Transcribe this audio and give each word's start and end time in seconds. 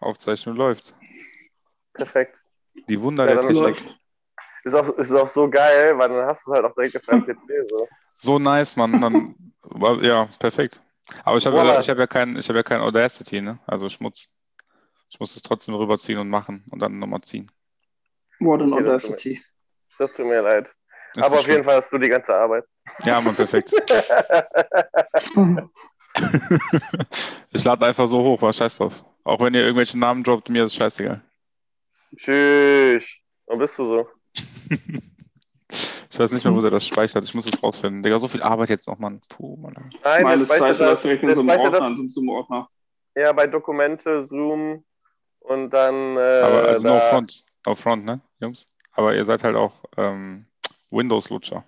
Aufzeichnung 0.00 0.56
läuft. 0.56 0.94
Perfekt. 1.94 2.36
Die 2.88 3.00
Wunder 3.00 3.26
Ja, 3.26 3.34
der 3.34 3.48
Technik. 3.48 3.82
Ist 4.64 4.74
auch, 4.74 4.88
ist 4.98 5.12
auch 5.12 5.32
so 5.32 5.48
geil, 5.48 5.96
weil 5.96 6.08
dann 6.08 6.26
hast 6.26 6.44
du 6.44 6.50
es 6.50 6.56
halt 6.56 6.66
auch 6.66 6.74
direkt 6.74 6.96
auf 6.96 7.02
deinem 7.02 7.24
PC. 7.24 7.68
So. 7.68 7.88
So 8.18 8.38
nice, 8.38 8.76
Mann. 8.76 9.00
Dann, 9.00 9.34
ja, 10.02 10.28
perfekt. 10.38 10.82
Aber 11.24 11.36
ich 11.36 11.46
habe 11.46 11.56
ja, 11.56 11.78
ich 11.78 11.88
hab 11.88 11.98
ja 11.98 12.06
kein, 12.06 12.36
ich 12.36 12.48
habe 12.48 12.58
ja 12.58 12.62
kein 12.64 12.80
Audacity, 12.80 13.40
ne? 13.40 13.60
Also 13.66 13.88
Schmutz. 13.88 14.36
Ich 15.08 15.20
muss 15.20 15.36
es 15.36 15.42
trotzdem 15.42 15.76
rüberziehen 15.76 16.18
und 16.18 16.28
machen 16.28 16.64
und 16.70 16.80
dann 16.80 16.98
nochmal 16.98 17.20
ziehen. 17.20 17.48
Modern 18.40 18.72
Okay, 18.72 18.82
das 18.82 19.04
Audacity. 19.04 19.40
Das 19.98 20.12
tut 20.12 20.26
mir 20.26 20.42
leid. 20.42 20.68
Ist 21.14 21.24
Aber 21.24 21.38
auf 21.38 21.46
jeden. 21.46 21.62
Fall 21.64 21.76
hast 21.80 21.90
du 21.92 21.98
die 21.98 22.08
ganze 22.08 22.34
Arbeit. 22.34 22.64
Ja, 23.04 23.20
Mann, 23.20 23.36
perfekt. 23.36 23.72
ich 27.52 27.64
lade 27.64 27.86
einfach 27.86 28.08
so 28.08 28.18
hoch, 28.18 28.42
war 28.42 28.52
scheiß 28.52 28.78
drauf. 28.78 29.04
Auch 29.26 29.40
wenn 29.40 29.54
ihr 29.54 29.62
irgendwelche 29.62 29.98
Namen 29.98 30.22
droppt, 30.22 30.48
mir 30.50 30.64
ist 30.64 30.74
scheißegal. 30.76 31.20
Tschüss. 32.16 33.04
Wo 33.46 33.56
bist 33.56 33.76
du 33.78 33.84
so? 33.84 34.08
Ich 36.08 36.20
weiß 36.20 36.32
nicht 36.32 36.44
mehr, 36.46 36.54
wo 36.54 36.62
der 36.62 36.70
das 36.70 36.86
speichert. 36.86 37.24
Ich 37.24 37.34
muss 37.34 37.44
es 37.44 37.62
rausfinden. 37.62 38.02
Digga, 38.02 38.18
so 38.18 38.26
viel 38.26 38.40
Arbeit 38.42 38.70
jetzt 38.70 38.86
noch, 38.88 38.98
Mann. 38.98 39.20
Puh, 39.28 39.56
Mann. 39.58 39.74
Nein, 40.02 40.22
Meines 40.22 40.48
der 40.48 40.56
speichert 40.56 40.80
das 40.88 41.02
direkt 41.02 41.22
in 41.24 41.34
so 41.34 41.42
einem 41.42 41.50
Ordner, 41.50 41.88
in 41.88 41.96
so 41.96 42.02
einem 42.04 42.08
Zoom-Ordner. 42.08 42.70
das- 43.14 43.22
Ja, 43.22 43.32
bei 43.34 43.46
Dokumente, 43.46 44.24
Zoom 44.24 44.82
und 45.40 45.68
dann. 45.70 46.16
Äh, 46.16 46.40
Aber 46.40 46.68
also 46.68 46.84
da, 46.84 46.94
no 46.94 47.00
front. 47.10 47.44
No 47.66 47.74
front, 47.74 48.06
ne, 48.06 48.20
Jungs? 48.40 48.66
Aber 48.92 49.14
ihr 49.14 49.26
seid 49.26 49.44
halt 49.44 49.56
auch 49.56 49.74
ähm, 49.98 50.46
Windows-Lutscher. 50.90 51.64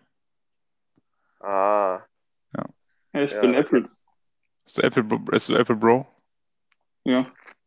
Ah, 1.40 2.00
Ja, 2.56 2.64
ich 3.20 3.32
Ja. 3.32 3.40
bin 3.42 3.52
Apple. 3.52 3.90
Ist 4.64 4.78
du 4.78 4.82
Apple, 4.82 5.02
Bro- 5.04 5.30
ist 5.32 5.48
du 5.50 5.56
Apple 5.56 5.76
Bro? 5.76 6.06
Ja. 7.04 7.26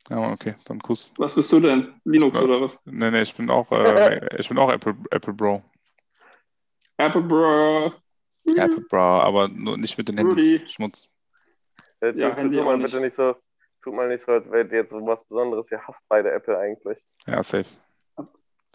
Ja, 0.09 0.31
okay, 0.31 0.55
dann 0.65 0.79
Kuss. 0.79 1.13
Was 1.17 1.35
bist 1.35 1.51
du 1.51 1.59
denn? 1.59 1.93
Linux 2.05 2.37
Ja. 2.39 2.45
oder 2.45 2.62
was? 2.62 2.81
Nee, 2.85 3.12
nee, 3.12 3.21
ich 3.21 3.35
bin 3.35 3.49
auch, 3.49 3.71
äh, 3.71 4.20
ich 4.39 4.49
bin 4.49 4.57
auch 4.57 4.70
Apple, 4.71 4.95
Apple 5.12 5.34
Bro. 5.34 5.63
Apple 6.98 7.21
Bro. 7.21 7.93
Apple 8.45 8.81
Bro, 8.89 8.98
aber 8.99 9.48
nur 9.48 9.77
nicht 9.77 9.98
mit 9.98 10.07
den 10.09 10.20
Rudy. 10.20 10.57
Handys. 10.57 10.71
Schmutz. 10.71 11.13
Jetzt 12.01 12.17
Ja, 12.17 12.29
tut, 12.29 12.37
Handy 12.39 12.57
tut 12.57 12.65
mal 12.65 12.77
bitte 12.77 12.95
nicht. 12.98 13.03
nicht 13.05 13.15
so. 13.15 13.35
Tut 13.84 13.93
mal 13.93 14.07
nicht 14.07 14.23
so, 14.26 14.34
als 14.34 14.49
wäre 14.51 14.67
jetzt 14.76 14.89
so 14.91 15.05
was 15.05 15.23
Besonderes. 15.26 15.65
Ihr 15.71 15.81
hasst 15.87 15.99
beide 16.07 16.31
Apple 16.31 16.57
eigentlich. 16.57 16.99
Ja, 17.27 17.41
safe. 17.41 17.65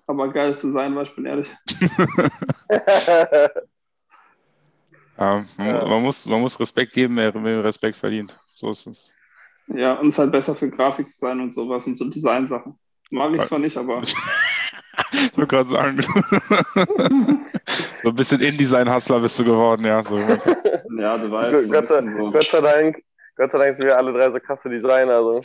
Aber 0.08 0.32
geiles 0.32 0.60
Design 0.60 0.94
war, 0.94 1.02
ich 1.02 1.14
bin 1.14 1.26
ehrlich. 1.26 1.52
Ja, 2.70 2.78
man, 5.58 5.66
Ja. 5.66 5.86
man, 5.86 6.02
muss, 6.02 6.26
man 6.26 6.40
muss 6.40 6.58
Respekt 6.58 6.92
geben, 6.92 7.16
wer 7.16 7.64
Respekt 7.64 7.96
verdient. 7.96 8.38
So 8.54 8.70
ist 8.70 8.86
es. 8.86 9.12
Ja, 9.68 9.94
und 9.94 10.08
es 10.08 10.14
ist 10.14 10.18
halt 10.18 10.32
besser 10.32 10.54
für 10.54 10.70
Grafikdesign 10.70 11.40
und 11.40 11.54
sowas 11.54 11.86
und 11.86 11.96
so 11.96 12.08
Designsachen. 12.08 12.78
Mag 13.10 13.34
ich 13.34 13.42
zwar 13.42 13.58
nicht, 13.58 13.76
aber 13.76 14.02
Ich 15.12 15.36
wollte 15.36 15.56
gerade 15.56 15.68
sagen, 15.68 16.02
so 18.02 18.08
ein 18.08 18.14
bisschen 18.14 18.40
InDesign-Hustler 18.40 19.20
bist 19.20 19.38
du 19.38 19.44
geworden, 19.44 19.84
ja. 19.84 20.02
So. 20.02 20.18
ja, 20.18 21.18
du 21.18 21.30
weißt. 21.30 21.70
Gott, 21.70 21.88
sei, 21.88 22.10
so. 22.10 22.30
Gott 22.30 22.44
sei 22.44 22.60
Dank. 22.60 23.02
Gott 23.36 23.52
sei 23.52 23.58
Dank 23.58 23.76
sind 23.76 23.86
wir 23.86 23.96
alle 23.96 24.12
drei 24.12 24.30
so 24.30 24.40
krasse 24.40 24.68
Designer. 24.68 25.22
So. 25.22 25.40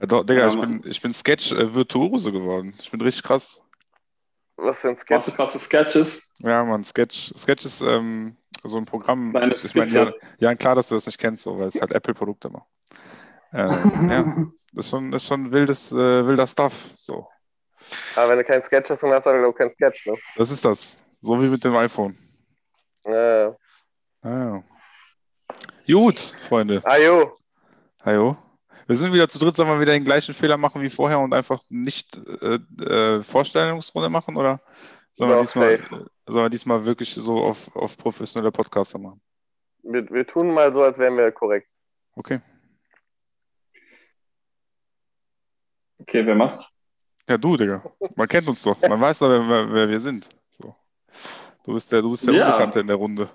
Ja, 0.00 0.06
doch, 0.06 0.24
Digga, 0.24 0.42
Ja, 0.42 0.48
ich, 0.48 0.60
bin, 0.60 0.82
ich 0.84 1.00
bin 1.00 1.12
Sketch-Virtuose 1.12 2.32
geworden. 2.32 2.74
Ich 2.80 2.90
bin 2.90 3.00
richtig 3.00 3.22
krass. 3.22 3.60
Was 4.56 4.76
für 4.78 4.90
ein 4.90 4.94
Machst 4.94 5.06
Sketch. 5.06 5.26
du 5.26 5.32
krasse 5.32 5.58
Sketches? 5.58 6.32
Ja, 6.40 6.64
Mann, 6.64 6.84
Sketch. 6.84 7.32
Sketch 7.36 7.64
ist 7.64 7.80
ähm, 7.82 8.36
so 8.64 8.78
ein 8.78 8.84
Programm. 8.84 9.32
Deine 9.32 9.54
ich 9.54 9.74
meine, 9.74 9.90
ja, 9.90 10.12
ja, 10.38 10.54
klar, 10.54 10.74
dass 10.74 10.88
du 10.88 10.96
das 10.96 11.06
nicht 11.06 11.18
kennst, 11.18 11.44
so, 11.44 11.58
weil 11.58 11.68
es 11.68 11.80
halt 11.80 11.92
Apple-Produkte 11.92 12.52
war. 12.52 12.66
Äh, 13.52 13.58
ja, 13.58 14.46
das 14.72 14.86
ist 14.86 14.90
schon, 14.90 15.10
das 15.10 15.22
ist 15.22 15.28
schon 15.28 15.52
wildes, 15.52 15.92
äh, 15.92 16.26
wilder 16.26 16.46
Stuff. 16.46 16.92
So. 16.96 17.28
Aber 18.16 18.30
wenn 18.30 18.38
du 18.38 18.44
keinen 18.44 18.64
Sketch 18.64 18.90
hast, 18.90 19.02
dann 19.02 19.10
hast 19.10 19.24
du 19.24 19.30
halt 19.30 19.44
auch 19.44 19.52
keinen 19.52 19.72
Sketch. 19.74 20.06
Ne? 20.06 20.14
Das 20.36 20.50
ist 20.50 20.64
das. 20.64 21.04
So 21.20 21.40
wie 21.40 21.48
mit 21.48 21.62
dem 21.64 21.76
iPhone. 21.76 22.16
Ja. 23.04 23.56
Ah. 24.22 24.62
Gut, 25.86 26.18
Freunde. 26.18 26.80
Ah, 26.84 26.96
jo. 26.96 27.32
Hallo. 28.04 28.36
Wir 28.86 28.96
sind 28.96 29.12
wieder 29.12 29.28
zu 29.28 29.38
dritt, 29.38 29.54
sollen 29.54 29.68
wir 29.68 29.80
wieder 29.80 29.92
den 29.92 30.04
gleichen 30.04 30.34
Fehler 30.34 30.56
machen 30.56 30.82
wie 30.82 30.90
vorher 30.90 31.18
und 31.18 31.32
einfach 31.32 31.62
nicht 31.68 32.16
äh, 32.16 32.58
äh, 32.84 33.22
Vorstellungsrunde 33.22 34.08
machen 34.08 34.36
oder 34.36 34.60
sollen 35.12 35.30
wir, 35.30 35.40
diesmal, 35.40 35.78
safe. 35.78 36.10
sollen 36.26 36.44
wir 36.44 36.50
diesmal 36.50 36.84
wirklich 36.84 37.14
so 37.14 37.42
auf, 37.42 37.74
auf 37.76 37.96
professionelle 37.96 38.50
Podcaster 38.50 38.98
machen? 38.98 39.20
Wir, 39.82 40.08
wir 40.10 40.26
tun 40.26 40.52
mal 40.52 40.72
so, 40.72 40.82
als 40.82 40.98
wären 40.98 41.16
wir 41.16 41.30
korrekt. 41.32 41.70
Okay. 42.14 42.40
Okay, 46.02 46.26
wer 46.26 46.34
macht? 46.34 46.68
Ja, 47.28 47.38
du, 47.38 47.56
Digga. 47.56 47.82
Man 48.16 48.28
kennt 48.28 48.48
uns 48.48 48.62
doch. 48.62 48.80
Man 48.80 49.00
weiß 49.00 49.20
doch, 49.20 49.28
wer, 49.28 49.72
wer, 49.72 49.88
wir 49.88 50.00
sind. 50.00 50.28
So. 50.50 50.74
Du 51.64 51.74
bist 51.74 51.92
der, 51.92 52.02
du 52.02 52.10
bist 52.10 52.26
der 52.26 52.34
Ja. 52.34 52.46
Unbekannte 52.46 52.80
in 52.80 52.88
der 52.88 52.96
Runde. 52.96 53.28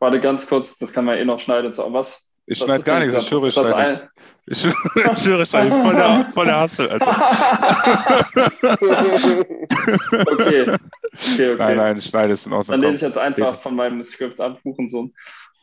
Warte 0.00 0.20
ganz 0.20 0.46
kurz, 0.46 0.76
das 0.78 0.92
kann 0.92 1.04
man 1.04 1.16
eh 1.16 1.24
noch 1.24 1.40
schneiden. 1.40 1.72
So, 1.72 1.90
was? 1.92 2.30
Ich 2.46 2.58
schneide 2.58 2.82
gar 2.82 3.00
nichts, 3.00 3.16
ich 3.16 3.26
schwöre, 3.26 3.48
ich 3.48 3.54
schneide 3.54 3.82
nichts. 3.82 4.08
Ich 4.46 4.60
schwöre, 4.60 5.12
ich 5.12 5.18
schwöre, 5.18 5.42
ich 5.42 5.48
schneide. 5.48 5.70
Voll 5.70 5.94
der, 5.94 6.26
voll 6.32 6.46
der 6.46 6.60
Hassel, 6.60 6.88
Alter. 6.88 7.06
okay. 10.32 10.32
Okay, 10.32 10.76
okay. 11.14 11.56
Nein, 11.58 11.76
nein, 11.76 11.96
ich 11.96 12.04
schneide 12.04 12.32
es 12.32 12.46
in 12.46 12.52
Ordnung. 12.52 12.72
Dann 12.72 12.80
lehne 12.80 12.94
ich 12.94 13.00
jetzt 13.00 13.18
einfach 13.18 13.60
von 13.60 13.74
meinem 13.74 14.02
Skript 14.02 14.40
ab, 14.40 14.60
Hurensohn. 14.64 15.14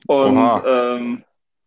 Und 0.08 0.62
ähm, 0.66 1.24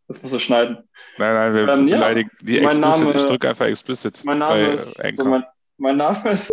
das 0.09 0.23
musst 0.23 0.35
du 0.35 0.39
schneiden. 0.39 0.79
Nein, 1.19 1.35
nein, 1.35 1.55
wir 1.55 1.69
Ähm, 1.69 1.89
ja. 1.89 1.97
beleidigen 1.97 2.31
die 2.43 2.61
Mein 2.61 2.65
explicit. 2.83 3.01
Name- 3.05 3.15
ich 3.17 3.25
drücke 3.25 3.49
einfach 3.49 3.67
explicit. 3.67 4.23
Mein 4.25 4.39
Name 4.39 4.67
bei, 4.67 4.73
ist. 4.75 5.05
äh, 5.05 5.13
So, 5.15 5.25
mein, 5.25 5.45
mein 5.79 5.97
Name 5.97 6.31
ist. 6.31 6.51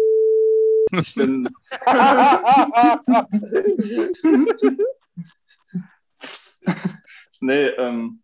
Ich 0.92 1.16
bin. 1.16 1.50
nee, 7.42 7.66
ähm. 7.68 8.20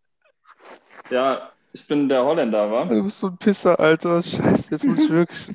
Ja, 1.10 1.52
ich 1.74 1.86
bin 1.88 2.08
der 2.10 2.24
Holländer, 2.24 2.72
wa? 2.72 2.86
Du 2.86 3.04
bist 3.04 3.20
so 3.20 3.28
ein 3.28 3.38
Pisser, 3.38 3.80
Alter. 3.80 4.22
Scheiße, 4.22 4.66
jetzt 4.72 4.84
muss 4.86 5.00
ich 5.00 5.10
wirklich. 5.10 5.48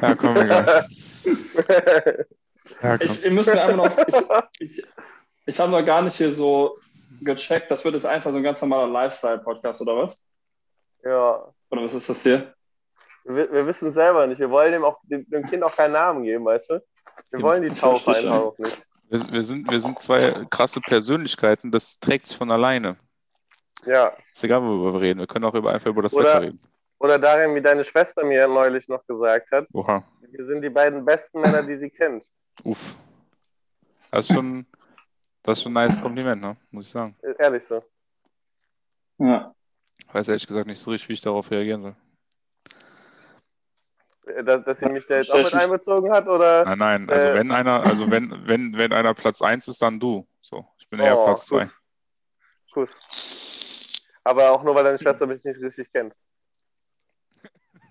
ja, 0.00 0.14
komm, 0.14 0.36
egal. 0.36 0.84
Ja, 2.82 2.96
komm. 2.98 3.06
Ich, 3.06 3.24
ihr 3.24 3.30
müsst 3.32 3.52
mir 3.52 3.62
einfach 3.62 3.76
noch. 3.76 3.98
Ich, 4.60 4.70
ich, 4.70 4.84
ich 5.46 5.58
habe 5.58 5.72
noch 5.72 5.84
gar 5.84 6.02
nicht 6.02 6.14
hier 6.16 6.32
so 6.32 6.78
gecheckt. 7.20 7.70
Das 7.70 7.84
wird 7.84 7.94
jetzt 7.94 8.06
einfach 8.06 8.30
so 8.30 8.36
ein 8.36 8.42
ganz 8.42 8.60
normaler 8.60 8.86
Lifestyle-Podcast, 8.90 9.80
oder 9.82 9.96
was? 9.96 10.24
ja. 11.04 11.52
Oder 11.72 11.82
was 11.84 11.94
ist 11.94 12.08
das 12.10 12.22
hier? 12.24 12.52
Wir, 13.24 13.52
wir 13.52 13.64
wissen 13.66 13.88
es 13.88 13.94
selber 13.94 14.26
nicht. 14.26 14.40
Wir 14.40 14.50
wollen 14.50 14.72
dem, 14.72 14.82
auch, 14.82 14.98
dem, 15.04 15.24
dem 15.30 15.42
Kind 15.44 15.62
auch 15.62 15.76
keinen 15.76 15.92
Namen 15.92 16.24
geben, 16.24 16.44
weißt 16.44 16.68
du? 16.68 16.82
Wir 17.30 17.38
Ja, 17.38 17.42
wollen 17.42 17.62
die 17.62 17.70
Taufe 17.70 18.10
einfach 18.10 18.34
auch 18.40 18.58
nicht. 18.58 18.86
Wir, 19.08 19.20
wir, 19.30 19.42
sind, 19.44 19.70
wir 19.70 19.78
sind 19.78 19.98
zwei 20.00 20.44
krasse 20.50 20.80
Persönlichkeiten, 20.80 21.70
das 21.70 22.00
trägt 22.00 22.26
sich 22.26 22.36
von 22.36 22.50
alleine. 22.50 22.96
Ja. 23.86 24.12
Ist 24.32 24.42
egal, 24.42 24.62
worüber 24.62 24.94
wir 24.94 25.00
reden. 25.00 25.20
Wir 25.20 25.28
können 25.28 25.44
auch 25.44 25.54
über, 25.54 25.72
einfach 25.72 25.90
über 25.90 26.02
das 26.02 26.12
Oder- 26.14 26.24
Wetter 26.26 26.42
reden. 26.42 26.60
Oder 26.98 27.18
darin, 27.18 27.54
wie 27.54 27.62
deine 27.62 27.84
Schwester 27.84 28.24
mir 28.24 28.46
neulich 28.48 28.86
noch 28.88 29.06
gesagt 29.06 29.50
hat, 29.52 29.66
Oha. 29.72 30.02
wir 30.20 30.44
sind 30.46 30.60
die 30.60 30.68
beiden 30.70 31.04
besten 31.04 31.40
Männer, 31.40 31.62
die 31.62 31.78
sie 31.78 31.88
kennt. 31.88 32.24
Uff. 32.64 32.94
Das 34.10 34.28
ist 34.28 34.34
schon, 34.34 34.66
das 35.42 35.58
ist 35.58 35.62
schon 35.64 35.72
ein 35.76 35.86
nice 35.86 36.00
Kompliment, 36.00 36.40
ne? 36.42 36.56
Muss 36.70 36.86
ich 36.86 36.92
sagen. 36.92 37.16
Ist 37.22 37.40
Ehrlich 37.40 37.62
so. 37.68 37.82
Ja. 39.18 39.54
Weiß 40.12 40.28
ehrlich 40.28 40.46
gesagt 40.46 40.66
nicht 40.66 40.78
so 40.78 40.90
richtig, 40.90 41.08
wie 41.08 41.12
ich 41.14 41.20
darauf 41.20 41.50
reagieren 41.50 41.82
soll. 41.82 41.96
Dass, 44.44 44.64
dass 44.64 44.78
sie 44.78 44.86
mich 44.86 45.06
da 45.06 45.16
jetzt 45.16 45.30
auch 45.32 45.38
mit 45.42 45.54
einbezogen 45.54 46.12
hat, 46.12 46.26
oder? 46.28 46.64
Nein, 46.64 46.78
nein, 46.78 47.10
also 47.10 47.28
Äh. 47.28 47.34
wenn 47.34 47.50
einer, 47.52 47.82
also 47.82 48.10
wenn, 48.10 48.30
wenn, 48.48 48.78
wenn 48.78 48.92
einer 48.92 49.14
Platz 49.14 49.42
1 49.42 49.68
ist, 49.68 49.82
dann 49.82 49.98
du. 50.00 50.26
So, 50.40 50.66
ich 50.78 50.88
bin 50.88 51.00
eher 51.00 51.18
Oh, 51.18 51.24
Platz 51.24 51.48
gut. 51.48 51.62
2. 51.62 51.70
Kuss. 52.72 54.00
Aber 54.24 54.52
auch 54.52 54.62
nur, 54.62 54.74
weil 54.74 54.84
deine 54.84 54.98
Schwester 54.98 55.26
mich 55.26 55.42
nicht 55.44 55.60
richtig 55.60 55.92
kennt. 55.92 56.14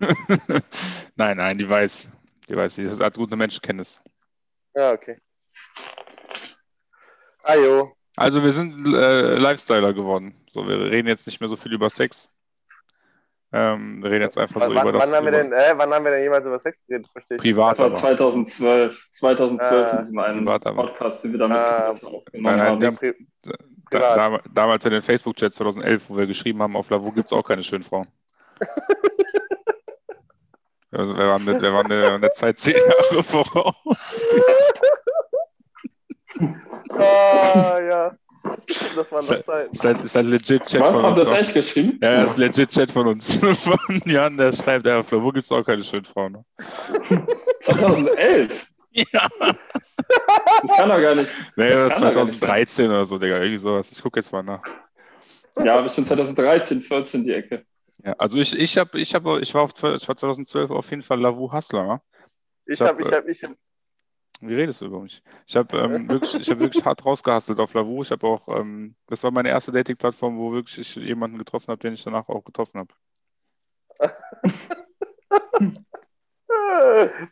nein, 1.16 1.36
nein, 1.36 1.58
die 1.58 1.68
weiß. 1.68 2.10
Die 2.48 2.56
weiß, 2.56 2.76
die 2.76 2.88
hat 2.88 3.14
gute 3.14 3.36
Menschenkenntnis. 3.36 4.02
Ja, 4.74 4.92
okay. 4.92 5.20
Ah, 7.42 7.56
jo. 7.56 7.92
Also 8.16 8.42
wir 8.44 8.52
sind 8.52 8.86
äh, 8.94 9.36
Lifestyler 9.36 9.92
geworden. 9.92 10.34
So, 10.48 10.66
wir 10.68 10.78
reden 10.90 11.08
jetzt 11.08 11.26
nicht 11.26 11.40
mehr 11.40 11.48
so 11.48 11.56
viel 11.56 11.72
über 11.72 11.88
Sex. 11.88 12.36
Ähm, 13.52 14.02
wir 14.02 14.10
reden 14.10 14.22
jetzt 14.22 14.38
einfach 14.38 14.62
so 14.62 14.74
wann, 14.74 14.82
über 14.82 14.92
das 14.92 15.10
wann, 15.10 15.16
haben 15.18 15.24
wir 15.26 15.32
über 15.32 15.42
denn, 15.42 15.52
äh, 15.52 15.72
wann 15.74 15.92
haben 15.92 16.04
wir 16.04 16.12
denn 16.12 16.22
jemals 16.22 16.44
über 16.46 16.60
Sex 16.60 16.78
geredet? 16.86 17.08
Verstehe 17.10 17.36
ich. 17.36 17.42
privat. 17.42 17.70
Das 17.72 17.78
war 17.80 17.86
aber. 17.86 17.94
2012. 17.96 19.10
2012 19.10 19.72
Ah. 19.92 19.96
in 19.96 19.98
diesem 20.04 20.18
einen. 20.18 20.44
Podcast, 20.44 21.24
den 21.24 21.32
wir 21.32 21.38
damit 21.40 21.56
Ah. 21.58 21.90
aufgenommen 21.90 22.22
Nein, 22.32 22.58
nein, 22.58 22.60
haben. 22.84 22.96
Pri 22.96 23.14
Da, 23.42 23.52
privat. 23.90 24.16
da, 24.16 24.40
damals 24.54 24.84
in 24.84 24.92
den 24.92 25.02
Facebook-Chat 25.02 25.52
2011, 25.54 26.10
wo 26.10 26.16
wir 26.16 26.26
geschrieben 26.26 26.62
haben, 26.62 26.76
auf 26.76 26.90
Lavo 26.90 27.10
gibt 27.10 27.26
es 27.26 27.32
auch 27.32 27.42
keine 27.42 27.62
schönen 27.62 27.84
Frauen. 27.84 28.06
Also, 30.92 31.16
wir, 31.16 31.28
waren 31.28 31.44
mit, 31.44 31.62
wir, 31.62 31.72
waren 31.72 32.20
der 32.20 32.32
Zeit 32.32 32.58
zehn 32.58 32.74
Jahre 32.76 33.22
voraus. 33.22 34.20
Ah, 36.98 37.78
ja. 37.80 38.06
Das 38.42 39.12
waren 39.12 39.26
noch 39.26 39.40
Zeiten. 39.40 39.74
Ist 39.74 39.84
halt, 39.84 40.02
ist 40.02 40.14
halt 40.14 40.26
legit 40.26 40.64
Chat 40.66 40.80
Was? 40.80 40.90
von 40.90 41.02
Habt 41.02 41.18
uns. 41.18 41.26
ihr 41.26 41.30
das 41.30 41.46
echt 41.46 41.54
geschrieben? 41.54 41.98
Ja, 42.02 42.12
ja, 42.12 42.22
ist 42.24 42.38
legit 42.38 42.70
Chat 42.70 42.90
von 42.90 43.06
uns. 43.08 43.36
Von 43.64 44.02
Jan, 44.06 44.36
der 44.36 44.52
schreibt, 44.52 44.86
ja, 44.86 45.02
Flo, 45.02 45.22
wo 45.22 45.30
gibt's 45.30 45.52
auch 45.52 45.62
keine 45.64 45.84
schönen 45.84 46.04
Frauen? 46.06 46.32
Ne? 46.32 46.44
2011? 47.60 48.70
Ja. 48.92 49.28
Das 50.62 50.76
kann 50.76 50.88
doch 50.88 51.00
gar 51.00 51.14
nicht. 51.14 51.30
Nee, 51.56 51.70
Das 51.70 51.88
das 51.90 52.00
kann 52.00 52.08
doch 52.08 52.14
gar 52.14 52.24
nicht 52.24 52.38
2013 52.40 52.86
oder 52.90 53.04
so, 53.04 53.18
Digga. 53.18 53.36
Irgendwie 53.36 53.58
sowas. 53.58 53.90
Ich 53.92 54.02
gucke 54.02 54.18
jetzt 54.18 54.32
mal 54.32 54.42
nach. 54.42 54.62
Ja, 55.62 55.84
ich 55.84 55.92
schon 55.92 56.04
2013, 56.04 56.80
14 56.80 57.24
die 57.24 57.32
Ecke. 57.34 57.64
Ja, 58.04 58.14
also 58.18 58.38
ich, 58.38 58.58
ich, 58.58 58.78
hab, 58.78 58.94
ich, 58.94 59.14
hab, 59.14 59.26
ich, 59.38 59.54
war 59.54 59.62
auf, 59.62 59.72
ich 59.76 60.08
war 60.08 60.16
2012 60.16 60.70
auf 60.70 60.90
jeden 60.90 61.02
Fall 61.02 61.20
Lavu 61.20 61.52
Hustler. 61.52 61.84
Ne? 61.86 62.00
Ich 62.66 62.74
Ich 62.74 62.80
hab, 62.80 62.88
habe, 62.88 63.02
ich 63.02 63.12
habe, 63.12 63.30
ich 63.30 63.42
hab, 63.44 63.50
Wie 64.40 64.54
redest 64.54 64.80
du 64.80 64.86
über 64.86 65.00
mich? 65.00 65.22
Ich 65.46 65.54
habe 65.54 65.76
ähm, 65.76 66.08
wirklich, 66.08 66.34
ich 66.34 66.50
hab 66.50 66.58
wirklich 66.58 66.82
hart 66.82 67.04
rausgehustelt 67.04 67.60
auf 67.60 67.74
Lavu. 67.74 68.00
Ich 68.00 68.10
habe 68.10 68.26
auch, 68.26 68.48
ähm, 68.48 68.94
das 69.06 69.22
war 69.22 69.30
meine 69.30 69.50
erste 69.50 69.70
Dating-Plattform, 69.70 70.38
wo 70.38 70.52
wirklich 70.52 70.78
ich 70.78 70.96
jemanden 70.96 71.36
getroffen 71.36 71.68
habe, 71.68 71.80
den 71.80 71.92
ich 71.92 72.02
danach 72.02 72.26
auch 72.28 72.42
getroffen 72.42 72.80
habe. 72.80 72.94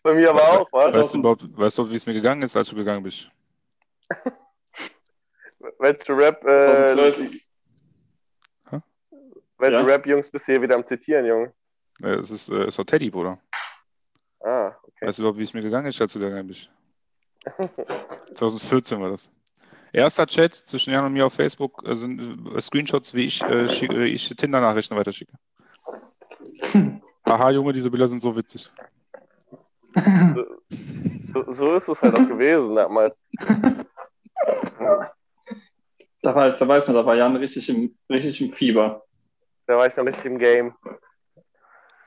bei 0.03 0.15
mir 0.15 0.31
aber 0.31 0.61
auch, 0.61 0.69
was? 0.71 0.95
Weißt 0.95 1.15
du 1.15 1.19
überhaupt, 1.21 1.45
weißt 1.57 1.79
du, 1.79 1.91
wie 1.91 1.95
es 1.95 2.05
mir 2.05 2.13
gegangen 2.13 2.43
ist, 2.43 2.57
als 2.57 2.69
du 2.69 2.77
gegangen 2.77 3.03
bist? 3.03 3.31
Welche 5.79 6.17
Rap, 6.17 6.45
äh, 6.45 6.95
2012. 6.95 7.19
Hä? 8.71 8.81
welche 9.59 9.77
Ja. 9.77 9.83
Rap-Jungs 9.83 10.31
bist 10.31 10.47
du 10.47 10.53
hier 10.53 10.63
wieder 10.63 10.75
am 10.75 10.87
Zitieren, 10.87 11.25
Junge? 11.25 11.55
Es 12.03 12.31
ist, 12.31 12.51
äh, 12.51 12.65
es 12.65 12.77
war 12.77 12.85
Teddy, 12.85 13.11
Bruder. 13.11 13.41
Ah, 14.41 14.75
okay. 14.83 15.07
Weißt 15.07 15.19
du 15.19 15.23
überhaupt, 15.23 15.39
wie 15.39 15.45
es 15.45 15.55
mir 15.55 15.63
gegangen 15.63 15.87
ist, 15.87 16.01
als 16.01 16.13
du 16.13 16.21
gegangen 16.21 16.47
bist? 16.47 16.71
2014 18.35 19.01
war 19.01 19.11
das. 19.11 19.31
Erster 19.93 20.27
Chat 20.27 20.55
zwischen 20.55 20.93
Jan 20.93 21.05
und 21.07 21.13
mir 21.15 21.27
auf 21.27 21.33
Facebook 21.35 21.83
äh, 21.87 21.95
sind 21.95 22.47
äh, 22.55 22.61
Screenshots, 22.61 23.15
wie 23.15 23.25
ich, 23.25 23.43
äh, 23.43 23.69
schick, 23.69 23.91
äh, 23.93 24.05
ich 24.07 24.29
Tinder-Nachrichten 24.29 24.97
weiterschicke. 24.97 25.33
Haha, 27.27 27.51
Junge, 27.51 27.73
diese 27.73 27.91
Bilder 27.91 28.07
sind 28.09 28.21
so 28.21 28.37
witzig. 28.37 28.71
So, 31.33 31.55
so 31.55 31.75
ist 31.77 31.89
es 31.89 32.03
halt 32.03 32.19
auch 32.19 32.29
gewesen 32.29 32.75
damals. 32.75 33.15
Da, 36.23 36.35
war, 36.35 36.51
da 36.51 36.69
weiß 36.69 36.87
man, 36.89 36.97
da 36.97 37.07
war 37.07 37.15
Jan 37.15 37.37
richtig 37.37 37.69
im, 37.69 37.97
richtig 38.11 38.41
im 38.41 38.53
Fieber. 38.53 39.05
Da 39.67 39.77
war 39.77 39.87
ich 39.87 39.97
noch 39.97 40.05
nicht 40.05 40.25
im 40.25 40.39
Game. 40.39 40.75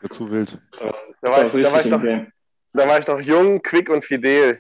Zu 0.10 0.30
wild. 0.30 0.60
Da 0.80 0.86
war, 0.86 0.92
Da 0.92 0.98
da 1.22 1.30
war 1.30 1.38
war 1.38 1.46
ich- 1.46 1.52
da 1.52 1.58
richtig 1.58 1.74
war 1.74 1.80
ich 1.80 1.86
im 1.86 1.92
noch- 1.92 2.02
Game. 2.02 2.32
Da 2.74 2.88
war 2.88 3.00
ich 3.00 3.08
noch 3.08 3.20
jung, 3.20 3.62
quick 3.62 3.90
und 3.90 4.06
fidel. 4.06 4.60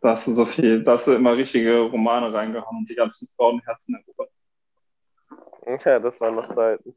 Da 0.00 0.10
hast 0.10 0.26
du 0.26 0.34
so 0.34 0.46
viel, 0.46 0.82
da 0.82 0.92
hast 0.92 1.06
du 1.08 1.12
immer 1.12 1.36
richtige 1.36 1.80
Romane 1.80 2.32
reingehauen 2.32 2.78
und 2.78 2.88
die 2.88 2.94
ganzen 2.94 3.28
Frauenherzen 3.36 3.96
erobert. 3.96 4.30
Ja, 5.84 5.98
das 5.98 6.18
waren 6.20 6.36
noch 6.36 6.54
Zeiten. 6.54 6.96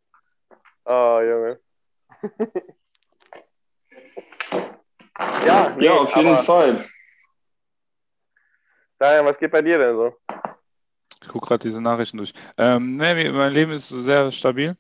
Oh, 0.86 1.20
Junge. 1.22 1.60
ja, 5.46 5.76
nee, 5.78 5.86
Ja, 5.86 5.94
auf 5.98 6.16
jeden 6.16 6.38
Fall. 6.38 6.82
Daniel, 8.98 9.26
was 9.26 9.38
geht 9.38 9.52
bei 9.52 9.62
dir 9.62 9.78
denn 9.78 9.96
so? 9.98 10.16
Ich 11.22 11.28
gucke 11.28 11.48
gerade 11.48 11.68
diese 11.68 11.82
Nachrichten 11.82 12.18
durch. 12.18 12.34
Ähm, 12.58 12.96
nee, 12.96 13.30
mein 13.32 13.52
Leben 13.52 13.74
ist 13.74 13.90
sehr 13.90 14.32
stabil. 14.32 14.78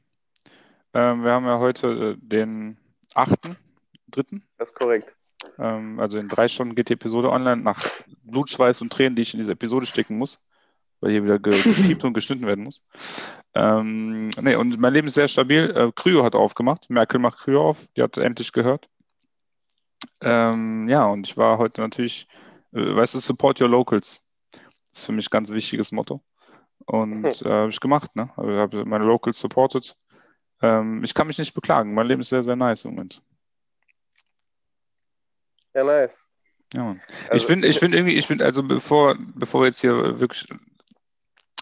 Ähm, 0.93 1.23
wir 1.23 1.31
haben 1.31 1.45
ja 1.45 1.59
heute 1.59 1.87
äh, 1.87 2.15
den 2.17 2.77
8.3. 3.15 3.55
Das 4.57 4.69
ist 4.69 4.75
korrekt. 4.75 5.13
Ähm, 5.59 5.99
also 5.99 6.17
in 6.19 6.29
drei 6.29 6.47
Stunden 6.47 6.75
geht 6.75 6.89
die 6.89 6.93
Episode 6.93 7.31
online 7.31 7.61
nach 7.61 7.79
Blut, 8.23 8.49
Schweiß 8.49 8.81
und 8.81 8.91
Tränen, 8.91 9.15
die 9.15 9.21
ich 9.23 9.33
in 9.33 9.39
diese 9.39 9.51
Episode 9.51 9.85
stecken 9.85 10.17
muss, 10.17 10.39
weil 10.99 11.11
hier 11.11 11.23
wieder 11.23 11.39
ge- 11.39 11.53
gepiept 11.63 12.03
und 12.03 12.13
geschnitten 12.13 12.45
werden 12.45 12.63
muss. 12.63 12.83
Ähm, 13.53 14.29
nee, 14.41 14.55
und 14.55 14.79
mein 14.79 14.93
Leben 14.93 15.07
ist 15.07 15.13
sehr 15.15 15.27
stabil. 15.27 15.71
Äh, 15.75 15.91
Kryo 15.95 16.23
hat 16.23 16.35
aufgemacht. 16.35 16.89
Merkel 16.89 17.19
macht 17.19 17.39
Kryo 17.39 17.69
auf. 17.69 17.87
Die 17.95 18.01
hat 18.01 18.17
endlich 18.17 18.51
gehört. 18.51 18.89
Ähm, 20.21 20.89
ja, 20.89 21.05
und 21.05 21.27
ich 21.27 21.37
war 21.37 21.57
heute 21.57 21.81
natürlich, 21.81 22.27
äh, 22.73 22.95
weißt 22.95 23.15
du, 23.15 23.19
support 23.19 23.61
your 23.61 23.69
locals. 23.69 24.23
Das 24.89 24.99
ist 24.99 25.05
für 25.05 25.11
mich 25.11 25.27
ein 25.27 25.31
ganz 25.31 25.49
wichtiges 25.51 25.91
Motto. 25.91 26.21
Und 26.85 27.23
äh, 27.43 27.49
habe 27.49 27.69
ich 27.69 27.79
gemacht, 27.79 28.15
ne? 28.15 28.29
Also, 28.35 28.51
habe 28.51 28.85
meine 28.85 29.05
Locals 29.05 29.39
supported. 29.39 29.95
Ähm, 30.61 31.03
ich 31.03 31.13
kann 31.13 31.27
mich 31.27 31.37
nicht 31.37 31.53
beklagen. 31.53 31.93
Mein 31.93 32.07
Leben 32.07 32.21
ist 32.21 32.29
sehr, 32.29 32.43
sehr 32.43 32.55
nice 32.55 32.85
im 32.85 32.91
Moment. 32.91 33.21
Ja, 35.73 35.83
nice. 35.83 36.11
Ja, 36.73 36.83
Mann. 36.85 37.01
ich 37.25 37.31
Also, 37.31 37.47
finde, 37.47 37.67
ich 37.67 37.79
finde 37.79 37.97
irgendwie, 37.97 38.15
ich 38.15 38.27
finde, 38.27 38.45
also 38.45 38.63
bevor, 38.63 39.15
bevor 39.35 39.61
wir 39.61 39.67
jetzt 39.67 39.81
hier 39.81 40.19
wirklich 40.19 40.45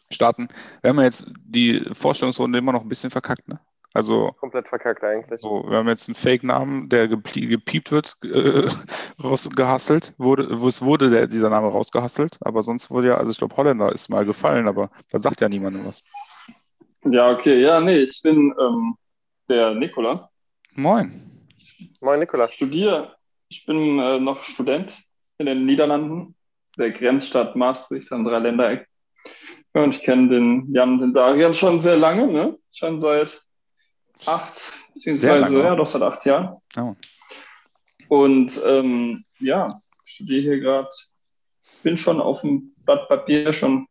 starten, 0.10 0.48
wir 0.82 0.90
haben 0.90 0.98
ja 1.00 1.04
jetzt 1.06 1.32
die 1.38 1.86
Vorstellungsrunde 1.94 2.58
immer 2.60 2.72
noch 2.72 2.82
ein 2.82 2.90
bisschen 2.90 3.10
verkackt, 3.10 3.48
ne? 3.48 3.60
Also, 3.94 4.32
komplett 4.40 4.70
verkackt 4.70 5.04
eigentlich. 5.04 5.42
so, 5.42 5.66
wir 5.68 5.78
haben 5.78 5.90
jetzt 5.90 6.08
einen 6.08 6.16
Fake-Namen, 6.16 6.88
der 6.88 7.10
gepie- 7.10 7.48
gepiept 7.48 7.92
wird, 7.92 8.16
äh, 8.24 8.66
rausgehasselt, 9.24 10.14
wurde, 10.18 10.62
wo 10.62 10.70
es 10.70 10.82
wurde 10.82 11.10
der, 11.10 11.28
dieser 11.28 11.50
Name 11.50 11.68
rausgehasselt, 11.68 12.38
aber 12.40 12.64
sonst 12.64 12.90
wurde 12.90 13.10
ja, 13.10 13.18
also 13.18 13.32
ich 13.32 13.38
glaube, 13.38 13.58
Holländer 13.58 13.92
ist 13.92 14.08
mal 14.08 14.24
gefallen, 14.24 14.70
aber 14.70 14.92
da 15.10 15.20
sagt 15.20 15.42
ja 15.42 15.50
niemand 15.50 15.86
was. 15.86 16.04
Ja, 17.04 17.32
okay. 17.32 17.62
Ja, 17.62 17.82
nee, 17.82 17.98
ich 18.00 18.22
bin 18.24 18.54
ähm, 18.58 18.96
der 19.50 19.74
Nikola. 19.74 20.30
Moin. 20.76 21.12
Moin, 22.00 22.20
Nikolas. 22.20 22.54
Studiere. 22.54 23.18
Ich 23.52 23.66
bin 23.66 24.00
äh, 24.00 24.18
noch 24.18 24.44
Student 24.44 24.98
in 25.38 25.46
den 25.46 25.66
Niederlanden, 25.66 26.36
der 26.78 26.92
Grenzstadt 26.92 27.54
Maastricht 27.58 28.10
am 28.14 28.24
Dreiländereck. 28.24 28.88
Ja, 29.76 29.84
und 29.84 29.94
ich 29.94 30.04
kenne 30.04 30.30
den 30.30 30.74
Jan 30.74 31.00
den 31.00 31.14
Darian 31.14 31.54
schon 31.54 31.78
sehr 31.82 31.98
lange, 31.98 32.28
ne? 32.28 32.58
Schon 32.74 33.02
seit 33.02 33.42
acht, 34.26 34.54
beziehungsweise, 34.94 35.60
ja, 35.64 35.76
doch 35.76 35.86
seit 35.86 36.02
acht 36.02 36.26
Jahren. 36.26 36.62
Oh. 36.80 36.96
Und 38.08 38.58
ähm, 38.66 39.26
ja, 39.40 39.68
studiere 40.06 40.42
hier 40.42 40.60
gerade, 40.62 40.90
bin 41.84 41.98
schon 41.98 42.22
auf 42.22 42.42
dem 42.42 42.74
Blatt 42.86 43.10
Papier 43.10 43.52
schon 43.52 43.86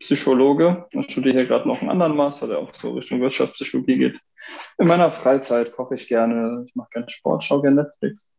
Psychologe 0.00 0.88
und 0.92 1.08
studiere 1.08 1.34
hier 1.36 1.46
gerade 1.46 1.68
noch 1.68 1.80
einen 1.80 1.90
anderen 1.90 2.16
Master, 2.16 2.48
der 2.48 2.58
auch 2.58 2.74
so 2.74 2.94
Richtung 2.94 3.20
Wirtschaftspsychologie 3.20 3.98
geht. 3.98 4.20
In 4.78 4.88
meiner 4.88 5.12
Freizeit 5.12 5.72
koche 5.72 5.94
ich 5.94 6.08
gerne, 6.08 6.64
ich 6.66 6.74
mache 6.74 6.90
gerne 6.90 7.08
Sport, 7.08 7.44
schaue 7.44 7.62
gerne 7.62 7.84
Netflix 7.84 8.34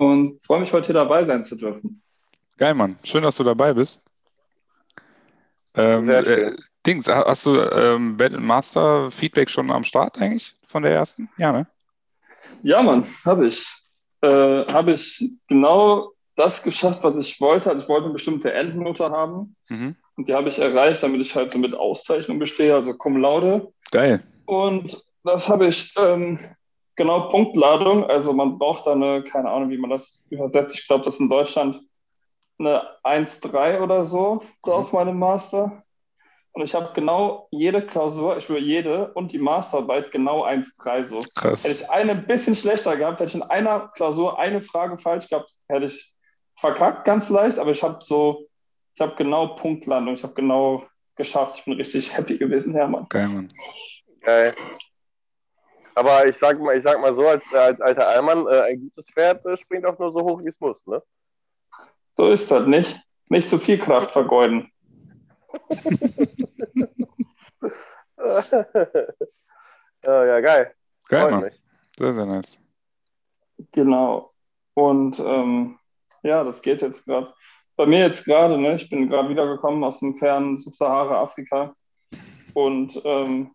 und 0.00 0.42
freue 0.42 0.60
mich 0.60 0.72
heute 0.72 0.86
hier 0.86 0.94
dabei 0.94 1.24
sein 1.26 1.44
zu 1.44 1.56
dürfen. 1.56 2.00
Geil, 2.56 2.72
Mann. 2.74 2.96
Schön, 3.04 3.22
dass 3.22 3.36
du 3.36 3.44
dabei 3.44 3.74
bist. 3.74 4.02
Ähm, 5.74 6.08
äh. 6.08 6.56
Dings, 6.86 7.06
ha- 7.06 7.24
hast 7.26 7.44
du 7.44 7.60
ähm, 7.60 8.16
Bad- 8.16 8.40
Master 8.40 9.10
Feedback 9.10 9.50
schon 9.50 9.70
am 9.70 9.84
Start 9.84 10.16
eigentlich 10.18 10.56
von 10.64 10.82
der 10.82 10.92
ersten? 10.92 11.28
Ja, 11.36 11.52
ne? 11.52 11.66
Ja, 12.62 12.82
Mann, 12.82 13.04
habe 13.26 13.46
ich. 13.46 13.66
Äh, 14.22 14.64
habe 14.72 14.92
ich 14.92 15.22
genau 15.48 16.12
das 16.36 16.62
geschafft, 16.62 17.02
was 17.04 17.18
ich 17.18 17.38
wollte. 17.40 17.70
Also 17.70 17.82
ich 17.84 17.88
wollte 17.88 18.04
eine 18.06 18.12
bestimmte 18.14 18.52
Endnote 18.52 19.10
haben 19.10 19.54
Mhm. 19.68 19.96
und 20.16 20.28
die 20.28 20.34
habe 20.34 20.48
ich 20.48 20.58
erreicht, 20.58 21.02
damit 21.02 21.20
ich 21.20 21.34
halt 21.34 21.50
so 21.50 21.58
mit 21.58 21.74
Auszeichnung 21.74 22.38
bestehe, 22.38 22.74
also 22.74 22.94
Cum 22.94 23.16
Laude. 23.18 23.70
Geil. 23.90 24.22
Und 24.46 25.02
das 25.24 25.48
habe 25.48 25.66
ich 25.66 25.92
ähm, 25.98 26.38
genau 27.00 27.30
Punktladung. 27.30 28.04
Also 28.04 28.34
man 28.34 28.58
braucht 28.58 28.86
da 28.86 28.92
eine, 28.92 29.24
keine 29.24 29.48
Ahnung, 29.48 29.70
wie 29.70 29.78
man 29.78 29.88
das 29.88 30.26
übersetzt. 30.28 30.78
Ich 30.78 30.86
glaube, 30.86 31.02
das 31.02 31.14
ist 31.14 31.20
in 31.20 31.30
Deutschland 31.30 31.80
eine 32.58 32.82
1,3 33.04 33.80
oder 33.80 34.04
so, 34.04 34.42
braucht 34.60 34.92
man 34.92 35.08
im 35.08 35.18
Master. 35.18 35.82
Und 36.52 36.62
ich 36.62 36.74
habe 36.74 36.90
genau 36.92 37.48
jede 37.52 37.80
Klausur, 37.80 38.36
ich 38.36 38.50
will 38.50 38.62
jede 38.62 39.14
und 39.14 39.32
die 39.32 39.38
Masterarbeit 39.38 40.10
genau 40.10 40.44
1,3 40.44 41.04
so. 41.04 41.20
Hätte 41.20 41.30
Krass. 41.36 41.64
ich 41.64 41.88
eine 41.88 42.12
ein 42.12 42.26
bisschen 42.26 42.54
schlechter 42.54 42.94
gehabt, 42.96 43.20
hätte 43.20 43.30
ich 43.30 43.34
in 43.34 43.44
einer 43.44 43.88
Klausur 43.94 44.38
eine 44.38 44.60
Frage 44.60 44.98
falsch 44.98 45.28
gehabt, 45.30 45.54
hätte 45.68 45.86
ich 45.86 46.12
verkackt, 46.56 47.06
ganz 47.06 47.30
leicht, 47.30 47.58
aber 47.58 47.70
ich 47.70 47.82
habe 47.82 47.96
so, 48.00 48.46
ich 48.94 49.00
habe 49.00 49.14
genau 49.16 49.54
Punktlandung, 49.54 50.12
ich 50.12 50.22
habe 50.22 50.34
genau 50.34 50.84
geschafft. 51.16 51.54
Ich 51.56 51.64
bin 51.64 51.74
richtig 51.74 52.14
happy 52.14 52.36
gewesen, 52.36 52.74
Hermann. 52.74 53.06
Geil, 53.08 53.28
Mann. 53.28 53.50
Geil. 54.20 54.52
Aber 55.94 56.26
ich 56.26 56.36
sag 56.38 56.60
mal, 56.60 56.76
ich 56.76 56.84
sag 56.84 57.00
mal 57.00 57.14
so, 57.14 57.26
als, 57.26 57.54
als 57.54 57.80
alter 57.80 58.08
Allmann, 58.08 58.46
äh, 58.46 58.60
ein 58.62 58.80
gutes 58.80 59.06
Pferd 59.10 59.44
äh, 59.46 59.56
springt 59.56 59.86
auch 59.86 59.98
nur 59.98 60.12
so 60.12 60.20
hoch, 60.20 60.42
wie 60.42 60.48
es 60.48 60.60
muss, 60.60 60.84
ne? 60.86 61.02
So 62.16 62.28
ist 62.28 62.50
das 62.50 62.66
nicht. 62.66 63.00
Nicht 63.28 63.48
zu 63.48 63.58
viel 63.58 63.78
Kraft 63.78 64.10
vergeuden. 64.10 64.70
ja, 70.02 70.24
ja, 70.24 70.40
geil. 70.40 70.74
Geil, 71.08 71.22
Freut 71.22 71.30
Mann. 71.30 71.44
mich. 71.44 71.62
Sehr, 71.98 72.14
sehr 72.14 72.26
nice. 72.26 72.58
Genau. 73.72 74.32
Und 74.74 75.18
ähm, 75.20 75.78
ja, 76.22 76.44
das 76.44 76.62
geht 76.62 76.82
jetzt 76.82 77.06
gerade. 77.06 77.32
Bei 77.76 77.86
mir 77.86 78.00
jetzt 78.00 78.24
gerade, 78.26 78.58
ne, 78.58 78.74
ich 78.74 78.90
bin 78.90 79.08
gerade 79.08 79.28
wiedergekommen 79.30 79.82
aus 79.84 80.00
dem 80.00 80.14
fernen 80.14 80.58
Subsahara-Afrika 80.58 81.74
und 82.52 83.00
ähm, 83.04 83.54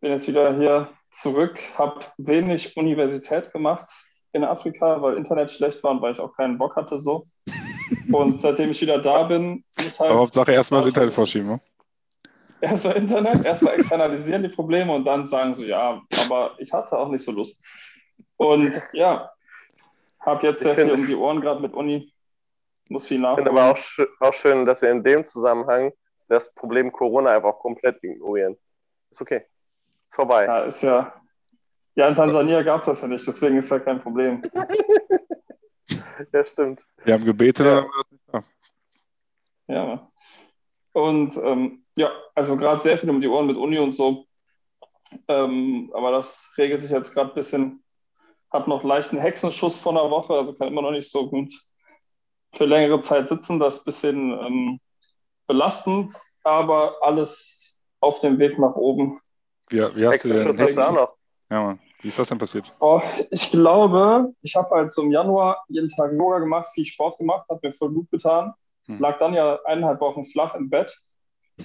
bin 0.00 0.12
jetzt 0.12 0.28
wieder 0.28 0.54
hier 0.56 0.90
zurück, 1.10 1.58
habe 1.76 2.00
wenig 2.18 2.76
Universität 2.76 3.52
gemacht 3.52 3.88
in 4.32 4.44
Afrika, 4.44 5.02
weil 5.02 5.16
Internet 5.16 5.50
schlecht 5.50 5.82
war 5.82 5.92
und 5.92 6.02
weil 6.02 6.12
ich 6.12 6.20
auch 6.20 6.34
keinen 6.36 6.58
Bock 6.58 6.76
hatte 6.76 6.98
so. 6.98 7.24
Und 8.12 8.40
seitdem 8.40 8.70
ich 8.70 8.80
wieder 8.80 8.98
da 8.98 9.24
bin, 9.24 9.64
ist 9.84 9.98
halt. 9.98 10.10
Aber 10.10 10.20
Hauptsache 10.20 10.52
erstmal 10.52 10.80
das 10.80 10.88
Internet 10.88 11.12
vorschieben, 11.12 11.48
ne? 11.48 11.60
Erstmal 12.60 12.96
Internet, 12.96 13.44
erstmal 13.44 13.74
externalisieren 13.74 14.42
die 14.42 14.48
Probleme 14.48 14.92
und 14.92 15.04
dann 15.04 15.26
sagen 15.26 15.54
so, 15.54 15.64
ja, 15.64 16.02
aber 16.26 16.54
ich 16.58 16.72
hatte 16.72 16.96
auch 16.98 17.08
nicht 17.08 17.24
so 17.24 17.32
Lust. 17.32 17.64
Und 18.36 18.74
ja, 18.92 19.30
habe 20.20 20.46
jetzt 20.46 20.60
sehr 20.60 20.74
viel 20.74 20.92
um 20.92 21.06
die 21.06 21.14
Ohren, 21.14 21.40
gerade 21.40 21.60
mit 21.60 21.72
Uni. 21.72 22.12
Muss 22.88 23.06
viel 23.06 23.18
nachholen. 23.18 23.46
Ich 23.46 23.48
finde 23.48 23.60
aber 23.62 23.72
auch, 23.72 24.28
auch 24.28 24.34
schön, 24.34 24.66
dass 24.66 24.82
wir 24.82 24.90
in 24.90 25.02
dem 25.02 25.24
Zusammenhang 25.24 25.92
das 26.28 26.52
Problem 26.54 26.92
Corona 26.92 27.30
einfach 27.30 27.58
komplett 27.58 28.02
ignorieren. 28.02 28.56
Ist 29.10 29.20
okay. 29.20 29.46
Ist 30.10 30.16
vorbei. 30.16 30.44
Ja, 30.44 30.64
ist 30.64 30.82
ja. 30.82 31.14
Ja, 31.94 32.08
in 32.08 32.16
Tansania 32.16 32.62
gab 32.62 32.80
es 32.80 32.86
das 32.86 33.02
ja 33.02 33.08
nicht, 33.08 33.26
deswegen 33.26 33.58
ist 33.58 33.70
ja 33.70 33.78
kein 33.78 34.00
Problem. 34.00 34.42
ja, 36.32 36.44
stimmt. 36.44 36.84
Wir 37.04 37.14
haben 37.14 37.24
gebetet, 37.24 37.66
ja. 37.66 37.86
aber 38.28 38.44
Ja. 39.68 40.10
Und 40.92 41.36
ähm, 41.44 41.84
ja, 41.96 42.10
also 42.34 42.56
gerade 42.56 42.80
sehr 42.80 42.98
viel 42.98 43.10
um 43.10 43.20
die 43.20 43.28
Ohren 43.28 43.46
mit 43.46 43.56
Uni 43.56 43.78
und 43.78 43.92
so. 43.92 44.26
Ähm, 45.28 45.92
aber 45.94 46.10
das 46.12 46.52
regelt 46.58 46.82
sich 46.82 46.90
jetzt 46.90 47.14
gerade 47.14 47.30
ein 47.30 47.34
bisschen. 47.34 47.84
Hab 48.50 48.66
noch 48.66 48.82
leichten 48.82 49.18
Hexenschuss 49.18 49.76
vor 49.76 49.92
einer 49.92 50.10
Woche, 50.10 50.34
also 50.34 50.54
kann 50.54 50.66
immer 50.66 50.82
noch 50.82 50.90
nicht 50.90 51.08
so 51.08 51.30
gut 51.30 51.52
für 52.52 52.64
längere 52.64 53.00
Zeit 53.00 53.28
sitzen. 53.28 53.60
Das 53.60 53.76
ist 53.76 53.82
ein 53.82 53.84
bisschen 53.84 54.32
ähm, 54.44 54.80
belastend, 55.46 56.12
aber 56.42 56.96
alles 57.00 57.80
auf 58.00 58.18
dem 58.18 58.40
Weg 58.40 58.58
nach 58.58 58.74
oben. 58.74 59.20
Wie, 59.70 59.78
wie 59.78 60.06
hast 60.06 60.24
du 60.24 60.28
denn 60.28 60.56
Hexenschuss? 60.56 61.08
Ja, 61.50 61.64
Mann. 61.64 61.80
Wie 62.02 62.08
ist 62.08 62.18
das 62.18 62.28
denn 62.28 62.38
passiert? 62.38 62.64
Oh, 62.80 63.00
ich 63.30 63.50
glaube, 63.50 64.32
ich 64.40 64.56
habe 64.56 64.70
halt 64.70 64.92
zum 64.92 65.10
Januar 65.10 65.64
jeden 65.68 65.88
Tag 65.88 66.12
Yoga 66.12 66.38
gemacht, 66.38 66.68
viel 66.72 66.84
Sport 66.84 67.18
gemacht, 67.18 67.46
hat 67.50 67.62
mir 67.62 67.72
voll 67.72 67.90
gut 67.92 68.10
getan. 68.10 68.54
Hm. 68.86 68.98
Lag 68.98 69.18
dann 69.18 69.34
ja 69.34 69.58
eineinhalb 69.64 70.00
Wochen 70.00 70.24
flach 70.24 70.54
im 70.54 70.70
Bett, 70.70 70.98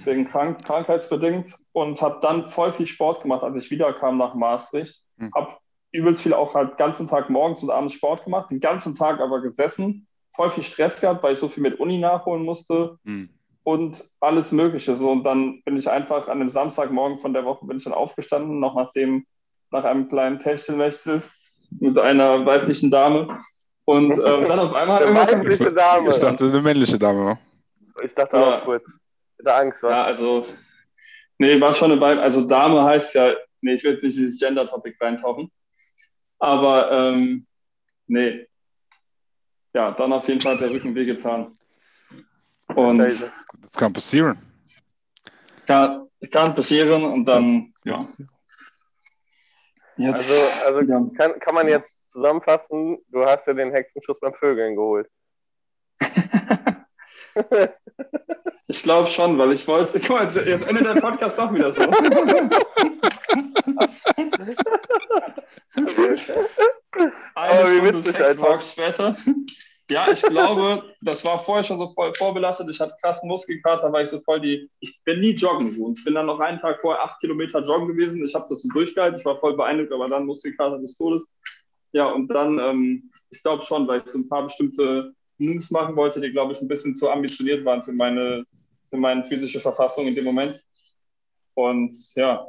wegen 0.04 0.28
krank, 0.28 0.62
krankheitsbedingt 0.64 1.54
und 1.72 2.02
habe 2.02 2.18
dann 2.20 2.44
voll 2.44 2.70
viel 2.72 2.86
Sport 2.86 3.22
gemacht, 3.22 3.42
als 3.42 3.58
ich 3.58 3.70
wiederkam 3.70 4.18
nach 4.18 4.34
Maastricht. 4.34 5.02
Hm. 5.18 5.30
Habe 5.34 5.52
übelst 5.92 6.22
viel 6.22 6.34
auch 6.34 6.54
halt 6.54 6.76
ganzen 6.76 7.08
Tag 7.08 7.30
morgens 7.30 7.62
und 7.62 7.70
abends 7.70 7.94
Sport 7.94 8.24
gemacht, 8.24 8.50
den 8.50 8.60
ganzen 8.60 8.94
Tag 8.94 9.20
aber 9.20 9.40
gesessen, 9.40 10.06
voll 10.34 10.50
viel 10.50 10.64
Stress 10.64 11.00
gehabt, 11.00 11.22
weil 11.22 11.32
ich 11.32 11.38
so 11.38 11.48
viel 11.48 11.62
mit 11.62 11.80
Uni 11.80 11.98
nachholen 11.98 12.44
musste. 12.44 12.98
Hm 13.04 13.35
und 13.66 14.04
alles 14.20 14.52
Mögliche. 14.52 14.94
So, 14.94 15.10
und 15.10 15.24
dann 15.24 15.60
bin 15.64 15.76
ich 15.76 15.90
einfach 15.90 16.28
an 16.28 16.38
dem 16.38 16.48
Samstagmorgen 16.48 17.18
von 17.18 17.32
der 17.32 17.44
Woche 17.44 17.66
bin 17.66 17.78
ich 17.78 17.84
dann 17.84 17.94
aufgestanden, 17.94 18.60
noch 18.60 18.76
nachdem 18.76 19.26
nach 19.72 19.82
einem 19.82 20.06
kleinen 20.06 20.38
Techtelmechtel 20.38 21.20
mit 21.80 21.98
einer 21.98 22.46
weiblichen 22.46 22.92
Dame. 22.92 23.26
Und 23.84 24.12
äh, 24.12 24.22
dann 24.46 24.60
auf 24.60 24.72
einmal. 24.72 25.02
Eine 25.02 25.16
weibliche 25.16 25.72
Dame. 25.72 26.10
Ich 26.10 26.18
dachte, 26.20 26.44
eine 26.44 26.62
männliche 26.62 26.96
Dame. 26.96 27.38
Ich 28.04 28.14
dachte 28.14 28.36
auch 28.36 28.50
ja. 28.50 28.60
kurz. 28.60 28.84
Mit 29.36 29.48
Angst, 29.48 29.82
was? 29.82 29.90
Ja, 29.90 30.04
also. 30.04 30.46
Nee, 31.38 31.60
war 31.60 31.74
schon 31.74 31.90
eine 31.90 32.00
Weib. 32.00 32.20
Also 32.20 32.46
Dame 32.46 32.84
heißt 32.84 33.16
ja. 33.16 33.34
Nee, 33.62 33.74
ich 33.74 33.82
will 33.82 33.94
jetzt 33.94 34.04
nicht 34.04 34.16
in 34.16 34.22
dieses 34.22 34.38
Gender-Topic 34.38 34.96
reintauchen. 35.00 35.50
Aber, 36.38 36.92
ähm, 36.92 37.44
nee. 38.06 38.46
Ja, 39.74 39.90
dann 39.90 40.12
auf 40.12 40.28
jeden 40.28 40.40
Fall 40.40 40.56
der 40.56 40.70
Rücken 40.70 40.94
wehgetan. 40.94 41.55
Und. 42.76 42.98
Das 42.98 43.72
kann 43.76 43.92
passieren. 43.92 44.38
Kann, 45.66 46.08
kann 46.30 46.54
passieren 46.54 47.04
und 47.04 47.24
dann, 47.24 47.72
ja. 47.84 48.00
Jetzt, 49.96 50.30
also, 50.30 50.42
also 50.66 50.80
ja. 50.80 51.00
kann, 51.16 51.40
kann 51.40 51.54
man 51.54 51.68
jetzt 51.68 51.88
zusammenfassen, 52.12 52.98
du 53.08 53.24
hast 53.24 53.46
ja 53.46 53.54
den 53.54 53.72
Hexenschuss 53.72 54.20
beim 54.20 54.34
Vögeln 54.34 54.76
geholt. 54.76 55.08
ich 58.66 58.82
glaube 58.82 59.06
schon, 59.08 59.38
weil 59.38 59.52
ich 59.52 59.66
wollte. 59.66 59.98
Guck 60.00 60.10
mal, 60.10 60.24
jetzt, 60.24 60.36
jetzt 60.36 60.68
endet 60.68 60.86
der 60.86 61.00
Podcast 61.00 61.38
doch 61.38 61.52
wieder 61.52 61.72
so. 61.72 61.82
Eine 67.34 67.52
Aber 67.52 67.66
Stunde 67.66 68.02
Sex 68.02 68.36
Talks 68.36 68.72
später. 68.72 69.16
Ja, 69.88 70.10
ich 70.10 70.20
glaube, 70.20 70.82
das 71.00 71.24
war 71.24 71.38
vorher 71.38 71.62
schon 71.62 71.78
so 71.78 71.88
voll 71.88 72.12
vorbelastet. 72.14 72.68
Ich 72.70 72.80
hatte 72.80 72.96
krassen 73.00 73.28
Muskelkater, 73.28 73.92
weil 73.92 74.02
ich 74.02 74.10
so 74.10 74.20
voll 74.20 74.40
die. 74.40 74.68
Ich 74.80 75.00
bin 75.04 75.20
nie 75.20 75.30
joggen 75.30 75.70
so 75.70 75.84
und 75.84 76.04
bin 76.04 76.14
dann 76.14 76.26
noch 76.26 76.40
einen 76.40 76.58
Tag 76.58 76.80
vorher 76.80 77.04
acht 77.04 77.20
Kilometer 77.20 77.62
joggen 77.62 77.86
gewesen. 77.86 78.24
Ich 78.24 78.34
habe 78.34 78.46
das 78.48 78.62
so 78.62 78.68
durchgehalten. 78.68 79.18
Ich 79.20 79.24
war 79.24 79.36
voll 79.36 79.56
beeindruckt, 79.56 79.92
aber 79.92 80.08
dann 80.08 80.26
Muskelkater 80.26 80.78
des 80.78 80.96
Todes. 80.96 81.30
Ja, 81.92 82.06
und 82.06 82.28
dann, 82.28 82.58
ähm, 82.58 83.10
ich 83.30 83.40
glaube 83.42 83.64
schon, 83.64 83.86
weil 83.86 84.00
ich 84.00 84.08
so 84.08 84.18
ein 84.18 84.28
paar 84.28 84.42
bestimmte 84.42 85.12
Moves 85.38 85.70
machen 85.70 85.94
wollte, 85.94 86.20
die, 86.20 86.32
glaube 86.32 86.52
ich, 86.52 86.60
ein 86.60 86.68
bisschen 86.68 86.94
zu 86.94 87.08
ambitioniert 87.08 87.64
waren 87.64 87.82
für 87.82 87.92
meine, 87.92 88.44
für 88.90 88.96
meine 88.96 89.24
physische 89.24 89.60
Verfassung 89.60 90.06
in 90.06 90.14
dem 90.16 90.24
Moment. 90.24 90.60
Und 91.54 91.94
ja, 92.16 92.46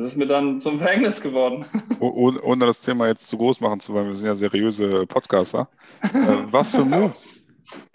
das 0.00 0.12
ist 0.12 0.16
mir 0.16 0.26
dann 0.26 0.58
zum 0.58 0.80
Verhängnis 0.80 1.20
geworden. 1.20 1.64
Oh, 2.00 2.32
ohne 2.42 2.66
das 2.66 2.80
Thema 2.80 3.08
jetzt 3.08 3.28
zu 3.28 3.36
groß 3.36 3.60
machen 3.60 3.80
zu 3.80 3.92
wollen, 3.92 4.08
wir 4.08 4.14
sind 4.14 4.26
ja 4.26 4.34
seriöse 4.34 5.06
Podcaster. 5.06 5.68
Äh, 6.02 6.44
was 6.46 6.74
für 6.74 6.84
Moves? 6.84 7.44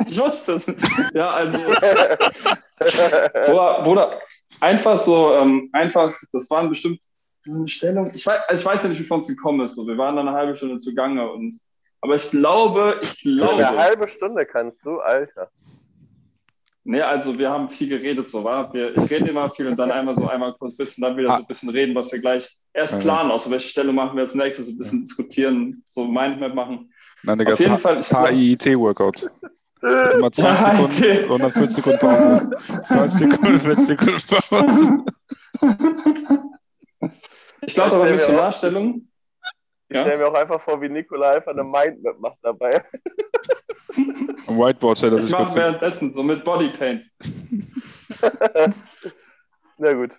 Ich 0.07 0.19
wusste 0.19 0.53
es. 0.53 0.71
Ja, 1.13 1.31
also. 1.31 1.57
Bruder, 3.45 3.83
Bruder, 3.83 4.19
einfach 4.61 4.97
so, 4.97 5.33
ähm, 5.33 5.69
einfach, 5.73 6.13
das 6.31 6.49
waren 6.49 6.69
bestimmt 6.69 7.01
eine 7.47 7.67
Stellung. 7.67 8.11
Ich 8.13 8.25
weiß, 8.25 8.39
also 8.47 8.59
ich 8.61 8.65
weiß 8.65 8.83
ja 8.83 8.89
nicht, 8.89 8.99
wie 8.99 9.05
von 9.05 9.21
es 9.21 9.27
gekommen 9.27 9.65
ist. 9.65 9.75
So. 9.75 9.87
Wir 9.87 9.97
waren 9.97 10.15
dann 10.15 10.27
eine 10.27 10.37
halbe 10.37 10.55
Stunde 10.55 10.79
zugange 10.79 11.29
und 11.31 11.59
aber 12.01 12.15
ich 12.15 12.29
glaube, 12.29 12.99
ich 13.01 13.21
glaube. 13.21 13.65
Eine 13.65 13.77
halbe 13.77 14.07
Stunde 14.07 14.45
kannst 14.45 14.85
du, 14.85 14.99
Alter. 14.99 15.49
Nee, 16.87 17.01
also 17.01 17.37
wir 17.37 17.49
haben 17.49 17.67
viel 17.67 17.89
geredet, 17.89 18.29
so 18.29 18.43
war. 18.43 18.71
Wir, 18.71 18.95
ich 18.95 19.09
rede 19.09 19.27
immer 19.27 19.49
viel 19.49 19.65
und 19.67 19.75
dann 19.75 19.89
einmal 19.91 20.15
so 20.15 20.27
einmal 20.27 20.53
kurz 20.53 20.75
ein 20.75 20.77
bisschen, 20.77 21.01
dann 21.01 21.17
wieder 21.17 21.29
so 21.29 21.37
ein 21.37 21.47
bisschen 21.47 21.69
reden, 21.69 21.95
was 21.95 22.11
wir 22.11 22.19
gleich 22.19 22.47
erst 22.73 22.99
planen, 22.99 23.31
aus 23.31 23.49
welche 23.49 23.69
Stelle 23.69 23.91
machen 23.91 24.15
wir 24.15 24.21
als 24.21 24.35
nächstes, 24.35 24.67
ein 24.67 24.77
bisschen 24.77 25.01
diskutieren, 25.01 25.83
so 25.87 26.05
Mindmap 26.05 26.53
machen. 26.53 26.93
Nein, 27.23 27.47
Auf 27.47 27.59
jeden 27.59 27.79
Fall. 27.79 28.01
HIIT-Workout. 28.03 29.31
Also 29.81 30.19
mal 30.19 30.31
20 30.31 30.65
Sekunden, 30.93 31.23
140 31.23 31.75
Sekunden 31.75 31.99
Pause. 31.99 32.51
20 32.85 33.19
Sekunden, 33.19 33.59
40 33.59 33.85
Sekunden 33.87 34.21
Pause. 34.49 35.05
Ich 37.65 37.73
glaube 37.73 37.95
aber 37.95 38.11
Missionarstellung. 38.11 39.07
Ich 39.87 39.99
stelle 39.99 40.17
mir 40.17 40.27
auch 40.27 40.33
einfach 40.33 40.61
vor, 40.61 40.81
wie 40.81 40.89
Nikola 40.89 41.31
einfach 41.31 41.51
eine 41.51 41.63
Mindmap 41.63 42.19
macht 42.19 42.39
dabei. 42.41 42.71
Ein 44.47 44.57
Whiteboard 44.57 44.97
stellt 44.97 45.13
er 45.13 45.21
sich 45.21 45.31
Ich 45.31 45.37
mache 45.37 45.55
währenddessen, 45.55 46.11
so 46.11 46.23
mit 46.23 46.43
Bodypaint. 46.43 47.05
Na 49.77 49.93
gut. 49.93 50.11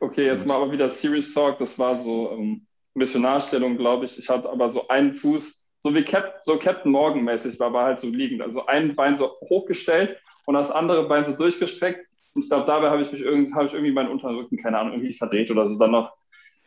Okay, 0.00 0.26
jetzt 0.26 0.46
mal 0.46 0.56
aber 0.56 0.70
wieder 0.70 0.88
Serious 0.88 1.34
Talk. 1.34 1.58
Das 1.58 1.76
war 1.78 1.96
so 1.96 2.30
ähm, 2.32 2.66
Missionarstellung, 2.94 3.76
glaube 3.76 4.04
ich. 4.04 4.16
Ich 4.18 4.28
hatte 4.28 4.48
aber 4.48 4.70
so 4.70 4.86
einen 4.88 5.12
Fuß, 5.12 5.66
so 5.80 5.94
wie 5.94 6.04
Cap 6.04 6.38
so 6.42 6.56
Captain 6.56 6.92
Morgan 6.92 7.24
mäßig, 7.24 7.58
war, 7.58 7.72
war 7.72 7.86
halt 7.86 7.98
so 8.00 8.08
liegend. 8.08 8.42
Also 8.42 8.64
ein 8.66 8.94
Bein 8.94 9.16
so 9.16 9.32
hochgestellt 9.48 10.20
und 10.46 10.54
das 10.54 10.70
andere 10.70 11.08
Bein 11.08 11.24
so 11.24 11.36
durchgestreckt. 11.36 12.06
Und 12.34 12.42
ich 12.42 12.48
glaube, 12.48 12.66
dabei 12.66 12.90
habe 12.90 13.02
ich 13.02 13.10
mich 13.10 13.22
irgendwie, 13.22 13.52
hab 13.54 13.66
ich 13.66 13.72
irgendwie 13.72 13.92
meinen 13.92 14.10
unteren 14.10 14.36
Rücken, 14.36 14.56
keine 14.56 14.78
Ahnung, 14.78 14.92
irgendwie 14.94 15.14
verdreht 15.14 15.50
oder 15.50 15.66
so. 15.66 15.78
Dann 15.78 15.90
noch, 15.90 16.12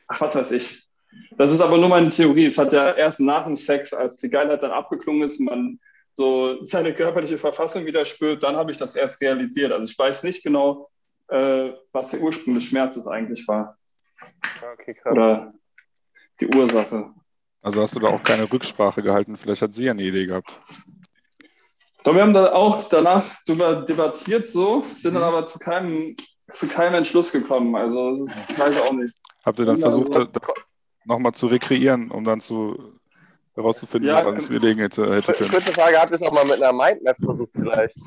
ach, 0.07 0.19
was 0.19 0.35
weiß 0.35 0.51
ich. 0.51 0.90
Das 1.37 1.51
ist 1.51 1.61
aber 1.61 1.77
nur 1.77 1.89
meine 1.89 2.09
Theorie. 2.09 2.45
Es 2.45 2.57
hat 2.57 2.73
ja 2.73 2.91
erst 2.91 3.19
nach 3.19 3.45
dem 3.45 3.55
Sex, 3.55 3.93
als 3.93 4.17
die 4.17 4.29
Geilheit 4.29 4.61
dann 4.61 4.71
abgeklungen 4.71 5.23
ist, 5.23 5.39
man 5.39 5.79
so 6.13 6.65
seine 6.65 6.93
körperliche 6.93 7.37
Verfassung 7.37 7.85
wieder 7.85 8.05
spürt, 8.05 8.43
dann 8.43 8.55
habe 8.55 8.71
ich 8.71 8.77
das 8.77 8.95
erst 8.95 9.21
realisiert. 9.21 9.71
Also 9.71 9.89
ich 9.89 9.97
weiß 9.97 10.23
nicht 10.23 10.43
genau, 10.43 10.89
äh, 11.29 11.71
was 11.93 12.11
der 12.11 12.21
Ursprung 12.21 12.55
des 12.55 12.65
Schmerzes 12.65 13.07
eigentlich 13.07 13.47
war. 13.47 13.77
Okay, 14.73 14.93
krass. 14.93 15.13
Oder 15.13 15.53
die 16.39 16.47
Ursache. 16.47 17.11
Also 17.61 17.81
hast 17.81 17.95
du 17.95 17.99
da 17.99 18.07
auch 18.09 18.23
keine 18.23 18.51
Rücksprache 18.51 19.01
gehalten? 19.01 19.37
Vielleicht 19.37 19.61
hat 19.61 19.71
sie 19.71 19.85
ja 19.85 19.91
eine 19.91 20.03
Idee 20.03 20.25
gehabt. 20.25 20.51
Doch, 22.03 22.15
wir 22.15 22.23
haben 22.23 22.33
da 22.33 22.51
auch 22.51 22.83
danach 22.89 23.23
darüber 23.45 23.75
debattiert, 23.83 24.47
so, 24.47 24.83
sind 24.83 25.13
dann 25.13 25.21
mhm. 25.21 25.29
aber 25.29 25.45
zu 25.45 25.59
keinem, 25.59 26.15
zu 26.49 26.67
keinem 26.67 26.95
Entschluss 26.95 27.31
gekommen. 27.31 27.75
Also, 27.75 28.27
ich 28.49 28.59
weiß 28.59 28.81
auch 28.81 28.93
nicht. 28.93 29.15
Habt 29.45 29.59
ihr 29.59 29.65
dann 29.65 29.77
versucht, 29.77 30.15
das 30.15 30.27
nochmal 31.05 31.33
zu 31.33 31.47
rekreieren, 31.47 32.11
um 32.11 32.23
dann 32.23 32.41
zu 32.41 32.99
herauszufinden, 33.55 34.09
ja, 34.09 34.23
woran 34.23 34.35
es 34.35 34.49
gelegen 34.49 34.79
hätte, 34.79 35.03
hätte 35.13 35.33
können. 35.33 35.51
Kurze 35.51 35.71
Frage, 35.71 35.99
habt 35.99 36.11
ihr 36.11 36.15
es 36.15 36.23
auch 36.23 36.31
mal 36.31 36.45
mit 36.45 36.61
einer 36.61 36.73
Mindmap 36.73 37.17
versucht 37.23 37.51
vielleicht? 37.53 37.95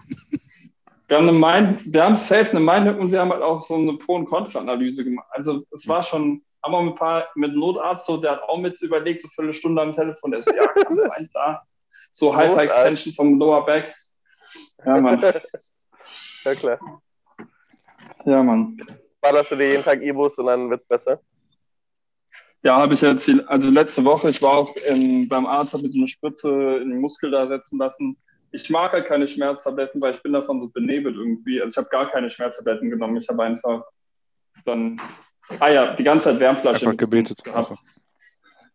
Wir 1.06 1.18
haben, 1.18 1.28
eine 1.28 1.38
Mind, 1.38 1.92
wir 1.92 2.02
haben 2.02 2.16
safe 2.16 2.50
eine 2.52 2.60
Mindmap 2.60 2.98
und 2.98 3.12
wir 3.12 3.20
haben 3.20 3.30
halt 3.30 3.42
auch 3.42 3.60
so 3.60 3.74
eine 3.74 3.92
Pro- 3.92 4.14
und 4.14 4.24
Kontra-Analyse 4.24 5.04
gemacht. 5.04 5.26
Also 5.32 5.62
es 5.70 5.86
war 5.86 6.02
schon, 6.02 6.42
haben 6.62 6.72
wir 6.72 6.78
ein 6.78 6.94
paar 6.94 7.28
mit 7.34 7.54
Notarzt, 7.54 8.06
so, 8.06 8.16
der 8.16 8.32
hat 8.32 8.42
auch 8.44 8.56
mit 8.56 8.80
überlegt, 8.80 9.20
so 9.20 9.28
für 9.28 9.42
eine 9.42 9.52
Stunde 9.52 9.82
am 9.82 9.92
Telefon, 9.92 10.30
der 10.30 10.40
so, 10.40 10.50
ja, 10.54 10.66
kann 10.66 10.98
sein, 10.98 11.28
da. 11.34 11.62
So 12.12 12.34
Hyper-Extension 12.34 13.14
vom 13.14 13.38
Lower 13.38 13.66
Back. 13.66 13.92
Ja, 14.86 14.98
Mann. 14.98 15.22
ja, 16.44 16.54
klar. 16.54 16.78
Ja, 18.24 18.42
Mann. 18.42 18.78
Ballerst 19.20 19.50
du 19.50 19.56
dir 19.56 19.68
jeden 19.68 19.84
Tag 19.84 20.00
E-Bus 20.00 20.38
und 20.38 20.46
dann 20.46 20.70
wird 20.70 20.80
es 20.80 20.88
besser? 20.88 21.20
Ja, 22.64 22.78
habe 22.78 22.94
ich 22.94 23.02
jetzt, 23.02 23.30
also 23.46 23.70
letzte 23.70 24.04
Woche, 24.06 24.30
ich 24.30 24.40
war 24.40 24.54
auch 24.56 24.74
in, 24.88 25.28
beim 25.28 25.44
Arzt, 25.44 25.74
habe 25.74 25.82
mir 25.82 25.90
so 25.92 25.98
eine 25.98 26.08
Spritze 26.08 26.48
in 26.82 26.88
den 26.88 26.98
Muskel 26.98 27.30
da 27.30 27.46
setzen 27.46 27.78
lassen. 27.78 28.16
ich 28.52 28.70
mag 28.70 28.92
halt 28.92 29.06
keine 29.06 29.28
Schmerztabletten, 29.28 30.00
weil 30.00 30.14
ich 30.14 30.22
bin 30.22 30.32
davon 30.32 30.60
so 30.62 30.68
benebelt 30.68 31.14
irgendwie. 31.14 31.60
Also 31.60 31.68
ich 31.68 31.76
habe 31.76 31.88
gar 31.90 32.10
keine 32.10 32.30
Schmerztabletten 32.30 32.88
genommen. 32.88 33.18
Ich 33.18 33.28
habe 33.28 33.42
einfach 33.42 33.84
dann, 34.64 34.96
ah 35.60 35.68
ja, 35.68 35.94
die 35.94 36.04
ganze 36.04 36.30
Zeit 36.30 36.40
Wärmflasche 36.40 36.86
Einfach 36.86 36.96
gebetet. 36.96 37.44
gehabt. 37.44 37.70
Also, 37.70 37.74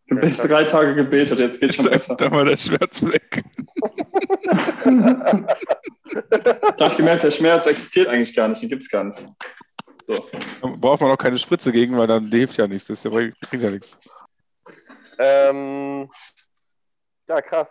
Ich 0.05 0.19
bin 0.19 0.47
drei 0.49 0.65
Tage 0.65 0.93
gebetet, 0.93 1.39
jetzt 1.39 1.59
geht's 1.59 1.75
schon 1.75 1.85
besser. 1.85 2.15
da 2.15 2.29
war 2.29 2.45
der 2.45 2.57
Schmerz 2.57 3.03
weg. 3.03 3.43
Da 4.83 4.91
habe 6.79 6.87
ich 6.87 6.97
gemerkt, 6.97 7.23
der 7.23 7.31
Schmerz 7.31 7.65
existiert 7.65 8.07
eigentlich 8.07 8.35
gar 8.35 8.47
nicht, 8.47 8.61
den 8.61 8.69
gibt 8.69 8.83
es 8.83 8.89
gar 8.89 9.03
nicht. 9.03 9.25
So. 10.09 10.25
Da 10.61 10.67
braucht 10.75 11.01
man 11.01 11.11
auch 11.11 11.17
keine 11.17 11.37
Spritze 11.37 11.71
gegen, 11.71 11.95
weil 11.95 12.07
dann 12.07 12.25
hilft 12.25 12.57
ja 12.57 12.67
nichts. 12.67 12.87
Das 12.87 13.03
bringt 13.03 13.35
ja 13.51 13.69
nichts. 13.69 13.99
Ähm, 15.19 16.09
ja, 17.27 17.41
krass. 17.43 17.67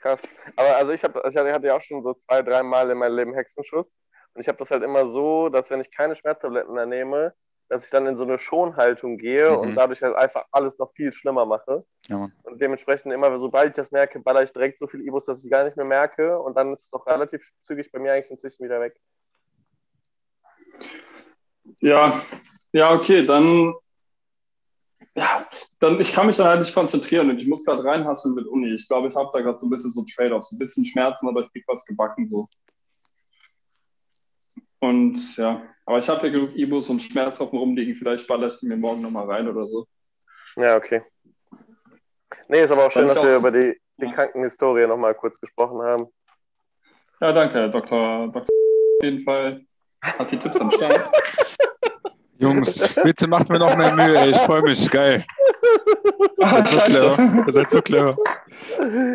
Krass. 0.00 0.20
Aber 0.56 0.76
also 0.76 0.90
ich, 0.92 1.02
hab, 1.04 1.14
ich 1.24 1.36
hatte 1.36 1.66
ja 1.66 1.76
auch 1.76 1.82
schon 1.82 2.02
so 2.02 2.14
zwei, 2.14 2.42
drei 2.42 2.64
Mal 2.64 2.90
in 2.90 2.98
meinem 2.98 3.16
Leben 3.16 3.34
Hexenschuss. 3.34 3.86
Und 4.34 4.40
ich 4.40 4.48
habe 4.48 4.58
das 4.58 4.70
halt 4.70 4.82
immer 4.82 5.12
so, 5.12 5.48
dass 5.48 5.70
wenn 5.70 5.80
ich 5.80 5.90
keine 5.94 6.16
Schmerztabletten 6.16 6.74
mehr 6.74 6.86
nehme, 6.86 7.32
dass 7.68 7.84
ich 7.84 7.90
dann 7.90 8.06
in 8.06 8.16
so 8.16 8.24
eine 8.24 8.38
Schonhaltung 8.40 9.18
gehe 9.18 9.50
Mhm. 9.50 9.58
und 9.58 9.74
dadurch 9.76 10.02
halt 10.02 10.16
einfach 10.16 10.46
alles 10.50 10.76
noch 10.78 10.92
viel 10.94 11.12
schlimmer 11.12 11.46
mache. 11.46 11.84
Ja. 12.08 12.28
Und 12.42 12.60
dementsprechend 12.60 13.12
immer, 13.12 13.38
sobald 13.38 13.68
ich 13.68 13.74
das 13.74 13.90
merke, 13.92 14.18
baller 14.18 14.42
ich 14.42 14.52
direkt 14.52 14.80
so 14.80 14.88
viel 14.88 15.02
Ibus, 15.06 15.26
dass 15.26 15.44
ich 15.44 15.50
gar 15.50 15.62
nicht 15.62 15.76
mehr 15.76 15.86
merke. 15.86 16.40
Und 16.40 16.56
dann 16.56 16.72
ist 16.72 16.82
es 16.82 16.90
doch 16.90 17.06
relativ 17.06 17.40
zügig 17.62 17.92
bei 17.92 18.00
mir 18.00 18.14
eigentlich 18.14 18.30
inzwischen 18.32 18.64
wieder 18.64 18.80
weg. 18.80 18.96
Ja, 21.80 22.20
ja, 22.72 22.92
okay, 22.92 23.24
dann, 23.24 23.74
ja, 25.14 25.46
dann, 25.80 26.00
ich 26.00 26.12
kann 26.12 26.26
mich 26.26 26.36
dann 26.36 26.48
halt 26.48 26.60
nicht 26.60 26.74
konzentrieren 26.74 27.30
und 27.30 27.38
ich 27.38 27.46
muss 27.46 27.64
gerade 27.64 27.84
reinhasseln 27.84 28.34
mit 28.34 28.46
Uni. 28.46 28.74
Ich 28.74 28.88
glaube, 28.88 29.08
ich 29.08 29.14
habe 29.14 29.30
da 29.32 29.40
gerade 29.40 29.58
so 29.58 29.66
ein 29.66 29.70
bisschen 29.70 29.90
so 29.92 30.04
Trade-offs, 30.04 30.52
ein 30.52 30.58
bisschen 30.58 30.84
Schmerzen, 30.84 31.28
aber 31.28 31.42
ich 31.42 31.52
krieg 31.52 31.64
was 31.66 31.84
gebacken 31.84 32.28
so. 32.30 32.48
Und 34.80 35.36
ja, 35.36 35.62
aber 35.86 35.98
ich 35.98 36.08
habe 36.08 36.26
ja 36.28 36.32
genug 36.34 36.54
Ibus 36.56 36.88
und 36.88 37.02
Schmerzhoffen 37.02 37.58
rumliegen, 37.58 37.94
vielleicht 37.96 38.26
baller 38.28 38.48
ich 38.48 38.58
die 38.58 38.66
mir 38.66 38.76
morgen 38.76 39.02
nochmal 39.02 39.26
rein 39.26 39.48
oder 39.48 39.64
so. 39.64 39.86
Ja, 40.56 40.76
okay. 40.76 41.02
Nee, 42.48 42.62
ist 42.62 42.70
aber 42.70 42.86
auch 42.86 42.92
schön, 42.92 43.02
Das 43.06 43.14
dass 43.14 43.24
wir 43.24 43.34
auch- 43.36 43.40
über 43.40 43.50
die, 43.50 43.78
die 43.96 44.06
Ja. 44.06 44.12
Krankenhistorie 44.12 44.86
nochmal 44.86 45.14
kurz 45.14 45.38
gesprochen 45.40 45.82
haben. 45.82 46.06
Ja, 47.20 47.32
danke, 47.32 47.54
Herr 47.54 47.68
Dr. 47.68 48.28
Dr. 48.28 48.42
Auf 48.42 49.02
jeden 49.02 49.20
Fall 49.20 49.64
hat 50.02 50.30
die 50.30 50.38
Tipps 50.38 50.60
am 50.60 50.70
Start. 50.70 51.08
Jungs, 52.40 52.94
bitte 53.02 53.26
macht 53.26 53.48
mir 53.48 53.58
noch 53.58 53.74
mehr 53.76 53.94
Mühe, 53.96 54.16
ey. 54.16 54.30
Ich 54.30 54.36
freue 54.38 54.62
mich. 54.62 54.88
Geil. 54.90 55.24
Ah, 56.40 56.64
So 56.64 56.78
scheiße. 56.78 57.14
clever. 57.16 57.44
Ihr 57.48 57.52
seid 57.52 57.70
so 57.70 57.82
clever. 57.82 58.16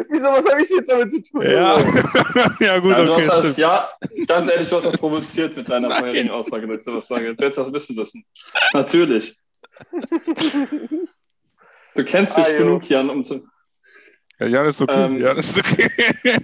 Wieso, 0.10 0.26
was 0.26 0.46
habe 0.52 0.62
ich 0.62 0.70
jetzt 0.70 0.92
damit 0.92 1.14
zu 1.14 1.22
tun? 1.32 1.42
Ja. 1.42 1.80
ja, 2.60 2.80
gut, 2.80 2.92
Ja, 2.92 3.06
du 3.06 3.14
okay. 3.14 3.28
hast 3.30 3.44
das, 3.46 3.58
ja, 3.58 3.90
ganz 4.28 4.50
ehrlich, 4.50 4.70
du 4.70 4.76
hast 4.76 4.84
das 4.86 4.98
provoziert 4.98 5.56
mit 5.56 5.70
deiner 5.70 5.90
vorherigen 5.90 6.32
Aussage, 6.32 6.68
dass 6.68 6.80
ich 6.80 6.84
sowas 6.84 7.08
sage. 7.08 7.34
Du 7.34 7.46
hättest 7.46 7.60
das 7.60 7.72
wissen 7.72 7.96
müssen. 7.96 8.26
Natürlich. 8.74 9.34
Du 11.96 12.04
kennst 12.04 12.36
mich 12.38 12.46
Ah, 12.48 12.58
genug, 12.58 12.90
Jan, 12.90 13.10
um 13.10 13.24
zu. 13.24 13.48
Ja, 14.40 14.48
Jan 14.48 14.66
ist 14.66 14.82
okay. 14.82 15.06
Ähm, 15.06 15.22
Jan 15.22 15.38
ist 15.38 15.58
okay. 15.58 15.90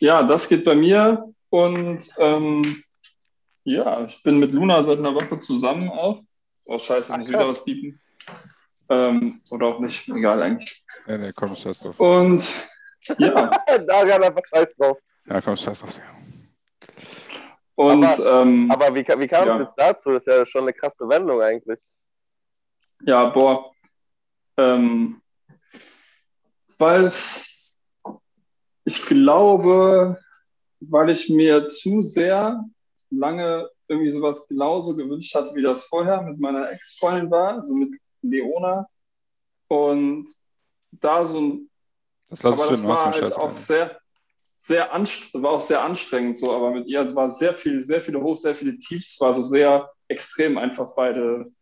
ja, 0.00 0.22
das 0.24 0.48
geht 0.48 0.64
bei 0.64 0.74
mir. 0.74 1.32
Und 1.50 2.08
ähm, 2.18 2.82
ja, 3.64 4.04
ich 4.04 4.22
bin 4.22 4.38
mit 4.38 4.52
Luna 4.52 4.82
seit 4.82 4.98
einer 4.98 5.14
Woche 5.14 5.38
zusammen 5.38 5.88
auch. 5.88 6.20
Oh, 6.66 6.78
scheiße, 6.78 7.12
ich 7.12 7.18
muss 7.18 7.28
wieder 7.28 7.48
was 7.48 7.64
bieten. 7.64 8.00
Ähm, 8.88 9.40
oder 9.50 9.66
auch 9.66 9.80
nicht, 9.80 10.08
egal 10.08 10.42
eigentlich. 10.42 10.84
nee, 11.06 11.18
nee, 11.18 11.32
komm, 11.32 11.54
scheiß 11.54 11.80
drauf. 11.80 12.00
Und 12.00 12.44
ja, 13.18 13.50
Daran 13.86 14.22
einfach 14.24 14.42
scheiß 14.52 14.68
drauf. 14.76 14.98
Ja, 15.26 15.40
komm, 15.40 15.56
scheiß 15.56 15.80
drauf. 15.80 16.00
und 17.76 18.04
Aber- 18.04 18.42
ähm, 18.42 18.70
Aber 18.70 18.94
wie, 18.94 19.00
wie 19.06 19.28
kam 19.28 19.42
es 19.42 19.46
Ja. 19.48 19.60
jetzt 19.60 19.72
dazu? 19.76 20.10
Das 20.12 20.22
ist 20.26 20.32
ja 20.38 20.46
schon 20.46 20.62
eine 20.62 20.72
krasse 20.72 21.08
Wendung 21.08 21.40
eigentlich. 21.40 21.80
Ja, 23.04 23.26
boah. 23.30 23.72
Ähm, 24.56 25.20
weil 26.78 27.04
es, 27.04 27.78
ich 28.90 29.06
glaube, 29.06 30.18
weil 30.80 31.10
ich 31.10 31.28
mir 31.28 31.68
zu 31.68 32.02
sehr 32.02 32.64
lange 33.10 33.70
irgendwie 33.86 34.10
sowas 34.10 34.46
genauso 34.48 34.96
gewünscht 34.96 35.34
hatte, 35.34 35.54
wie 35.54 35.62
das 35.62 35.84
vorher 35.84 36.22
mit 36.22 36.40
meiner 36.40 36.68
Ex-Freundin 36.70 37.30
war, 37.30 37.58
also 37.58 37.74
mit 37.74 37.96
Leona. 38.22 38.88
Und 39.68 40.28
da 41.00 41.24
so 41.24 41.40
ein 41.40 41.70
Das 42.28 42.42
lass 42.42 42.54
aber 42.54 42.64
ich 42.64 42.70
das 42.70 42.86
war 42.86 43.04
halt 43.04 43.14
scheiße. 43.16 43.40
auch 43.40 43.56
sehr, 43.56 44.00
sehr 44.54 44.92
anstrengend, 44.92 45.44
war 45.44 45.52
auch 45.52 45.60
sehr 45.60 45.82
anstrengend 45.82 46.38
so, 46.38 46.52
aber 46.52 46.72
mit 46.72 46.88
ihr 46.88 47.02
es 47.02 47.14
war 47.14 47.30
sehr 47.30 47.54
viel, 47.54 47.80
sehr 47.80 48.00
viele 48.00 48.20
Hoch, 48.20 48.36
sehr 48.36 48.54
viele 48.54 48.76
Tiefs, 48.78 49.14
es 49.14 49.20
war 49.20 49.32
so 49.34 49.42
sehr 49.42 49.88
extrem 50.08 50.58
einfach 50.58 50.94
beide 50.96 51.52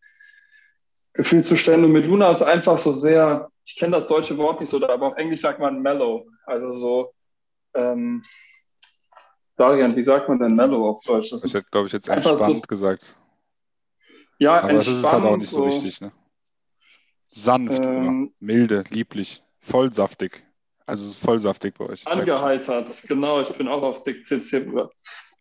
Gefühlszustände. 1.13 1.87
Und 1.87 1.93
mit 1.93 2.07
Luna 2.07 2.31
ist 2.31 2.43
einfach 2.43 2.79
so 2.79 2.93
sehr, 2.93 3.51
ich 3.67 3.77
kenne 3.77 3.97
das 3.97 4.09
deutsche 4.09 4.37
Wort 4.39 4.61
nicht 4.61 4.71
so, 4.71 4.83
aber 4.87 5.09
auf 5.09 5.17
Englisch 5.17 5.41
sagt 5.41 5.61
man 5.61 5.83
mellow, 5.83 6.27
also 6.47 6.73
so, 6.73 7.13
ähm, 7.79 8.23
Darian, 9.57 9.95
wie 9.97 10.03
sagt 10.03 10.29
man 10.29 10.39
denn 10.39 10.55
mellow 10.55 10.89
auf 10.91 11.01
Deutsch? 11.03 11.31
Das 11.31 11.45
Ich 11.45 11.51
ist 11.53 11.57
hätte, 11.61 11.71
glaube 11.71 11.87
ich, 11.89 11.93
jetzt 11.93 12.09
einfach 12.09 12.37
so- 12.37 12.45
entspannt 12.45 12.69
gesagt. 12.69 13.17
ja 14.39 14.61
Aber 14.61 14.73
das 14.75 14.87
ist 14.87 15.03
halt 15.05 15.25
auch 15.25 15.35
entspannt, 15.35 15.39
nicht 15.41 15.51
so 15.51 15.67
wichtig, 15.67 16.01
ne? 16.01 16.13
Sanft, 17.27 17.83
Ähm, 17.85 18.33
milde, 18.41 18.85
lieblich, 18.91 19.43
vollsaftig. 19.61 20.45
Also 20.87 21.13
vollsaftig 21.13 21.75
bei 21.77 21.85
euch. 21.87 22.07
Angeheitert, 22.07 22.89
genau, 23.07 23.41
ich 23.43 23.51
bin 23.51 23.69
auch 23.69 23.83
auf 23.83 24.03
Dick 24.05 24.25
CC. 24.25 24.67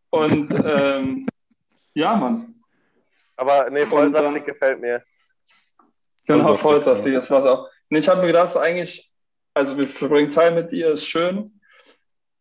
Und 0.09 0.49
ähm, 0.65 1.27
ja, 1.93 2.15
Mann, 2.15 2.53
Aber 3.37 3.69
nee, 3.69 3.85
vollsaftig 3.85 4.33
dann- 4.33 4.45
gefällt 4.45 4.81
mir. 4.81 5.03
genau, 6.25 6.55
Vollsaftig, 6.55 6.61
vollsaftig, 6.61 7.13
das 7.13 7.31
war's 7.31 7.45
auch. 7.45 7.69
Nee, 7.89 7.99
ich 7.99 8.09
habe 8.09 8.19
mir 8.21 8.27
gedacht, 8.27 8.51
so 8.51 8.59
eigentlich, 8.59 9.09
also 9.53 9.77
wir 9.77 9.87
verbringen 9.87 10.29
Zeit 10.29 10.53
mit 10.53 10.71
dir, 10.73 10.91
ist 10.91 11.05
schön. 11.05 11.49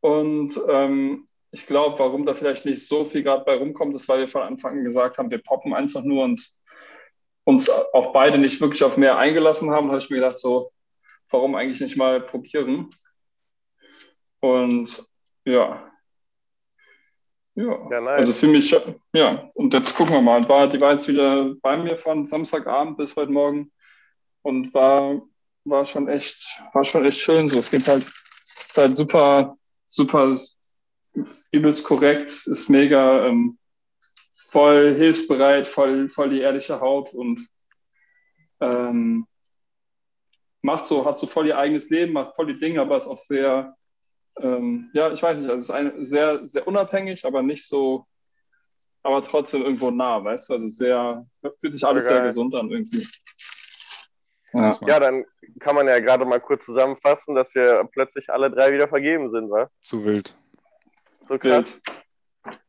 Und 0.07 0.61
ähm, 0.69 1.27
ich 1.51 1.67
glaube, 1.67 1.99
warum 1.99 2.25
da 2.25 2.33
vielleicht 2.33 2.65
nicht 2.65 2.87
so 2.87 3.03
viel 3.03 3.25
gerade 3.25 3.45
bei 3.45 3.57
rumkommt, 3.57 3.93
ist, 3.97 4.09
weil 4.09 4.21
wir 4.21 4.29
von 4.29 4.43
Anfang 4.43 4.79
an 4.79 4.85
gesagt 4.85 5.19
haben, 5.19 5.33
wir 5.33 5.43
poppen 5.43 5.75
einfach 5.75 6.05
nur 6.05 6.23
und 6.23 6.49
uns 7.43 7.69
auch 7.93 8.13
beide 8.13 8.39
nicht 8.39 8.61
wirklich 8.61 8.85
auf 8.85 8.97
mehr 8.97 9.19
eingelassen 9.19 9.71
haben, 9.71 9.89
habe 9.89 9.99
ich 9.99 10.09
mir 10.09 10.19
gedacht, 10.19 10.39
so, 10.39 10.71
warum 11.29 11.57
eigentlich 11.57 11.81
nicht 11.81 11.97
mal 11.97 12.21
probieren? 12.21 12.89
Und 14.39 15.05
ja. 15.45 15.91
Ja, 17.57 17.91
Ja, 17.91 18.01
nice. 18.01 18.19
also 18.21 18.33
für 18.33 18.47
mich, 18.47 18.77
ja, 19.13 19.51
und 19.57 19.75
jetzt 19.75 19.93
gucken 19.97 20.15
wir 20.15 20.23
mal. 20.23 20.49
War, 20.49 20.69
die 20.69 20.81
war 20.81 20.93
jetzt 20.93 21.09
wieder 21.09 21.53
bei 21.61 21.77
mir 21.79 21.99
von 21.99 22.25
Samstagabend 22.27 22.97
bis 22.97 23.17
heute 23.17 23.33
Morgen 23.33 23.73
und 24.43 24.73
war, 24.73 25.21
war 25.65 25.85
schon 25.85 26.07
echt, 26.07 26.63
war 26.73 26.85
schon 26.85 27.05
echt 27.05 27.19
schön. 27.19 27.49
So, 27.49 27.59
es 27.59 27.73
geht 27.73 27.89
halt, 27.89 28.05
ist 28.05 28.79
halt 28.79 28.97
super, 28.97 29.57
super 29.97 30.39
übelst 31.51 31.85
korrekt, 31.85 32.29
ist 32.47 32.69
mega 32.69 33.27
ähm, 33.27 33.59
voll 34.35 34.95
hilfsbereit, 34.95 35.67
voll, 35.67 36.09
voll 36.09 36.31
die 36.31 36.41
ehrliche 36.41 36.81
Haut 36.81 37.15
und 37.15 37.41
ähm, 38.61 39.27
macht 40.61 40.87
so, 40.87 41.05
hat 41.07 41.19
so 41.19 41.27
voll 41.27 41.47
ihr 41.47 41.57
eigenes 41.57 41.89
Leben, 41.89 42.13
macht 42.13 42.37
voll 42.37 42.53
die 42.53 42.59
Dinge, 42.59 42.81
aber 42.83 42.99
ist 42.99 43.07
auch 43.07 43.19
sehr, 43.19 43.75
ähm, 44.39 44.91
ja, 44.93 45.11
ich 45.13 45.23
weiß 45.23 45.41
nicht, 45.41 45.49
also 45.49 45.61
ist 45.61 45.71
ein, 45.71 46.05
sehr, 46.05 46.45
sehr 46.45 46.69
unabhängig, 46.69 47.25
aber 47.25 47.43
nicht 47.43 47.67
so, 47.67 48.07
aber 49.03 49.23
trotzdem 49.23 49.63
irgendwo 49.63 49.91
nah, 49.91 50.23
weißt 50.23 50.51
du, 50.51 50.55
also 50.55 50.67
sehr, 50.69 51.27
fühlt 51.59 51.73
sich 51.73 51.87
alles 51.87 52.05
Voll 52.05 52.13
sehr 52.13 52.19
geil. 52.19 52.29
gesund 52.29 52.55
an 52.55 52.71
irgendwie. 52.71 53.07
Ja. 54.57 54.79
Ja, 54.87 55.01
dann 55.01 55.25
kann 55.61 55.75
man 55.75 55.87
ja 55.87 55.99
gerade 55.99 56.25
mal 56.25 56.41
kurz 56.41 56.65
zusammenfassen, 56.65 57.35
dass 57.35 57.55
wir 57.55 57.89
plötzlich 57.93 58.31
alle 58.31 58.51
drei 58.51 58.73
wieder 58.73 58.89
vergeben 58.89 59.31
sind, 59.31 59.51
wa? 59.51 59.69
Zu 59.81 60.05
wild. 60.05 60.37
So 61.29 61.39
krass. 61.39 61.83
Wild. 61.83 61.83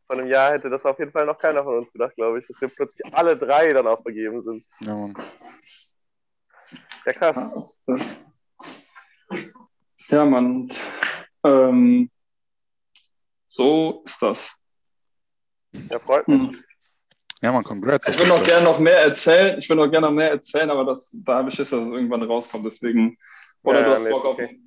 Vor 0.07 0.17
einem 0.17 0.27
Jahr 0.27 0.53
hätte 0.53 0.69
das 0.69 0.85
auf 0.85 0.99
jeden 0.99 1.11
Fall 1.11 1.25
noch 1.25 1.37
keiner 1.37 1.63
von 1.63 1.79
uns 1.79 1.91
gedacht, 1.91 2.15
glaube 2.15 2.39
ich, 2.39 2.47
dass 2.47 2.61
wir 2.61 2.69
plötzlich 2.69 3.13
alle 3.13 3.37
drei 3.37 3.73
dann 3.73 3.87
auch 3.87 4.01
vergeben 4.01 4.41
sind. 4.43 4.65
Ja, 4.79 4.95
Mann. 4.95 5.15
Ja, 7.05 7.13
krass. 7.13 7.77
Ja, 10.09 10.25
Mann. 10.25 10.69
Ähm, 11.43 12.09
so 13.47 14.01
ist 14.05 14.21
das. 14.21 14.57
Ja, 15.89 15.99
freut 15.99 16.27
mich. 16.27 16.51
Hm. 16.51 16.63
Ja, 17.41 17.51
Mann, 17.51 17.63
congrats. 17.63 18.07
Ich 18.07 18.17
will 18.19 18.27
noch 18.27 18.43
gerne 18.43 18.63
noch 18.63 18.79
mehr 18.79 18.99
erzählen. 18.99 19.59
Ich 19.59 19.69
will 19.69 19.75
noch 19.75 19.89
gerne 19.89 20.07
noch 20.07 20.13
mehr 20.13 20.31
erzählen, 20.31 20.69
aber 20.71 20.85
das, 20.85 21.11
da 21.25 21.35
habe 21.35 21.49
ich 21.49 21.55
Schiss, 21.55 21.69
dass 21.69 21.85
es 21.85 21.91
irgendwann 21.91 22.23
rauskommt. 22.23 22.65
Deswegen. 22.65 23.17
Oder 23.63 23.81
Ja, 23.81 23.85
du 23.85 23.93
hast 23.95 24.03
nee, 24.03 24.09
Bock 24.09 24.25
auf, 24.25 24.33
okay. 24.35 24.59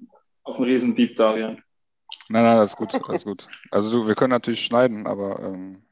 auf 0.45 0.57
einen 0.57 0.65
riesen 0.67 0.95
Beep, 0.95 1.17
Darian. 1.17 1.63
Nein, 2.29 2.45
nein, 2.45 2.59
alles 2.59 2.77
gut, 2.77 2.95
alles 3.09 3.25
gut. 3.25 3.49
Also 3.71 3.91
du, 3.91 4.07
wir 4.07 4.15
können 4.15 4.31
natürlich 4.31 4.65
schneiden, 4.65 5.07
aber 5.07 5.41
ähm, 5.41 5.83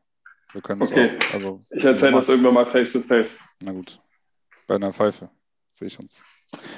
wir 0.53 0.61
können 0.63 0.83
es 0.83 0.91
Okay. 0.93 1.19
auch. 1.31 1.35
Also, 1.35 1.65
Ich 1.71 1.85
erzähle 1.85 2.13
das 2.13 2.29
irgendwann 2.29 2.55
mal 2.55 2.67
face 2.67 2.93
to 2.93 3.01
face. 3.01 3.41
Na 3.61 3.73
gut. 3.73 4.01
Bei 4.69 4.77
einer 4.77 4.93
Pfeife. 4.93 5.31
Sehe 5.73 5.89
ich 5.89 5.99
uns. 5.99 6.23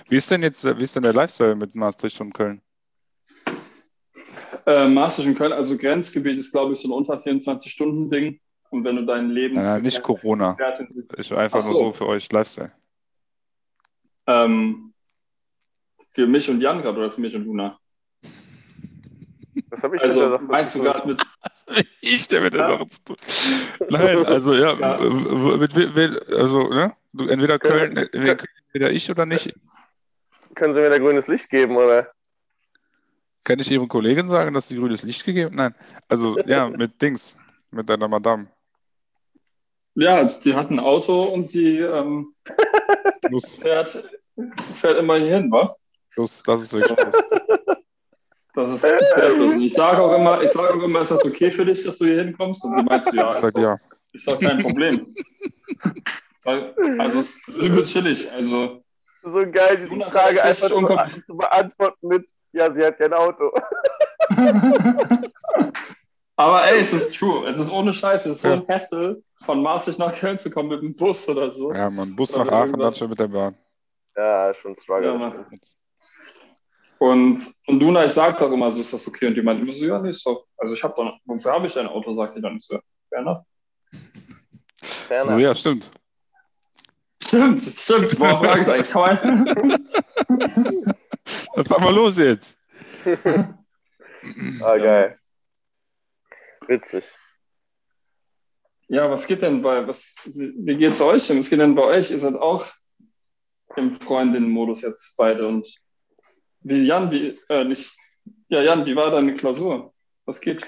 Wie 0.08 0.16
ist 0.16 0.30
denn 0.30 0.42
jetzt, 0.42 0.64
wie 0.64 0.82
ist 0.82 0.96
denn 0.96 1.02
der 1.02 1.12
Lifestyle 1.12 1.56
mit 1.56 1.74
Maastricht 1.74 2.20
und 2.20 2.32
Köln? 2.32 2.60
Äh, 4.66 4.88
Maastricht 4.88 5.28
und 5.28 5.36
Köln, 5.36 5.52
also 5.52 5.76
Grenzgebiet 5.76 6.38
ist, 6.38 6.52
glaube 6.52 6.72
ich, 6.72 6.80
so 6.80 6.88
ein 6.88 6.92
unter 6.92 7.14
24-Stunden-Ding. 7.14 8.40
Und 8.70 8.85
wenn 8.85 8.96
du 8.96 9.04
dein 9.04 9.30
Leben. 9.30 9.56
Nein, 9.56 9.64
nein, 9.64 9.83
nicht 9.83 10.02
Corona. 10.02 10.56
Ich 11.16 11.33
einfach 11.37 11.61
so. 11.61 11.72
nur 11.72 11.78
so 11.78 11.92
für 11.92 12.06
euch 12.06 12.30
Lifestyle. 12.33 12.72
Ähm, 14.26 14.94
für 16.12 16.26
mich 16.26 16.48
und 16.48 16.61
Jan 16.61 16.83
gerade 16.83 16.98
oder 16.98 17.11
für 17.11 17.20
mich 17.20 17.35
und 17.35 17.44
Luna? 17.44 17.78
Das 19.70 19.83
habe 19.83 19.96
ich 19.96 20.02
Also 20.02 20.38
meinst 20.38 20.74
du 20.76 20.83
gerade 20.83 21.09
mit. 21.09 21.22
Ich 22.00 22.26
der 22.26 22.40
mit 22.40 22.52
der 22.52 22.68
Sache 22.68 22.88
zu 22.88 23.04
tun. 23.04 23.16
Nein, 23.90 24.26
also 24.26 24.54
ja, 24.54 24.76
Ja. 24.76 24.98
mit, 25.56 25.76
mit, 25.76 26.28
also, 26.28 26.68
ne? 26.68 26.92
Du, 27.12 27.28
entweder 27.28 27.61
Köln, 27.61 27.96
entweder 27.96 28.90
ich 28.90 29.09
oder 29.09 29.24
nicht. 29.24 29.54
Können 30.56 30.74
Sie 30.74 30.80
mir 30.80 30.90
da 30.90 30.98
grünes 30.98 31.28
Licht 31.28 31.48
geben, 31.48 31.76
oder? 31.76 32.11
Kann 33.44 33.61
ich 33.61 33.70
Ihren 33.70 33.87
Kollegen 33.87 34.26
sagen, 34.26 34.52
dass 34.52 34.66
sie 34.66 34.78
grünes 34.78 35.04
Licht 35.04 35.24
gegeben 35.24 35.54
Nein. 35.54 35.74
Also, 36.09 36.40
ja, 36.40 36.68
mit 36.68 37.00
Dings, 37.00 37.38
mit 37.70 37.88
deiner 37.88 38.09
Madame. 38.09 38.48
Ja, 39.94 40.22
die 40.24 40.55
hat 40.55 40.70
ein 40.70 40.79
Auto 40.81 41.22
und 41.22 41.50
sie 41.50 41.79
ähm, 41.79 42.35
Plus, 43.22 43.57
fährt, 43.57 44.03
fährt 44.74 44.98
immer 44.98 45.16
hier 45.16 45.37
hin, 45.37 45.50
wa? 45.50 45.72
plus, 46.11 46.42
das 46.42 46.62
ist 46.62 46.72
wirklich 46.72 46.96
plus. 46.96 47.14
Das 48.55 48.72
ist 48.72 48.81
sehr 48.81 49.35
lustig. 49.37 49.62
Ich 49.62 49.74
sage 49.74 50.03
auch 50.03 50.14
immer, 50.16 50.42
ich 50.42 50.50
sage 50.50 50.74
auch 50.74 50.83
immer, 50.83 51.00
ist 51.00 51.11
das 51.11 51.24
okay 51.24 51.50
für 51.50 51.64
dich, 51.64 51.85
dass 51.85 51.98
du 51.98 52.07
hier 52.07 52.22
hinkommst? 52.24 52.64
Und 52.64 52.74
sie 52.74 52.83
meint 52.83 53.05
so, 53.05 53.16
ja, 53.16 53.31
Ich 53.31 53.37
ist 53.37 53.40
sag 53.42 53.55
doch, 53.55 53.62
ja. 53.62 53.76
ist 54.12 54.29
doch 54.29 54.40
kein 54.40 54.59
Problem. 54.59 55.14
Also 56.98 57.20
es 57.20 57.46
ist 57.46 57.59
übel 57.59 57.85
chillig. 57.85 58.31
Also 58.33 58.83
So 59.22 59.31
geil, 59.50 59.76
die 59.76 59.87
Jonas, 59.88 60.12
Frage 60.12 60.42
einfach 60.42 60.68
zu, 60.68 61.37
beantworten 61.37 62.09
mit, 62.09 62.26
ja, 62.53 62.72
sie 62.74 62.85
hat 62.85 62.98
ja 62.98 63.07
ein 63.07 63.12
Auto. 63.14 63.53
Aber 66.40 66.66
ey, 66.66 66.79
es 66.79 66.92
ist 66.98 67.18
true. 67.18 67.46
Es 67.46 67.59
ist 67.59 67.70
ohne 67.70 67.92
Scheiß. 67.92 68.24
Es 68.24 68.37
ist 68.37 68.42
so 68.42 68.53
ein 68.53 68.66
Hassel, 68.66 69.22
von 69.44 69.62
Maastricht 69.62 69.98
nach 69.98 70.14
Köln 70.14 70.38
zu 70.38 70.50
kommen 70.50 70.70
mit 70.70 70.83
dem 70.83 70.96
Bus 70.96 71.29
oder 71.29 71.50
so. 71.50 71.72
Ja, 71.74 71.90
man, 71.90 72.16
Bus 72.16 72.35
Oder 72.35 72.46
nach 72.46 72.53
Aachen, 72.53 72.81
dann 72.81 72.94
schon 72.94 73.11
mit 73.11 73.20
der 73.20 73.29
Bahn. 73.29 73.55
Ja, 74.16 74.55
schon 74.55 74.74
Struggle. 74.79 75.20
Ja. 75.20 75.44
Und, 76.98 77.40
und 77.66 77.81
Luna, 77.81 78.05
ich 78.07 78.12
sag 78.12 78.38
doch 78.38 78.50
immer 78.50 78.72
so, 78.72 78.81
ist 78.81 78.92
das 78.92 79.07
okay? 79.07 79.26
Und 79.26 79.35
die 79.35 79.42
meint 79.42 79.61
immer 79.61 79.72
so, 79.72 79.85
ja, 79.85 79.98
nee, 79.98 80.11
ist 80.11 80.24
doch. 80.26 80.46
Also 80.57 80.74
ich 80.74 80.83
habe 80.83 80.94
doch, 80.96 81.18
wofür 81.26 81.53
habe 81.53 81.66
ich 81.66 81.79
ein 81.79 81.87
Auto, 81.87 82.12
sagt 82.14 82.37
die 82.37 82.40
dann 82.40 82.55
nicht 82.55 82.66
so. 82.66 82.79
Fair 83.11 83.20
enough. 83.20 83.44
Ferner. 84.83 85.37
Oh 85.37 85.38
ja, 85.38 85.55
stimmt. 85.55 85.90
Stimmt, 87.22 87.62
stimmt. 87.62 88.18
Worauf 88.18 88.38
frage 88.38 88.62
ich 88.62 88.68
eigentlich? 88.68 88.90
Komm 88.90 89.03
mal. 89.03 89.16
Dann 91.55 91.64
fahren 91.66 91.85
wir 91.85 91.92
los 91.92 92.16
jetzt. 92.16 92.57
Ah, 94.62 94.76
geil. 94.76 95.19
Witzig. 96.70 97.04
Ja, 98.87 99.11
was 99.11 99.26
geht 99.26 99.42
denn 99.42 99.61
bei, 99.61 99.87
was, 99.88 100.14
wie 100.35 100.76
geht's 100.76 101.00
euch 101.00 101.26
denn? 101.26 101.40
Was 101.40 101.50
geht 101.50 101.59
denn 101.59 101.74
bei 101.74 101.83
euch? 101.83 102.12
Ihr 102.12 102.20
seid 102.20 102.37
auch 102.37 102.64
im 103.76 103.90
Freundinnen-Modus 103.92 104.83
jetzt 104.83 105.16
beide 105.16 105.48
und 105.48 105.66
wie 106.61 106.87
Jan, 106.87 107.11
wie, 107.11 107.37
äh, 107.48 107.64
nicht, 107.64 107.90
ja, 108.48 108.62
Jan, 108.62 108.87
wie 108.87 108.94
war 108.94 109.11
deine 109.11 109.35
Klausur? 109.35 109.92
Was 110.26 110.40
geht? 110.40 110.64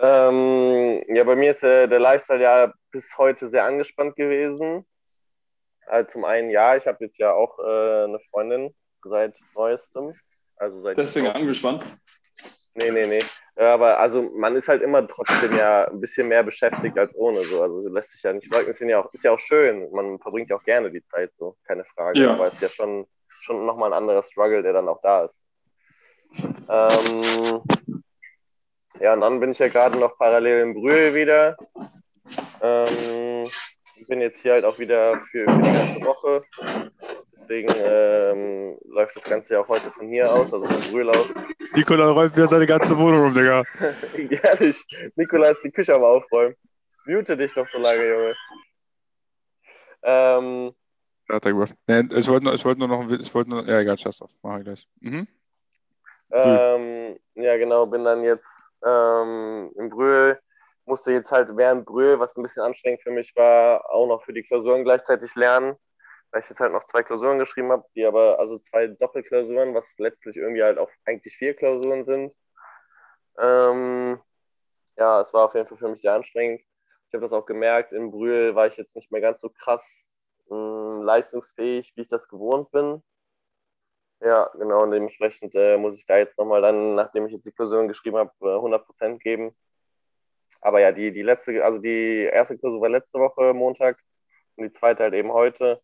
Ähm, 0.00 1.02
ja, 1.08 1.24
bei 1.24 1.34
mir 1.34 1.52
ist 1.52 1.62
äh, 1.64 1.88
der 1.88 1.98
Lifestyle 1.98 2.42
ja 2.42 2.72
bis 2.92 3.04
heute 3.18 3.50
sehr 3.50 3.64
angespannt 3.64 4.14
gewesen. 4.14 4.86
Also 5.86 6.12
zum 6.12 6.24
einen, 6.24 6.50
ja, 6.50 6.76
ich 6.76 6.86
habe 6.86 7.04
jetzt 7.04 7.18
ja 7.18 7.32
auch 7.32 7.58
äh, 7.58 8.04
eine 8.04 8.20
Freundin 8.30 8.72
seit 9.02 9.36
neuestem. 9.56 10.14
Also 10.56 10.78
seit 10.80 10.98
Deswegen 10.98 11.28
angespannt. 11.28 11.84
Nee, 12.76 12.90
nee, 12.90 13.06
nee. 13.06 13.22
Ja, 13.56 13.72
aber 13.72 13.98
also 13.98 14.22
man 14.22 14.54
ist 14.54 14.68
halt 14.68 14.82
immer 14.82 15.06
trotzdem 15.08 15.56
ja 15.56 15.88
ein 15.88 16.00
bisschen 16.00 16.28
mehr 16.28 16.42
beschäftigt 16.42 16.98
als 16.98 17.14
ohne 17.14 17.40
so. 17.42 17.62
Also 17.62 17.88
lässt 17.88 18.12
sich 18.12 18.22
ja 18.22 18.32
nicht 18.32 18.52
leugnen. 18.52 18.74
Ist 18.74 18.80
ja 18.80 19.00
auch, 19.00 19.12
ist 19.14 19.24
ja 19.24 19.32
auch 19.32 19.38
schön. 19.38 19.90
Man 19.92 20.18
verbringt 20.18 20.50
ja 20.50 20.56
auch 20.56 20.62
gerne 20.62 20.90
die 20.90 21.04
Zeit 21.06 21.32
so, 21.38 21.56
keine 21.66 21.84
Frage. 21.84 22.20
Ja. 22.20 22.34
Aber 22.34 22.48
es 22.48 22.54
ist 22.54 22.62
ja 22.62 22.68
schon, 22.68 23.06
schon 23.28 23.64
nochmal 23.64 23.92
ein 23.92 23.98
anderer 23.98 24.22
Struggle, 24.24 24.62
der 24.62 24.74
dann 24.74 24.88
auch 24.88 25.00
da 25.02 25.24
ist. 25.24 25.34
Ähm, 26.68 27.62
ja, 29.00 29.14
und 29.14 29.20
dann 29.22 29.40
bin 29.40 29.52
ich 29.52 29.58
ja 29.58 29.68
gerade 29.68 29.98
noch 29.98 30.18
parallel 30.18 30.60
in 30.60 30.74
Brühl 30.74 31.14
wieder. 31.14 31.56
Ähm, 32.60 33.44
bin 34.08 34.20
jetzt 34.20 34.40
hier 34.40 34.52
halt 34.52 34.64
auch 34.64 34.78
wieder 34.78 35.20
für, 35.30 35.44
für 35.44 35.62
die 35.62 35.72
ganze 35.72 36.00
Woche. 36.02 36.42
Deswegen 37.32 37.72
ähm, 37.86 38.78
läuft 38.84 39.16
das 39.16 39.24
Ganze 39.24 39.54
ja 39.54 39.60
auch 39.60 39.68
heute 39.68 39.90
von 39.92 40.08
hier 40.08 40.30
aus, 40.30 40.52
also 40.52 40.66
von 40.66 40.92
Brühl 40.92 41.08
aus. 41.08 41.32
Nikola 41.76 42.10
räumt 42.10 42.34
wieder 42.34 42.48
seine 42.48 42.66
ganze 42.66 42.96
Wohnung 42.96 43.26
um, 43.26 43.34
Digga. 43.34 43.62
Ehrlich, 44.42 44.82
Nikola 45.14 45.50
ist 45.50 45.62
die 45.62 45.70
Küche 45.70 45.94
am 45.94 46.04
Aufräumen. 46.04 46.56
Mute 47.04 47.36
dich 47.36 47.54
noch 47.54 47.68
so 47.68 47.78
lange, 47.78 48.08
Junge. 48.08 48.34
Ähm, 50.02 50.74
Hat 51.30 51.44
er 51.44 51.52
gemacht. 51.52 51.74
Nee, 51.86 52.04
ich 52.16 52.28
wollte 52.28 52.46
nur, 52.46 52.54
ich 52.54 52.64
wollte 52.64 52.78
nur 52.78 52.88
noch, 52.88 53.10
ich 53.10 53.34
wollte 53.34 53.50
nur, 53.50 53.68
ja, 53.68 53.80
egal, 53.80 53.98
scheiß 53.98 54.18
drauf. 54.18 54.30
Mach 54.42 54.58
ich 54.58 54.64
gleich. 54.64 54.88
Mhm. 55.00 55.28
ähm, 56.32 57.18
ja, 57.34 57.56
genau, 57.58 57.86
bin 57.86 58.04
dann 58.04 58.24
jetzt 58.24 58.46
ähm, 58.84 59.70
in 59.76 59.90
Brühl. 59.90 60.40
Musste 60.86 61.12
jetzt 61.12 61.30
halt 61.30 61.54
während 61.56 61.84
Brühl, 61.84 62.18
was 62.18 62.34
ein 62.36 62.42
bisschen 62.42 62.62
anstrengend 62.62 63.02
für 63.02 63.10
mich 63.10 63.34
war, 63.36 63.90
auch 63.90 64.06
noch 64.06 64.24
für 64.24 64.32
die 64.32 64.44
Klausuren 64.44 64.84
gleichzeitig 64.84 65.34
lernen. 65.34 65.76
Weil 66.36 66.42
ich 66.42 66.50
jetzt 66.50 66.60
halt 66.60 66.72
noch 66.72 66.84
zwei 66.88 67.02
Klausuren 67.02 67.38
geschrieben 67.38 67.72
habe, 67.72 67.86
die 67.94 68.04
aber, 68.04 68.38
also 68.38 68.58
zwei 68.58 68.88
Doppelklausuren, 68.88 69.74
was 69.74 69.86
letztlich 69.96 70.36
irgendwie 70.36 70.62
halt 70.62 70.76
auch 70.76 70.90
eigentlich 71.06 71.34
vier 71.34 71.54
Klausuren 71.54 72.04
sind. 72.04 72.34
Ähm, 73.38 74.20
ja, 74.98 75.22
es 75.22 75.32
war 75.32 75.46
auf 75.46 75.54
jeden 75.54 75.66
Fall 75.66 75.78
für 75.78 75.88
mich 75.88 76.02
sehr 76.02 76.12
anstrengend. 76.12 76.60
Ich 76.60 77.14
habe 77.14 77.22
das 77.22 77.32
auch 77.32 77.46
gemerkt, 77.46 77.92
in 77.92 78.10
Brühl 78.10 78.54
war 78.54 78.66
ich 78.66 78.76
jetzt 78.76 78.94
nicht 78.94 79.10
mehr 79.10 79.22
ganz 79.22 79.40
so 79.40 79.48
krass 79.48 79.80
mh, 80.50 81.04
leistungsfähig, 81.04 81.94
wie 81.96 82.02
ich 82.02 82.08
das 82.10 82.28
gewohnt 82.28 82.70
bin. 82.70 83.02
Ja, 84.20 84.50
genau, 84.58 84.82
und 84.82 84.90
dementsprechend 84.90 85.54
äh, 85.54 85.78
muss 85.78 85.94
ich 85.96 86.04
da 86.04 86.18
jetzt 86.18 86.36
nochmal 86.36 86.60
dann, 86.60 86.96
nachdem 86.96 87.24
ich 87.24 87.32
jetzt 87.32 87.46
die 87.46 87.52
Klausuren 87.52 87.88
geschrieben 87.88 88.18
habe, 88.18 88.32
äh, 88.42 88.58
100% 88.58 89.20
geben. 89.20 89.56
Aber 90.60 90.80
ja, 90.80 90.92
die, 90.92 91.12
die 91.12 91.22
letzte, 91.22 91.64
also 91.64 91.78
die 91.78 92.28
erste 92.30 92.58
Klausur 92.58 92.82
war 92.82 92.90
letzte 92.90 93.18
Woche 93.18 93.54
Montag 93.54 93.98
und 94.56 94.64
die 94.64 94.72
zweite 94.74 95.04
halt 95.04 95.14
eben 95.14 95.32
heute. 95.32 95.80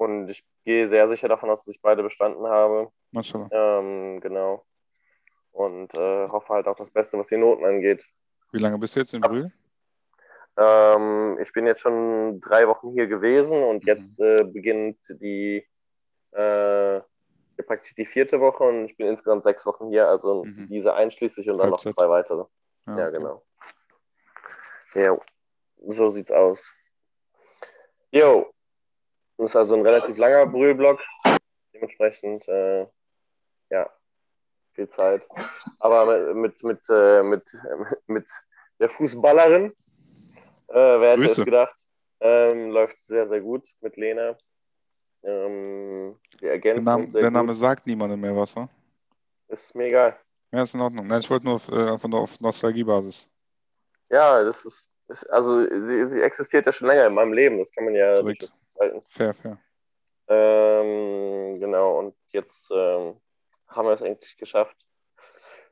Und 0.00 0.30
ich 0.30 0.42
gehe 0.64 0.88
sehr 0.88 1.08
sicher 1.10 1.28
davon 1.28 1.50
aus, 1.50 1.58
dass 1.62 1.74
ich 1.74 1.82
beide 1.82 2.02
bestanden 2.02 2.46
habe. 2.46 2.90
Mashallah. 3.10 3.50
Ähm, 3.50 4.18
genau. 4.22 4.64
Und 5.52 5.92
äh, 5.92 6.26
hoffe 6.28 6.54
halt 6.54 6.66
auch 6.68 6.76
das 6.76 6.88
Beste, 6.90 7.18
was 7.18 7.26
die 7.26 7.36
Noten 7.36 7.66
angeht. 7.66 8.02
Wie 8.50 8.60
lange 8.60 8.78
bist 8.78 8.96
du 8.96 9.00
jetzt 9.00 9.12
in 9.12 9.20
Brühl? 9.20 9.52
Ähm, 10.56 11.38
ich 11.42 11.52
bin 11.52 11.66
jetzt 11.66 11.82
schon 11.82 12.40
drei 12.40 12.66
Wochen 12.66 12.92
hier 12.92 13.08
gewesen 13.08 13.62
und 13.62 13.82
Mhm. 13.84 13.88
jetzt 13.88 14.18
äh, 14.20 14.42
beginnt 14.44 14.98
die 15.20 15.66
äh, 16.32 16.94
ja, 16.94 17.02
praktisch 17.66 17.94
die 17.94 18.06
vierte 18.06 18.40
Woche 18.40 18.64
und 18.64 18.86
ich 18.86 18.96
bin 18.96 19.06
insgesamt 19.06 19.44
sechs 19.44 19.66
Wochen 19.66 19.90
hier, 19.90 20.08
also 20.08 20.44
Mhm. 20.44 20.68
diese 20.70 20.94
einschließlich 20.94 21.50
und 21.50 21.58
dann 21.58 21.68
noch 21.70 21.84
Halbzeit. 21.84 21.94
zwei 21.94 22.08
weitere. 22.08 22.44
Ja, 22.86 23.08
okay. 23.08 23.12
genau. 23.18 23.42
Jo, 24.94 25.20
so 25.88 26.08
sieht's 26.08 26.30
aus. 26.32 26.58
Jo, 28.12 28.50
das 29.40 29.50
ist 29.52 29.56
also 29.56 29.74
ein 29.74 29.86
relativ 29.86 30.18
langer 30.18 30.46
Brühlblock. 30.46 31.00
Dementsprechend, 31.72 32.46
äh, 32.46 32.86
ja, 33.70 33.88
viel 34.74 34.90
Zeit. 34.90 35.22
Aber 35.78 36.34
mit, 36.34 36.62
mit, 36.62 36.80
äh, 36.90 37.22
mit, 37.22 37.42
mit 38.06 38.26
der 38.78 38.90
Fußballerin, 38.90 39.72
äh, 40.68 40.74
wer 40.74 41.10
hätte 41.12 41.20
Grüße. 41.20 41.40
es 41.40 41.44
gedacht, 41.46 41.76
ähm, 42.20 42.70
läuft 42.70 43.02
sehr, 43.04 43.28
sehr 43.28 43.40
gut 43.40 43.66
mit 43.80 43.96
Lena. 43.96 44.36
Ähm, 45.22 46.16
wir 46.38 46.60
Der 46.60 46.80
Name, 46.80 47.08
der. 47.08 47.30
Name 47.30 47.54
sagt 47.54 47.86
niemandem 47.86 48.20
mehr 48.20 48.36
was, 48.36 48.54
ne? 48.56 48.68
Ist 49.48 49.74
mir 49.74 49.86
egal. 49.86 50.18
Ja, 50.52 50.62
ist 50.62 50.74
in 50.74 50.80
Ordnung. 50.82 51.06
Nein, 51.06 51.20
ich 51.20 51.30
wollte 51.30 51.46
nur 51.46 51.60
äh, 51.70 51.92
einfach 51.92 52.08
nur 52.08 52.20
auf 52.20 52.38
Nostalgiebasis. 52.40 53.30
Ja, 54.10 54.42
das 54.44 54.64
ist, 54.64 54.84
ist 55.08 55.30
also 55.30 55.62
sie, 55.62 56.08
sie 56.10 56.20
existiert 56.20 56.66
ja 56.66 56.72
schon 56.72 56.88
länger 56.88 57.06
in 57.06 57.14
meinem 57.14 57.32
Leben, 57.32 57.58
das 57.58 57.72
kann 57.72 57.84
man 57.84 57.94
ja 57.94 58.22
halten. 58.80 59.02
Fair, 59.08 59.34
fair. 59.34 59.58
Ähm, 60.28 61.60
genau, 61.60 61.98
und 61.98 62.14
jetzt 62.28 62.70
ähm, 62.70 63.20
haben 63.68 63.86
wir 63.86 63.92
es 63.92 64.00
endlich 64.00 64.36
geschafft. 64.36 64.76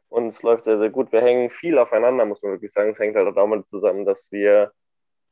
Und 0.08 0.28
es 0.28 0.42
läuft 0.42 0.64
sehr, 0.64 0.78
sehr 0.78 0.90
gut. 0.90 1.12
Wir 1.12 1.20
hängen 1.20 1.50
viel 1.50 1.78
aufeinander, 1.78 2.24
muss 2.24 2.42
man 2.42 2.52
wirklich 2.52 2.72
sagen. 2.72 2.90
Es 2.90 2.98
hängt 2.98 3.16
halt 3.16 3.28
auch 3.28 3.34
damit 3.34 3.68
zusammen, 3.68 4.06
dass 4.06 4.30
wir 4.30 4.72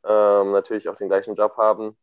ähm, 0.05 0.53
natürlich 0.53 0.89
auch 0.89 0.97
den 0.97 1.09
gleichen 1.09 1.35
Job 1.35 1.57
haben 1.57 1.97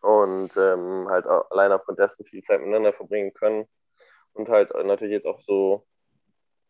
und 0.00 0.56
ähm, 0.56 1.08
halt 1.08 1.26
allein 1.26 1.72
aufgrund 1.72 1.98
dessen 1.98 2.24
viel 2.24 2.42
Zeit 2.42 2.60
miteinander 2.60 2.92
verbringen 2.92 3.34
können. 3.34 3.66
Und 4.32 4.48
halt 4.48 4.70
natürlich 4.84 5.14
jetzt 5.14 5.26
auch 5.26 5.40
so, 5.40 5.86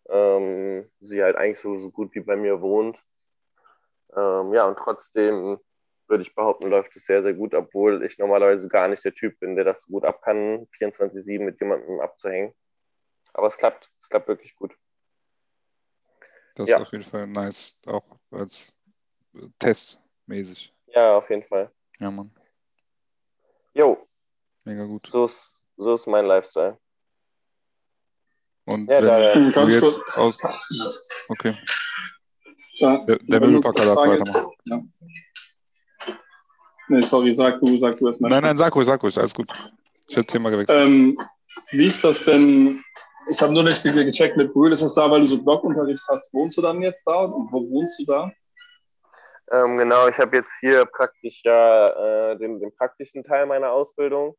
ähm, 0.09 0.91
sie 1.01 1.23
halt 1.23 1.37
eigentlich 1.37 1.61
so, 1.61 1.79
so 1.79 1.91
gut 1.91 2.15
wie 2.15 2.21
bei 2.21 2.37
mir 2.37 2.61
wohnt. 2.61 2.99
Ähm, 4.17 4.55
ja, 4.55 4.67
und 4.67 4.79
trotzdem 4.79 5.59
würde 6.09 6.23
ich 6.23 6.35
behaupten, 6.35 6.69
läuft 6.71 6.95
es 6.97 7.05
sehr, 7.05 7.23
sehr 7.23 7.35
gut, 7.35 7.55
obwohl 7.55 8.05
ich 8.05 8.19
normalerweise 8.19 8.69
gar 8.69 8.89
nicht 8.89 9.05
der 9.05 9.15
Typ 9.15 9.39
bin, 9.41 9.57
der 9.57 9.65
das 9.65 9.83
so 9.83 9.93
gut 9.93 10.05
ab 10.05 10.23
kann, 10.23 10.67
24-7 10.79 11.41
mit 11.45 11.61
jemandem 11.61 12.01
abzuhängen. 12.01 12.55
Aber 13.33 13.49
es 13.49 13.57
klappt, 13.57 13.91
es 14.01 14.09
klappt 14.09 14.29
wirklich 14.29 14.55
gut. 14.57 14.75
Das 16.55 16.69
Ja. 16.69 16.77
ist 16.77 16.83
auf 16.83 16.93
jeden 16.93 17.05
Fall 17.05 17.27
nice, 17.27 17.79
auch 17.87 18.19
als 18.31 18.75
äh, 19.35 19.49
testmäßig. 19.59 20.73
Ja, 20.87 21.17
auf 21.19 21.29
jeden 21.29 21.43
Fall. 21.45 21.71
Ja, 21.99 22.11
Mann. 22.11 22.31
Jo, 23.75 24.07
Mega 24.65 24.85
gut. 24.85 25.07
so 25.09 25.27
ist, 25.27 25.63
so 25.77 25.95
ist 25.95 26.07
mein 26.07 26.25
Lifestyle. 26.25 26.79
Und 28.65 28.89
Ja, 28.89 29.01
da- 29.01 29.35
wenn 29.35 29.45
du 29.47 29.53
Ganz 29.53 29.75
jetzt 29.75 30.01
kurz. 30.03 30.17
aus. 30.17 30.41
Okay. 31.29 31.55
Ja, 32.79 32.99
Der, 33.05 33.19
der 33.19 33.41
du 33.41 33.47
Möbelpacker 33.47 33.85
darf 33.85 33.95
Frage- 33.95 34.21
weitermachen. 34.21 34.53
Ja. 34.65 34.81
Nee, 36.89 37.01
sorry, 37.03 37.35
sag 37.35 37.59
du, 37.61 37.77
sag 37.79 37.97
du 37.99 38.07
erst 38.07 38.21
mal. 38.21 38.29
Nein, 38.29 38.43
nein, 38.43 38.57
sag 38.57 38.75
ruhig, 38.75 38.87
sag 38.87 39.03
ruhig, 39.03 39.19
alles 39.19 39.35
gut. 39.35 39.53
Ich 40.09 40.17
hätte 40.17 40.27
Thema 40.29 40.51
gewechselt. 40.51 40.79
Ähm, 40.79 41.19
wie 41.73 41.87
ist 41.87 42.03
das 42.05 42.25
denn? 42.25 42.83
Ich 43.29 43.41
habe 43.43 43.53
nur 43.53 43.65
nicht 43.65 43.83
ge- 43.83 44.05
gecheckt 44.05 44.37
mit 44.37 44.53
Brühl. 44.53 44.73
Ist 44.73 44.83
das 44.83 44.95
da, 44.95 45.11
weil 45.11 45.21
du 45.21 45.27
so 45.27 45.43
Blockunterricht 45.43 46.03
hast? 46.09 46.33
Wohnst 46.33 46.57
du 46.59 46.63
dann 46.63 46.81
jetzt 46.81 47.05
da? 47.07 47.25
Und 47.25 47.51
wo 47.51 47.59
wohnst 47.71 47.99
du 47.99 48.05
da? 48.05 48.31
Ähm, 49.51 49.79
genau, 49.79 50.07
ich 50.09 50.17
habe 50.19 50.37
jetzt 50.37 50.51
hier 50.61 50.85
praktisch 50.85 51.41
ja 51.45 52.33
äh, 52.33 52.39
den, 52.39 52.61
den 52.61 52.75
praktischen 52.77 53.25
Teil 53.25 53.47
meiner 53.47 53.71
Ausbildung. 53.73 54.37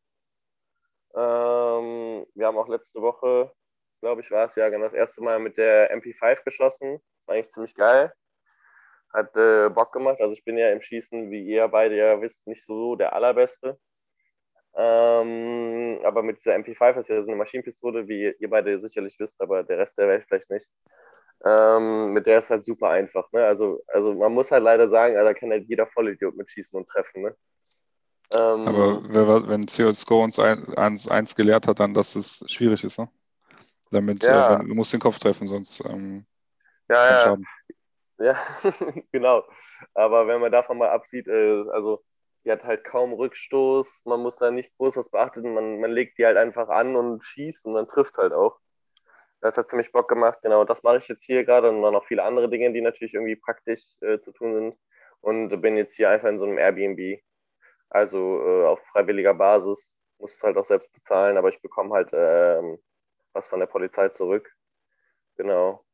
Ähm, 1.16 2.26
wir 2.36 2.46
haben 2.48 2.58
auch 2.58 2.68
letzte 2.68 3.02
Woche, 3.02 3.52
glaube 4.02 4.22
ich, 4.22 4.32
war 4.32 4.50
es 4.50 4.56
ja 4.56 4.70
genau 4.70 4.86
das 4.86 4.94
erste 4.94 5.22
Mal 5.22 5.40
mit 5.40 5.58
der 5.58 5.92
MP5 5.96 6.44
geschossen. 6.46 6.94
Das 7.00 7.28
war 7.28 7.36
eigentlich 7.36 7.52
ziemlich 7.52 7.76
geil. 7.76 8.14
Hat 9.13 9.36
äh, 9.36 9.70
Bock 9.70 9.93
gemacht. 9.93 10.20
Also 10.20 10.34
ich 10.34 10.43
bin 10.43 10.58
ja 10.58 10.72
im 10.72 10.82
Schießen, 10.82 11.32
wie 11.32 11.46
ihr 11.46 11.67
beide 11.67 11.96
ja 11.96 12.22
wisst, 12.22 12.46
nicht 12.46 12.65
so 12.65 12.96
der 12.96 13.13
allerbeste. 13.13 13.80
Ähm, 14.76 16.00
aber 16.04 16.22
mit 16.22 16.38
dieser 16.39 16.56
MP5 16.56 17.00
ist 17.02 17.10
ja 17.10 17.24
so 17.24 17.32
eine 17.32 17.38
Maschinenpistole, 17.38 18.08
wie 18.08 18.36
ihr 18.38 18.50
beide 18.50 18.80
sicherlich 18.80 19.15
wisst, 19.20 19.34
aber 19.41 19.63
der 19.63 19.80
Rest 19.80 19.98
der 19.98 20.08
Welt 20.08 20.26
vielleicht 20.28 20.50
nicht. 20.52 20.67
Ähm, 21.46 22.13
mit 22.13 22.26
der 22.26 22.39
ist 22.39 22.50
halt 22.50 22.65
super 22.65 22.89
einfach. 22.89 23.32
Ne? 23.32 23.43
Also, 23.46 23.82
also 23.88 24.13
man 24.13 24.34
muss 24.34 24.52
halt 24.52 24.63
leider 24.63 24.89
sagen, 24.89 25.15
also 25.15 25.28
da 25.28 25.34
kann 25.34 25.52
halt 25.52 25.67
jeder 25.67 25.88
Vollidiot 25.88 26.36
mitschießen 26.36 26.78
und 26.78 26.88
treffen. 26.88 27.24
Ne? 27.24 27.36
Ähm, 28.34 28.67
Aber 28.67 29.48
wenn 29.48 29.67
CSGO 29.67 30.24
uns 30.24 30.39
ein, 30.39 30.74
eins, 30.76 31.08
eins 31.08 31.36
gelehrt 31.36 31.67
hat, 31.67 31.80
dann, 31.80 31.93
dass 31.93 32.15
es 32.15 32.43
schwierig 32.48 32.84
ist, 32.84 33.00
ne? 33.00 33.10
Damit, 33.91 34.24
Ja. 34.24 34.48
äh, 34.48 34.60
wenn, 34.60 34.67
du 34.67 34.76
musst 34.76 34.91
den 34.91 35.00
Kopf 35.00 35.17
treffen, 35.17 35.48
sonst 35.48 35.84
ähm, 35.86 36.26
ja, 36.89 37.12
ja, 37.12 37.20
schaden. 37.20 37.46
Ja, 38.19 38.36
genau. 39.12 39.43
Aber 39.93 40.27
wenn 40.27 40.41
man 40.41 40.51
davon 40.51 40.77
mal 40.77 40.89
absieht, 40.89 41.27
äh, 41.27 41.63
also 41.71 42.03
die 42.45 42.51
hat 42.51 42.63
halt 42.63 42.84
kaum 42.84 43.13
Rückstoß, 43.13 43.88
man 44.06 44.21
muss 44.21 44.38
da 44.38 44.49
nicht 44.51 44.75
groß 44.77 44.97
was 44.97 45.10
beachten, 45.10 45.53
man, 45.53 45.80
man 45.80 45.91
legt 45.91 46.17
die 46.17 46.25
halt 46.25 46.38
einfach 46.38 46.69
an 46.69 46.95
und 46.95 47.23
schießt 47.23 47.65
und 47.65 47.73
man 47.73 47.88
trifft 47.88 48.17
halt 48.17 48.34
auch. 48.34 48.60
Das 49.41 49.58
hat 49.58 49.69
ziemlich 49.69 49.91
Bock 49.91 50.10
gemacht, 50.10 50.39
genau. 50.43 50.65
Das 50.65 50.84
mache 50.84 50.97
ich 50.97 51.08
jetzt 51.08 51.23
hier 51.25 51.45
gerade 51.45 51.69
und 51.69 51.82
dann 51.84 51.93
noch 51.93 52.06
viele 52.08 52.23
andere 52.23 52.49
Dinge, 52.49 52.73
die 52.73 52.82
natürlich 52.82 53.13
irgendwie 53.13 53.36
praktisch 53.36 53.84
äh, 54.01 54.19
zu 54.21 54.32
tun 54.34 54.53
sind. 54.56 54.77
Und 55.21 55.62
bin 55.62 55.77
jetzt 55.77 55.95
hier 55.95 56.10
einfach 56.10 56.30
in 56.30 56.39
so 56.39 56.45
einem 56.45 56.58
Airbnb. 56.58 57.21
Also 57.89 58.17
äh, 58.41 58.65
auf 58.67 58.80
freiwilliger 58.91 59.34
Basis, 59.34 59.97
muss 60.19 60.36
es 60.36 60.43
halt 60.43 60.58
auch 60.58 60.65
selbst 60.65 60.91
bezahlen, 60.93 61.38
aber 61.38 61.49
ich 61.49 61.62
bekomme 61.62 61.93
halt 61.95 62.10
ähm, 62.13 62.80
was 63.34 63.47
von 63.47 63.60
der 63.60 63.67
Polizei 63.67 64.10
zurück. 64.10 64.51
Genau. 65.38 65.86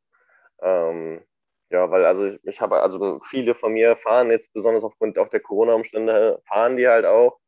Ähm, 0.62 1.24
ja, 1.70 1.90
weil 1.90 2.04
also 2.04 2.26
ich, 2.26 2.40
ich 2.44 2.60
habe, 2.60 2.82
also 2.82 3.20
viele 3.30 3.54
von 3.54 3.72
mir 3.72 3.96
fahren 3.96 4.30
jetzt, 4.30 4.52
besonders 4.52 4.84
aufgrund 4.84 5.18
auch 5.18 5.28
der 5.28 5.40
Corona-Umstände, 5.40 6.40
fahren 6.46 6.76
die 6.76 6.88
halt 6.88 7.06
auch. 7.06 7.38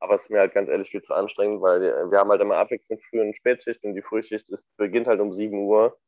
Aber 0.00 0.16
es 0.16 0.22
ist 0.22 0.30
mir 0.30 0.40
halt 0.40 0.54
ganz 0.54 0.68
ehrlich 0.68 0.90
viel 0.90 1.02
zu 1.02 1.14
anstrengend, 1.14 1.62
weil 1.62 1.80
wir, 2.10 2.18
haben 2.18 2.30
halt 2.30 2.40
immer 2.40 2.56
abwechselnd 2.56 3.02
Früh- 3.08 3.20
und 3.20 3.36
Spätschicht 3.36 3.82
und 3.84 3.94
die 3.94 4.02
Frühschicht 4.02 4.50
ist, 4.50 4.64
beginnt 4.76 5.06
halt 5.06 5.20
um 5.20 5.32
7 5.32 5.58
Uhr. 5.64 5.98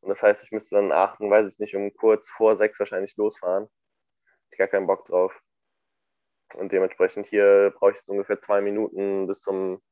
Und 0.00 0.10
das 0.10 0.22
heißt, 0.22 0.42
ich 0.44 0.52
müsste 0.52 0.76
dann 0.76 0.92
achten, 0.92 1.30
weiß 1.30 1.52
ich 1.52 1.58
nicht, 1.58 1.74
um 1.74 1.92
kurz 1.94 2.28
vor 2.28 2.56
sechs 2.56 2.78
wahrscheinlich 2.78 3.16
losfahren. 3.16 3.64
Hab 3.64 4.52
Ich 4.52 4.58
gar 4.58 4.68
keinen 4.68 4.86
Bock 4.86 5.06
drauf. 5.06 5.32
Und 6.54 6.70
dementsprechend 6.72 7.26
hier 7.26 7.72
brauche 7.76 7.92
ich 7.92 8.00
so 8.02 8.12
ungefähr 8.12 8.40
zwei 8.40 8.60
Minuten 8.60 9.26
bis 9.26 9.40
zum, 9.40 9.82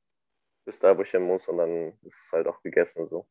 bis 0.64 0.78
da, 0.78 0.96
wo 0.96 1.02
ich 1.02 1.10
hin 1.10 1.22
muss 1.22 1.48
und 1.48 1.58
dann 1.58 1.98
ist 2.02 2.16
es 2.24 2.32
halt 2.32 2.46
auch 2.46 2.62
gegessen 2.62 3.08
so. 3.08 3.26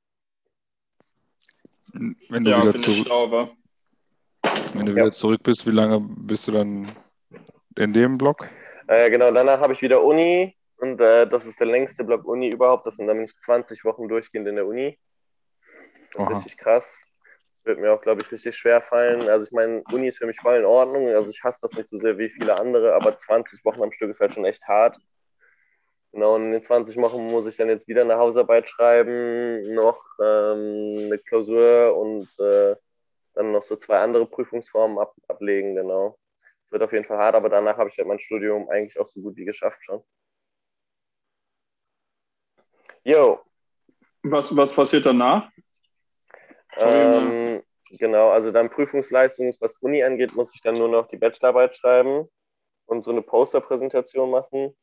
Wenn 1.93 2.43
du, 2.43 2.51
Ja, 2.51 2.61
wieder, 2.61 2.75
zurück? 2.75 3.57
Wenn 4.73 4.85
du 4.85 4.91
Ja. 4.91 4.97
wieder 4.97 5.11
zurück 5.11 5.41
bist, 5.43 5.65
wie 5.65 5.71
lange 5.71 5.99
bist 6.01 6.47
du 6.47 6.51
dann 6.51 6.87
in 7.77 7.93
dem 7.93 8.17
Block? 8.17 8.47
Äh, 8.87 9.09
genau, 9.09 9.31
danach 9.31 9.59
habe 9.59 9.73
ich 9.73 9.81
wieder 9.81 10.03
Uni 10.03 10.55
und 10.77 10.99
äh, 10.99 11.27
das 11.27 11.45
ist 11.45 11.59
der 11.59 11.67
längste 11.67 12.03
Block 12.03 12.25
Uni 12.25 12.49
überhaupt. 12.49 12.85
Das 12.87 12.95
sind 12.95 13.07
dann 13.07 13.17
nämlich 13.17 13.35
20 13.45 13.85
Wochen 13.85 14.07
durchgehend 14.07 14.47
in 14.47 14.55
der 14.55 14.65
Uni. 14.65 14.97
Das 16.13 16.23
ist 16.23 16.35
richtig 16.35 16.57
krass. 16.57 16.85
Das 17.55 17.65
wird 17.65 17.79
mir 17.79 17.93
auch, 17.93 18.01
glaube 18.01 18.21
ich, 18.23 18.31
richtig 18.31 18.55
schwer 18.55 18.81
fallen. 18.81 19.29
Also 19.29 19.45
ich 19.45 19.51
meine, 19.51 19.83
Uni 19.91 20.07
ist 20.07 20.17
für 20.17 20.25
mich 20.25 20.39
voll 20.41 20.57
in 20.57 20.65
Ordnung. 20.65 21.07
Also 21.09 21.29
ich 21.29 21.43
hasse 21.43 21.59
das 21.61 21.77
nicht 21.77 21.89
so 21.89 21.99
sehr 21.99 22.17
wie 22.17 22.29
viele 22.29 22.59
andere, 22.59 22.93
aber 22.93 23.17
20 23.19 23.63
Wochen 23.63 23.83
am 23.83 23.91
Stück 23.91 24.09
ist 24.09 24.19
halt 24.19 24.33
schon 24.33 24.45
echt 24.45 24.63
hart. 24.67 24.97
Genau, 26.11 26.35
und 26.35 26.47
in 26.47 26.51
den 26.51 26.63
20 26.63 26.97
Wochen 26.97 27.27
muss 27.27 27.45
ich 27.45 27.55
dann 27.55 27.69
jetzt 27.69 27.87
wieder 27.87 28.01
eine 28.01 28.17
Hausarbeit 28.17 28.69
schreiben, 28.69 29.73
noch 29.73 30.03
ähm, 30.21 30.93
eine 31.05 31.17
Klausur 31.19 31.95
und 31.95 32.27
äh, 32.39 32.75
dann 33.33 33.51
noch 33.51 33.63
so 33.63 33.75
zwei 33.75 33.99
andere 33.99 34.25
Prüfungsformen 34.25 34.99
ab, 34.99 35.13
ablegen, 35.27 35.75
genau. 35.75 36.17
Es 36.65 36.71
wird 36.71 36.83
auf 36.83 36.93
jeden 36.93 37.05
Fall 37.05 37.17
hart, 37.17 37.35
aber 37.35 37.49
danach 37.49 37.77
habe 37.77 37.89
ich 37.89 37.97
halt 37.97 38.07
mein 38.07 38.19
Studium 38.19 38.69
eigentlich 38.69 38.99
auch 38.99 39.07
so 39.07 39.21
gut 39.21 39.35
wie 39.37 39.45
geschafft 39.45 39.79
schon. 39.83 40.03
Jo, 43.03 43.39
Was, 44.23 44.55
was 44.55 44.73
passiert 44.73 45.05
danach? 45.05 45.49
Ähm, 46.77 47.63
genau, 47.89 48.29
also 48.29 48.51
dann 48.51 48.69
Prüfungsleistung, 48.69 49.55
was 49.59 49.77
Uni 49.79 50.03
angeht, 50.03 50.35
muss 50.35 50.53
ich 50.53 50.61
dann 50.61 50.75
nur 50.75 50.89
noch 50.89 51.07
die 51.07 51.17
Bachelorarbeit 51.17 51.75
schreiben 51.75 52.29
und 52.85 53.03
so 53.03 53.11
eine 53.11 53.23
Posterpräsentation 53.23 54.29
machen, 54.29 54.77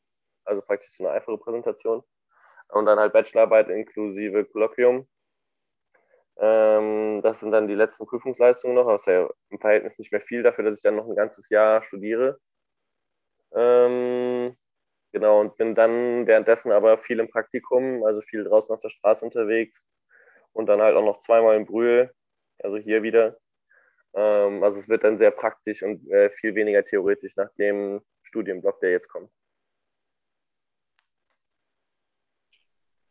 also 0.45 0.61
praktisch 0.63 0.93
so 0.97 1.05
eine 1.05 1.15
einfache 1.15 1.39
Präsentation 1.39 2.03
und 2.71 2.87
dann 2.87 2.99
halt 2.99 3.13
Bachelorarbeit 3.13 3.69
inklusive 3.69 4.45
Kolloquium. 4.47 5.09
Ähm, 6.41 7.21
das 7.23 7.41
sind 7.41 7.51
dann 7.53 7.69
die 7.69 7.75
letzten 7.75 8.07
Prüfungsleistungen 8.07 8.77
noch, 8.77 8.95
ist 8.95 9.07
ja 9.07 9.29
im 9.51 9.59
Verhältnis 9.59 9.99
nicht 9.99 10.13
mehr 10.13 10.21
viel 10.21 10.43
dafür, 10.43 10.65
dass 10.65 10.77
ich 10.77 10.83
dann 10.83 10.97
noch 10.97 11.09
ein 11.09 11.17
ganzes 11.17 11.49
Jahr 11.51 11.83
studiere. 11.85 12.39
Ähm, 13.53 14.57
genau, 15.13 15.41
und 15.41 15.57
bin 15.57 15.75
dann 15.75 16.27
währenddessen 16.27 16.73
aber 16.73 16.99
viel 16.99 17.19
im 17.21 17.31
Praktikum, 17.31 18.05
also 18.05 18.21
viel 18.23 18.45
draußen 18.45 18.75
auf 18.75 18.81
der 18.81 18.91
Straße 18.91 19.25
unterwegs 19.25 19.85
und 20.53 20.67
dann 20.67 20.81
halt 20.83 20.97
auch 20.97 21.05
noch 21.05 21.21
zweimal 21.21 21.57
in 21.57 21.67
Brühl, 21.67 22.13
also 22.63 22.77
hier 22.79 23.03
wieder. 23.03 23.39
Ähm, 24.15 24.63
also 24.65 24.81
es 24.81 24.89
wird 24.89 25.05
dann 25.05 25.19
sehr 25.19 25.33
praktisch 25.33 25.83
und 25.83 26.09
äh, 26.11 26.31
viel 26.31 26.55
weniger 26.55 26.85
theoretisch 26.85 27.37
nach 27.37 27.53
dem 27.59 28.01
Studienblock, 28.25 28.81
der 28.81 28.93
jetzt 28.93 29.09
kommt. 29.09 29.31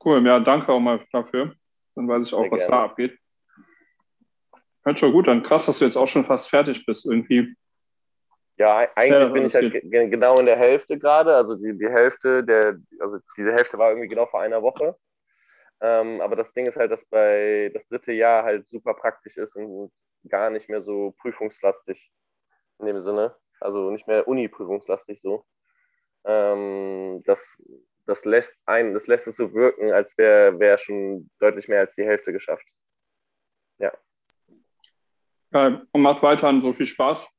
Cool, 0.04 0.26
ja, 0.26 0.40
danke 0.40 0.72
auch 0.72 0.80
mal 0.80 1.04
dafür. 1.12 1.54
Dann 1.98 2.08
weiß 2.08 2.28
ich 2.28 2.34
auch, 2.36 2.44
Sehr 2.44 2.52
was 2.52 2.68
gerne. 2.68 2.72
da 2.78 2.86
abgeht. 2.86 3.20
Hört 4.86 5.00
schon 5.00 5.12
gut 5.12 5.28
an. 5.28 5.42
Krass, 5.42 5.66
dass 5.66 5.80
du 5.80 5.86
jetzt 5.86 5.98
auch 5.98 6.08
schon 6.08 6.24
fast 6.24 6.48
fertig 6.48 6.86
bist 6.86 7.08
irgendwie. 7.08 7.56
Ja, 8.58 8.84
e- 8.84 8.90
eigentlich 8.96 9.20
Ja, 9.20 9.30
bin 9.30 9.46
ich 9.46 9.56
halt 9.56 9.72
ge 9.72 10.08
genau 10.08 10.38
in 10.40 10.46
der 10.46 10.58
Hälfte 10.58 11.00
gerade. 11.00 11.36
Also 11.36 11.56
die, 11.56 11.76
die 11.76 11.90
Hälfte 11.90 12.44
der, 12.44 12.80
also 13.00 13.18
diese 13.36 13.52
Hälfte 13.52 13.80
war 13.80 13.90
irgendwie 13.90 14.08
genau 14.08 14.28
vor 14.28 14.42
einer 14.42 14.62
Woche. 14.62 14.96
Ähm, 15.82 16.22
aber 16.22 16.36
das 16.36 16.54
Ding 16.54 16.68
ist 16.68 16.76
halt, 16.76 16.92
dass 16.92 17.04
bei 17.06 17.72
das 17.74 17.88
dritte 17.88 18.12
Jahr 18.12 18.44
halt 18.44 18.68
super 18.70 18.94
praktisch 18.94 19.38
ist 19.38 19.56
und 19.56 19.92
gar 20.30 20.52
nicht 20.52 20.70
mehr 20.70 20.82
so 20.82 21.16
prüfungslastig 21.20 22.12
in 22.80 22.86
dem 22.86 23.02
Sinne. 23.02 23.36
Also 23.60 23.90
nicht 23.90 24.08
mehr 24.08 24.28
Uni-prüfungslastig 24.28 25.20
so. 25.20 25.46
Ähm, 26.26 27.24
das, 27.26 27.40
das 28.08 28.24
lässt 28.26 28.54
ein, 28.66 28.94
das 28.94 29.08
lässt 29.08 29.28
es 29.28 29.38
so 29.38 29.54
wirken, 29.54 29.92
als 29.92 30.18
wäre 30.18 30.60
wär 30.60 30.78
schon 30.78 31.30
deutlich 31.40 31.68
mehr 31.68 31.82
als 31.82 31.96
die 31.96 32.06
Hälfte 32.06 32.34
geschafft. 32.34 32.66
Geil. 35.52 35.88
Und 35.92 36.02
macht 36.02 36.24
weiterhin 36.24 36.62
so 36.62 36.74
viel 36.74 36.86
Spaß. 36.86 37.34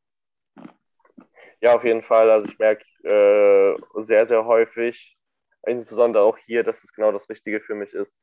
Ja, 1.60 1.74
auf 1.74 1.84
jeden 1.84 2.02
Fall. 2.02 2.30
Also 2.30 2.48
ich 2.48 2.58
merke 2.58 2.84
äh, 3.02 4.02
sehr, 4.02 4.26
sehr 4.26 4.44
häufig, 4.46 5.18
insbesondere 5.66 6.22
auch 6.22 6.38
hier, 6.38 6.62
dass 6.62 6.82
es 6.82 6.92
genau 6.92 7.12
das 7.12 7.28
Richtige 7.28 7.60
für 7.60 7.74
mich 7.74 7.92
ist. 7.92 8.16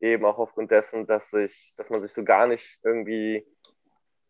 Eben 0.00 0.24
auch 0.24 0.38
aufgrund 0.38 0.70
dessen, 0.70 1.06
dass 1.06 1.32
ich, 1.32 1.74
dass 1.76 1.90
man 1.90 2.00
sich 2.00 2.12
so 2.12 2.22
gar 2.22 2.46
nicht 2.46 2.78
irgendwie 2.84 3.44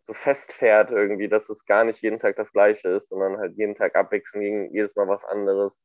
so 0.00 0.14
festfährt 0.14 0.90
irgendwie, 0.90 1.28
dass 1.28 1.46
es 1.50 1.66
gar 1.66 1.84
nicht 1.84 2.00
jeden 2.00 2.18
Tag 2.18 2.36
das 2.36 2.50
Gleiche 2.52 2.88
ist, 2.88 3.08
sondern 3.10 3.36
halt 3.36 3.56
jeden 3.56 3.74
Tag 3.74 3.94
abwechselnd, 3.94 4.72
jedes 4.72 4.96
Mal 4.96 5.06
was 5.06 5.22
anderes 5.24 5.78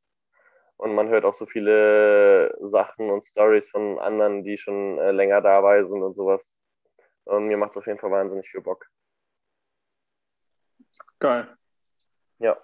und 0.77 0.95
man 0.95 1.09
hört 1.09 1.25
auch 1.25 1.33
so 1.33 1.45
viele 1.45 2.55
Sachen 2.61 3.09
und 3.09 3.25
Stories 3.25 3.69
von 3.69 3.99
anderen, 3.99 4.43
die 4.43 4.57
schon 4.57 4.97
äh, 4.99 5.11
länger 5.11 5.41
dabei 5.41 5.83
sind 5.83 6.01
und 6.01 6.15
sowas. 6.15 6.45
Und 7.25 7.47
mir 7.47 7.57
macht 7.57 7.71
es 7.71 7.77
auf 7.77 7.87
jeden 7.87 7.99
Fall 7.99 8.11
wahnsinnig 8.11 8.49
viel 8.49 8.61
Bock. 8.61 8.85
Geil. 11.19 11.47
Ja. 12.39 12.57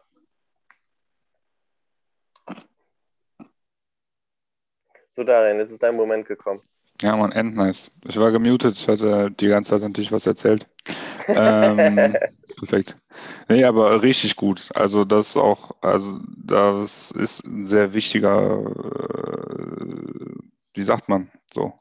So, 5.12 5.24
Darien, 5.24 5.60
jetzt 5.60 5.72
ist 5.72 5.84
dein 5.84 5.95
Moment 5.95 6.28
gekommen. 6.28 6.62
Ja, 7.02 7.15
man, 7.15 7.32
endnice. 7.32 7.91
Ich 8.06 8.19
war 8.19 8.32
gemutet, 8.32 8.76
ich 8.76 8.88
hatte 8.88 9.32
die 9.32 9.48
ganze 9.48 9.72
Zeit 9.72 9.82
natürlich 9.82 10.12
was 10.12 10.28
erzählt. 10.28 10.67
ähm, 11.28 12.17
perfekt. 12.60 12.95
Nee, 13.48 13.63
aber 13.63 14.02
richtig 14.02 14.36
gut. 14.36 14.69
Also 14.76 15.06
das 15.06 15.36
auch, 15.38 15.72
also 15.82 16.19
das 16.38 17.12
ist 17.12 17.45
ein 17.45 17.65
sehr 17.65 17.93
wichtiger, 17.93 18.60
äh, 18.60 19.86
wie 20.74 20.84
sagt 20.84 21.10
man 21.10 21.32
so, 21.52 21.74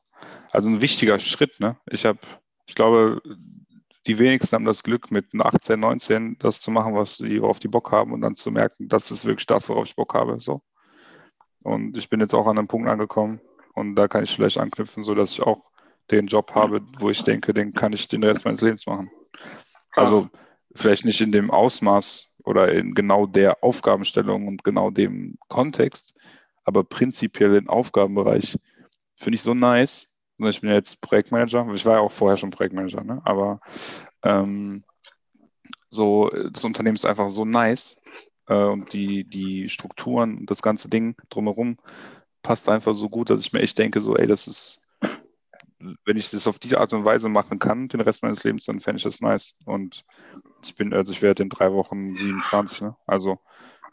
also 0.50 0.68
ein 0.68 0.80
wichtiger 0.80 1.18
Schritt. 1.18 1.60
Ne? 1.60 1.76
Ich 1.90 2.04
habe, 2.04 2.18
ich 2.66 2.74
glaube, 2.74 3.20
die 4.06 4.18
wenigsten 4.18 4.56
haben 4.56 4.64
das 4.64 4.82
Glück, 4.82 5.10
mit 5.10 5.26
18, 5.38 5.78
19 5.78 6.36
das 6.38 6.60
zu 6.60 6.70
machen, 6.70 6.94
was 6.94 7.18
die, 7.18 7.42
worauf 7.42 7.58
die 7.58 7.68
Bock 7.68 7.92
haben 7.92 8.12
und 8.12 8.22
dann 8.22 8.36
zu 8.36 8.50
merken, 8.50 8.88
das 8.88 9.10
ist 9.10 9.24
wirklich 9.24 9.46
das, 9.46 9.68
worauf 9.68 9.86
ich 9.86 9.96
Bock 9.96 10.14
habe. 10.14 10.40
So. 10.40 10.62
Und 11.62 11.96
ich 11.98 12.08
bin 12.08 12.20
jetzt 12.20 12.34
auch 12.34 12.46
an 12.46 12.58
einem 12.58 12.68
Punkt 12.68 12.88
angekommen 12.88 13.40
und 13.74 13.94
da 13.96 14.08
kann 14.08 14.24
ich 14.24 14.34
vielleicht 14.34 14.58
anknüpfen, 14.58 15.04
sodass 15.04 15.32
ich 15.32 15.42
auch 15.42 15.70
den 16.10 16.26
Job 16.26 16.54
habe, 16.54 16.80
wo 16.98 17.10
ich 17.10 17.22
denke, 17.22 17.52
den 17.52 17.74
kann 17.74 17.92
ich 17.92 18.08
den 18.08 18.24
Rest 18.24 18.44
meines 18.44 18.62
Lebens 18.62 18.86
machen. 18.86 19.10
Also 19.94 20.28
vielleicht 20.74 21.04
nicht 21.04 21.20
in 21.20 21.32
dem 21.32 21.50
Ausmaß 21.50 22.36
oder 22.44 22.72
in 22.72 22.94
genau 22.94 23.26
der 23.26 23.62
Aufgabenstellung 23.62 24.48
und 24.48 24.64
genau 24.64 24.90
dem 24.90 25.38
Kontext, 25.48 26.18
aber 26.64 26.84
prinzipiell 26.84 27.52
den 27.52 27.68
Aufgabenbereich 27.68 28.58
finde 29.16 29.34
ich 29.34 29.42
so 29.42 29.54
nice. 29.54 30.08
Ich 30.38 30.60
bin 30.60 30.70
jetzt 30.70 31.00
Projektmanager, 31.00 31.66
ich 31.74 31.84
war 31.84 31.94
ja 31.94 32.00
auch 32.00 32.12
vorher 32.12 32.36
schon 32.36 32.50
Projektmanager, 32.50 33.02
ne? 33.02 33.20
aber 33.24 33.60
ähm, 34.22 34.84
so, 35.90 36.30
das 36.52 36.64
Unternehmen 36.64 36.96
ist 36.96 37.06
einfach 37.06 37.28
so 37.30 37.44
nice 37.44 38.00
äh, 38.46 38.54
und 38.54 38.92
die, 38.92 39.24
die 39.24 39.68
Strukturen 39.68 40.38
und 40.38 40.50
das 40.50 40.62
ganze 40.62 40.88
Ding 40.88 41.16
drumherum 41.28 41.78
passt 42.42 42.68
einfach 42.68 42.94
so 42.94 43.08
gut, 43.08 43.30
dass 43.30 43.42
ich 43.42 43.52
mir 43.52 43.60
echt 43.60 43.78
denke, 43.78 44.00
so, 44.00 44.16
ey, 44.16 44.26
das 44.26 44.46
ist, 44.46 44.80
wenn 46.04 46.16
ich 46.16 46.30
das 46.30 46.46
auf 46.46 46.58
diese 46.58 46.80
Art 46.80 46.92
und 46.92 47.04
Weise 47.04 47.28
machen 47.28 47.58
kann, 47.58 47.88
den 47.88 48.00
Rest 48.00 48.22
meines 48.22 48.44
Lebens, 48.44 48.64
dann 48.64 48.80
fände 48.80 48.98
ich 48.98 49.04
das 49.04 49.20
nice. 49.20 49.54
Und 49.64 50.04
ich 50.64 50.74
bin, 50.74 50.92
also 50.92 51.12
ich 51.12 51.22
werde 51.22 51.42
in 51.42 51.48
drei 51.48 51.72
Wochen 51.72 52.14
27, 52.14 52.82
ne? 52.82 52.96
Also 53.06 53.38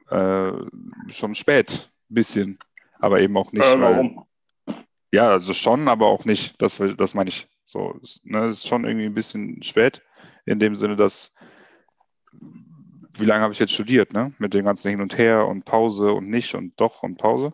äh, 0.09 0.51
schon 1.09 1.35
spät, 1.35 1.91
bisschen, 2.09 2.59
aber 2.99 3.21
eben 3.21 3.37
auch 3.37 3.51
nicht. 3.51 3.65
Äh, 3.65 3.79
warum? 3.79 4.25
Weil, 4.65 4.75
ja, 5.11 5.29
also 5.29 5.53
schon, 5.53 5.87
aber 5.87 6.07
auch 6.07 6.25
nicht. 6.25 6.61
Das, 6.61 6.81
das 6.97 7.13
meine 7.13 7.29
ich. 7.29 7.47
So, 7.63 7.99
ne, 8.23 8.47
ist 8.47 8.67
schon 8.67 8.85
irgendwie 8.85 9.05
ein 9.05 9.13
bisschen 9.13 9.61
spät, 9.63 10.01
in 10.45 10.59
dem 10.59 10.75
Sinne, 10.75 10.95
dass 10.95 11.33
wie 13.17 13.25
lange 13.25 13.43
habe 13.43 13.53
ich 13.53 13.59
jetzt 13.59 13.73
studiert, 13.73 14.13
ne? 14.13 14.33
Mit 14.39 14.53
dem 14.53 14.65
ganzen 14.65 14.89
Hin 14.89 15.01
und 15.01 15.17
Her 15.17 15.47
und 15.47 15.65
Pause 15.65 16.11
und 16.11 16.29
nicht 16.29 16.53
und 16.55 16.79
doch 16.79 17.03
und 17.03 17.17
Pause. 17.17 17.53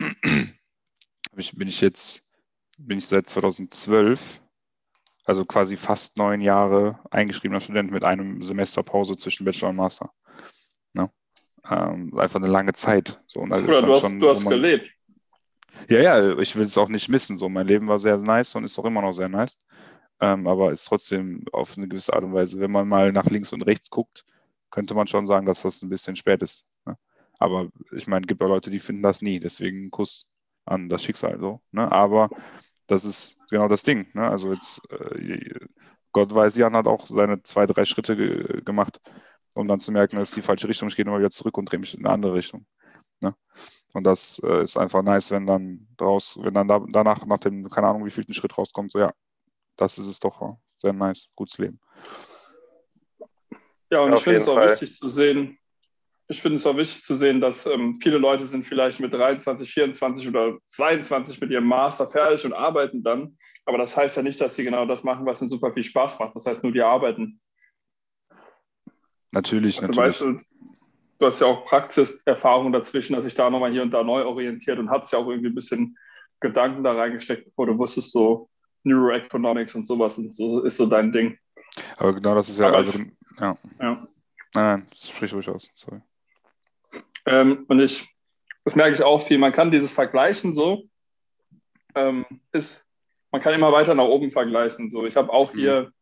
bin 1.52 1.68
ich 1.68 1.80
jetzt 1.80 2.29
bin 2.86 2.98
ich 2.98 3.06
seit 3.06 3.26
2012, 3.26 4.40
also 5.24 5.44
quasi 5.44 5.76
fast 5.76 6.16
neun 6.16 6.40
Jahre 6.40 6.98
eingeschriebener 7.10 7.60
Student 7.60 7.90
mit 7.90 8.04
einem 8.04 8.42
Semester 8.42 8.82
Pause 8.82 9.16
zwischen 9.16 9.44
Bachelor 9.44 9.70
und 9.70 9.76
Master. 9.76 10.10
Ne? 10.92 11.10
Ähm, 11.68 12.16
einfach 12.18 12.40
eine 12.40 12.48
lange 12.48 12.72
Zeit. 12.72 13.22
So, 13.26 13.40
und 13.40 13.52
Oder 13.52 13.82
du 13.82 13.92
hast, 13.92 14.00
schon, 14.00 14.20
du 14.20 14.28
hast 14.28 14.44
man, 14.44 14.54
gelebt. 14.54 14.90
Ja, 15.88 16.00
ja, 16.00 16.38
ich 16.38 16.56
will 16.56 16.64
es 16.64 16.78
auch 16.78 16.88
nicht 16.88 17.08
missen. 17.08 17.38
So, 17.38 17.48
mein 17.48 17.66
Leben 17.66 17.88
war 17.88 17.98
sehr 17.98 18.16
nice 18.18 18.54
und 18.54 18.64
ist 18.64 18.78
auch 18.78 18.84
immer 18.84 19.02
noch 19.02 19.12
sehr 19.12 19.28
nice. 19.28 19.58
Ähm, 20.20 20.46
aber 20.46 20.72
ist 20.72 20.84
trotzdem 20.84 21.44
auf 21.52 21.76
eine 21.76 21.88
gewisse 21.88 22.12
Art 22.12 22.24
und 22.24 22.34
Weise, 22.34 22.60
wenn 22.60 22.70
man 22.70 22.88
mal 22.88 23.12
nach 23.12 23.26
links 23.26 23.52
und 23.52 23.62
rechts 23.62 23.88
guckt, 23.88 24.24
könnte 24.70 24.94
man 24.94 25.06
schon 25.06 25.26
sagen, 25.26 25.46
dass 25.46 25.62
das 25.62 25.82
ein 25.82 25.88
bisschen 25.88 26.16
spät 26.16 26.42
ist. 26.42 26.66
Ne? 26.84 26.96
Aber 27.38 27.68
ich 27.92 28.06
meine, 28.06 28.24
es 28.24 28.28
gibt 28.28 28.42
auch 28.42 28.48
Leute, 28.48 28.70
die 28.70 28.80
finden 28.80 29.02
das 29.02 29.22
nie. 29.22 29.40
Deswegen 29.40 29.90
Kuss 29.90 30.26
an 30.66 30.88
das 30.88 31.02
Schicksal 31.02 31.38
so. 31.40 31.60
Ne? 31.72 31.90
Aber 31.90 32.28
das 32.90 33.04
ist 33.04 33.38
genau 33.48 33.68
das 33.68 33.82
Ding. 33.82 34.08
Ne? 34.14 34.28
Also 34.28 34.52
jetzt, 34.52 34.80
äh, 34.90 35.54
Gott 36.12 36.34
weiß, 36.34 36.56
Jan 36.56 36.74
hat 36.74 36.86
auch 36.86 37.06
seine 37.06 37.42
zwei, 37.42 37.66
drei 37.66 37.84
Schritte 37.84 38.16
ge 38.16 38.62
gemacht, 38.62 39.00
um 39.54 39.68
dann 39.68 39.80
zu 39.80 39.92
merken, 39.92 40.16
dass 40.16 40.32
die 40.32 40.42
falsche 40.42 40.68
Richtung, 40.68 40.88
ich 40.88 40.96
gehe 40.96 41.04
nochmal 41.04 41.20
wieder 41.20 41.30
zurück 41.30 41.56
und 41.56 41.70
drehe 41.70 41.78
mich 41.78 41.94
in 41.94 42.04
eine 42.04 42.12
andere 42.12 42.34
Richtung. 42.34 42.66
Ne? 43.20 43.34
Und 43.94 44.04
das 44.04 44.40
äh, 44.44 44.62
ist 44.62 44.76
einfach 44.76 45.02
nice, 45.02 45.30
wenn 45.30 45.46
dann 45.46 45.86
draus, 45.96 46.38
wenn 46.40 46.54
dann 46.54 46.66
da, 46.66 46.84
danach, 46.88 47.24
nach 47.26 47.38
dem, 47.38 47.68
keine 47.68 47.88
Ahnung, 47.88 48.04
wie 48.04 48.10
viel 48.10 48.24
ein 48.28 48.34
Schritt 48.34 48.56
rauskommt, 48.58 48.90
so 48.90 48.98
ja, 48.98 49.12
das 49.76 49.98
ist 49.98 50.06
es 50.06 50.18
doch 50.18 50.56
sehr 50.76 50.92
nice, 50.92 51.28
gutes 51.36 51.58
Leben. 51.58 51.80
Ja, 53.90 54.00
und 54.00 54.12
Auf 54.12 54.18
ich 54.18 54.24
finde 54.24 54.38
es 54.38 54.48
auch 54.48 54.54
Fall. 54.54 54.70
wichtig 54.70 54.94
zu 54.94 55.08
sehen, 55.08 55.58
ich 56.30 56.40
finde 56.40 56.56
es 56.56 56.66
auch 56.66 56.76
wichtig 56.76 57.02
zu 57.02 57.16
sehen, 57.16 57.40
dass 57.40 57.66
ähm, 57.66 57.96
viele 58.00 58.16
Leute 58.16 58.46
sind 58.46 58.62
vielleicht 58.62 59.00
mit 59.00 59.12
23, 59.12 59.68
24 59.68 60.28
oder 60.28 60.58
22 60.68 61.40
mit 61.40 61.50
ihrem 61.50 61.66
Master 61.66 62.06
fertig 62.06 62.44
und 62.44 62.52
arbeiten 62.52 63.02
dann. 63.02 63.36
Aber 63.66 63.78
das 63.78 63.96
heißt 63.96 64.16
ja 64.16 64.22
nicht, 64.22 64.40
dass 64.40 64.54
sie 64.54 64.62
genau 64.62 64.86
das 64.86 65.02
machen, 65.02 65.26
was 65.26 65.42
ihnen 65.42 65.50
super 65.50 65.72
viel 65.72 65.82
Spaß 65.82 66.20
macht. 66.20 66.36
Das 66.36 66.46
heißt 66.46 66.62
nur, 66.62 66.72
die 66.72 66.82
arbeiten. 66.82 67.40
Natürlich, 69.32 69.80
also, 69.80 69.92
natürlich. 69.92 69.98
Weißt 69.98 70.20
du, 70.20 70.40
du 71.18 71.26
hast 71.26 71.40
ja 71.40 71.48
auch 71.48 71.64
Praxiserfahrung 71.64 72.70
dazwischen, 72.70 73.14
dass 73.14 73.24
sich 73.24 73.34
da 73.34 73.50
nochmal 73.50 73.72
hier 73.72 73.82
und 73.82 73.90
da 73.90 74.04
neu 74.04 74.24
orientiert 74.24 74.78
und 74.78 74.88
hast 74.88 75.12
ja 75.12 75.18
auch 75.18 75.28
irgendwie 75.28 75.48
ein 75.48 75.54
bisschen 75.56 75.98
Gedanken 76.38 76.84
da 76.84 76.92
reingesteckt, 76.92 77.46
bevor 77.46 77.66
du 77.66 77.76
wusstest, 77.76 78.12
so 78.12 78.48
Neuroeconomics 78.84 79.74
und 79.74 79.84
sowas 79.84 80.16
und 80.16 80.32
so 80.32 80.62
ist 80.62 80.76
so 80.76 80.86
dein 80.86 81.10
Ding. 81.10 81.36
Aber 81.96 82.14
genau 82.14 82.36
das 82.36 82.48
ist 82.48 82.60
ja, 82.60 82.68
Aber 82.68 82.76
also, 82.76 82.96
ja. 83.40 83.58
ja. 83.80 84.08
Nein, 84.54 84.64
nein, 84.64 84.86
sprich 84.94 85.34
ruhig 85.34 85.48
aus, 85.48 85.68
sorry. 85.74 86.00
Ähm, 87.26 87.64
und 87.68 87.80
ich, 87.80 88.08
das 88.64 88.76
merke 88.76 88.94
ich 88.94 89.02
auch 89.02 89.22
viel, 89.22 89.38
man 89.38 89.52
kann 89.52 89.70
dieses 89.70 89.92
Vergleichen 89.92 90.54
so, 90.54 90.84
ähm, 91.94 92.24
ist, 92.52 92.86
man 93.30 93.40
kann 93.40 93.54
immer 93.54 93.72
weiter 93.72 93.94
nach 93.94 94.04
oben 94.04 94.30
vergleichen. 94.30 94.90
So. 94.90 95.06
Ich 95.06 95.16
habe 95.16 95.32
auch 95.32 95.52
hier 95.52 95.82
mhm. 95.82 95.92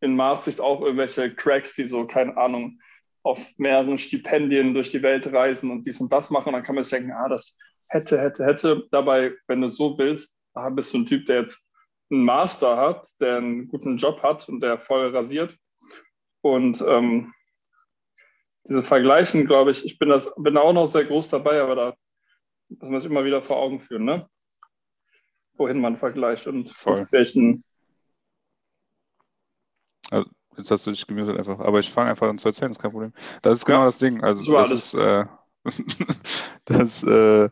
in 0.00 0.16
Maastricht 0.16 0.60
auch 0.60 0.80
irgendwelche 0.80 1.34
Cracks, 1.34 1.74
die 1.74 1.84
so, 1.84 2.06
keine 2.06 2.36
Ahnung, 2.36 2.80
auf 3.22 3.52
mehreren 3.58 3.98
Stipendien 3.98 4.74
durch 4.74 4.90
die 4.90 5.02
Welt 5.02 5.30
reisen 5.32 5.70
und 5.70 5.86
dies 5.86 6.00
und 6.00 6.12
das 6.12 6.30
machen. 6.30 6.48
Und 6.48 6.54
dann 6.54 6.62
kann 6.62 6.74
man 6.74 6.84
sich 6.84 6.92
denken, 6.92 7.12
ah, 7.12 7.28
das 7.28 7.58
hätte, 7.88 8.20
hätte, 8.20 8.44
hätte. 8.44 8.86
Dabei, 8.90 9.34
wenn 9.46 9.60
du 9.60 9.68
so 9.68 9.98
willst, 9.98 10.34
ah, 10.54 10.70
bist 10.70 10.92
du 10.94 10.98
ein 10.98 11.06
Typ, 11.06 11.26
der 11.26 11.40
jetzt 11.40 11.66
einen 12.10 12.24
Master 12.24 12.76
hat, 12.76 13.06
der 13.20 13.36
einen 13.38 13.68
guten 13.68 13.96
Job 13.96 14.22
hat 14.22 14.48
und 14.48 14.60
der 14.60 14.78
voll 14.78 15.14
rasiert. 15.14 15.56
Und 16.40 16.82
ähm, 16.86 17.32
diese 18.68 18.82
Vergleichen, 18.82 19.46
glaube 19.46 19.70
ich, 19.70 19.84
ich 19.84 19.98
bin, 19.98 20.08
das, 20.08 20.32
bin 20.36 20.54
da 20.54 20.60
auch 20.60 20.72
noch 20.72 20.86
sehr 20.86 21.04
groß 21.04 21.28
dabei, 21.28 21.60
aber 21.62 21.74
da 21.74 21.94
muss 22.68 22.90
man 22.90 23.00
sich 23.00 23.10
immer 23.10 23.24
wieder 23.24 23.42
vor 23.42 23.56
Augen 23.56 23.80
führen, 23.80 24.04
ne? 24.04 24.28
wohin 25.58 25.80
man 25.80 25.96
vergleicht 25.96 26.46
und 26.46 26.72
welchen. 27.10 27.64
Also, 30.10 30.30
jetzt 30.56 30.70
hast 30.70 30.86
du 30.86 30.90
dich 30.90 31.06
gemutet 31.06 31.38
einfach, 31.38 31.58
aber 31.60 31.80
ich 31.80 31.90
fange 31.90 32.10
einfach 32.10 32.28
an 32.28 32.38
zu 32.38 32.48
erzählen, 32.48 32.70
ist 32.70 32.80
kein 32.80 32.92
Problem. 32.92 33.12
Das 33.42 33.54
ist 33.54 33.64
genau 33.66 33.80
ja. 33.80 33.86
das 33.86 33.98
Ding. 33.98 34.22
Also, 34.22 34.52
das 34.52 34.70
ist, 34.70 34.94
äh, 34.94 35.26
das, 36.64 37.02
äh, 37.02 37.50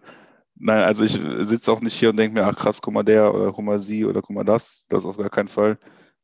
nein, 0.54 0.82
also 0.84 1.04
ich 1.04 1.20
sitze 1.46 1.70
auch 1.70 1.80
nicht 1.80 1.98
hier 1.98 2.10
und 2.10 2.16
denke 2.16 2.34
mir, 2.34 2.46
ach 2.46 2.56
krass, 2.56 2.80
guck 2.80 2.94
mal 2.94 3.02
der 3.02 3.34
oder 3.34 3.52
guck 3.52 3.64
mal 3.64 3.80
sie 3.80 4.04
oder 4.04 4.22
guck 4.22 4.34
mal 4.34 4.44
das. 4.44 4.86
Das 4.88 5.04
auf 5.04 5.16
gar 5.16 5.30
keinen 5.30 5.48
Fall. 5.48 5.78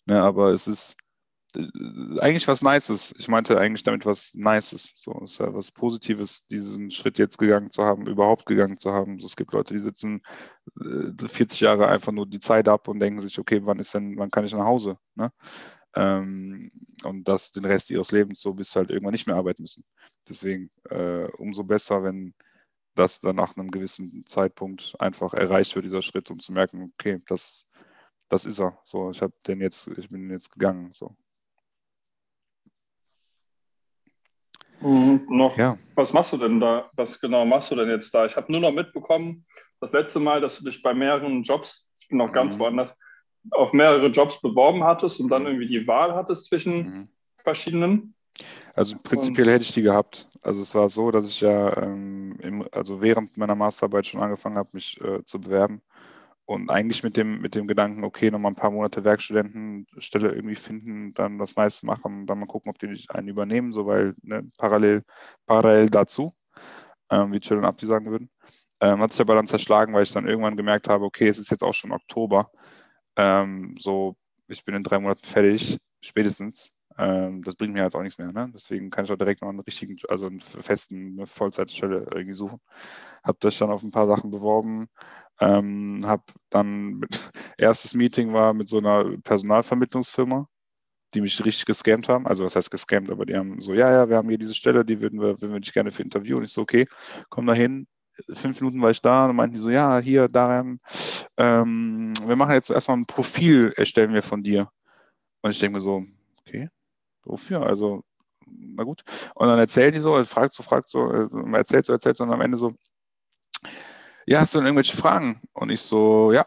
Ne, 0.06 0.20
aber 0.20 0.50
es 0.50 0.66
ist, 0.66 0.96
eigentlich 1.54 2.48
was 2.48 2.62
Nices. 2.62 3.14
Ich 3.18 3.28
meinte 3.28 3.58
eigentlich 3.58 3.82
damit 3.82 4.06
was 4.06 4.34
Nices. 4.34 4.92
So, 4.96 5.20
ist 5.22 5.38
ja 5.38 5.52
was 5.52 5.70
Positives, 5.70 6.46
diesen 6.46 6.90
Schritt 6.90 7.18
jetzt 7.18 7.38
gegangen 7.38 7.70
zu 7.70 7.84
haben, 7.84 8.06
überhaupt 8.06 8.46
gegangen 8.46 8.78
zu 8.78 8.92
haben. 8.92 9.18
So, 9.20 9.26
es 9.26 9.36
gibt 9.36 9.52
Leute, 9.52 9.74
die 9.74 9.80
sitzen 9.80 10.22
äh, 10.80 11.28
40 11.28 11.60
Jahre 11.60 11.88
einfach 11.88 12.12
nur 12.12 12.26
die 12.26 12.38
Zeit 12.38 12.68
ab 12.68 12.88
und 12.88 13.00
denken 13.00 13.20
sich, 13.20 13.38
okay, 13.38 13.60
wann 13.64 13.78
ist 13.78 13.94
denn, 13.94 14.16
wann 14.16 14.30
kann 14.30 14.44
ich 14.44 14.52
nach 14.52 14.64
Hause? 14.64 14.98
Ne? 15.14 15.30
Ähm, 15.94 16.72
und 17.04 17.28
das 17.28 17.52
den 17.52 17.64
Rest 17.66 17.90
ihres 17.90 18.12
Lebens 18.12 18.40
so, 18.40 18.54
bis 18.54 18.74
halt 18.74 18.90
irgendwann 18.90 19.12
nicht 19.12 19.26
mehr 19.26 19.36
arbeiten 19.36 19.62
müssen. 19.62 19.84
Deswegen 20.28 20.70
äh, 20.90 21.26
umso 21.36 21.64
besser, 21.64 22.02
wenn 22.02 22.34
das 22.94 23.20
dann 23.20 23.36
nach 23.36 23.56
einem 23.56 23.70
gewissen 23.70 24.24
Zeitpunkt 24.26 24.94
einfach 24.98 25.34
erreicht 25.34 25.74
wird, 25.74 25.84
dieser 25.84 26.02
Schritt, 26.02 26.30
um 26.30 26.38
zu 26.38 26.52
merken, 26.52 26.92
okay, 26.94 27.22
das, 27.26 27.66
das 28.28 28.44
ist 28.46 28.60
er. 28.60 28.78
So, 28.84 29.10
ich 29.10 29.22
habe 29.22 29.34
den 29.46 29.60
jetzt, 29.60 29.88
ich 29.88 30.08
bin 30.08 30.30
jetzt 30.30 30.52
gegangen. 30.52 30.92
So. 30.92 31.16
Mhm, 34.82 35.26
noch, 35.28 35.56
ja. 35.56 35.78
Was 35.94 36.12
machst 36.12 36.32
du 36.32 36.36
denn 36.36 36.60
da? 36.60 36.90
Was 36.94 37.20
genau 37.20 37.44
machst 37.44 37.70
du 37.70 37.76
denn 37.76 37.88
jetzt 37.88 38.12
da? 38.14 38.26
Ich 38.26 38.36
habe 38.36 38.50
nur 38.50 38.60
noch 38.60 38.72
mitbekommen, 38.72 39.44
das 39.80 39.92
letzte 39.92 40.20
Mal, 40.20 40.40
dass 40.40 40.58
du 40.58 40.64
dich 40.64 40.82
bei 40.82 40.94
mehreren 40.94 41.42
Jobs, 41.42 41.92
ich 41.98 42.08
bin 42.08 42.18
noch 42.18 42.32
ganz 42.32 42.56
mhm. 42.56 42.60
woanders, 42.60 42.98
auf 43.50 43.72
mehrere 43.72 44.06
Jobs 44.08 44.40
beworben 44.40 44.84
hattest 44.84 45.20
und 45.20 45.28
dann 45.28 45.42
mhm. 45.42 45.48
irgendwie 45.48 45.66
die 45.66 45.86
Wahl 45.86 46.14
hattest 46.14 46.44
zwischen 46.44 46.76
mhm. 46.76 47.08
verschiedenen. 47.36 48.14
Also 48.74 48.96
prinzipiell 49.02 49.48
und, 49.48 49.54
hätte 49.54 49.64
ich 49.64 49.72
die 49.72 49.82
gehabt. 49.82 50.28
Also 50.42 50.62
es 50.62 50.74
war 50.74 50.88
so, 50.88 51.10
dass 51.10 51.28
ich 51.28 51.40
ja 51.40 51.76
ähm, 51.82 52.38
im, 52.40 52.66
also 52.72 53.02
während 53.02 53.36
meiner 53.36 53.54
Masterarbeit 53.54 54.06
schon 54.06 54.22
angefangen 54.22 54.56
habe, 54.56 54.70
mich 54.72 55.00
äh, 55.00 55.22
zu 55.24 55.40
bewerben. 55.40 55.82
Und 56.52 56.68
eigentlich 56.68 57.02
mit 57.02 57.16
dem, 57.16 57.40
mit 57.40 57.54
dem 57.54 57.66
Gedanken, 57.66 58.04
okay, 58.04 58.30
nochmal 58.30 58.52
ein 58.52 58.56
paar 58.56 58.70
Monate 58.70 59.04
Werkstudentenstelle 59.04 60.34
irgendwie 60.34 60.54
finden, 60.54 61.14
dann 61.14 61.38
was 61.38 61.56
Neues 61.56 61.82
machen, 61.82 62.26
dann 62.26 62.40
mal 62.40 62.46
gucken, 62.46 62.68
ob 62.70 62.78
die 62.78 63.06
einen 63.08 63.28
übernehmen, 63.28 63.72
so 63.72 63.86
weil 63.86 64.14
ne, 64.20 64.46
parallel, 64.58 65.02
parallel 65.46 65.88
dazu, 65.88 66.34
ähm, 67.10 67.32
wie 67.32 67.40
Chill 67.40 67.56
und 67.56 67.64
Abdi 67.64 67.86
sagen 67.86 68.10
würden. 68.10 68.30
Ähm, 68.80 69.00
hat 69.00 69.12
sich 69.12 69.22
aber 69.22 69.34
dann 69.34 69.46
zerschlagen, 69.46 69.94
weil 69.94 70.02
ich 70.02 70.12
dann 70.12 70.28
irgendwann 70.28 70.58
gemerkt 70.58 70.88
habe, 70.90 71.06
okay, 71.06 71.28
es 71.28 71.38
ist 71.38 71.50
jetzt 71.50 71.64
auch 71.64 71.72
schon 71.72 71.92
Oktober. 71.92 72.50
Ähm, 73.16 73.74
so, 73.78 74.16
ich 74.48 74.64
bin 74.64 74.74
in 74.74 74.82
drei 74.82 74.98
Monaten 74.98 75.24
fertig, 75.24 75.78
spätestens. 76.02 76.76
Ähm, 76.98 77.42
das 77.42 77.56
bringt 77.56 77.74
mir 77.74 77.82
jetzt 77.82 77.96
auch 77.96 78.02
nichts 78.02 78.18
mehr. 78.18 78.32
Ne? 78.32 78.50
Deswegen 78.54 78.90
kann 78.90 79.04
ich 79.04 79.12
auch 79.12 79.16
direkt 79.16 79.40
noch 79.42 79.48
einen 79.48 79.60
richtigen, 79.60 79.96
also 80.08 80.26
einen 80.26 80.40
festen, 80.40 81.14
eine 81.16 81.26
Vollzeitstelle 81.26 82.06
irgendwie 82.12 82.34
suchen. 82.34 82.60
Habe 83.22 83.38
das 83.40 83.58
dann 83.58 83.70
auf 83.70 83.82
ein 83.82 83.90
paar 83.90 84.06
Sachen 84.06 84.30
beworben. 84.30 84.88
Ähm, 85.42 86.04
habe 86.06 86.22
dann 86.50 86.98
mit, 87.00 87.10
erstes 87.58 87.94
Meeting 87.94 88.32
war 88.32 88.54
mit 88.54 88.68
so 88.68 88.78
einer 88.78 89.16
Personalvermittlungsfirma, 89.24 90.46
die 91.14 91.20
mich 91.20 91.44
richtig 91.44 91.66
gescammt 91.66 92.08
haben. 92.08 92.26
Also 92.28 92.44
was 92.44 92.54
heißt 92.54 92.70
gescammt, 92.70 93.10
aber 93.10 93.26
die 93.26 93.36
haben 93.36 93.60
so, 93.60 93.74
ja, 93.74 93.90
ja, 93.90 94.08
wir 94.08 94.16
haben 94.16 94.28
hier 94.28 94.38
diese 94.38 94.54
Stelle, 94.54 94.84
die 94.84 95.00
würden 95.00 95.20
wir, 95.20 95.40
würden 95.40 95.52
wir 95.52 95.60
dich 95.60 95.72
gerne 95.72 95.90
für 95.90 96.02
Interview. 96.04 96.36
Und 96.36 96.44
ich 96.44 96.52
so, 96.52 96.62
okay, 96.62 96.86
komm 97.28 97.46
da 97.46 97.54
hin. 97.54 97.88
Fünf 98.34 98.60
Minuten 98.60 98.80
war 98.82 98.90
ich 98.90 99.00
da 99.02 99.26
und 99.26 99.34
meinten 99.36 99.54
die 99.54 99.60
so, 99.60 99.70
ja, 99.70 99.98
hier, 99.98 100.28
Darian, 100.28 100.78
ähm, 101.38 102.14
wir 102.24 102.36
machen 102.36 102.52
jetzt 102.52 102.70
erstmal 102.70 102.98
ein 102.98 103.06
Profil, 103.06 103.72
erstellen 103.76 104.14
wir 104.14 104.22
von 104.22 104.42
dir. 104.44 104.68
Und 105.42 105.50
ich 105.50 105.58
denke 105.58 105.78
mir 105.78 105.82
so, 105.82 106.04
okay, 106.40 106.68
wofür? 107.24 107.62
Also, 107.66 108.04
na 108.46 108.84
gut. 108.84 109.02
Und 109.34 109.48
dann 109.48 109.58
erzählen 109.58 109.92
die 109.92 109.98
so, 109.98 110.22
fragt 110.24 110.52
so, 110.54 110.62
fragt 110.62 110.88
so, 110.88 111.10
äh, 111.12 111.28
erzählt 111.54 111.86
so, 111.86 111.92
erzählt 111.92 112.16
so 112.16 112.24
und 112.24 112.32
am 112.32 112.42
Ende 112.42 112.58
so, 112.58 112.72
ja, 114.26 114.40
hast 114.40 114.54
du 114.54 114.58
denn 114.58 114.66
irgendwelche 114.66 114.96
Fragen? 114.96 115.40
Und 115.52 115.70
ich 115.70 115.80
so, 115.80 116.32
ja, 116.32 116.46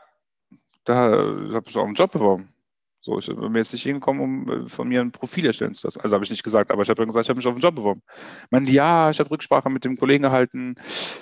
da 0.84 0.96
habe 0.96 1.64
ich 1.68 1.78
auch 1.78 1.86
einen 1.86 1.96
Job 1.96 2.12
beworben. 2.12 2.50
So, 3.06 3.20
ich 3.20 3.28
bin 3.28 3.54
jetzt 3.54 3.72
nicht 3.72 3.84
hingekommen, 3.84 4.24
um 4.24 4.66
äh, 4.66 4.68
von 4.68 4.88
mir 4.88 5.00
ein 5.00 5.12
Profil 5.12 5.46
erstellen 5.46 5.76
zu 5.76 5.86
lassen. 5.86 6.02
Also 6.02 6.16
habe 6.16 6.26
ich 6.26 6.32
nicht 6.32 6.42
gesagt, 6.44 6.72
aber 6.72 6.82
ich 6.82 6.90
habe 6.90 6.98
dann 6.98 7.08
gesagt, 7.08 7.26
ich 7.26 7.30
habe 7.30 7.38
mich 7.38 7.46
auf 7.46 7.54
einen 7.54 7.62
Job 7.62 7.76
beworben. 7.76 8.02
Ich 8.08 8.52
meine, 8.52 8.68
ja, 8.72 9.12
ich 9.12 9.20
habe 9.20 9.30
Rücksprache 9.30 9.70
mit 9.70 9.86
dem 9.86 9.96
Kollegen 9.96 10.24
gehalten. 10.24 10.74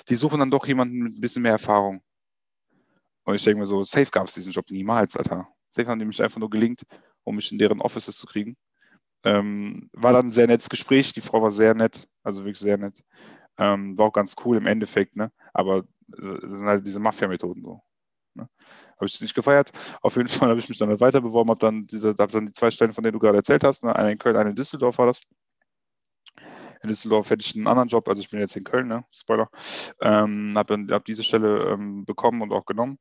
Die 0.08 0.14
suchen 0.14 0.40
dann 0.40 0.50
doch 0.50 0.66
jemanden 0.66 1.00
mit 1.02 1.18
ein 1.18 1.20
bisschen 1.20 1.42
mehr 1.42 1.52
Erfahrung. 1.52 2.00
Und 3.24 3.34
ich 3.34 3.44
denke 3.44 3.60
mir 3.60 3.66
so, 3.66 3.82
safe 3.82 4.10
gab 4.10 4.28
es 4.28 4.34
diesen 4.34 4.52
Job 4.52 4.64
niemals, 4.70 5.14
Alter. 5.14 5.46
Safe 5.68 5.86
haben 5.86 5.98
die 5.98 6.06
mich 6.06 6.22
einfach 6.22 6.38
nur 6.38 6.48
gelingt, 6.48 6.84
um 7.22 7.36
mich 7.36 7.52
in 7.52 7.58
deren 7.58 7.82
Offices 7.82 8.16
zu 8.16 8.26
kriegen. 8.26 8.56
Ähm, 9.22 9.90
war 9.92 10.14
dann 10.14 10.28
ein 10.28 10.32
sehr 10.32 10.46
nettes 10.46 10.70
Gespräch. 10.70 11.12
Die 11.12 11.20
Frau 11.20 11.42
war 11.42 11.50
sehr 11.50 11.74
nett, 11.74 12.08
also 12.22 12.44
wirklich 12.44 12.60
sehr 12.60 12.78
nett. 12.78 13.02
Ähm, 13.58 13.98
war 13.98 14.06
auch 14.06 14.12
ganz 14.12 14.36
cool 14.44 14.56
im 14.56 14.66
Endeffekt, 14.66 15.16
ne? 15.16 15.30
Aber 15.52 15.84
das 16.08 16.52
sind 16.52 16.66
halt 16.66 16.86
diese 16.86 17.00
Mafia-Methoden 17.00 17.62
so. 17.62 17.80
Ne? 18.34 18.48
Habe 18.96 19.06
ich 19.06 19.20
nicht 19.20 19.34
gefeiert. 19.34 19.70
Auf 20.02 20.16
jeden 20.16 20.28
Fall 20.28 20.48
habe 20.48 20.58
ich 20.58 20.68
mich 20.68 20.78
dann 20.78 20.88
halt 20.88 21.00
weiter 21.00 21.20
beworben, 21.20 21.50
habe 21.50 21.60
dann 21.60 21.86
habe 21.92 22.32
dann 22.32 22.46
die 22.46 22.52
zwei 22.52 22.70
Stellen, 22.70 22.92
von 22.92 23.04
denen 23.04 23.14
du 23.14 23.18
gerade 23.18 23.38
erzählt 23.38 23.64
hast, 23.64 23.84
ne? 23.84 23.94
eine 23.94 24.12
in 24.12 24.18
Köln, 24.18 24.36
eine 24.36 24.50
in 24.50 24.56
Düsseldorf 24.56 24.98
war 24.98 25.06
das. 25.06 25.22
In 26.82 26.88
Düsseldorf 26.88 27.30
hätte 27.30 27.42
ich 27.42 27.54
einen 27.56 27.66
anderen 27.66 27.88
Job, 27.88 28.08
also 28.08 28.20
ich 28.20 28.28
bin 28.28 28.40
jetzt 28.40 28.56
in 28.56 28.64
Köln, 28.64 28.88
ne? 28.88 29.04
Spoiler. 29.10 29.48
Ähm, 30.02 30.52
habe 30.56 30.86
hab 30.90 31.04
diese 31.06 31.22
Stelle 31.22 31.70
ähm, 31.70 32.04
bekommen 32.04 32.42
und 32.42 32.52
auch 32.52 32.66
genommen 32.66 32.98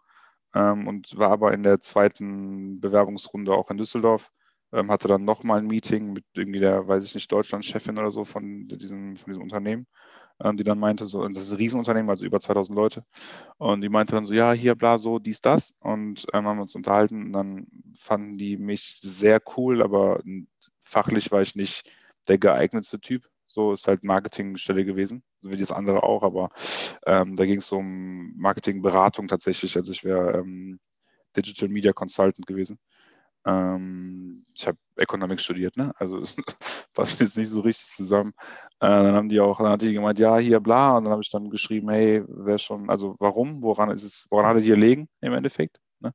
ähm, 0.56 0.88
und 0.88 1.18
war 1.18 1.32
aber 1.32 1.54
in 1.54 1.64
der 1.64 1.82
zweiten 1.82 2.80
Bewerbungsrunde 2.80 3.51
auch 3.51 3.70
in 3.72 3.78
Düsseldorf 3.78 4.32
ähm, 4.74 4.91
hatte 4.91 5.08
dann 5.08 5.24
nochmal 5.24 5.60
ein 5.60 5.68
Meeting 5.68 6.14
mit 6.14 6.26
irgendwie 6.34 6.60
der, 6.60 6.88
weiß 6.88 7.06
ich 7.06 7.16
nicht, 7.16 7.32
Deutschland-Chefin 7.32 7.97
oder 7.99 8.12
so 8.12 8.26
von 8.26 8.68
diesem, 8.68 9.16
von 9.16 9.32
diesem 9.32 9.43
Unternehmen, 9.43 9.86
die 10.51 10.63
dann 10.63 10.79
meinte, 10.79 11.05
so, 11.05 11.27
das 11.27 11.45
ist 11.45 11.51
ein 11.53 11.57
Riesenunternehmen, 11.57 12.09
also 12.09 12.25
über 12.25 12.39
2000 12.39 12.75
Leute, 12.75 13.05
und 13.57 13.81
die 13.81 13.89
meinte 13.89 14.15
dann 14.15 14.25
so, 14.25 14.33
ja, 14.33 14.53
hier, 14.53 14.75
bla, 14.75 14.97
so, 14.97 15.19
dies, 15.19 15.41
das, 15.41 15.73
und 15.79 16.25
ähm, 16.33 16.45
haben 16.45 16.59
uns 16.59 16.75
unterhalten, 16.75 17.27
und 17.27 17.33
dann 17.33 17.67
fanden 17.97 18.37
die 18.37 18.57
mich 18.57 18.97
sehr 18.99 19.41
cool, 19.57 19.81
aber 19.81 20.21
fachlich 20.83 21.31
war 21.31 21.41
ich 21.41 21.55
nicht 21.55 21.89
der 22.27 22.37
geeignetste 22.37 22.99
Typ. 22.99 23.27
So 23.45 23.73
ist 23.73 23.87
halt 23.87 24.03
Marketingstelle 24.03 24.83
gewesen, 24.83 25.23
so 25.41 25.51
wie 25.51 25.57
das 25.57 25.71
andere 25.71 26.03
auch, 26.03 26.23
aber 26.23 26.49
ähm, 27.05 27.35
da 27.35 27.45
ging 27.45 27.59
es 27.59 27.71
um 27.71 28.33
Marketingberatung 28.35 29.27
tatsächlich. 29.27 29.75
Also 29.77 29.91
ich 29.91 30.03
wäre 30.03 30.39
ähm, 30.39 30.79
Digital 31.35 31.69
Media 31.69 31.93
Consultant 31.93 32.47
gewesen. 32.47 32.79
Ähm, 33.45 34.45
ich 34.53 34.67
habe 34.67 34.77
Economics 34.97 35.43
studiert, 35.43 35.77
ne? 35.77 35.93
Also 35.97 36.21
passt 36.93 37.19
jetzt 37.21 37.37
nicht 37.37 37.49
so 37.49 37.61
richtig 37.61 37.89
zusammen. 37.89 38.33
Äh, 38.79 38.87
dann 38.87 39.15
haben 39.15 39.29
die 39.29 39.39
auch, 39.39 39.57
dann 39.59 39.69
hat 39.69 39.81
die 39.81 39.93
gemeint, 39.93 40.19
ja, 40.19 40.37
hier 40.37 40.59
bla, 40.59 40.97
und 40.97 41.05
dann 41.05 41.11
habe 41.11 41.21
ich 41.23 41.31
dann 41.31 41.49
geschrieben, 41.49 41.89
hey, 41.89 42.23
wer 42.27 42.57
schon, 42.57 42.89
also 42.89 43.15
warum, 43.19 43.63
woran 43.63 43.89
ist 43.91 44.03
es, 44.03 44.27
woran 44.29 44.45
hat 44.45 44.55
er 44.57 44.61
hier 44.61 44.77
liegen 44.77 45.07
im 45.21 45.33
Endeffekt? 45.33 45.79
Ne? 45.99 46.13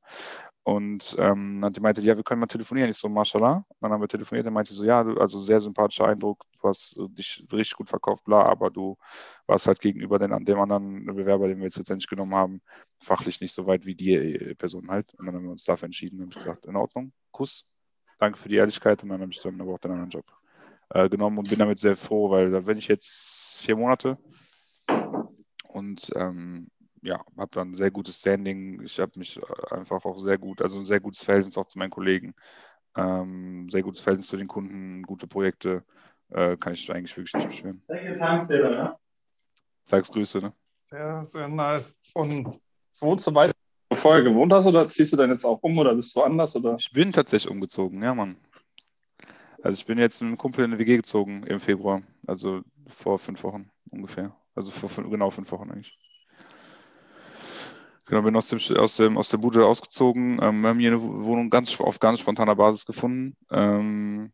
Und 0.69 1.17
ähm, 1.19 1.63
dann 1.63 1.73
meinte, 1.81 2.03
ja, 2.03 2.15
wir 2.15 2.23
können 2.23 2.41
mal 2.41 2.47
telefonieren. 2.47 2.91
Ich 2.91 2.99
so, 2.99 3.09
mashallah. 3.09 3.65
Dann 3.81 3.91
haben 3.91 4.03
wir 4.03 4.09
telefoniert. 4.09 4.47
Dann 4.47 4.53
meinte 4.53 4.75
so, 4.75 4.85
ja, 4.85 5.03
du, 5.03 5.19
also 5.19 5.41
sehr 5.41 5.63
sympathischer 5.63 6.07
Eindruck, 6.07 6.45
du 6.61 6.69
hast 6.69 6.95
dich 7.13 7.43
richtig 7.51 7.75
gut 7.75 7.89
verkauft, 7.89 8.25
bla, 8.25 8.43
aber 8.43 8.69
du 8.69 8.99
warst 9.47 9.67
halt 9.67 9.81
gegenüber 9.81 10.19
den, 10.19 10.45
dem 10.45 10.61
anderen 10.61 11.07
Bewerber, 11.07 11.49
den 11.49 11.57
wir 11.57 11.65
jetzt 11.65 11.79
letztendlich 11.79 12.07
genommen 12.07 12.35
haben, 12.35 12.61
fachlich 12.99 13.41
nicht 13.41 13.55
so 13.55 13.67
weit 13.67 13.87
wie 13.87 13.95
die 13.95 14.13
äh, 14.13 14.55
Person 14.57 14.91
halt. 14.91 15.15
Und 15.15 15.25
dann 15.25 15.37
haben 15.37 15.45
wir 15.45 15.53
uns 15.53 15.65
dafür 15.65 15.87
entschieden 15.87 16.21
und 16.21 16.35
gesagt, 16.35 16.67
in 16.67 16.77
Ordnung, 16.77 17.13
Kuss, 17.31 17.65
danke 18.19 18.39
für 18.39 18.51
die 18.51 18.57
Ehrlichkeit. 18.57 19.03
Und 19.03 19.09
dann 19.09 19.23
habe 19.23 19.33
ich 19.33 19.41
dann 19.41 19.59
aber 19.63 19.73
auch 19.73 19.79
den 19.79 19.93
anderen 19.93 20.11
Job 20.11 20.27
äh, 20.91 21.09
genommen 21.09 21.39
und 21.39 21.49
bin 21.49 21.61
damit 21.61 21.79
sehr 21.79 21.97
froh, 21.97 22.29
weil 22.29 22.51
da 22.51 22.61
bin 22.61 22.77
ich 22.77 22.89
jetzt 22.89 23.59
vier 23.63 23.77
Monate 23.77 24.19
und 25.69 26.11
ähm, 26.15 26.69
ja, 27.03 27.21
habe 27.37 27.51
dann 27.53 27.71
ein 27.71 27.75
sehr 27.75 27.91
gutes 27.91 28.19
Standing. 28.21 28.83
Ich 28.83 28.99
habe 28.99 29.13
mich 29.17 29.39
äh, 29.39 29.75
einfach 29.75 30.05
auch 30.05 30.19
sehr 30.19 30.39
gut, 30.39 30.63
also 30.63 30.79
ein 30.79 30.85
sehr 30.85 31.01
gutes 31.01 31.23
Verhältnis 31.23 31.57
auch 31.57 31.67
zu 31.67 31.79
meinen 31.79 31.91
Kollegen, 31.91 32.35
ähm, 32.97 33.69
sehr 33.71 33.83
gutes 33.83 34.01
Verhältnis 34.01 34.29
zu 34.29 34.37
den 34.37 34.49
Kunden, 34.49 35.03
gute 35.03 35.27
Projekte. 35.27 35.85
Äh, 36.31 36.57
kann 36.57 36.75
ich 36.75 36.91
eigentlich 36.93 37.17
wirklich 37.17 37.35
nicht 37.35 37.49
beschweren. 37.49 37.83
Sag's 39.85 40.13
Grüße, 40.13 40.39
ne? 40.39 40.53
Sehr, 40.73 41.23
sehr 41.23 41.49
nice. 41.49 41.99
Und 42.15 42.59
wohnst 43.01 43.27
du 43.27 43.35
weiter, 43.35 43.55
wo 43.89 43.95
du 43.95 44.01
vorher 44.01 44.23
gewohnt 44.23 44.53
hast, 44.53 44.67
oder 44.67 44.89
ziehst 44.89 45.13
du 45.13 45.17
denn 45.17 45.31
jetzt 45.31 45.45
auch 45.45 45.59
um 45.63 45.79
oder 45.79 45.95
bist 45.95 46.15
du 46.15 46.21
woanders? 46.21 46.55
Oder? 46.57 46.77
Ich 46.79 46.91
bin 46.93 47.13
tatsächlich 47.13 47.51
umgezogen, 47.51 48.03
ja, 48.03 48.15
Mann. 48.15 48.37
Also 49.63 49.81
ich 49.81 49.87
bin 49.87 49.99
jetzt 49.99 50.21
mit 50.21 50.29
einem 50.29 50.39
Kumpel 50.39 50.65
in 50.65 50.73
eine 50.73 50.79
WG 50.79 50.97
gezogen 50.97 51.43
im 51.45 51.61
Februar, 51.61 52.03
also 52.27 52.63
vor 52.87 53.19
fünf 53.19 53.43
Wochen 53.43 53.71
ungefähr. 53.91 54.37
Also 54.55 54.71
vor 54.71 54.89
fünf, 54.89 55.11
genau 55.11 55.31
fünf 55.31 55.51
Wochen 55.51 55.71
eigentlich. 55.71 55.99
Genau, 58.09 58.23
bin 58.23 58.37
aus, 58.37 58.49
dem, 58.49 58.59
aus, 58.79 58.97
dem, 58.97 59.19
aus 59.19 59.29
der 59.29 59.37
Bude 59.37 59.67
ausgezogen. 59.67 60.41
Ähm, 60.43 60.63
wir 60.63 60.71
haben 60.71 60.79
hier 60.79 60.93
eine 60.93 61.03
Wohnung 61.03 61.51
ganz, 61.51 61.79
auf 61.79 62.01
ganz 62.01 62.21
spontaner 62.21 62.57
Basis 62.57 62.87
gefunden. 62.87 63.37
Ähm, 63.51 64.33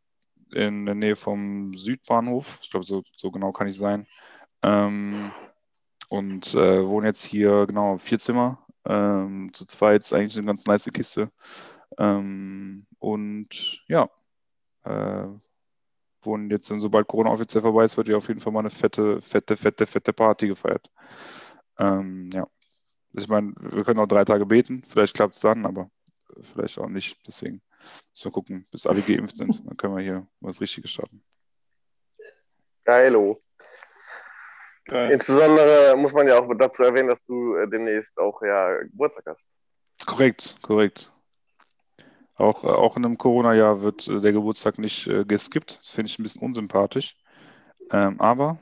in 0.53 0.87
der 0.87 0.95
Nähe 0.95 1.17
vom 1.17 1.75
Südbahnhof. 1.75 2.59
Ich 2.63 2.71
glaube, 2.71 2.87
so, 2.87 3.03
so 3.17 3.33
genau 3.33 3.51
kann 3.51 3.67
ich 3.67 3.77
sein. 3.77 4.07
Ähm, 4.63 5.33
und 6.09 6.55
äh, 6.55 6.87
wohne 6.87 7.09
jetzt 7.09 7.25
hier, 7.25 7.67
genau, 7.67 7.99
vier 7.99 8.21
Zimmer. 8.21 8.65
Ähm, 8.85 9.51
zu 9.53 9.65
zweit 9.65 10.03
ist 10.03 10.13
eigentlich 10.13 10.37
eine 10.37 10.47
ganz 10.47 10.67
nice 10.67 10.89
Kiste. 10.93 11.33
Ähm, 11.99 12.87
und 13.01 13.83
ja, 13.89 14.09
äh, 14.85 15.27
wohnen 16.23 16.51
jetzt, 16.51 16.69
sobald 16.69 17.09
Corona 17.09 17.31
offiziell 17.31 17.63
vorbei 17.63 17.85
ist, 17.85 17.97
wird 17.97 18.07
hier 18.07 18.19
auf 18.19 18.29
jeden 18.29 18.41
Fall 18.41 18.53
mal 18.53 18.61
eine 18.61 18.71
fette, 18.71 19.21
fette, 19.21 19.57
fette, 19.57 19.87
fette 19.87 20.13
Party 20.13 20.49
gefeiert. 20.49 20.89
Ähm, 21.79 22.31
ja. 22.33 22.47
Ich 23.17 23.29
meine, 23.29 23.55
wir 23.59 23.85
können 23.85 24.01
auch 24.01 24.09
drei 24.09 24.25
Tage 24.25 24.45
beten, 24.45 24.83
vielleicht 24.87 25.15
klappt 25.15 25.37
es 25.37 25.41
dann, 25.41 25.67
aber 25.67 25.91
vielleicht 26.41 26.79
auch 26.79 26.89
nicht. 26.89 27.17
Deswegen 27.27 27.63
müssen 28.11 28.25
wir 28.25 28.33
gucken, 28.33 28.67
bis 28.71 28.87
alle 28.87 29.01
geimpft 29.01 29.37
sind. 29.37 29.63
Dann 29.67 29.77
können 29.77 29.97
wir 29.97 30.03
hier 30.03 30.27
was 30.41 30.61
Richtiges 30.61 30.91
starten. 30.91 31.23
Geilo. 32.85 33.41
Geil. 34.87 35.13
Insbesondere 35.13 35.97
muss 35.97 36.13
man 36.13 36.27
ja 36.27 36.39
auch 36.39 36.53
dazu 36.59 36.83
erwähnen, 36.83 37.09
dass 37.09 37.25
du 37.25 37.55
äh, 37.57 37.69
demnächst 37.69 38.19
auch 38.19 38.43
ja 38.43 38.83
Geburtstag 38.83 39.25
hast. 39.29 40.07
Korrekt, 40.07 40.57
korrekt. 40.61 41.11
Auch, 42.35 42.65
äh, 42.65 42.67
auch 42.67 42.97
in 42.97 43.05
einem 43.05 43.17
Corona-Jahr 43.17 43.81
wird 43.81 44.09
äh, 44.09 44.21
der 44.21 44.33
Geburtstag 44.33 44.79
nicht 44.79 45.07
äh, 45.07 45.25
geskippt. 45.25 45.81
Finde 45.85 46.09
ich 46.09 46.19
ein 46.19 46.25
bisschen 46.25 46.43
unsympathisch. 46.43 47.17
Ähm, 47.91 48.21
aber 48.21 48.59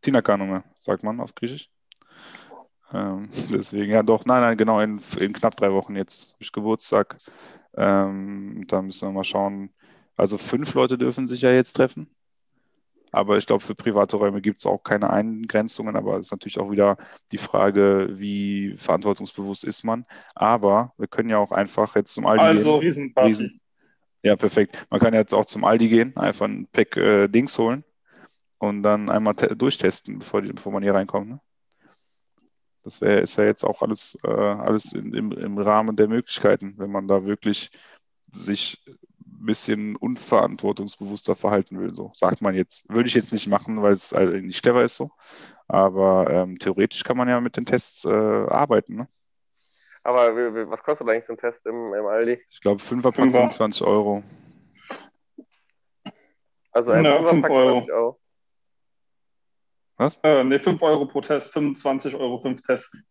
Tina 0.00 0.22
Kanume, 0.22 0.64
sagt 0.78 1.02
man 1.02 1.20
auf 1.20 1.34
Griechisch. 1.34 1.71
Ähm, 2.92 3.28
deswegen, 3.52 3.92
ja 3.92 4.02
doch, 4.02 4.24
nein, 4.24 4.42
nein, 4.42 4.56
genau, 4.56 4.80
in, 4.80 5.00
in 5.18 5.32
knapp 5.32 5.56
drei 5.56 5.72
Wochen 5.72 5.96
jetzt 5.96 6.32
habe 6.32 6.42
ich 6.42 6.52
Geburtstag. 6.52 7.16
Ähm, 7.76 8.64
da 8.68 8.82
müssen 8.82 9.08
wir 9.08 9.12
mal 9.12 9.24
schauen. 9.24 9.70
Also 10.16 10.38
fünf 10.38 10.74
Leute 10.74 10.98
dürfen 10.98 11.26
sich 11.26 11.42
ja 11.42 11.50
jetzt 11.50 11.72
treffen. 11.72 12.14
Aber 13.12 13.36
ich 13.36 13.46
glaube, 13.46 13.62
für 13.62 13.74
private 13.74 14.16
Räume 14.16 14.40
gibt 14.40 14.60
es 14.60 14.66
auch 14.66 14.82
keine 14.82 15.10
Eingrenzungen. 15.10 15.96
Aber 15.96 16.16
es 16.16 16.28
ist 16.28 16.30
natürlich 16.32 16.58
auch 16.58 16.70
wieder 16.70 16.96
die 17.30 17.38
Frage, 17.38 18.08
wie 18.12 18.74
verantwortungsbewusst 18.76 19.64
ist 19.64 19.84
man. 19.84 20.06
Aber 20.34 20.94
wir 20.96 21.08
können 21.08 21.28
ja 21.28 21.38
auch 21.38 21.52
einfach 21.52 21.94
jetzt 21.94 22.14
zum 22.14 22.26
Aldi 22.26 22.44
also, 22.44 22.72
gehen. 22.74 22.80
Riesenparty. 22.80 23.28
Riesen, 23.28 23.60
ja, 24.22 24.36
perfekt. 24.36 24.86
Man 24.88 25.00
kann 25.00 25.14
jetzt 25.14 25.34
auch 25.34 25.44
zum 25.44 25.64
Aldi 25.64 25.88
gehen, 25.88 26.16
einfach 26.16 26.46
ein 26.46 26.66
Pack 26.72 26.96
äh, 26.96 27.28
Dings 27.28 27.58
holen 27.58 27.84
und 28.58 28.82
dann 28.82 29.10
einmal 29.10 29.34
durchtesten, 29.34 30.20
bevor, 30.20 30.40
die, 30.40 30.52
bevor 30.52 30.72
man 30.72 30.82
hier 30.82 30.94
reinkommt. 30.94 31.28
Ne? 31.28 31.40
Das 32.82 33.00
wäre 33.00 33.20
ist 33.20 33.36
ja 33.36 33.44
jetzt 33.44 33.64
auch 33.64 33.82
alles, 33.82 34.18
äh, 34.24 34.30
alles 34.30 34.92
in, 34.92 35.14
im, 35.14 35.32
im 35.32 35.58
Rahmen 35.58 35.96
der 35.96 36.08
Möglichkeiten, 36.08 36.74
wenn 36.78 36.90
man 36.90 37.08
da 37.08 37.24
wirklich 37.24 37.70
sich 38.32 38.82
ein 38.86 39.46
bisschen 39.46 39.96
unverantwortungsbewusster 39.96 41.36
verhalten 41.36 41.80
will. 41.80 41.94
So 41.94 42.10
sagt 42.14 42.42
man 42.42 42.54
jetzt. 42.54 42.88
Würde 42.88 43.08
ich 43.08 43.14
jetzt 43.14 43.32
nicht 43.32 43.46
machen, 43.48 43.82
weil 43.82 43.92
es 43.92 44.12
also 44.12 44.32
nicht 44.34 44.62
clever 44.62 44.84
ist 44.84 44.96
so. 44.96 45.10
Aber 45.68 46.30
ähm, 46.30 46.58
theoretisch 46.58 47.04
kann 47.04 47.16
man 47.16 47.28
ja 47.28 47.40
mit 47.40 47.56
den 47.56 47.64
Tests 47.64 48.04
äh, 48.04 48.10
arbeiten. 48.10 48.96
Ne? 48.96 49.08
Aber 50.04 50.34
was 50.70 50.82
kostet 50.82 51.08
eigentlich 51.08 51.26
so 51.26 51.32
ein 51.32 51.38
Test 51.38 51.64
im, 51.66 51.94
im 51.94 52.06
Aldi? 52.06 52.40
Ich 52.50 52.60
glaube, 52.60 52.80
5 52.80 53.02
Pack 53.02 53.14
Fünfer. 53.14 53.38
25 53.38 53.82
Euro. 53.82 54.22
Also 56.72 56.90
ein 56.90 57.04
Ja, 57.04 57.16
Fünferpack 57.24 57.42
fünf 57.42 57.50
Euro. 57.50 57.72
20 57.78 57.92
Euro. 57.92 58.21
Was? 60.02 60.18
Äh, 60.24 60.42
ne, 60.42 60.58
5 60.58 60.82
Euro 60.82 61.06
pro 61.06 61.20
Test, 61.20 61.52
25 61.52 62.16
Euro 62.16 62.38
5 62.38 62.60
Tests. 62.60 63.04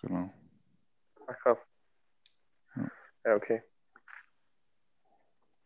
Genau. 0.00 0.32
Ach 1.26 1.38
krass. 1.40 1.58
Ja. 2.74 2.90
Ja, 3.26 3.34
okay. 3.34 3.62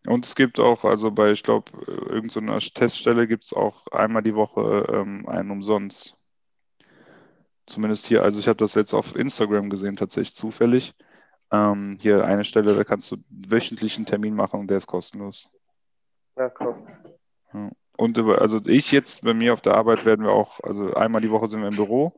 Und 0.06 0.26
es 0.26 0.34
gibt 0.34 0.58
auch, 0.58 0.84
also 0.84 1.12
bei, 1.12 1.30
ich 1.30 1.44
glaube, 1.44 1.70
irgendeiner 1.86 2.58
Teststelle 2.58 3.28
gibt 3.28 3.44
es 3.44 3.52
auch 3.52 3.86
einmal 3.88 4.22
die 4.22 4.34
Woche 4.34 4.86
ähm, 4.92 5.28
einen 5.28 5.52
umsonst. 5.52 6.16
Zumindest 7.66 8.06
hier, 8.06 8.24
also 8.24 8.40
ich 8.40 8.48
habe 8.48 8.56
das 8.56 8.74
jetzt 8.74 8.92
auf 8.94 9.14
Instagram 9.14 9.70
gesehen, 9.70 9.94
tatsächlich 9.94 10.34
zufällig. 10.34 10.94
Ähm, 11.52 11.98
hier 12.00 12.24
eine 12.24 12.44
Stelle, 12.44 12.74
da 12.74 12.82
kannst 12.82 13.12
du 13.12 13.18
wöchentlich 13.28 13.96
einen 13.96 14.06
Termin 14.06 14.34
machen 14.34 14.58
und 14.58 14.68
der 14.68 14.78
ist 14.78 14.88
kostenlos. 14.88 15.48
Ja, 16.36 16.50
krass. 16.50 16.74
Und 17.96 18.16
über, 18.16 18.40
also 18.40 18.60
ich 18.66 18.90
jetzt 18.92 19.22
bei 19.22 19.34
mir 19.34 19.52
auf 19.52 19.60
der 19.60 19.74
Arbeit 19.74 20.04
werden 20.04 20.24
wir 20.24 20.32
auch, 20.32 20.60
also 20.60 20.94
einmal 20.94 21.20
die 21.20 21.30
Woche 21.30 21.46
sind 21.46 21.60
wir 21.60 21.68
im 21.68 21.76
Büro 21.76 22.14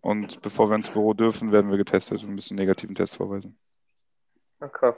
und 0.00 0.42
bevor 0.42 0.68
wir 0.68 0.76
ins 0.76 0.90
Büro 0.90 1.14
dürfen, 1.14 1.50
werden 1.50 1.70
wir 1.70 1.78
getestet 1.78 2.22
und 2.22 2.34
müssen 2.34 2.54
einen 2.54 2.66
negativen 2.66 2.94
Test 2.94 3.16
vorweisen. 3.16 3.58
Ja, 4.60 4.68
krass. 4.68 4.96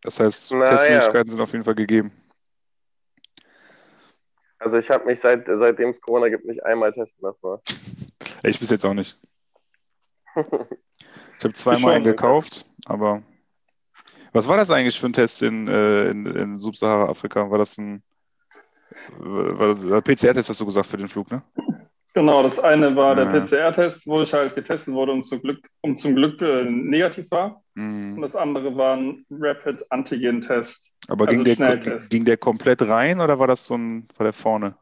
Das 0.00 0.20
heißt, 0.20 0.52
Na 0.52 0.64
Testmöglichkeiten 0.64 1.30
sind 1.30 1.40
auf 1.40 1.52
jeden 1.52 1.64
Fall 1.64 1.74
gegeben. 1.74 2.12
Also 4.58 4.78
ich 4.78 4.88
habe 4.90 5.04
mich 5.04 5.20
seit 5.20 5.46
seitdem 5.46 5.90
es 5.90 6.00
Corona 6.00 6.28
gibt 6.28 6.46
nicht 6.46 6.64
einmal 6.64 6.92
testen 6.92 7.20
lassen. 7.20 7.60
Ich 8.46 8.60
bis 8.60 8.68
jetzt 8.70 8.84
auch 8.84 8.94
nicht. 8.94 9.18
Ich 11.38 11.44
habe 11.44 11.54
zweimal 11.54 11.94
einen 11.94 12.04
gekauft, 12.04 12.64
aber 12.86 13.22
was 14.32 14.48
war 14.48 14.56
das 14.56 14.70
eigentlich 14.70 14.98
für 14.98 15.06
ein 15.06 15.12
Test 15.12 15.42
in, 15.42 15.68
äh, 15.68 16.08
in, 16.08 16.26
in 16.26 16.58
Subsahara-Afrika? 16.58 17.50
War 17.50 17.58
das 17.58 17.76
ein 17.76 18.02
PCR-Test, 20.02 20.48
hast 20.48 20.60
du 20.60 20.66
gesagt, 20.66 20.86
für 20.86 20.96
den 20.96 21.08
Flug, 21.08 21.30
ne? 21.30 21.42
Genau, 22.14 22.42
das 22.44 22.60
eine 22.60 22.94
war 22.94 23.16
der 23.16 23.24
Ja. 23.24 23.40
PCR-Test, 23.40 24.06
wo 24.06 24.22
ich 24.22 24.32
halt 24.32 24.54
getestet 24.54 24.94
wurde 24.94 25.12
und 25.12 25.24
zum 25.24 25.40
Glück, 25.42 25.68
und 25.80 25.98
zum 25.98 26.14
Glück 26.14 26.40
äh, 26.42 26.64
negativ 26.64 27.30
war. 27.32 27.62
Und 27.76 27.82
Mhm. 28.16 28.22
das 28.22 28.36
andere 28.36 28.76
war 28.76 28.96
ein 28.96 29.26
Rapid 29.30 29.90
Antigen-Test. 29.90 30.94
Aber 31.08 31.26
Also 31.28 31.42
ging, 31.42 31.56
der, 31.56 31.76
ging 32.08 32.24
der 32.24 32.36
komplett 32.36 32.82
rein 32.82 33.20
oder 33.20 33.38
war 33.40 33.48
das 33.48 33.64
so 33.64 33.74
ein, 33.76 34.06
war 34.16 34.24
der 34.24 34.32
vorne? 34.32 34.76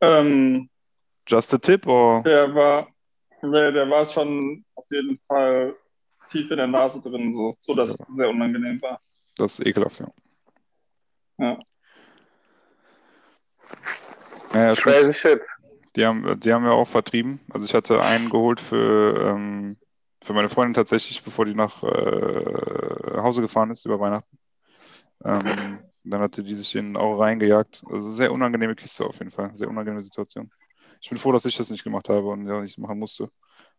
Ähm, 0.00 0.70
Just 1.26 1.52
a 1.52 1.58
tip 1.58 1.86
or? 1.86 2.22
der 2.22 2.54
war, 2.54 2.88
der, 3.42 3.72
der 3.72 3.90
war 3.90 4.06
schon 4.06 4.64
auf 4.74 4.84
jeden 4.90 5.18
Fall 5.26 5.74
tief 6.28 6.50
in 6.50 6.56
der 6.58 6.66
Nase 6.68 7.02
drin, 7.02 7.34
so, 7.34 7.54
so 7.58 7.74
dass 7.74 7.90
es 7.90 7.98
sehr 8.16 8.30
unangenehm 8.30 8.80
war. 8.82 9.00
Das 9.36 9.58
ist 9.58 9.66
ekelhaft, 9.66 10.00
ja. 10.00 10.08
Ja. 11.38 11.58
Naja, 14.52 14.74
Crazy 14.74 15.14
shit. 15.14 15.40
die 15.96 16.04
haben, 16.04 16.40
die 16.40 16.52
haben 16.52 16.64
wir 16.64 16.72
auch 16.72 16.88
vertrieben. 16.88 17.40
Also 17.50 17.66
ich 17.66 17.74
hatte 17.74 18.02
einen 18.02 18.30
geholt 18.30 18.60
für, 18.60 19.28
ähm, 19.28 19.76
für 20.22 20.32
meine 20.32 20.48
Freundin 20.48 20.74
tatsächlich, 20.74 21.22
bevor 21.22 21.44
die 21.44 21.54
nach 21.54 21.82
äh, 21.82 23.18
Hause 23.18 23.42
gefahren 23.42 23.70
ist 23.70 23.84
über 23.84 24.00
Weihnachten. 24.00 24.38
Ähm, 25.24 25.80
dann 26.04 26.20
hatte 26.20 26.42
die 26.42 26.54
sich 26.54 26.72
den 26.72 26.96
auch 26.96 27.18
reingejagt. 27.18 27.82
Also 27.90 28.10
sehr 28.10 28.32
unangenehme 28.32 28.74
Kiste 28.74 29.04
auf 29.04 29.18
jeden 29.18 29.30
Fall. 29.30 29.52
Sehr 29.54 29.68
unangenehme 29.68 30.02
Situation. 30.02 30.50
Ich 31.00 31.08
bin 31.08 31.18
froh, 31.18 31.32
dass 31.32 31.44
ich 31.44 31.56
das 31.56 31.70
nicht 31.70 31.84
gemacht 31.84 32.08
habe 32.08 32.26
und 32.28 32.46
ja 32.46 32.60
nicht 32.60 32.78
machen 32.78 32.98
musste. 32.98 33.30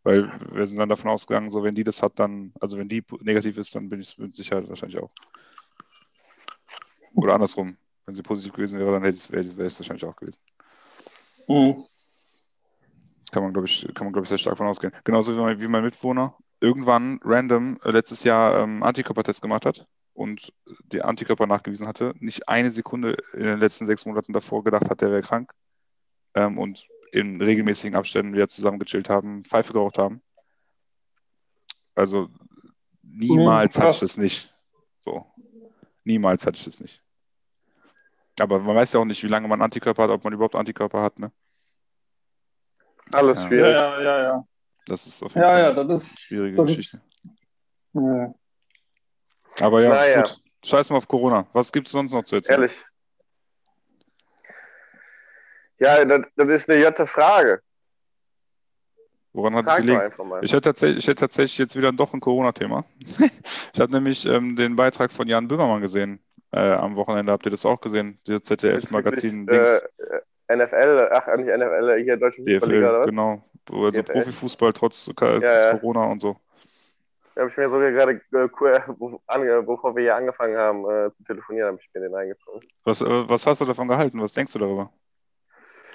Weil 0.03 0.31
wir 0.51 0.65
sind 0.65 0.79
dann 0.79 0.89
davon 0.89 1.11
ausgegangen, 1.11 1.51
so 1.51 1.63
wenn 1.63 1.75
die 1.75 1.83
das 1.83 2.01
hat, 2.01 2.17
dann, 2.17 2.53
also 2.59 2.77
wenn 2.77 2.89
die 2.89 3.03
negativ 3.19 3.57
ist, 3.57 3.75
dann 3.75 3.89
bin 3.89 4.01
ich 4.01 4.17
mit 4.17 4.35
Sicherheit 4.35 4.67
wahrscheinlich 4.67 4.99
auch. 4.99 5.11
Oder 7.13 7.35
andersrum. 7.35 7.77
Wenn 8.05 8.15
sie 8.15 8.23
positiv 8.23 8.53
gewesen 8.53 8.79
wäre, 8.79 8.91
dann 8.91 9.03
wäre 9.03 9.11
es 9.11 9.79
wahrscheinlich 9.79 10.05
auch 10.05 10.15
gewesen. 10.15 10.39
Mhm. 11.47 11.83
Kann 13.31 13.43
man, 13.43 13.53
glaube 13.53 13.67
ich, 13.67 13.87
kann 13.93 14.05
man, 14.05 14.13
glaube 14.13 14.25
ich, 14.25 14.29
sehr 14.29 14.37
stark 14.37 14.57
von 14.57 14.67
ausgehen. 14.67 14.93
Genauso 15.03 15.35
wie 15.35 15.39
mein, 15.39 15.61
wie 15.61 15.67
mein 15.67 15.83
Mitbewohner 15.83 16.35
irgendwann 16.59 17.19
random 17.23 17.79
äh, 17.83 17.91
letztes 17.91 18.23
Jahr 18.23 18.59
ähm, 18.59 18.83
Antikörpertest 18.83 19.41
gemacht 19.41 19.65
hat 19.65 19.87
und 20.13 20.53
die 20.91 21.01
Antikörper 21.01 21.47
nachgewiesen 21.47 21.87
hatte, 21.87 22.13
nicht 22.19 22.47
eine 22.47 22.71
Sekunde 22.71 23.17
in 23.33 23.45
den 23.45 23.59
letzten 23.59 23.85
sechs 23.85 24.05
Monaten 24.05 24.33
davor 24.33 24.63
gedacht 24.63 24.89
hat, 24.89 25.01
der 25.01 25.11
wäre 25.11 25.21
krank 25.21 25.53
ähm, 26.35 26.57
und 26.57 26.87
in 27.11 27.41
regelmäßigen 27.41 27.95
Abständen 27.95 28.33
wieder 28.33 28.47
zusammen 28.47 28.79
gechillt 28.79 29.09
haben, 29.09 29.43
Pfeife 29.43 29.73
geraucht 29.73 29.97
haben. 29.97 30.21
Also 31.95 32.29
niemals 33.01 33.77
Mhm, 33.77 33.81
hatte 33.81 33.93
ich 33.93 33.99
das 33.99 34.17
nicht. 34.17 34.53
So. 34.99 35.25
Niemals 36.03 36.45
hatte 36.45 36.57
ich 36.57 36.65
das 36.65 36.79
nicht. 36.79 37.03
Aber 38.39 38.59
man 38.59 38.75
weiß 38.75 38.93
ja 38.93 38.99
auch 38.99 39.05
nicht, 39.05 39.21
wie 39.23 39.27
lange 39.27 39.47
man 39.47 39.61
Antikörper 39.61 40.03
hat, 40.03 40.09
ob 40.09 40.23
man 40.23 40.33
überhaupt 40.33 40.55
Antikörper 40.55 41.01
hat, 41.01 41.19
ne? 41.19 41.31
Alles 43.11 43.35
Ja. 43.37 43.41
Ja, 43.43 43.47
schwierig. 43.47 43.73
ja, 43.75 44.01
ja, 44.01 44.23
ja. 44.23 44.47
Das 44.87 45.05
ist 45.05 45.21
auf 45.21 45.33
jeden 45.35 45.43
Ja, 45.43 45.49
Fall 45.49 45.59
ja, 45.75 45.83
das 45.83 46.01
ist. 46.03 46.19
schwierige 46.21 46.55
Das 46.57 46.65
Geschichte. 46.65 46.97
ist 46.97 47.05
ja. 47.93 48.33
Aber 49.59 49.81
ja, 49.81 49.89
Naja. 49.89 50.21
gut. 50.21 50.41
Scheiß 50.63 50.89
mal 50.89 50.97
auf 50.97 51.07
Corona. 51.07 51.45
Was 51.53 51.71
gibt 51.71 51.87
es 51.87 51.91
sonst 51.91 52.13
noch 52.13 52.23
zu 52.23 52.35
erzählen? 52.35 52.61
Ehrlich. 52.61 52.85
Ja, 55.79 56.05
das, 56.05 56.21
das 56.35 56.47
ist 56.49 56.69
eine 56.69 56.79
jotte 56.81 57.07
Frage. 57.07 57.61
Woran 59.33 59.55
hat 59.55 59.67
es 59.67 59.75
gelegen? 59.77 60.11
Ich 60.41 60.51
hätte 60.51 60.61
tatsächlich, 60.61 60.99
ich 60.99 61.07
hätte 61.07 61.21
tatsächlich 61.21 61.57
jetzt 61.57 61.75
wieder 61.75 61.91
doch 61.91 62.13
ein 62.13 62.19
Corona-Thema. 62.19 62.85
ich 63.73 63.79
habe 63.79 63.91
nämlich 63.91 64.25
ähm, 64.25 64.55
den 64.55 64.75
Beitrag 64.75 65.11
von 65.11 65.27
Jan 65.27 65.47
Böhmermann 65.47 65.81
gesehen. 65.81 66.21
Äh, 66.53 66.73
am 66.73 66.95
Wochenende 66.95 67.31
habt 67.31 67.45
ihr 67.45 67.51
das 67.51 67.65
auch 67.65 67.79
gesehen? 67.79 68.19
Das 68.25 68.41
ZDF-Magazin 68.43 69.45
Bezüglich, 69.45 69.69
Dings, 69.69 70.21
Äh, 70.47 70.55
NFL, 70.57 71.09
ach, 71.13 71.27
nicht 71.37 71.47
NFL, 71.47 72.01
hier 72.03 72.17
Deutsche 72.17 72.41
Fußballliga 72.43 72.89
oder 72.89 72.89
DFL, 72.89 72.99
was? 72.99 73.09
genau. 73.09 73.43
Also 73.71 74.01
DFL. 74.01 74.13
Profifußball 74.13 74.73
trotz, 74.73 75.07
äh, 75.07 75.13
trotz 75.15 75.43
Ja, 75.43 75.59
ja. 75.61 75.77
Corona 75.77 76.03
und 76.05 76.21
so. 76.21 76.35
Da 77.35 77.41
habe 77.41 77.51
ich 77.51 77.57
mir 77.57 77.69
sogar 77.69 77.91
gerade, 77.91 78.11
äh, 78.11 79.61
bevor 79.61 79.95
wir 79.95 80.01
hier 80.03 80.15
angefangen 80.15 80.57
haben 80.57 80.79
äh, 80.89 81.09
zu 81.15 81.23
telefonieren, 81.23 81.69
habe 81.69 81.77
ich 81.81 81.89
mir 81.93 82.01
den 82.01 82.13
reingezogen. 82.13 82.67
Was, 82.83 83.01
äh, 83.01 83.29
was 83.29 83.47
hast 83.47 83.61
du 83.61 83.65
davon 83.65 83.87
gehalten? 83.87 84.21
Was 84.21 84.33
denkst 84.33 84.51
du 84.51 84.59
darüber? 84.59 84.91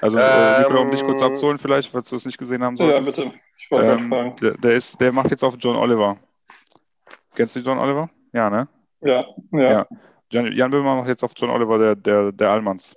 Also, 0.01 0.19
äh, 0.19 0.59
Nicola, 0.61 0.81
um 0.81 0.91
dich 0.91 1.05
kurz 1.05 1.21
Ähm, 1.21 1.29
abzuholen, 1.33 1.59
vielleicht, 1.59 1.91
falls 1.91 2.09
du 2.09 2.17
es 2.17 2.25
nicht 2.25 2.39
gesehen 2.39 2.63
haben 2.65 2.77
ja, 2.77 2.87
solltest. 2.87 3.17
bitte. 3.17 3.33
Ich 3.59 3.71
wollte 3.71 3.93
Ähm, 3.93 4.09
fragen. 4.09 4.37
der, 4.37 4.51
der, 4.53 4.73
ist, 4.73 4.99
der 5.01 5.13
macht 5.13 5.31
jetzt 5.31 5.43
auf 5.43 5.57
John 5.59 5.77
Oliver. 5.77 6.17
Kennst 7.35 7.57
du 7.57 7.61
John 7.61 7.79
Oliver? 7.79 8.09
Ja, 8.33 8.49
ne? 8.49 8.69
Ja, 9.03 9.25
ja. 9.53 9.71
Ja. 9.71 9.87
Jan, 10.33 10.53
Jan 10.53 10.71
Böhmermann 10.71 10.99
macht 10.99 11.09
jetzt 11.09 11.23
auf 11.23 11.33
John 11.37 11.51
Oliver 11.51 11.79
der, 11.79 11.97
der, 11.97 12.33
der 12.33 12.51
Allmanns. 12.51 12.97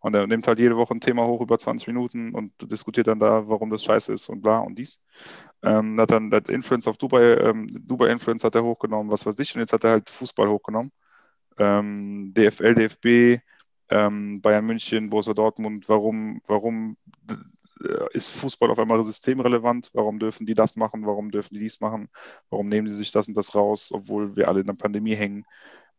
Und 0.00 0.14
er 0.14 0.26
nimmt 0.26 0.46
halt 0.46 0.58
jede 0.60 0.76
Woche 0.76 0.94
ein 0.94 1.00
Thema 1.00 1.26
hoch 1.26 1.40
über 1.40 1.58
20 1.58 1.88
Minuten 1.88 2.34
und 2.34 2.52
diskutiert 2.70 3.08
dann 3.08 3.18
da, 3.18 3.48
warum 3.48 3.70
das 3.70 3.82
scheiße 3.82 4.12
ist 4.12 4.28
und 4.28 4.40
bla 4.40 4.58
und 4.58 4.78
dies. 4.78 5.02
Ähm, 5.62 5.98
hat 6.00 6.12
dann 6.12 6.30
das 6.30 6.44
Influence 6.48 6.86
auf 6.86 6.96
Dubai, 6.96 7.34
ähm, 7.38 7.66
Dubai 7.86 8.10
Influence 8.10 8.44
hat 8.44 8.54
er 8.54 8.62
hochgenommen, 8.62 9.10
was 9.10 9.26
weiß 9.26 9.38
ich, 9.40 9.54
und 9.54 9.60
jetzt 9.60 9.72
hat 9.72 9.84
er 9.84 9.90
halt 9.92 10.10
Fußball 10.10 10.48
hochgenommen. 10.48 10.92
Ähm, 11.58 12.32
DFL, 12.34 12.74
DFB, 12.74 13.40
ähm, 13.90 14.40
Bayern 14.42 14.66
München, 14.66 15.10
Borussia 15.10 15.34
Dortmund, 15.34 15.88
warum, 15.88 16.40
warum 16.46 16.96
äh, 17.82 18.06
ist 18.12 18.30
Fußball 18.30 18.70
auf 18.70 18.78
einmal 18.78 19.02
systemrelevant? 19.04 19.90
Warum 19.92 20.18
dürfen 20.18 20.46
die 20.46 20.54
das 20.54 20.76
machen? 20.76 21.06
Warum 21.06 21.30
dürfen 21.30 21.54
die 21.54 21.60
dies 21.60 21.80
machen? 21.80 22.08
Warum 22.50 22.68
nehmen 22.68 22.88
sie 22.88 22.94
sich 22.96 23.12
das 23.12 23.28
und 23.28 23.36
das 23.36 23.54
raus, 23.54 23.90
obwohl 23.92 24.36
wir 24.36 24.48
alle 24.48 24.60
in 24.60 24.66
der 24.66 24.74
Pandemie 24.74 25.14
hängen? 25.14 25.44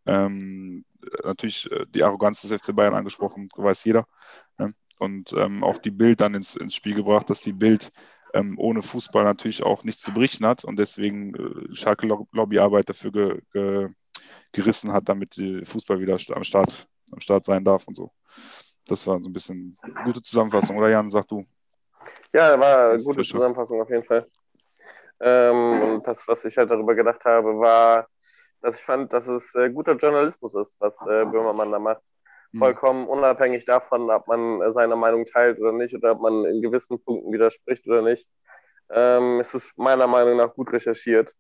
Ähm, 0.08 0.86
natürlich 1.24 1.72
äh, 1.72 1.86
die 1.88 2.04
Arroganz 2.04 2.42
des 2.42 2.52
FC 2.52 2.76
Bayern 2.76 2.96
angesprochen, 2.96 3.50
weiß 3.56 3.84
jeder. 3.86 4.08
Ne? 4.58 4.74
Und 5.00 5.34
ähm, 5.34 5.64
auch 5.64 5.78
die 5.78 5.92
Bild 5.92 6.22
dann 6.22 6.34
ins, 6.34 6.56
ins 6.56 6.76
Spiel 6.76 6.96
gebracht, 6.96 7.30
dass 7.30 7.42
die 7.42 7.54
Bild 7.54 7.92
ähm, 8.34 8.58
ohne 8.58 8.82
Fußball 8.82 9.24
natürlich 9.24 9.64
auch 9.64 9.84
nichts 9.84 10.02
zu 10.02 10.14
berichten 10.14 10.46
hat 10.46 10.64
und 10.64 10.78
deswegen 10.78 11.36
äh, 11.36 11.76
starke 11.76 12.08
Lo- 12.08 12.28
Lobbyarbeit 12.32 12.90
dafür 12.90 13.12
ge, 13.12 13.42
ge, 13.54 13.90
gerissen 14.52 14.92
hat, 14.92 15.08
damit 15.08 15.38
die 15.38 15.64
Fußball 15.66 16.00
wieder 16.00 16.18
am 16.34 16.44
Start, 16.44 16.88
am 17.12 17.20
Start 17.20 17.46
sein 17.46 17.64
darf 17.64 17.88
und 17.88 17.96
so. 17.96 18.12
Das 18.88 19.06
war 19.06 19.20
so 19.20 19.30
ein 19.30 19.34
bisschen 19.34 19.78
eine 19.82 20.04
gute 20.06 20.22
Zusammenfassung, 20.22 20.78
oder 20.78 20.90
Jan, 20.90 21.10
sag 21.10 21.28
du? 21.28 21.46
Ja, 22.34 22.60
war 22.60 22.92
eine 22.92 23.04
gute 23.04 23.24
Zusammenfassung 23.24 23.82
auf 23.82 23.90
jeden 23.90 24.04
Fall. 24.04 24.28
Ähm, 25.20 25.82
und 25.82 26.08
das, 26.08 26.20
was 26.28 26.44
ich 26.46 26.58
halt 26.58 26.70
darüber 26.70 26.94
gedacht 26.96 27.24
habe, 27.26 27.58
war, 27.58 28.08
dass 28.68 28.80
ich 28.80 28.86
fand, 28.86 29.14
dass 29.14 29.26
es 29.28 29.56
äh, 29.56 29.70
guter 29.70 29.94
Journalismus 29.94 30.54
ist, 30.56 30.76
was 30.80 30.94
äh, 31.04 31.24
Böhmermann 31.24 31.72
da 31.72 31.80
macht. 31.80 32.02
Vollkommen 32.58 33.08
unabhängig 33.08 33.66
davon, 33.66 34.10
ob 34.10 34.28
man 34.28 34.62
äh, 34.62 34.74
seine 34.74 34.98
Meinung 34.98 35.26
teilt 35.26 35.58
oder 35.60 35.72
nicht 35.72 35.96
oder 35.96 36.12
ob 36.12 36.22
man 36.22 36.44
in 36.44 36.62
gewissen 36.62 37.02
Punkten 37.02 37.32
widerspricht 37.32 37.88
oder 37.88 38.02
nicht. 38.02 38.28
Ähm, 38.90 39.40
es 39.40 39.54
ist 39.54 39.66
meiner 39.78 40.08
Meinung 40.08 40.38
nach 40.38 40.54
gut 40.54 40.72
recherchiert 40.74 41.34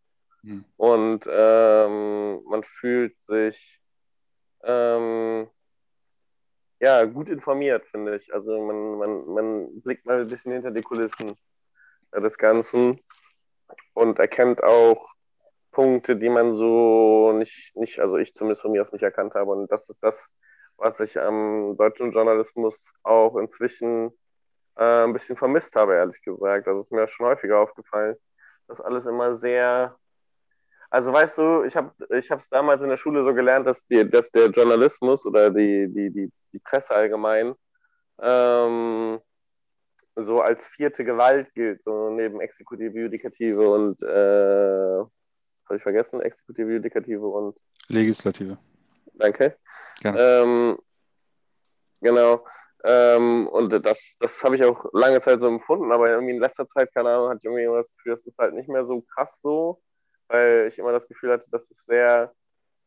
Hm. 0.44 0.64
und 0.78 1.26
ähm, 1.30 2.44
man 2.46 2.64
fühlt 2.80 3.18
sich 3.28 3.82
ähm, 4.64 5.50
ja, 6.80 7.04
gut 7.06 7.28
informiert, 7.28 7.86
finde 7.88 8.16
ich. 8.18 8.34
Also 8.34 8.58
man, 8.62 8.98
man, 9.00 9.28
man 9.34 9.82
blickt 9.82 10.06
mal 10.06 10.22
ein 10.22 10.28
bisschen 10.28 10.54
hinter 10.54 10.72
die 10.72 10.84
Kulissen 10.84 11.36
des 12.14 12.38
Ganzen 12.38 13.02
und 13.96 14.20
erkennt 14.20 14.64
auch 14.64 15.17
Punkte, 15.78 16.16
die 16.16 16.30
man 16.30 16.56
so 16.56 17.34
nicht, 17.34 17.76
nicht, 17.76 18.00
also 18.00 18.18
ich 18.18 18.34
zumindest 18.34 18.64
von 18.64 18.72
mir 18.72 18.82
aus 18.82 18.92
nicht 18.92 19.04
erkannt 19.04 19.36
habe. 19.36 19.52
Und 19.52 19.72
das 19.72 19.88
ist 19.88 20.02
das, 20.02 20.16
was 20.78 21.00
ich 21.00 21.20
am 21.20 21.78
deutschen 21.78 22.12
Journalismus 22.12 22.76
auch 23.04 23.38
inzwischen 23.38 24.12
äh, 24.76 25.04
ein 25.04 25.14
bisschen 25.14 25.38
vermisst 25.38 25.76
habe, 25.76 25.94
ehrlich 25.94 26.20
gesagt. 26.24 26.66
Das 26.66 26.78
ist 26.84 26.92
mir 26.92 27.08
schon 27.08 27.28
häufiger 27.28 27.60
aufgefallen, 27.60 28.16
dass 28.68 28.82
alles 28.82 29.06
immer 29.06 29.38
sehr 29.38 29.96
also 30.90 31.14
weißt 31.14 31.38
du, 31.38 31.64
ich 31.66 31.76
habe 31.76 31.92
ich 32.18 32.32
es 32.32 32.50
damals 32.50 32.82
in 32.82 32.90
der 32.90 32.98
Schule 32.98 33.24
so 33.24 33.36
gelernt, 33.36 33.68
dass, 33.68 33.86
die, 33.86 34.10
dass 34.10 34.32
der 34.32 34.48
Journalismus 34.48 35.26
oder 35.28 35.52
die, 35.52 35.94
die, 35.94 36.10
die, 36.10 36.32
die 36.54 36.60
Presse 36.60 36.90
allgemein 36.90 37.54
ähm, 38.20 39.20
so 40.16 40.42
als 40.42 40.66
vierte 40.70 41.04
Gewalt 41.04 41.54
gilt, 41.54 41.84
so 41.84 42.10
neben 42.10 42.42
Exekutive, 42.42 42.98
Judikative 42.98 43.70
und 43.70 44.02
äh, 44.02 45.04
habe 45.68 45.78
ich 45.78 45.84
vergessen, 45.84 46.22
Exekutive, 46.22 46.74
Judikative 46.74 47.26
und 47.28 47.56
Legislative. 47.88 48.58
Danke. 49.14 49.58
Ähm, 50.04 50.78
genau. 52.02 52.46
Ähm, 52.84 53.48
und 53.48 53.72
das, 53.86 54.00
das 54.20 54.44
habe 54.44 54.56
ich 54.56 54.64
auch 54.64 54.86
lange 54.94 55.20
Zeit 55.22 55.42
so 55.42 55.48
empfunden, 55.48 55.92
aber 55.92 56.10
irgendwie 56.10 56.34
in 56.34 56.40
letzter 56.40 56.68
Zeit, 56.70 56.94
keine 56.94 57.10
Ahnung, 57.10 57.30
hatte 57.30 57.40
ich 57.40 57.46
irgendwie 57.46 57.64
immer 57.64 57.82
das 57.82 57.92
Gefühl, 57.98 58.16
das 58.16 58.26
ist 58.26 58.38
halt 58.38 58.54
nicht 58.54 58.70
mehr 58.70 58.86
so 58.86 59.02
krass 59.02 59.30
so, 59.42 59.82
weil 60.28 60.68
ich 60.68 60.78
immer 60.78 60.92
das 60.92 61.08
Gefühl 61.08 61.32
hatte, 61.32 61.50
dass 61.50 61.64
es 61.72 61.86
sehr, 61.86 62.32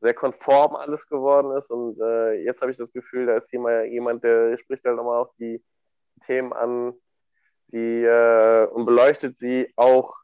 sehr 0.00 0.14
konform 0.14 0.76
alles 0.76 1.06
geworden 1.06 1.56
ist. 1.58 1.68
Und 1.70 2.00
äh, 2.00 2.34
jetzt 2.44 2.60
habe 2.60 2.70
ich 2.70 2.78
das 2.78 2.92
Gefühl, 2.92 3.26
da 3.26 3.38
ist 3.38 3.50
jemand, 3.52 3.86
jemand 3.88 4.24
der 4.24 4.56
spricht 4.58 4.84
halt 4.84 4.96
nochmal 4.96 5.20
auch 5.20 5.32
die 5.38 5.62
Themen 6.26 6.52
an, 6.52 6.94
die 7.68 8.04
äh, 8.04 8.66
und 8.66 8.86
beleuchtet 8.86 9.38
sie 9.38 9.72
auch 9.76 10.19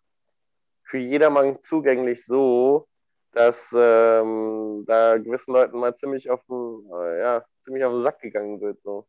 für 0.86 0.98
jedermann 0.98 1.62
zugänglich 1.62 2.24
so, 2.26 2.88
dass 3.32 3.56
ähm, 3.72 4.84
da 4.86 5.18
gewissen 5.18 5.52
Leuten 5.52 5.78
mal 5.78 5.96
ziemlich 5.96 6.30
auf 6.30 6.40
den, 6.48 6.88
äh, 6.92 7.20
ja, 7.20 7.44
ziemlich 7.64 7.84
auf 7.84 7.92
den 7.92 8.02
Sack 8.02 8.20
gegangen 8.20 8.60
wird. 8.60 8.80
So. 8.82 9.06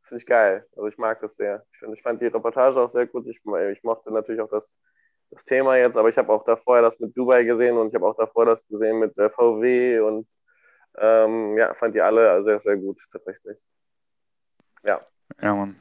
Das 0.00 0.08
finde 0.08 0.22
ich 0.22 0.26
geil. 0.26 0.66
Also 0.76 0.88
ich 0.88 0.98
mag 0.98 1.20
das 1.20 1.34
sehr. 1.36 1.64
Ich, 1.72 1.78
find, 1.78 1.94
ich 1.94 2.02
fand 2.02 2.20
die 2.20 2.26
Reportage 2.26 2.78
auch 2.78 2.90
sehr 2.90 3.06
gut. 3.06 3.26
Ich, 3.26 3.40
ich 3.72 3.82
mochte 3.82 4.12
natürlich 4.12 4.40
auch 4.40 4.50
das, 4.50 4.70
das 5.30 5.44
Thema 5.44 5.76
jetzt, 5.76 5.96
aber 5.96 6.08
ich 6.08 6.18
habe 6.18 6.32
auch 6.32 6.44
davor 6.44 6.82
das 6.82 6.98
mit 7.00 7.16
Dubai 7.16 7.44
gesehen 7.44 7.76
und 7.78 7.88
ich 7.88 7.94
habe 7.94 8.06
auch 8.06 8.16
davor 8.16 8.44
das 8.44 8.66
gesehen 8.68 8.98
mit 8.98 9.16
der 9.16 9.30
VW 9.30 10.00
und 10.00 10.28
ähm, 10.98 11.56
ja, 11.56 11.72
fand 11.74 11.94
die 11.94 12.00
alle 12.00 12.42
sehr, 12.44 12.60
sehr 12.60 12.76
gut 12.76 12.98
tatsächlich. 13.12 13.64
Ja. 14.82 14.98
Ja, 15.40 15.54
Mann. 15.54 15.76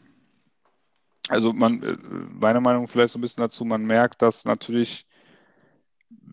Also 1.30 1.53
man, 1.53 1.82
äh, 1.82 1.97
meiner 2.39 2.61
Meinung 2.61 2.88
vielleicht 2.88 3.13
so 3.13 3.19
ein 3.19 3.21
bisschen 3.21 3.41
dazu, 3.41 3.65
man 3.65 3.86
merkt, 3.86 4.21
dass 4.21 4.45
natürlich 4.45 5.07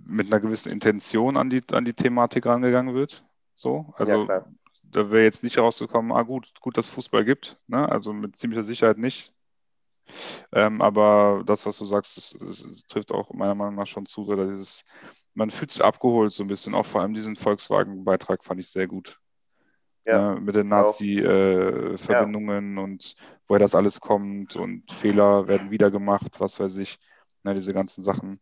mit 0.06 0.26
einer 0.26 0.40
gewissen 0.40 0.70
Intention 0.70 1.36
an 1.36 1.50
die, 1.50 1.62
an 1.72 1.84
die 1.84 1.94
Thematik 1.94 2.46
rangegangen 2.46 2.94
wird. 2.94 3.24
So, 3.54 3.92
also 3.96 4.26
ja, 4.26 4.44
da 4.92 5.10
wäre 5.10 5.24
jetzt 5.24 5.42
nicht 5.42 5.58
rausgekommen, 5.58 6.12
ah 6.12 6.22
gut, 6.22 6.52
gut, 6.60 6.76
dass 6.76 6.88
Fußball 6.88 7.24
gibt, 7.24 7.58
ne? 7.66 7.88
Also 7.88 8.12
mit 8.12 8.36
ziemlicher 8.36 8.64
Sicherheit 8.64 8.98
nicht. 8.98 9.32
Ähm, 10.52 10.82
aber 10.82 11.42
das, 11.46 11.64
was 11.64 11.78
du 11.78 11.84
sagst, 11.84 12.16
das, 12.16 12.36
das, 12.38 12.82
trifft 12.88 13.12
auch 13.12 13.32
meiner 13.32 13.54
Meinung 13.54 13.76
nach 13.76 13.86
schon 13.86 14.06
zu, 14.06 14.24
dass 14.34 14.50
dieses, 14.50 14.84
man 15.34 15.50
fühlt 15.50 15.70
sich 15.70 15.82
abgeholt 15.82 16.32
so 16.32 16.44
ein 16.44 16.48
bisschen. 16.48 16.74
Auch 16.74 16.86
vor 16.86 17.00
allem 17.00 17.14
diesen 17.14 17.36
Volkswagen-Beitrag 17.36 18.44
fand 18.44 18.60
ich 18.60 18.68
sehr 18.68 18.86
gut. 18.86 19.18
Ja, 20.04 20.34
äh, 20.34 20.40
mit 20.40 20.56
den 20.56 20.68
Nazi-Verbindungen 20.68 22.72
äh, 22.72 22.76
ja. 22.76 22.84
und 22.84 23.14
woher 23.46 23.60
das 23.60 23.74
alles 23.74 24.00
kommt 24.00 24.56
und 24.56 24.90
Fehler 24.90 25.46
werden 25.46 25.70
wieder 25.70 25.90
gemacht, 25.90 26.40
was 26.40 26.58
weiß 26.58 26.76
ich, 26.78 26.98
ne, 27.44 27.54
diese 27.54 27.72
ganzen 27.72 28.02
Sachen. 28.02 28.40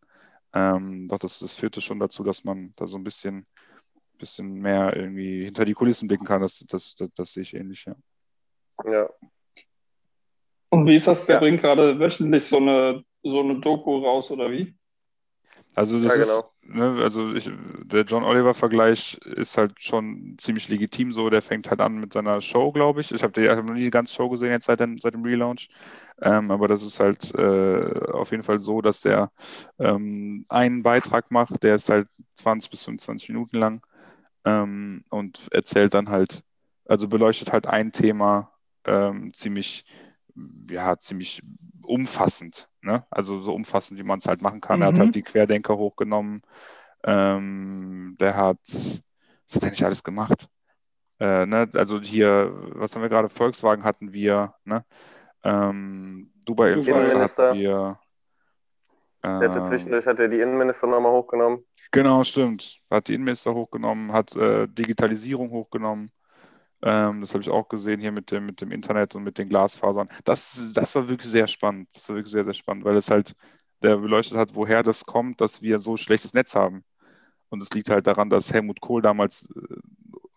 Ähm, 0.53 1.07
doch, 1.07 1.19
das, 1.19 1.39
das 1.39 1.53
führte 1.53 1.81
schon 1.81 1.99
dazu, 1.99 2.23
dass 2.23 2.43
man 2.43 2.73
da 2.75 2.87
so 2.87 2.97
ein 2.97 3.03
bisschen, 3.03 3.45
bisschen 4.17 4.53
mehr 4.53 4.95
irgendwie 4.95 5.45
hinter 5.45 5.65
die 5.65 5.73
Kulissen 5.73 6.07
blicken 6.07 6.25
kann. 6.25 6.41
Das, 6.41 6.59
das, 6.67 6.95
das, 6.95 7.09
das 7.15 7.33
sehe 7.33 7.43
ich 7.43 7.53
ähnlich, 7.53 7.85
ja. 7.85 7.95
Ja. 8.85 9.09
Und 10.69 10.87
wie 10.87 10.95
ist 10.95 11.07
das? 11.07 11.25
Der 11.25 11.35
ja. 11.35 11.39
bringt 11.39 11.61
gerade 11.61 11.99
wöchentlich 11.99 12.45
so 12.45 12.57
eine, 12.57 13.03
so 13.23 13.41
eine 13.41 13.59
Doku 13.59 13.97
raus, 13.99 14.31
oder 14.31 14.51
wie? 14.51 14.73
Also 15.73 16.01
das 16.01 16.17
ja, 16.17 16.23
genau. 16.23 16.39
ist, 16.39 16.75
ne, 16.75 17.01
also 17.01 17.33
ich, 17.33 17.49
der 17.85 18.03
John 18.03 18.23
Oliver-Vergleich 18.23 19.15
ist 19.25 19.57
halt 19.57 19.81
schon 19.81 20.35
ziemlich 20.37 20.67
legitim 20.67 21.13
so. 21.13 21.29
Der 21.29 21.41
fängt 21.41 21.69
halt 21.69 21.79
an 21.79 21.97
mit 21.97 22.13
seiner 22.13 22.41
Show, 22.41 22.71
glaube 22.71 23.01
ich. 23.01 23.11
Ich 23.11 23.23
habe 23.23 23.49
hab 23.49 23.65
noch 23.65 23.73
nie 23.73 23.85
die 23.85 23.89
ganze 23.89 24.13
Show 24.13 24.29
gesehen 24.29 24.51
jetzt 24.51 24.65
seit 24.65 24.81
dem, 24.81 24.97
seit 24.99 25.13
dem 25.13 25.23
Relaunch. 25.23 25.69
Ähm, 26.21 26.51
aber 26.51 26.67
das 26.67 26.83
ist 26.83 26.99
halt 26.99 27.33
äh, 27.35 28.11
auf 28.11 28.31
jeden 28.31 28.43
Fall 28.43 28.59
so, 28.59 28.81
dass 28.81 29.01
der 29.01 29.31
ähm, 29.79 30.45
einen 30.49 30.83
Beitrag 30.83 31.31
macht, 31.31 31.63
der 31.63 31.75
ist 31.75 31.89
halt 31.89 32.07
20 32.35 32.69
bis 32.69 32.83
25 32.83 33.29
Minuten 33.29 33.57
lang 33.57 33.81
ähm, 34.45 35.03
und 35.09 35.47
erzählt 35.51 35.93
dann 35.93 36.09
halt, 36.09 36.43
also 36.85 37.07
beleuchtet 37.07 37.51
halt 37.51 37.67
ein 37.67 37.91
Thema 37.91 38.51
ähm, 38.85 39.33
ziemlich, 39.33 39.85
ja, 40.69 40.97
ziemlich 40.97 41.41
umfassend. 41.83 42.69
Ne? 42.81 43.05
Also 43.09 43.39
so 43.41 43.53
umfassend, 43.53 43.99
wie 43.99 44.03
man 44.03 44.19
es 44.19 44.27
halt 44.27 44.41
machen 44.41 44.61
kann. 44.61 44.77
Mhm. 44.77 44.83
Er 44.83 44.87
hat 44.89 44.99
halt 44.99 45.07
mhm. 45.09 45.13
die 45.13 45.23
Querdenker 45.23 45.77
hochgenommen. 45.77 46.41
Ähm, 47.03 48.15
der 48.19 48.35
hat, 48.35 48.59
was 48.63 49.55
hat 49.55 49.63
er 49.63 49.69
nicht 49.71 49.83
alles 49.83 50.03
gemacht? 50.03 50.47
Äh, 51.19 51.45
ne? 51.45 51.69
Also 51.75 52.01
hier, 52.01 52.51
was 52.75 52.95
haben 52.95 53.01
wir 53.01 53.09
gerade? 53.09 53.29
Volkswagen 53.29 53.83
hatten 53.83 54.13
wir, 54.13 54.55
ne? 54.63 54.85
Ähm, 55.43 56.31
Dubai 56.45 56.73
Influencer 56.73 57.19
hatten 57.19 57.57
wir. 57.57 57.99
Äh, 59.23 59.39
der 59.39 59.51
hatte 59.51 59.67
zwischendurch 59.67 60.05
hat 60.05 60.19
er 60.19 60.27
die 60.27 60.39
Innenminister 60.39 60.87
nochmal 60.87 61.11
hochgenommen. 61.11 61.65
Genau, 61.91 62.23
stimmt. 62.23 62.81
Hat 62.89 63.07
die 63.07 63.15
Innenminister 63.15 63.53
hochgenommen, 63.53 64.13
hat 64.13 64.35
äh, 64.35 64.67
Digitalisierung 64.67 65.51
hochgenommen. 65.51 66.11
Ähm, 66.83 67.21
das 67.21 67.33
habe 67.33 67.43
ich 67.43 67.49
auch 67.49 67.67
gesehen 67.69 67.99
hier 67.99 68.11
mit 68.11 68.31
dem, 68.31 68.45
mit 68.45 68.61
dem 68.61 68.71
Internet 68.71 69.15
und 69.15 69.23
mit 69.23 69.37
den 69.37 69.49
Glasfasern. 69.49 70.09
Das, 70.23 70.65
das 70.73 70.95
war 70.95 71.09
wirklich 71.09 71.29
sehr 71.29 71.47
spannend. 71.47 71.89
Das 71.93 72.09
war 72.09 72.15
wirklich 72.15 72.31
sehr, 72.31 72.45
sehr 72.45 72.53
spannend, 72.53 72.85
weil 72.85 72.95
es 72.97 73.09
halt, 73.11 73.33
der 73.83 73.97
beleuchtet 73.97 74.37
hat, 74.37 74.55
woher 74.55 74.83
das 74.83 75.05
kommt, 75.05 75.41
dass 75.41 75.61
wir 75.61 75.79
so 75.79 75.97
schlechtes 75.97 76.33
Netz 76.33 76.55
haben. 76.55 76.83
Und 77.49 77.61
es 77.63 77.71
liegt 77.71 77.89
halt 77.89 78.07
daran, 78.07 78.29
dass 78.29 78.53
Helmut 78.53 78.81
Kohl 78.81 79.01
damals 79.01 79.49
äh, 79.55 79.75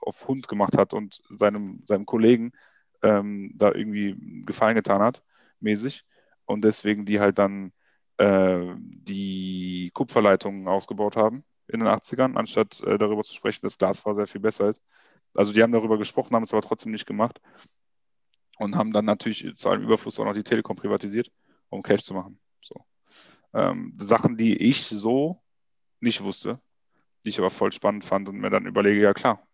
auf 0.00 0.26
Hund 0.28 0.48
gemacht 0.48 0.76
hat 0.76 0.94
und 0.94 1.22
seinem, 1.30 1.82
seinem 1.86 2.06
Kollegen 2.06 2.52
ähm, 3.02 3.52
da 3.56 3.72
irgendwie 3.72 4.16
Gefallen 4.46 4.74
getan 4.76 5.02
hat, 5.02 5.22
mäßig. 5.60 6.04
Und 6.46 6.62
deswegen 6.64 7.06
die 7.06 7.20
halt 7.20 7.38
dann 7.38 7.72
äh, 8.18 8.74
die 8.78 9.90
Kupferleitungen 9.94 10.68
ausgebaut 10.68 11.16
haben 11.16 11.44
in 11.68 11.80
den 11.80 11.88
80ern, 11.88 12.36
anstatt 12.36 12.80
äh, 12.82 12.98
darüber 12.98 13.22
zu 13.22 13.34
sprechen, 13.34 13.60
dass 13.62 13.78
Glasfaser 13.78 14.26
viel 14.26 14.40
besser 14.40 14.68
ist. 14.68 14.82
Also 15.34 15.52
die 15.52 15.62
haben 15.62 15.72
darüber 15.72 15.98
gesprochen, 15.98 16.34
haben 16.34 16.44
es 16.44 16.52
aber 16.52 16.62
trotzdem 16.62 16.92
nicht 16.92 17.06
gemacht 17.06 17.40
und 18.58 18.76
haben 18.76 18.92
dann 18.92 19.04
natürlich 19.04 19.54
zu 19.56 19.68
allem 19.68 19.82
Überfluss 19.82 20.18
auch 20.18 20.24
noch 20.24 20.34
die 20.34 20.44
Telekom 20.44 20.76
privatisiert, 20.76 21.30
um 21.68 21.82
Cash 21.82 22.04
zu 22.04 22.14
machen. 22.14 22.38
So. 22.62 22.74
Ähm, 23.52 23.94
Sachen, 24.00 24.36
die 24.36 24.56
ich 24.56 24.84
so 24.84 25.42
nicht 26.00 26.22
wusste, 26.22 26.60
die 27.24 27.30
ich 27.30 27.38
aber 27.38 27.50
voll 27.50 27.72
spannend 27.72 28.04
fand 28.04 28.28
und 28.28 28.36
mir 28.36 28.50
dann 28.50 28.66
überlege, 28.66 29.00
ja 29.00 29.14
klar, 29.14 29.46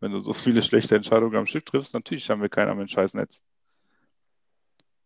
wenn 0.00 0.12
du 0.12 0.20
so 0.20 0.32
viele 0.34 0.62
schlechte 0.62 0.96
Entscheidungen 0.96 1.36
am 1.36 1.46
Stück 1.46 1.66
triffst, 1.66 1.94
natürlich 1.94 2.28
haben 2.30 2.42
wir 2.42 2.48
keiner 2.48 2.74
mit 2.74 2.90
scheiß 2.90 3.14
Netz. 3.14 3.42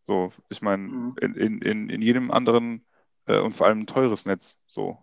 So, 0.02 0.32
ich 0.48 0.62
meine, 0.62 0.88
mhm. 0.88 1.16
in, 1.20 1.60
in, 1.60 1.90
in 1.90 2.02
jedem 2.02 2.30
anderen 2.30 2.86
äh, 3.26 3.38
und 3.38 3.54
vor 3.54 3.66
allem 3.66 3.80
ein 3.80 3.86
teures 3.86 4.24
Netz, 4.24 4.62
so, 4.66 4.98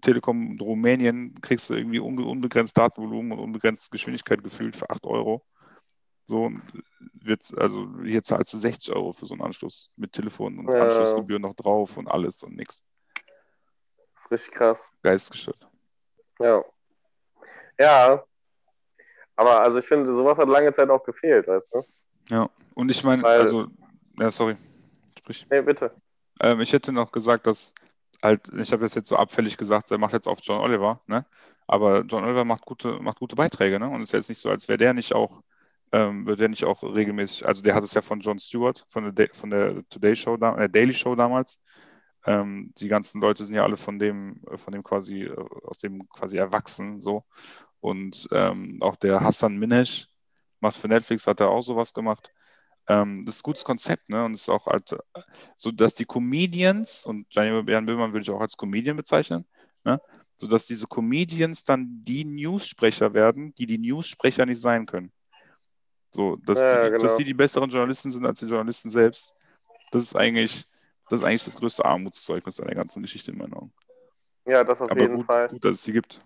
Telekom 0.00 0.58
Rumänien 0.60 1.40
kriegst 1.40 1.70
du 1.70 1.74
irgendwie 1.74 1.98
unbegrenzt 1.98 2.76
Datenvolumen 2.76 3.32
und 3.32 3.38
unbegrenzt 3.38 3.90
Geschwindigkeit 3.90 4.42
gefühlt 4.42 4.76
für 4.76 4.88
8 4.90 5.06
Euro. 5.06 5.44
So 6.24 6.50
wird's, 7.14 7.54
also 7.54 7.88
hier 8.02 8.22
zahlst 8.22 8.52
du 8.52 8.58
60 8.58 8.94
Euro 8.94 9.12
für 9.12 9.26
so 9.26 9.34
einen 9.34 9.42
Anschluss 9.42 9.90
mit 9.96 10.12
Telefon 10.12 10.58
und 10.58 10.72
ja. 10.72 10.82
Anschlussgebühren 10.82 11.42
noch 11.42 11.54
drauf 11.54 11.96
und 11.96 12.08
alles 12.08 12.42
und 12.42 12.56
nix. 12.56 12.84
Das 14.14 14.24
ist 14.24 14.30
richtig 14.30 14.54
krass. 14.54 14.80
Geistesgestört. 15.02 15.68
Ja. 16.38 16.64
Ja. 17.78 18.24
Aber 19.36 19.60
also 19.62 19.78
ich 19.78 19.86
finde, 19.86 20.12
sowas 20.12 20.38
hat 20.38 20.48
lange 20.48 20.74
Zeit 20.74 20.90
auch 20.90 21.02
gefehlt, 21.04 21.48
weißt 21.48 21.66
du? 21.72 21.82
Ja, 22.28 22.48
und 22.74 22.90
ich 22.90 23.02
meine, 23.02 23.24
also, 23.24 23.66
ja, 24.18 24.30
sorry. 24.30 24.56
Sprich. 25.18 25.46
Nee, 25.50 25.62
bitte. 25.62 25.92
Ähm, 26.40 26.60
ich 26.60 26.72
hätte 26.72 26.92
noch 26.92 27.10
gesagt, 27.10 27.46
dass 27.46 27.74
halt, 28.22 28.48
ich 28.56 28.72
habe 28.72 28.82
das 28.82 28.94
jetzt 28.94 29.08
so 29.08 29.16
abfällig 29.16 29.56
gesagt, 29.56 29.90
er 29.90 29.98
macht 29.98 30.12
jetzt 30.12 30.28
auf 30.28 30.40
John 30.42 30.60
Oliver, 30.60 31.00
ne? 31.06 31.26
Aber 31.66 32.02
John 32.02 32.24
Oliver 32.24 32.44
macht 32.44 32.64
gute, 32.64 33.00
macht 33.00 33.18
gute 33.18 33.36
Beiträge, 33.36 33.78
ne? 33.78 33.88
Und 33.88 34.02
ist 34.02 34.12
jetzt 34.12 34.28
nicht 34.28 34.38
so, 34.38 34.50
als 34.50 34.68
wäre 34.68 34.78
der 34.78 34.94
nicht 34.94 35.14
auch, 35.14 35.42
ähm, 35.92 36.26
wird 36.26 36.40
der 36.40 36.48
nicht 36.48 36.64
auch 36.64 36.82
regelmäßig, 36.82 37.46
also 37.46 37.62
der 37.62 37.74
hat 37.74 37.84
es 37.84 37.94
ja 37.94 38.02
von 38.02 38.20
John 38.20 38.38
Stewart, 38.38 38.84
von 38.88 39.14
der, 39.14 39.28
von 39.32 39.50
der 39.50 39.86
Today 39.88 40.16
Show, 40.16 40.36
der 40.36 40.68
Daily 40.68 40.94
Show 40.94 41.14
damals. 41.14 41.60
Ähm, 42.24 42.72
die 42.78 42.88
ganzen 42.88 43.20
Leute 43.20 43.44
sind 43.44 43.56
ja 43.56 43.64
alle 43.64 43.76
von 43.76 43.98
dem, 43.98 44.42
von 44.56 44.72
dem 44.72 44.84
quasi, 44.84 45.28
aus 45.64 45.80
dem 45.80 46.08
quasi 46.08 46.36
erwachsen, 46.36 47.00
so. 47.00 47.24
Und 47.80 48.28
ähm, 48.32 48.78
auch 48.80 48.96
der 48.96 49.20
Hassan 49.20 49.58
Minesh, 49.58 50.08
macht 50.60 50.76
für 50.76 50.88
Netflix, 50.88 51.26
hat 51.26 51.40
er 51.40 51.50
auch 51.50 51.62
sowas 51.62 51.92
gemacht. 51.94 52.30
Ähm, 52.88 53.24
das 53.24 53.36
ist 53.36 53.40
ein 53.40 53.44
gutes 53.44 53.64
Konzept, 53.64 54.08
ne? 54.08 54.24
Und 54.24 54.32
es 54.32 54.42
ist 54.42 54.48
auch 54.48 54.66
halt 54.66 54.96
so, 55.56 55.70
dass 55.70 55.94
die 55.94 56.04
Comedians, 56.04 57.06
und 57.06 57.26
Jan 57.30 57.64
Böhmermann 57.64 58.12
würde 58.12 58.22
ich 58.22 58.30
auch 58.30 58.40
als 58.40 58.56
Comedian 58.56 58.96
bezeichnen, 58.96 59.44
ne? 59.84 60.00
sodass 60.36 60.66
diese 60.66 60.86
Comedians 60.86 61.64
dann 61.64 62.02
die 62.04 62.24
News-Sprecher 62.24 63.14
werden, 63.14 63.54
die 63.54 63.66
die 63.66 63.78
News-Sprecher 63.78 64.44
nicht 64.46 64.60
sein 64.60 64.86
können. 64.86 65.12
So, 66.10 66.36
dass, 66.36 66.60
Ja, 66.60 66.84
die, 66.84 66.90
genau. 66.90 67.04
dass 67.04 67.16
die 67.16 67.24
die 67.24 67.34
besseren 67.34 67.70
Journalisten 67.70 68.10
sind 68.10 68.26
als 68.26 68.40
die 68.40 68.46
Journalisten 68.46 68.90
selbst. 68.90 69.32
Das 69.92 70.02
ist 70.02 70.16
eigentlich 70.16 70.66
das, 71.08 71.20
ist 71.20 71.26
eigentlich 71.26 71.44
das 71.44 71.56
größte 71.56 71.84
Armutszeugnis 71.84 72.58
an 72.58 72.66
der 72.66 72.76
ganzen 72.76 73.02
Geschichte 73.02 73.30
in 73.30 73.38
meinen 73.38 73.54
Augen. 73.54 73.72
Ja, 74.46 74.64
das 74.64 74.80
auf 74.80 74.90
Aber 74.90 75.02
jeden 75.02 75.18
gut, 75.18 75.26
Fall. 75.26 75.48
gut, 75.48 75.64
dass 75.64 75.76
es 75.76 75.84
sie 75.84 75.92
gibt. 75.92 76.22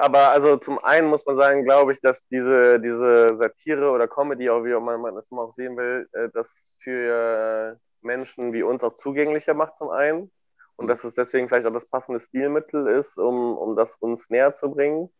Aber 0.00 0.30
also 0.30 0.56
zum 0.56 0.78
einen 0.78 1.08
muss 1.08 1.26
man 1.26 1.36
sagen, 1.36 1.62
glaube 1.64 1.92
ich, 1.92 2.00
dass 2.00 2.16
diese, 2.30 2.80
diese 2.80 3.36
Satire 3.36 3.90
oder 3.90 4.08
Comedy, 4.08 4.48
auch 4.48 4.64
wie 4.64 4.72
man, 4.80 4.98
man 5.00 5.16
es 5.18 5.30
immer 5.30 5.42
auch 5.42 5.54
sehen 5.56 5.76
will, 5.76 6.08
äh, 6.12 6.30
das 6.32 6.46
für 6.82 7.76
äh, 7.76 8.06
Menschen 8.06 8.54
wie 8.54 8.62
uns 8.62 8.82
auch 8.82 8.96
zugänglicher 8.96 9.52
macht 9.52 9.76
zum 9.76 9.90
einen. 9.90 10.30
Und 10.76 10.88
dass 10.88 11.04
es 11.04 11.14
deswegen 11.14 11.48
vielleicht 11.48 11.66
auch 11.66 11.74
das 11.74 11.86
passende 11.86 12.20
Stilmittel 12.20 12.86
ist, 12.88 13.18
um, 13.18 13.58
um 13.58 13.76
das 13.76 13.94
uns 13.96 14.26
näher 14.30 14.56
zu 14.56 14.70
bringen. 14.70 15.10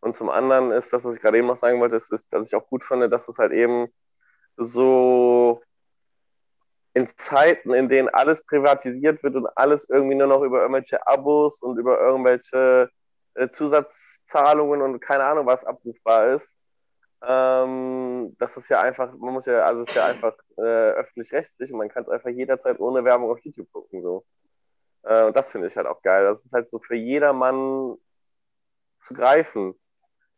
Und 0.00 0.14
zum 0.16 0.30
anderen 0.30 0.70
ist 0.70 0.92
das, 0.92 1.02
was 1.02 1.16
ich 1.16 1.20
gerade 1.20 1.38
eben 1.38 1.48
noch 1.48 1.58
sagen 1.58 1.80
wollte, 1.80 1.96
ist, 1.96 2.12
ist, 2.12 2.24
dass 2.32 2.46
ich 2.46 2.54
auch 2.54 2.68
gut 2.68 2.84
finde, 2.84 3.08
dass 3.08 3.26
es 3.26 3.36
halt 3.38 3.50
eben 3.50 3.88
so 4.56 5.60
in 6.94 7.08
Zeiten, 7.28 7.74
in 7.74 7.88
denen 7.88 8.08
alles 8.08 8.44
privatisiert 8.46 9.20
wird 9.24 9.34
und 9.34 9.48
alles 9.56 9.88
irgendwie 9.88 10.14
nur 10.14 10.28
noch 10.28 10.42
über 10.42 10.60
irgendwelche 10.60 11.04
Abos 11.08 11.60
und 11.60 11.78
über 11.78 11.98
irgendwelche 12.00 12.88
äh, 13.34 13.48
Zusatzzahlungen 14.32 14.82
und 14.82 15.00
keine 15.00 15.24
Ahnung 15.24 15.46
was 15.46 15.64
abrufbar 15.64 16.36
ist. 16.36 16.48
Ähm, 17.24 18.34
das 18.38 18.56
ist 18.56 18.68
ja 18.68 18.80
einfach, 18.80 19.12
man 19.16 19.34
muss 19.34 19.46
ja, 19.46 19.64
also 19.64 19.82
es 19.82 19.90
ist 19.90 19.96
ja 19.96 20.06
einfach 20.06 20.34
äh, 20.58 20.62
öffentlich-rechtlich 20.62 21.72
und 21.72 21.78
man 21.78 21.88
kann 21.88 22.02
es 22.02 22.08
einfach 22.08 22.30
jederzeit 22.30 22.80
ohne 22.80 23.04
Werbung 23.04 23.30
auf 23.30 23.38
YouTube 23.40 23.70
gucken. 23.72 24.02
So. 24.02 24.24
Äh, 25.04 25.24
und 25.24 25.36
das 25.36 25.48
finde 25.50 25.68
ich 25.68 25.76
halt 25.76 25.86
auch 25.86 26.02
geil. 26.02 26.24
Das 26.24 26.44
ist 26.44 26.52
halt 26.52 26.70
so 26.70 26.80
für 26.80 26.96
jedermann 26.96 27.96
zu 29.06 29.14
greifen 29.14 29.74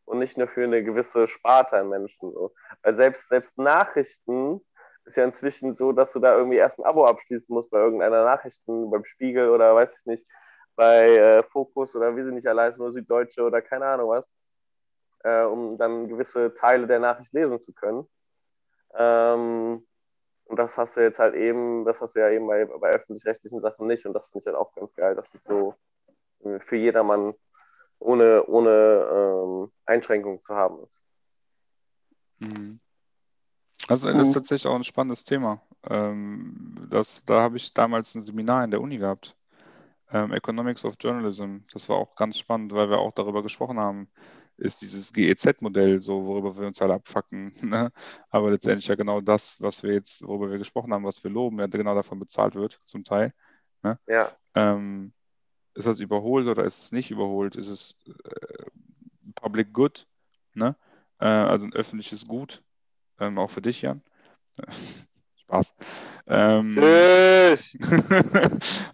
und 0.05 0.19
nicht 0.19 0.37
nur 0.37 0.49
für 0.49 0.65
eine 0.65 0.85
gewisse 0.85 1.27
Sparte 1.29 1.77
an 1.79 1.89
Menschen. 1.89 2.33
So. 2.33 2.53
Weil 2.83 2.97
selbst, 2.97 3.27
selbst 3.29 3.57
Nachrichten 3.57 4.61
ist 5.07 5.17
ja 5.17 5.25
inzwischen 5.25 5.77
so, 5.77 5.93
dass 5.93 6.13
du 6.13 6.19
da 6.19 6.37
irgendwie 6.37 6.57
erst 6.57 6.79
ein 6.79 6.85
Abo 6.85 7.07
abschließen 7.07 7.47
musst 7.49 7.71
bei 7.71 7.79
irgendeiner 7.79 8.25
Nachrichten, 8.25 8.91
beim 8.91 9.05
Spiegel 9.07 9.49
oder 9.49 9.75
weiß 9.75 9.91
ich 9.91 10.07
nicht, 10.07 10.27
bei 10.77 11.09
äh, 11.17 11.43
Fokus 11.45 11.95
oder 11.95 12.17
wie 12.17 12.25
sie 12.25 12.33
nicht 12.33 12.47
allein 12.47 12.75
nur 12.77 12.93
Süddeutsche 12.93 13.43
oder 13.43 13.63
keine 13.63 13.87
Ahnung 13.87 14.11
was, 14.11 14.25
äh, 15.21 15.45
um 15.45 15.79
dann 15.79 16.09
gewisse 16.09 16.55
Teile 16.55 16.87
der 16.87 16.99
Nachricht 16.99 17.33
lesen 17.33 17.61
zu 17.61 17.73
können. 17.73 18.09
Ähm, 18.95 19.87
und 20.47 20.59
das 20.59 20.77
hast 20.77 20.95
du 20.97 21.01
jetzt 21.01 21.19
halt 21.19 21.35
eben, 21.35 21.85
das 21.85 21.99
hast 22.01 22.15
du 22.15 22.21
ja 22.21 22.31
eben 22.31 22.47
bei, 22.47 22.65
bei 22.65 22.91
öffentlich-rechtlichen 22.91 23.61
Sachen 23.61 23.87
nicht. 23.87 24.05
Und 24.05 24.13
das 24.13 24.29
finde 24.29 24.41
ich 24.41 24.47
halt 24.47 24.57
auch 24.57 24.75
ganz 24.75 24.95
geil, 24.95 25.15
dass 25.15 25.27
es 25.35 25.43
so 25.45 25.75
äh, 26.45 26.61
für 26.61 26.77
jedermann 26.77 27.35
ohne, 27.99 28.45
ohne 28.47 29.09
ähm, 29.13 29.73
Einschränkung 29.87 30.43
zu 30.43 30.55
haben 30.55 30.83
ist. 30.85 31.01
Mhm. 32.41 32.81
Also, 33.89 34.11
das 34.11 34.29
ist 34.29 34.35
tatsächlich 34.35 34.71
auch 34.71 34.77
ein 34.77 34.85
spannendes 34.85 35.25
Thema. 35.25 35.61
Ähm, 35.89 36.75
das, 36.91 37.25
da 37.25 37.43
habe 37.43 37.57
ich 37.57 37.75
damals 37.75 38.15
ein 38.15 38.23
Seminar 38.23 38.65
in 38.65 38.71
der 38.71 38.81
Uni 38.81 38.99
gehabt. 38.99 39.37
Ähm, 40.15 40.33
Economics 40.33 40.85
of 40.85 40.95
Journalism. 41.01 41.59
Das 41.73 41.89
war 41.89 41.97
auch 41.97 42.15
ganz 42.15 42.39
spannend, 42.39 42.73
weil 42.73 42.89
wir 42.89 42.99
auch 42.99 43.13
darüber 43.13 43.43
gesprochen 43.43 43.81
haben, 43.81 44.09
ist 44.57 44.81
dieses 44.81 45.13
GEZ-Modell, 45.13 46.01
so 46.01 46.25
worüber 46.25 46.57
wir 46.57 46.69
uns 46.69 46.81
alle 46.81 46.95
abfacken. 46.95 47.53
Ne? 47.63 47.91
Aber 48.31 48.53
letztendlich 48.53 48.87
ja 48.87 48.95
genau 48.95 49.21
das, 49.21 49.61
was 49.61 49.83
wir 49.83 49.93
jetzt, 49.93 50.23
worüber 50.23 50.53
wir 50.53 50.59
gesprochen 50.59 50.93
haben, 50.93 51.05
was 51.05 51.25
wir 51.25 51.33
loben, 51.33 51.59
ja 51.59 51.67
genau 51.67 51.97
davon 51.97 52.21
bezahlt 52.21 52.55
wird, 52.55 52.81
zum 52.85 53.03
Teil. 53.03 53.35
Ne? 53.83 53.99
Ja, 54.07 54.31
Ähm, 54.55 55.13
ist 55.75 55.89
das 55.89 55.99
überholt 55.99 56.47
oder 56.47 56.65
ist 56.65 56.79
es 56.79 56.93
nicht 56.93 57.11
überholt? 57.11 57.57
Ist 57.57 57.67
es 57.67 57.97
äh, 58.07 58.67
Public 59.35 59.73
Good? 59.73 60.07
Ne? 60.53 60.77
Äh, 61.19 61.27
also 61.27 61.67
ein 61.67 61.73
öffentliches 61.73 62.29
Gut, 62.29 62.63
ähm, 63.19 63.37
auch 63.39 63.51
für 63.51 63.63
dich, 63.63 63.83
Jan. 63.83 64.01
Spaß. 65.45 65.75
Ähm, 66.27 66.79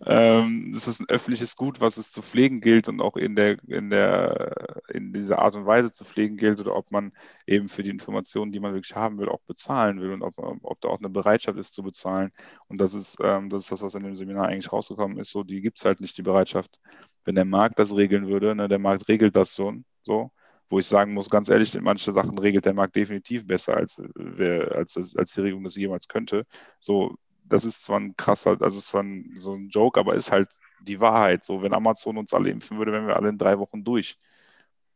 ähm, 0.06 0.72
es 0.74 0.88
ist 0.88 1.00
ein 1.00 1.08
öffentliches 1.08 1.56
Gut, 1.56 1.80
was 1.80 1.96
es 1.96 2.10
zu 2.10 2.22
pflegen 2.22 2.60
gilt 2.60 2.88
und 2.88 3.00
auch 3.00 3.16
in 3.16 3.36
der, 3.36 3.56
in 3.68 3.90
der, 3.90 4.82
in 4.88 5.12
dieser 5.12 5.38
Art 5.38 5.54
und 5.54 5.66
Weise 5.66 5.92
zu 5.92 6.04
pflegen 6.04 6.36
gilt 6.36 6.60
oder 6.60 6.74
ob 6.74 6.90
man 6.90 7.12
eben 7.46 7.68
für 7.68 7.82
die 7.82 7.90
Informationen, 7.90 8.50
die 8.52 8.60
man 8.60 8.74
wirklich 8.74 8.96
haben 8.96 9.18
will, 9.18 9.28
auch 9.28 9.40
bezahlen 9.46 10.00
will 10.00 10.12
und 10.12 10.22
ob, 10.22 10.34
ob 10.38 10.80
da 10.80 10.88
auch 10.88 10.98
eine 10.98 11.10
Bereitschaft 11.10 11.58
ist 11.58 11.72
zu 11.74 11.82
bezahlen. 11.82 12.32
Und 12.68 12.80
das 12.80 12.94
ist, 12.94 13.18
ähm, 13.22 13.48
das 13.50 13.64
ist 13.64 13.72
das, 13.72 13.82
was 13.82 13.94
in 13.94 14.02
dem 14.02 14.16
Seminar 14.16 14.48
eigentlich 14.48 14.72
rausgekommen 14.72 15.18
ist. 15.18 15.30
So, 15.30 15.44
die 15.44 15.60
gibt 15.60 15.78
es 15.78 15.84
halt 15.84 16.00
nicht, 16.00 16.18
die 16.18 16.22
Bereitschaft. 16.22 16.78
Wenn 17.24 17.34
der 17.36 17.44
Markt 17.44 17.78
das 17.78 17.94
regeln 17.96 18.28
würde, 18.28 18.54
ne, 18.56 18.68
der 18.68 18.78
Markt 18.78 19.08
regelt 19.08 19.36
das 19.36 19.54
schon, 19.54 19.84
so, 20.02 20.30
wo 20.70 20.78
ich 20.78 20.86
sagen 20.86 21.14
muss, 21.14 21.30
ganz 21.30 21.48
ehrlich, 21.50 21.78
manche 21.80 22.12
Sachen 22.12 22.38
regelt 22.38 22.64
der 22.64 22.74
Markt 22.74 22.96
definitiv 22.96 23.46
besser, 23.46 23.76
als, 23.76 24.00
wer, 24.14 24.72
als, 24.76 24.96
als 25.16 25.34
die 25.34 25.40
Regelung 25.42 25.64
das 25.64 25.76
jemals 25.76 26.08
könnte. 26.08 26.46
So, 26.80 27.16
das 27.44 27.64
ist 27.64 27.82
zwar 27.82 28.00
ein 28.00 28.16
krasser, 28.16 28.56
also 28.60 28.78
ist 28.78 28.88
zwar 28.88 29.02
ein, 29.02 29.34
so 29.36 29.54
ein 29.54 29.68
Joke, 29.68 30.00
aber 30.00 30.14
ist 30.14 30.32
halt 30.32 30.48
die 30.82 31.00
Wahrheit. 31.00 31.44
So, 31.44 31.62
wenn 31.62 31.74
Amazon 31.74 32.18
uns 32.18 32.32
alle 32.32 32.50
impfen 32.50 32.78
würde, 32.78 32.92
wären 32.92 33.08
wir 33.08 33.16
alle 33.16 33.28
in 33.30 33.38
drei 33.38 33.58
Wochen 33.58 33.84
durch. 33.84 34.18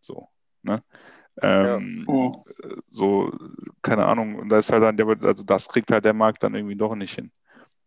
So, 0.01 0.29
ne? 0.62 0.83
Ähm, 1.43 2.05
Mhm. 2.07 2.33
So, 2.91 3.33
keine 3.83 4.07
Ahnung. 4.07 4.37
Und 4.37 4.49
da 4.51 4.59
ist 4.59 4.72
halt 4.72 4.83
dann, 4.83 4.97
der- 4.97 5.07
also 5.09 5.43
das 5.43 5.68
kriegt 5.68 5.91
halt 5.91 6.05
der 6.05 6.14
Markt 6.14 6.43
dann 6.43 6.55
irgendwie 6.55 6.77
doch 6.77 6.95
nicht 6.95 7.14
hin. 7.14 7.33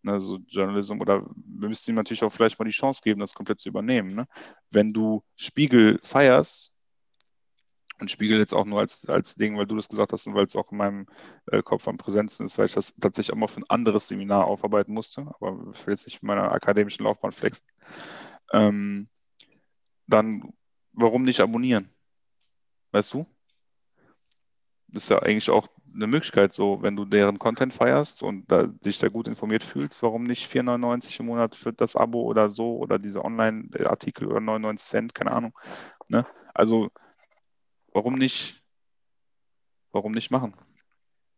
Ne, 0.03 0.21
so 0.21 0.37
Journalism 0.47 1.01
oder 1.01 1.25
wir 1.35 1.69
müssten 1.69 1.91
ihm 1.91 1.95
natürlich 1.95 2.23
auch 2.23 2.31
vielleicht 2.31 2.59
mal 2.59 2.65
die 2.65 2.71
Chance 2.71 3.01
geben, 3.03 3.19
das 3.19 3.33
komplett 3.33 3.59
zu 3.59 3.69
übernehmen. 3.69 4.15
Ne? 4.15 4.27
Wenn 4.69 4.93
du 4.93 5.23
Spiegel 5.35 5.99
feierst, 6.03 6.73
und 7.99 8.11
Spiegel 8.11 8.39
jetzt 8.39 8.53
auch 8.53 8.65
nur 8.65 8.79
als, 8.79 9.07
als 9.07 9.35
Ding, 9.35 9.57
weil 9.57 9.65
du 9.65 9.75
das 9.75 9.89
gesagt 9.89 10.13
hast 10.13 10.27
und 10.27 10.35
weil 10.35 10.45
es 10.45 10.55
auch 10.55 10.71
in 10.71 10.77
meinem 10.77 11.07
äh, 11.51 11.61
Kopf 11.61 11.87
am 11.87 11.97
Präsenzen 11.97 12.45
ist, 12.45 12.57
weil 12.57 12.65
ich 12.65 12.73
das 12.73 12.95
tatsächlich 12.95 13.33
auch 13.33 13.39
mal 13.39 13.47
für 13.47 13.61
ein 13.61 13.69
anderes 13.69 14.07
Seminar 14.07 14.45
aufarbeiten 14.45 14.93
musste, 14.93 15.21
aber 15.21 15.71
ich 15.73 15.85
will 15.85 15.93
jetzt 15.93 16.05
nicht 16.05 16.21
in 16.21 16.27
meiner 16.27 16.51
akademischen 16.51 17.03
Laufbahn 17.03 17.31
flexen. 17.31 17.65
Ähm, 18.53 19.09
dann 20.07 20.53
warum 20.93 21.23
nicht 21.23 21.39
abonnieren? 21.39 21.89
Weißt 22.91 23.13
du? 23.13 23.25
Das 24.87 25.03
ist 25.03 25.09
ja 25.09 25.19
eigentlich 25.19 25.49
auch 25.49 25.67
eine 25.93 26.07
Möglichkeit, 26.07 26.53
so 26.53 26.81
wenn 26.81 26.95
du 26.95 27.05
deren 27.05 27.39
Content 27.39 27.73
feierst 27.73 28.23
und 28.23 28.49
da, 28.51 28.67
dich 28.67 28.99
da 28.99 29.09
gut 29.09 29.27
informiert 29.27 29.63
fühlst, 29.63 30.01
warum 30.03 30.23
nicht 30.23 30.49
4,99 30.49 31.19
im 31.19 31.25
Monat 31.25 31.55
für 31.55 31.73
das 31.73 31.95
Abo 31.95 32.21
oder 32.21 32.49
so 32.49 32.77
oder 32.77 32.99
diese 32.99 33.25
Online-Artikel 33.25 34.27
oder 34.27 34.39
99 34.39 34.87
Cent, 34.87 35.15
keine 35.15 35.31
Ahnung. 35.31 35.57
Ne? 36.07 36.25
Also 36.53 36.89
warum 37.97 38.13
nicht, 38.13 38.61
warum 39.91 40.11
nicht 40.11 40.29
machen? 40.29 40.53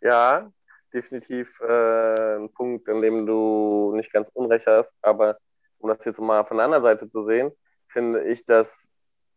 Ja, 0.02 0.52
definitiv 0.94 1.48
äh, 1.62 2.36
ein 2.36 2.50
Punkt, 2.52 2.90
an 2.90 3.02
dem 3.02 3.26
du 3.26 3.94
nicht 3.96 4.12
ganz 4.12 4.28
unrecht 4.34 4.68
hast. 4.68 4.92
Aber 5.02 5.38
um 5.78 5.90
das 5.90 6.00
jetzt 6.04 6.20
mal 6.20 6.44
von 6.44 6.58
der 6.58 6.66
anderen 6.66 6.84
Seite 6.84 7.10
zu 7.10 7.26
sehen, 7.26 7.52
finde 7.88 8.26
ich, 8.26 8.46
dass 8.46 8.68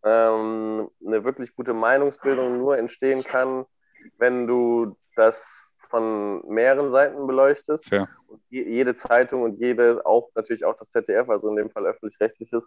ähm, 0.05 0.91
eine 1.07 1.23
wirklich 1.23 1.55
gute 1.55 1.73
Meinungsbildung 1.73 2.59
nur 2.59 2.77
entstehen 2.77 3.23
kann, 3.23 3.67
wenn 4.19 4.49
du 4.49 4.97
das 5.15 5.37
von 5.91 6.45
mehreren 6.49 6.91
Seiten 6.91 7.25
beleuchtest. 7.29 7.93
Und 8.27 8.43
je, 8.49 8.65
jede 8.65 8.99
Zeitung 8.99 9.43
und 9.43 9.61
jede, 9.61 10.05
auch 10.05 10.29
natürlich 10.35 10.65
auch 10.65 10.77
das 10.77 10.91
ZDF, 10.91 11.29
also 11.29 11.51
in 11.51 11.57
dem 11.57 11.71
Fall 11.71 11.87
öffentlich-rechtliches, 11.87 12.65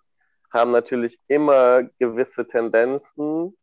haben 0.54 0.72
natürlich 0.72 1.20
immer 1.28 1.84
gewisse 2.00 2.48
Tendenzen, 2.48 3.58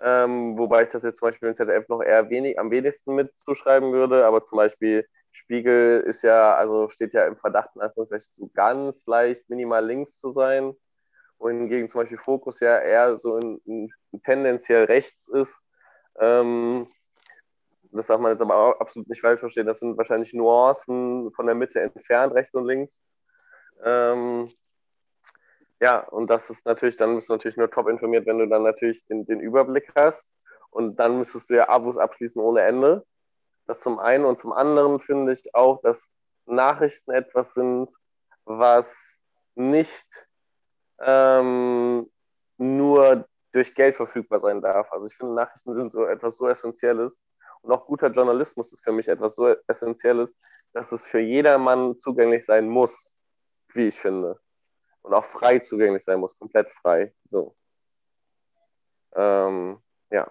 ähm, 0.00 0.58
wobei 0.58 0.82
ich 0.82 0.90
das 0.90 1.02
jetzt 1.02 1.18
zum 1.18 1.28
Beispiel 1.28 1.48
im 1.48 1.56
ZDF 1.56 1.88
noch 1.88 2.02
eher 2.02 2.28
wenig, 2.28 2.58
am 2.58 2.70
wenigsten 2.70 3.14
mit 3.14 3.32
zuschreiben 3.38 3.92
würde, 3.92 4.26
aber 4.26 4.44
zum 4.46 4.56
Beispiel 4.56 5.06
Spiegel 5.32 6.00
ist 6.00 6.22
ja, 6.22 6.54
also 6.54 6.88
steht 6.90 7.12
ja 7.12 7.26
im 7.26 7.36
Verdacht, 7.36 7.70
in 7.74 7.82
Anführungszeichen, 7.82 8.28
so 8.32 8.50
ganz 8.54 8.96
leicht 9.06 9.48
minimal 9.48 9.84
links 9.86 10.18
zu 10.18 10.32
sein, 10.32 10.74
wohingegen 11.38 11.88
zum 11.88 12.00
Beispiel 12.00 12.18
Fokus 12.18 12.60
ja 12.60 12.78
eher 12.78 13.16
so 13.18 13.36
in, 13.36 13.60
in 13.64 14.22
tendenziell 14.24 14.84
rechts 14.84 15.28
ist. 15.28 15.52
Ähm, 16.18 16.88
das 17.92 18.06
darf 18.06 18.20
man 18.20 18.32
jetzt 18.32 18.40
aber 18.40 18.80
absolut 18.80 19.08
nicht 19.08 19.20
falsch 19.20 19.40
verstehen. 19.40 19.66
Das 19.66 19.78
sind 19.78 19.96
wahrscheinlich 19.96 20.32
Nuancen 20.32 21.32
von 21.32 21.46
der 21.46 21.54
Mitte 21.54 21.80
entfernt, 21.80 22.34
rechts 22.34 22.54
und 22.54 22.66
links. 22.66 22.92
Ähm, 23.84 24.50
ja, 25.80 26.00
und 26.00 26.28
das 26.28 26.48
ist 26.48 26.64
natürlich, 26.64 26.96
dann 26.96 27.16
bist 27.16 27.28
du 27.28 27.34
natürlich 27.34 27.56
nur 27.56 27.70
top 27.70 27.88
informiert, 27.88 28.26
wenn 28.26 28.38
du 28.38 28.48
dann 28.48 28.62
natürlich 28.62 29.04
den, 29.06 29.26
den 29.26 29.40
Überblick 29.40 29.92
hast. 29.94 30.22
Und 30.70 30.96
dann 30.96 31.18
müsstest 31.18 31.50
du 31.50 31.54
ja 31.54 31.68
Abos 31.68 31.96
abschließen 31.98 32.40
ohne 32.40 32.62
Ende. 32.62 33.04
Das 33.66 33.80
zum 33.80 33.98
einen. 33.98 34.24
Und 34.24 34.40
zum 34.40 34.52
anderen 34.52 35.00
finde 35.00 35.32
ich 35.32 35.54
auch, 35.54 35.82
dass 35.82 36.00
Nachrichten 36.46 37.10
etwas 37.10 37.52
sind, 37.54 37.90
was 38.44 38.86
nicht 39.54 40.06
ähm, 41.00 42.10
nur 42.58 43.26
durch 43.52 43.74
Geld 43.74 43.96
verfügbar 43.96 44.40
sein 44.40 44.60
darf. 44.62 44.90
Also 44.92 45.06
ich 45.06 45.16
finde, 45.16 45.34
Nachrichten 45.34 45.74
sind 45.74 45.92
so 45.92 46.04
etwas 46.04 46.36
so 46.36 46.48
Essentielles. 46.48 47.12
Und 47.62 47.72
auch 47.72 47.86
guter 47.86 48.08
Journalismus 48.08 48.72
ist 48.72 48.84
für 48.84 48.92
mich 48.92 49.08
etwas 49.08 49.34
so 49.34 49.54
Essentielles, 49.66 50.30
dass 50.72 50.92
es 50.92 51.06
für 51.06 51.20
jedermann 51.20 51.98
zugänglich 51.98 52.46
sein 52.46 52.68
muss, 52.68 52.94
wie 53.74 53.88
ich 53.88 53.98
finde. 53.98 54.38
Und 55.06 55.14
auch 55.14 55.24
frei 55.26 55.60
zugänglich 55.60 56.02
sein 56.02 56.18
muss, 56.18 56.36
komplett 56.36 56.68
frei. 56.82 57.14
So. 57.28 57.54
Ähm, 59.14 59.78
ja. 60.10 60.28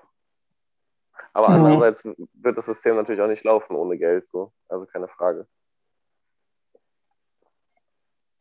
Aber 1.31 1.47
mhm. 1.47 1.65
andererseits 1.65 2.03
wird 2.33 2.57
das 2.57 2.65
System 2.65 2.97
natürlich 2.97 3.21
auch 3.21 3.29
nicht 3.29 3.45
laufen 3.45 3.77
ohne 3.77 3.97
Geld, 3.97 4.27
so. 4.27 4.51
Also 4.67 4.85
keine 4.85 5.07
Frage. 5.07 5.47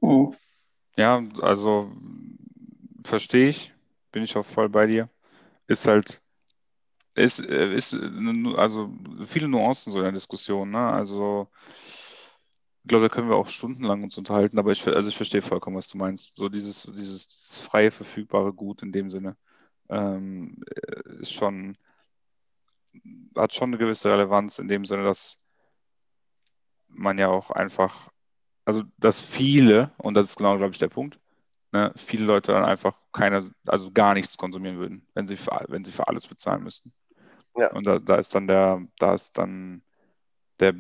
Mhm. 0.01 0.35
Ja, 0.97 1.23
also 1.41 1.93
verstehe 3.05 3.49
ich, 3.49 3.73
bin 4.11 4.25
ich 4.25 4.37
auch 4.37 4.45
voll 4.45 4.69
bei 4.69 4.89
dir. 4.89 5.09
Ist 5.69 5.87
halt, 5.87 6.21
ist, 7.15 7.39
ist 7.39 7.95
also 8.57 8.91
viele 9.25 9.47
Nuancen 9.47 9.93
so 9.93 9.99
in 10.01 10.05
der 10.05 10.13
Diskussion, 10.13 10.73
ne? 10.73 10.91
Also 10.91 11.47
ich 12.85 12.89
glaube, 12.89 13.09
da 13.09 13.15
können 13.15 13.31
wir 13.31 13.37
auch 13.37 13.49
stundenlang 13.49 14.03
uns 14.03 14.19
unterhalten, 14.19 14.59
aber 14.59 14.71
ich, 14.71 14.87
also 14.87 15.09
ich 15.09 15.17
verstehe 15.17 15.41
vollkommen, 15.41 15.77
was 15.77 15.89
du 15.89 15.97
meinst. 15.97 16.37
So 16.37 16.51
dieses, 16.51 16.83
dieses 16.95 17.63
freie, 17.63 17.91
verfügbare 17.91 18.53
Gut 18.53 18.83
in 18.83 18.93
dem 18.93 19.11
Sinne 19.11 19.39
ähm, 19.89 20.63
ist 21.19 21.33
schon, 21.33 21.79
hat 23.35 23.55
schon 23.55 23.71
eine 23.71 23.79
gewisse 23.79 24.11
Relevanz 24.11 24.59
in 24.59 24.69
dem 24.69 24.85
Sinne, 24.85 25.03
dass 25.03 25.43
man 26.89 27.17
ja 27.17 27.29
auch 27.29 27.51
einfach, 27.51 28.11
also 28.67 28.83
dass 28.99 29.19
viele, 29.19 29.93
und 29.97 30.13
das 30.13 30.29
ist 30.29 30.37
genau, 30.37 30.59
glaube 30.59 30.73
ich, 30.73 30.79
der 30.79 30.89
Punkt, 30.89 31.19
ne, 31.73 31.91
viele 31.97 32.27
Leute 32.27 32.53
dann 32.53 32.67
einfach 32.67 32.99
keine, 33.13 33.51
also 33.65 33.91
gar 33.93 34.13
nichts 34.13 34.37
konsumieren 34.37 34.77
würden, 34.77 35.07
wenn 35.15 35.27
sie 35.27 35.39
für, 35.39 35.65
wenn 35.69 35.87
sie 35.87 35.93
für 35.93 36.07
alles 36.07 36.27
bezahlen 36.27 36.63
müssten. 36.63 36.93
Ja. 37.57 37.73
Und 37.73 37.87
da, 37.87 37.99
da 37.99 38.17
ist 38.17 38.35
dann 38.35 38.47
der, 38.47 38.87
da 38.99 39.15
ist 39.15 39.39
dann 39.39 39.83
der 40.61 40.75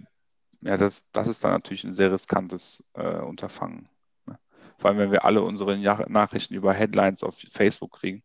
ja, 0.64 0.78
das, 0.78 1.06
das 1.12 1.28
ist 1.28 1.44
dann 1.44 1.52
natürlich 1.52 1.84
ein 1.84 1.92
sehr 1.92 2.10
riskantes 2.10 2.82
äh, 2.94 3.18
Unterfangen. 3.18 3.88
Ne? 4.26 4.38
Vor 4.78 4.88
allem, 4.90 4.98
wenn 4.98 5.12
wir 5.12 5.24
alle 5.24 5.42
unsere 5.42 5.76
Nachrichten 6.08 6.54
über 6.54 6.72
Headlines 6.72 7.22
auf 7.22 7.36
Facebook 7.50 7.92
kriegen. 7.92 8.22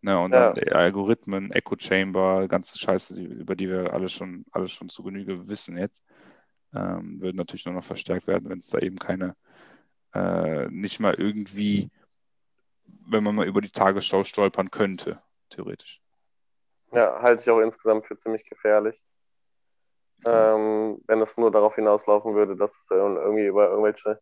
Ne? 0.00 0.18
Und 0.18 0.32
ja. 0.32 0.54
dann 0.54 0.72
Algorithmen, 0.72 1.52
Echo 1.52 1.76
Chamber, 1.78 2.48
ganze 2.48 2.78
Scheiße, 2.78 3.14
die, 3.16 3.24
über 3.24 3.54
die 3.54 3.68
wir 3.68 3.92
alle 3.92 4.08
schon, 4.08 4.46
alle 4.50 4.68
schon 4.68 4.88
zu 4.88 5.02
Genüge 5.02 5.46
wissen 5.48 5.76
jetzt, 5.76 6.02
ähm, 6.74 7.20
würden 7.20 7.36
natürlich 7.36 7.66
nur 7.66 7.74
noch 7.74 7.84
verstärkt 7.84 8.26
werden, 8.26 8.48
wenn 8.48 8.58
es 8.58 8.68
da 8.68 8.78
eben 8.78 8.98
keine, 8.98 9.36
äh, 10.14 10.68
nicht 10.68 11.00
mal 11.00 11.14
irgendwie, 11.14 11.90
wenn 13.06 13.22
man 13.22 13.34
mal 13.34 13.46
über 13.46 13.60
die 13.60 13.70
Tagesschau 13.70 14.24
stolpern 14.24 14.70
könnte, 14.70 15.20
theoretisch. 15.50 16.00
Ja, 16.92 17.20
halte 17.20 17.42
ich 17.42 17.50
auch 17.50 17.60
insgesamt 17.60 18.06
für 18.06 18.18
ziemlich 18.18 18.46
gefährlich 18.46 18.98
ähm, 20.26 21.00
wenn 21.06 21.20
es 21.22 21.36
nur 21.36 21.50
darauf 21.50 21.74
hinauslaufen 21.74 22.34
würde, 22.34 22.56
dass 22.56 22.70
es 22.70 22.90
irgendwie 22.90 23.46
über 23.46 23.70
irgendwelche 23.70 24.20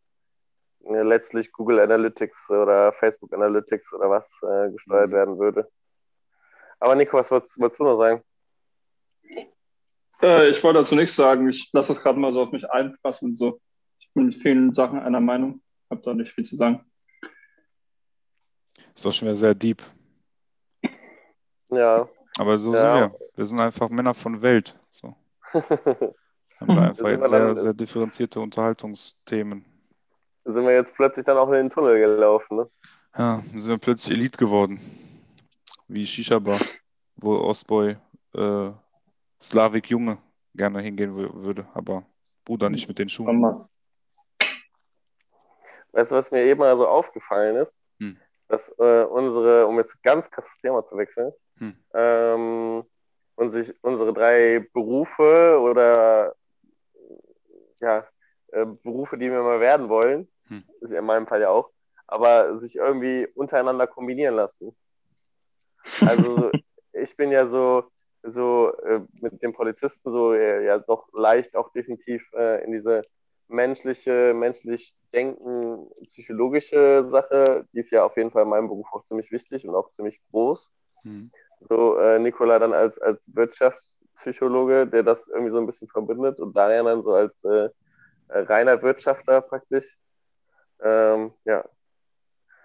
äh, 0.85 1.03
letztlich 1.03 1.53
Google 1.53 1.81
Analytics 1.81 2.51
oder 2.51 2.93
Facebook 2.93 3.33
Analytics 3.33 3.93
oder 3.93 4.11
was 4.11 4.25
äh, 4.43 4.71
gesteuert 4.73 5.11
mhm. 5.11 5.15
werden 5.15 5.39
würde. 5.39 5.71
Aber 6.79 6.95
Nico, 6.95 7.17
was 7.17 7.31
wolltest, 7.31 7.59
wolltest 7.59 7.81
du 7.81 7.85
noch 7.85 7.99
sagen? 7.99 8.23
Äh, 10.23 10.51
ich 10.51 10.63
wollte 10.63 10.81
dazu 10.81 10.95
nichts 10.95 11.17
sagen. 11.17 11.49
Ich 11.49 11.71
lasse 11.73 11.93
das 11.93 12.03
gerade 12.03 12.19
mal 12.19 12.33
so 12.33 12.43
auf 12.43 12.53
mich 12.53 12.71
einpassen. 12.71 13.35
So. 13.35 13.61
Ich 13.99 14.13
bin 14.13 14.27
mit 14.27 14.35
vielen 14.35 14.75
Sachen 14.75 14.99
einer 14.99 15.21
Meinung, 15.21 15.63
habe 15.91 16.03
da 16.03 16.15
nicht 16.15 16.33
viel 16.33 16.45
zu 16.45 16.57
sagen. 16.57 16.85
Ist 18.95 19.05
doch 19.05 19.13
schon 19.13 19.29
wieder 19.29 19.37
sehr 19.37 19.55
deep. 19.55 19.83
Ja. 21.71 22.09
Aber 22.39 22.59
so 22.59 22.75
ja. 22.75 22.81
sind 22.81 23.13
wir. 23.13 23.19
Wir 23.35 23.45
sind 23.45 23.61
einfach 23.61 23.89
Männer 23.91 24.15
von 24.15 24.41
Welt. 24.41 24.79
So. 24.91 25.15
Haben 25.63 26.77
wir 26.77 26.83
einfach 26.83 27.09
jetzt 27.09 27.29
sehr, 27.29 27.57
sehr 27.57 27.75
differenzierte 27.75 28.41
Unterhaltungsthemen. 28.41 29.65
Sind 30.45 30.65
wir 30.65 30.75
jetzt 30.75 30.95
plötzlich 30.95 31.27
dann 31.27 31.37
auch 31.37 31.49
in 31.49 31.55
den 31.55 31.71
Tunnel 31.71 31.99
gelaufen, 31.99 32.57
ne? 32.57 32.71
Ja, 33.17 33.43
dann 33.51 33.61
sind 33.61 33.73
wir 33.73 33.79
plötzlich 33.79 34.17
Elite 34.17 34.39
geworden. 34.39 34.81
Wie 35.89 36.07
Shisha 36.07 36.39
Bar, 36.39 36.59
wo 37.17 37.37
Ostboy 37.39 37.97
äh, 38.35 38.71
Slavik 39.41 39.91
Junge 39.91 40.19
gerne 40.55 40.81
hingehen 40.81 41.15
würde, 41.15 41.67
aber 41.75 42.05
Bruder 42.45 42.71
nicht 42.71 42.89
mit 42.89 42.99
den 42.99 43.09
Schuhen. 43.09 43.67
Weißt 45.93 46.11
du, 46.11 46.17
was 46.17 46.31
mir 46.31 46.45
eben 46.45 46.63
also 46.63 46.87
aufgefallen 46.87 47.57
ist? 47.57 47.73
Hm. 48.01 48.17
Dass 48.49 48.69
äh, 48.79 49.05
unsere, 49.05 49.67
um 49.67 49.79
jetzt 49.79 50.01
ganz 50.03 50.31
krasses 50.31 50.53
Thema 50.61 50.85
zu 50.87 50.97
wechseln, 50.97 51.33
hm. 51.59 51.77
ähm, 51.95 52.85
und 53.37 53.51
sich 53.51 53.73
unsere 53.83 54.13
drei 54.13 54.67
Berufe 54.73 55.59
oder 55.61 56.35
ja, 57.81 58.07
äh, 58.49 58.65
Berufe, 58.65 59.19
die 59.19 59.31
wir 59.31 59.43
mal 59.43 59.61
werden 59.61 59.89
wollen, 59.89 60.29
hm. 60.49 60.65
ist 60.81 60.91
in 60.91 61.05
meinem 61.05 61.27
Fall 61.27 61.43
ja 61.43 61.51
auch, 61.51 61.71
aber 62.07 62.59
sich 62.59 62.77
irgendwie 62.77 63.29
untereinander 63.35 63.87
kombinieren 63.87 64.35
lassen. 64.35 64.75
Also 66.01 66.51
ich 66.93 67.17
bin 67.17 67.31
ja 67.31 67.47
so, 67.47 67.85
so 68.23 68.73
äh, 68.79 69.01
mit 69.21 69.43
dem 69.43 69.53
Polizisten 69.53 70.11
so 70.11 70.33
äh, 70.33 70.65
ja 70.65 70.79
doch 70.79 71.09
leicht 71.13 71.55
auch 71.55 71.71
definitiv 71.73 72.27
äh, 72.33 72.65
in 72.65 72.73
diese 72.73 73.03
menschliche, 73.49 74.33
menschlich 74.35 74.97
denken, 75.13 75.89
psychologische 76.09 77.07
Sache, 77.11 77.67
die 77.73 77.81
ist 77.81 77.93
ja 77.93 78.05
auf 78.05 78.17
jeden 78.17 78.31
Fall 78.31 78.43
in 78.43 78.49
meinem 78.49 78.69
Beruf 78.69 78.89
auch 78.93 79.05
ziemlich 79.05 79.31
wichtig 79.31 79.69
und 79.69 79.75
auch 79.75 79.91
ziemlich 79.93 80.21
groß. 80.31 80.69
Hm 81.03 81.31
so 81.69 81.99
äh, 81.99 82.19
Nikola 82.19 82.59
dann 82.59 82.73
als, 82.73 82.99
als 82.99 83.21
Wirtschaftspsychologe, 83.27 84.87
der 84.87 85.03
das 85.03 85.19
irgendwie 85.29 85.51
so 85.51 85.59
ein 85.59 85.67
bisschen 85.67 85.89
verbindet 85.89 86.39
und 86.41 86.57
Daniel 86.57 86.85
dann 86.85 87.03
so 87.03 87.15
als 87.15 87.33
äh, 87.45 87.69
äh, 88.29 88.41
reiner 88.41 88.81
Wirtschafter 88.83 89.41
praktisch. 89.41 89.85
Ähm, 90.83 91.33
ja. 91.45 91.65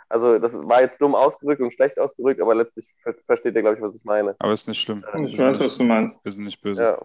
Also 0.09 0.39
das 0.39 0.51
war 0.53 0.81
jetzt 0.81 0.99
dumm 0.99 1.15
ausgedrückt 1.15 1.61
und 1.61 1.73
schlecht 1.73 1.97
ausgedrückt, 1.97 2.41
aber 2.41 2.53
letztlich 2.53 2.85
ver 3.01 3.15
versteht 3.25 3.55
ihr, 3.55 3.61
glaube 3.61 3.77
ich, 3.77 3.81
was 3.81 3.95
ich 3.95 4.03
meine. 4.03 4.35
Aber 4.39 4.51
ist 4.51 4.67
nicht 4.67 4.81
schlimm. 4.81 5.05
Ich 5.23 5.39
weiß, 5.39 5.59
was 5.61 5.77
du 5.77 5.83
meinst. 5.83 6.23
Wir 6.23 6.31
sind 6.33 6.43
nicht 6.43 6.61
böse. 6.61 6.83
Ja. 6.83 6.97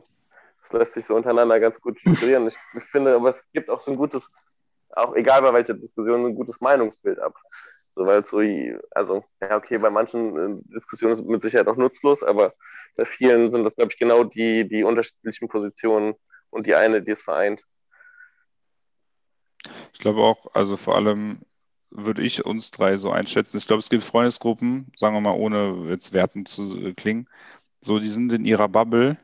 Das 0.63 0.81
lässt 0.81 0.95
sich 0.95 1.07
so 1.07 1.15
untereinander 1.15 1.61
ganz 1.61 1.81
gut 1.81 1.99
strukturieren. 2.01 2.49
ich, 2.49 2.57
ich 2.75 2.85
finde, 2.91 3.15
aber 3.15 3.31
es 3.31 3.45
gibt 3.53 3.71
auch 3.71 3.81
so 3.81 3.93
ein 3.93 3.97
gutes, 3.97 4.29
auch 4.91 5.15
egal 5.15 5.43
bei 5.43 5.53
welcher 5.53 5.75
Diskussion, 5.75 6.27
ein 6.27 6.35
gutes 6.35 6.61
Meinungsbild 6.61 7.21
ab. 7.21 7.35
So, 7.97 8.05
weil 8.05 8.25
so, 8.27 8.41
also, 8.91 9.25
ja, 9.41 9.57
okay, 9.57 9.79
bei 9.79 9.89
manchen 9.89 10.37
äh, 10.37 10.63
Diskussionen 10.75 11.15
ist 11.15 11.21
es 11.21 11.27
mit 11.27 11.43
Sicherheit 11.43 11.67
auch 11.67 11.77
nutzlos, 11.77 12.23
aber 12.23 12.55
bei 12.95 13.07
vielen 13.07 13.51
sind 13.51 13.65
das, 13.65 13.75
glaube 13.75 13.91
ich, 13.91 13.99
genau 13.99 14.23
die, 14.23 14.69
die 14.69 14.85
unterschiedlichen 14.85 15.49
Positionen 15.49 16.15
und 16.51 16.67
die 16.67 16.75
eine, 16.75 17.03
die 17.03 17.13
es 17.13 17.23
vereint. 17.23 17.63
Ich 19.95 19.99
glaube 19.99 20.21
auch, 20.21 20.55
also 20.55 20.77
vor 20.77 20.95
allem 20.95 21.41
würde 21.91 22.23
ich 22.23 22.45
uns 22.45 22.71
drei 22.71 22.99
so 22.99 23.11
einschätzen. 23.11 23.57
Ich 23.57 23.67
glaube, 23.67 23.81
es 23.81 23.89
gibt 23.89 24.05
Freundesgruppen, 24.05 24.93
sagen 24.99 25.15
wir 25.15 25.23
mal, 25.23 25.35
ohne 25.35 25.89
jetzt 25.89 26.13
werten 26.13 26.45
zu 26.45 26.93
klingen, 26.97 27.29
so, 27.81 27.99
die 27.99 28.11
sind 28.11 28.31
in 28.35 28.45
ihrer 28.45 28.69
Bubble 28.69 29.17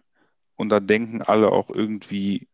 und 0.57 0.70
da 0.70 0.81
denken 0.81 1.20
alle 1.20 1.53
auch 1.53 1.68
irgendwie 1.68 2.49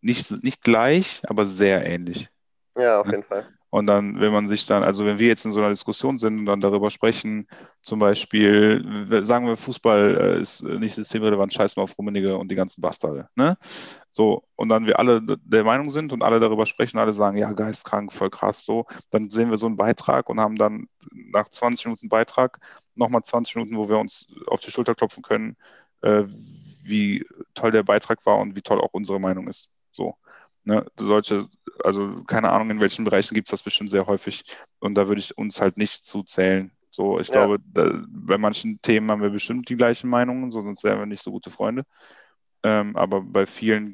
nicht, 0.00 0.42
nicht 0.42 0.64
gleich, 0.64 1.22
aber 1.28 1.46
sehr 1.46 1.86
ähnlich. 1.86 2.28
Ja, 2.76 3.00
auf 3.00 3.06
jeden 3.06 3.22
Fall. 3.22 3.46
Und 3.70 3.86
dann, 3.86 4.20
wenn 4.20 4.32
man 4.32 4.48
sich 4.48 4.66
dann, 4.66 4.82
also 4.82 5.06
wenn 5.06 5.20
wir 5.20 5.28
jetzt 5.28 5.44
in 5.44 5.52
so 5.52 5.60
einer 5.60 5.68
Diskussion 5.68 6.18
sind 6.18 6.40
und 6.40 6.46
dann 6.46 6.60
darüber 6.60 6.90
sprechen, 6.90 7.46
zum 7.82 8.00
Beispiel, 8.00 8.84
sagen 9.24 9.46
wir, 9.46 9.56
Fußball 9.56 10.18
äh, 10.20 10.40
ist 10.40 10.64
nicht 10.64 10.96
systemrelevant, 10.96 11.54
scheiß 11.54 11.76
mal 11.76 11.84
auf 11.84 11.96
Rummenigge 11.96 12.36
und 12.36 12.50
die 12.50 12.56
ganzen 12.56 12.80
Bastarde. 12.80 13.28
Ne? 13.36 13.56
So, 14.08 14.42
und 14.56 14.70
dann 14.70 14.86
wir 14.86 14.98
alle 14.98 15.22
der 15.22 15.62
Meinung 15.62 15.90
sind 15.90 16.12
und 16.12 16.22
alle 16.22 16.40
darüber 16.40 16.66
sprechen, 16.66 16.98
alle 16.98 17.12
sagen, 17.12 17.36
ja, 17.36 17.52
geistkrank, 17.52 18.12
voll 18.12 18.30
krass, 18.30 18.64
so, 18.64 18.86
dann 19.10 19.30
sehen 19.30 19.50
wir 19.50 19.58
so 19.58 19.66
einen 19.66 19.76
Beitrag 19.76 20.28
und 20.28 20.40
haben 20.40 20.56
dann 20.56 20.88
nach 21.12 21.48
20 21.48 21.86
Minuten 21.86 22.08
Beitrag 22.08 22.58
nochmal 22.96 23.22
20 23.22 23.54
Minuten, 23.54 23.76
wo 23.76 23.88
wir 23.88 23.98
uns 23.98 24.26
auf 24.48 24.60
die 24.60 24.72
Schulter 24.72 24.96
klopfen 24.96 25.22
können, 25.22 25.56
äh, 26.02 26.24
wie 26.82 27.24
toll 27.54 27.70
der 27.70 27.84
Beitrag 27.84 28.26
war 28.26 28.38
und 28.38 28.56
wie 28.56 28.62
toll 28.62 28.80
auch 28.80 28.92
unsere 28.92 29.20
Meinung 29.20 29.46
ist. 29.46 29.74
So. 29.92 30.16
Ne, 30.64 30.84
solche, 30.98 31.46
also 31.84 32.14
keine 32.26 32.50
Ahnung, 32.50 32.70
in 32.70 32.80
welchen 32.80 33.04
Bereichen 33.04 33.34
gibt 33.34 33.48
es 33.48 33.50
das 33.50 33.62
bestimmt 33.62 33.90
sehr 33.90 34.06
häufig. 34.06 34.44
Und 34.78 34.94
da 34.94 35.08
würde 35.08 35.20
ich 35.20 35.36
uns 35.36 35.60
halt 35.60 35.76
nicht 35.76 36.04
zuzählen. 36.04 36.72
So, 36.90 37.20
ich 37.20 37.28
ja. 37.28 37.34
glaube, 37.34 37.58
da, 37.72 38.02
bei 38.08 38.38
manchen 38.38 38.80
Themen 38.82 39.10
haben 39.10 39.22
wir 39.22 39.30
bestimmt 39.30 39.68
die 39.68 39.76
gleichen 39.76 40.10
Meinungen, 40.10 40.50
so, 40.50 40.62
sonst 40.62 40.82
wären 40.84 40.98
wir 40.98 41.06
nicht 41.06 41.22
so 41.22 41.30
gute 41.30 41.50
Freunde. 41.50 41.84
Ähm, 42.62 42.96
aber 42.96 43.22
bei 43.22 43.46
vielen 43.46 43.92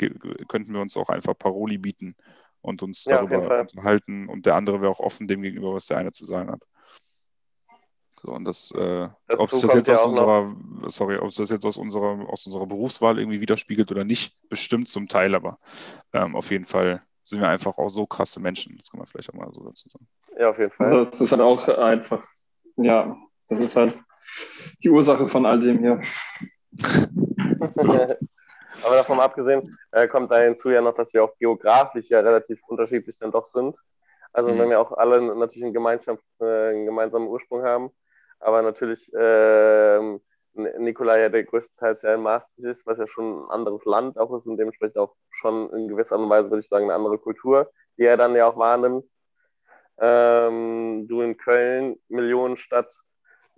könnten 0.49 0.73
wir 0.73 0.81
uns 0.81 0.97
auch 0.97 1.09
einfach 1.09 1.39
Paroli 1.39 1.79
bieten 1.79 2.17
und 2.63 2.83
uns 2.83 3.05
ja, 3.05 3.17
darüber 3.17 3.61
unterhalten. 3.61 4.29
Und 4.29 4.47
der 4.47 4.57
andere 4.57 4.81
wäre 4.81 4.91
auch 4.91 5.01
offen 5.01 5.29
dem 5.29 5.43
gegenüber, 5.43 5.75
was 5.75 5.87
der 5.87 5.99
eine 5.99 6.13
zu 6.13 6.27
sagen 6.27 6.51
hat. 6.51 6.63
So, 8.23 8.33
und 8.33 8.45
das, 8.45 8.73
äh, 8.73 9.09
ob 9.29 9.53
es 9.53 9.61
das 9.61 9.75
jetzt 9.75 9.91
aus 9.91 10.07
unserer, 10.07 10.47
noch. 10.47 10.91
sorry, 10.91 11.19
ob 11.19 11.29
es 11.29 11.37
das 11.37 11.51
jetzt 11.51 11.67
aus 11.67 11.77
unserer, 11.77 12.29
aus 12.29 12.47
unserer 12.47 12.67
Berufswahl 12.67 13.19
irgendwie 13.19 13.41
widerspiegelt 13.41 13.91
oder 13.93 14.05
nicht, 14.05 14.35
bestimmt 14.49 14.89
zum 14.89 15.07
Teil, 15.07 15.35
aber 15.35 15.59
ähm, 16.13 16.35
auf 16.35 16.51
jeden 16.51 16.65
Fall 16.65 17.03
sind 17.29 17.41
wir 17.41 17.49
einfach 17.49 17.77
auch 17.77 17.89
so 17.89 18.07
krasse 18.07 18.41
Menschen. 18.41 18.77
Das 18.79 18.91
kann 18.91 18.99
man 18.99 19.07
vielleicht 19.07 19.31
auch 19.31 19.35
mal 19.35 19.53
so 19.53 19.63
dazu 19.65 19.89
sagen. 19.89 20.07
Ja, 20.39 20.51
auf 20.51 20.59
jeden 20.59 20.71
Fall. 20.71 20.91
Das 21.05 21.21
ist 21.21 21.33
halt 21.33 21.43
auch 21.43 21.69
einfach, 21.69 22.25
ja, 22.77 23.17
das 23.49 23.59
ist 23.61 23.77
halt 23.77 23.99
die 24.83 24.91
Ursache 24.91 25.27
von 25.27 25.45
all 25.45 25.59
dem 25.61 25.79
hier. 25.81 26.01
Aber 28.85 28.95
davon 28.95 29.19
abgesehen 29.21 29.77
äh, 29.93 30.07
kommt 30.07 30.31
da 30.31 30.39
hinzu 30.39 30.71
ja 30.71 30.81
noch, 30.83 30.95
dass 30.95 31.13
wir 31.13 31.25
auch 31.25 31.37
geografisch 31.39 32.09
ja 32.11 32.21
relativ 32.21 32.61
unterschiedlich 32.69 33.19
dann 33.19 33.33
doch 33.33 33.49
sind. 33.49 33.77
Also 34.33 34.51
Mhm. 34.51 34.59
wenn 34.59 34.71
wir 34.71 34.81
auch 34.81 34.93
alle 34.93 35.21
natürlich 35.35 35.65
einen, 35.65 35.73
Gemeinschaft, 35.73 36.23
äh, 36.41 36.45
einen 36.71 36.85
gemeinsamen 36.87 37.27
Ursprung 37.27 37.63
haben, 37.65 37.91
aber 38.39 38.63
natürlich 38.63 39.11
ähm, 39.19 40.21
N- 40.21 40.21
Nikolai 40.57 41.21
ja 41.21 41.29
der 41.29 41.45
größtenteils 41.45 42.03
ja 42.03 42.15
in 42.15 42.23
Maastricht 42.23 42.67
ist, 42.67 42.87
was 42.87 42.99
ja 42.99 43.07
schon 43.07 43.45
ein 43.45 43.51
anderes 43.51 43.85
Land 43.85 44.19
auch 44.19 44.37
ist 44.37 44.47
und 44.47 44.57
dementsprechend 44.57 44.99
auch 44.99 45.15
schon 45.31 45.71
in 45.71 45.89
gewisser 45.89 46.13
Art 46.13 46.23
und 46.23 46.31
Weise, 46.31 46.51
würde 46.51 46.63
ich 46.63 46.69
sagen, 46.69 46.85
eine 46.85 46.95
andere 46.95 47.19
Kultur, 47.19 47.71
die 47.99 48.05
er 48.05 48.17
dann 48.17 48.35
ja 48.35 48.47
auch 48.47 48.57
wahrnimmt. 48.57 49.05
Ähm, 49.99 51.07
du 51.09 51.23
in 51.23 51.37
Köln, 51.37 51.99
Millionenstadt, 52.09 52.95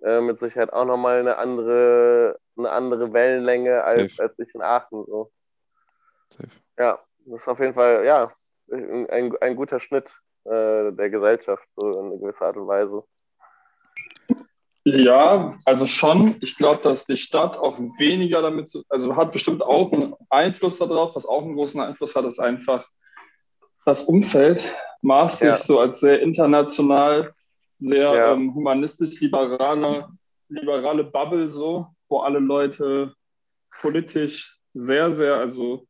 äh, 0.02 0.20
mit 0.20 0.38
Sicherheit 0.38 0.72
auch 0.72 0.84
nochmal 0.84 1.20
eine 1.20 1.36
andere, 1.36 2.38
eine 2.56 2.70
andere 2.70 3.12
Wellenlänge 3.12 3.82
als, 3.82 4.16
Safe. 4.16 4.28
als 4.28 4.38
ich 4.38 4.54
in 4.54 4.62
Aachen. 4.62 5.04
So. 5.06 5.30
Safe. 6.28 6.48
Ja, 6.78 7.00
das 7.26 7.40
ist 7.40 7.48
auf 7.48 7.58
jeden 7.58 7.74
Fall, 7.74 8.04
ja, 8.04 8.32
ein, 8.70 9.36
ein 9.40 9.56
guter 9.56 9.80
Schnitt 9.80 10.08
äh, 10.44 10.92
der 10.92 11.10
Gesellschaft, 11.10 11.66
so 11.76 12.00
in 12.00 12.20
gewisser 12.20 12.46
Art 12.46 12.56
und 12.56 12.68
Weise. 12.68 13.02
Ja, 14.96 15.56
also 15.64 15.86
schon. 15.86 16.36
Ich 16.40 16.56
glaube, 16.56 16.80
dass 16.82 17.04
die 17.04 17.16
Stadt 17.16 17.56
auch 17.56 17.78
weniger 17.98 18.42
damit 18.42 18.68
zu, 18.68 18.84
also 18.88 19.16
hat 19.16 19.32
bestimmt 19.32 19.62
auch 19.62 19.92
einen 19.92 20.14
Einfluss 20.30 20.78
darauf. 20.78 21.14
Was 21.16 21.26
auch 21.26 21.42
einen 21.42 21.54
großen 21.54 21.80
Einfluss 21.80 22.14
hat, 22.14 22.24
ist 22.24 22.38
einfach 22.38 22.86
das 23.84 24.02
Umfeld. 24.02 24.74
Maastricht 25.00 25.50
Ja. 25.50 25.56
so 25.56 25.78
als 25.78 26.00
sehr 26.00 26.20
international, 26.20 27.32
sehr 27.72 28.14
Ja. 28.14 28.32
ähm, 28.32 28.54
humanistisch-liberale 28.54 30.08
liberale 30.48 31.04
Bubble 31.04 31.48
so, 31.48 31.86
wo 32.08 32.20
alle 32.20 32.38
Leute 32.38 33.14
politisch 33.80 34.58
sehr, 34.72 35.12
sehr, 35.12 35.36
also 35.36 35.86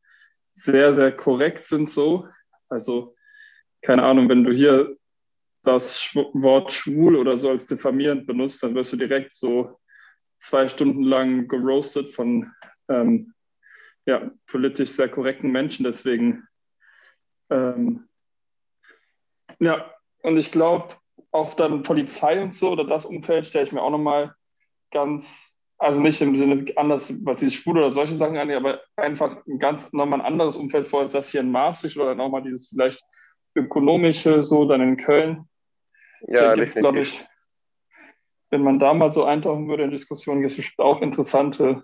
sehr, 0.51 0.93
sehr 0.93 1.11
korrekt 1.15 1.63
sind 1.63 1.89
so. 1.89 2.27
Also 2.69 3.15
keine 3.81 4.03
Ahnung, 4.03 4.27
wenn 4.29 4.43
du 4.43 4.51
hier 4.51 4.95
das 5.63 6.15
Wort 6.15 6.71
schwul 6.71 7.15
oder 7.15 7.35
so 7.35 7.49
als 7.49 7.67
diffamierend 7.67 8.25
benutzt, 8.25 8.63
dann 8.63 8.75
wirst 8.75 8.93
du 8.93 8.97
direkt 8.97 9.33
so 9.33 9.77
zwei 10.37 10.67
Stunden 10.67 11.03
lang 11.03 11.47
geroastet 11.47 12.09
von 12.09 12.51
ähm, 12.89 13.33
ja, 14.05 14.31
politisch 14.47 14.91
sehr 14.91 15.09
korrekten 15.09 15.51
Menschen. 15.51 15.83
Deswegen, 15.83 16.47
ähm, 17.49 18.07
ja, 19.59 19.93
und 20.23 20.37
ich 20.37 20.51
glaube, 20.51 20.95
auch 21.31 21.53
dann 21.53 21.83
Polizei 21.83 22.41
und 22.41 22.55
so 22.55 22.71
oder 22.71 22.85
das 22.85 23.05
Umfeld 23.05 23.45
stelle 23.45 23.65
ich 23.65 23.71
mir 23.71 23.81
auch 23.81 23.91
nochmal 23.91 24.33
ganz, 24.91 25.59
also 25.77 26.01
nicht 26.01 26.21
im 26.21 26.35
Sinne 26.35 26.65
anders, 26.75 27.13
was 27.23 27.39
dieses 27.39 27.55
Schwul 27.55 27.77
oder 27.77 27.91
solche 27.91 28.15
Sachen 28.15 28.37
angeht, 28.37 28.57
aber 28.57 28.81
einfach 28.95 29.45
ein 29.45 29.59
ganz 29.59 29.91
nochmal 29.93 30.21
ein 30.21 30.25
anderes 30.25 30.57
Umfeld 30.57 30.87
vor 30.87 31.01
als 31.01 31.13
das 31.13 31.29
hier 31.29 31.41
in 31.41 31.51
Maastricht 31.51 31.97
oder 31.97 32.07
dann 32.07 32.21
auch 32.21 32.29
mal 32.29 32.41
dieses 32.41 32.69
vielleicht 32.69 33.01
ökonomische, 33.55 34.41
so 34.41 34.65
dann 34.65 34.81
in 34.81 34.97
Köln. 34.97 35.48
Ja, 36.27 36.53
Deswegen, 36.55 36.79
glaube 36.79 36.99
ich, 37.01 37.25
wenn 38.49 38.63
man 38.63 38.79
da 38.79 38.93
mal 38.93 39.11
so 39.11 39.23
eintauchen 39.25 39.67
würde 39.67 39.83
in 39.83 39.91
Diskussionen, 39.91 40.41
gibt 40.41 40.51
es 40.51 40.57
bestimmt 40.57 40.79
auch 40.79 41.01
interessante, 41.01 41.83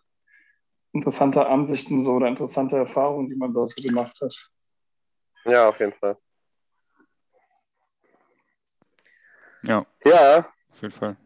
interessante 0.93 1.45
Ansichten 1.47 2.03
so 2.03 2.13
oder 2.13 2.27
interessante 2.27 2.75
Erfahrungen, 2.77 3.29
die 3.29 3.35
man 3.35 3.53
da 3.53 3.65
so 3.65 3.81
gemacht 3.81 4.19
hat. 4.21 4.51
Ja, 5.45 5.69
auf 5.69 5.79
jeden 5.79 5.93
Fall. 5.93 6.17
Ja, 9.63 9.85
Ja, 10.03 10.39
auf 10.71 10.81
jeden 10.81 10.91
Fall. 10.93 11.17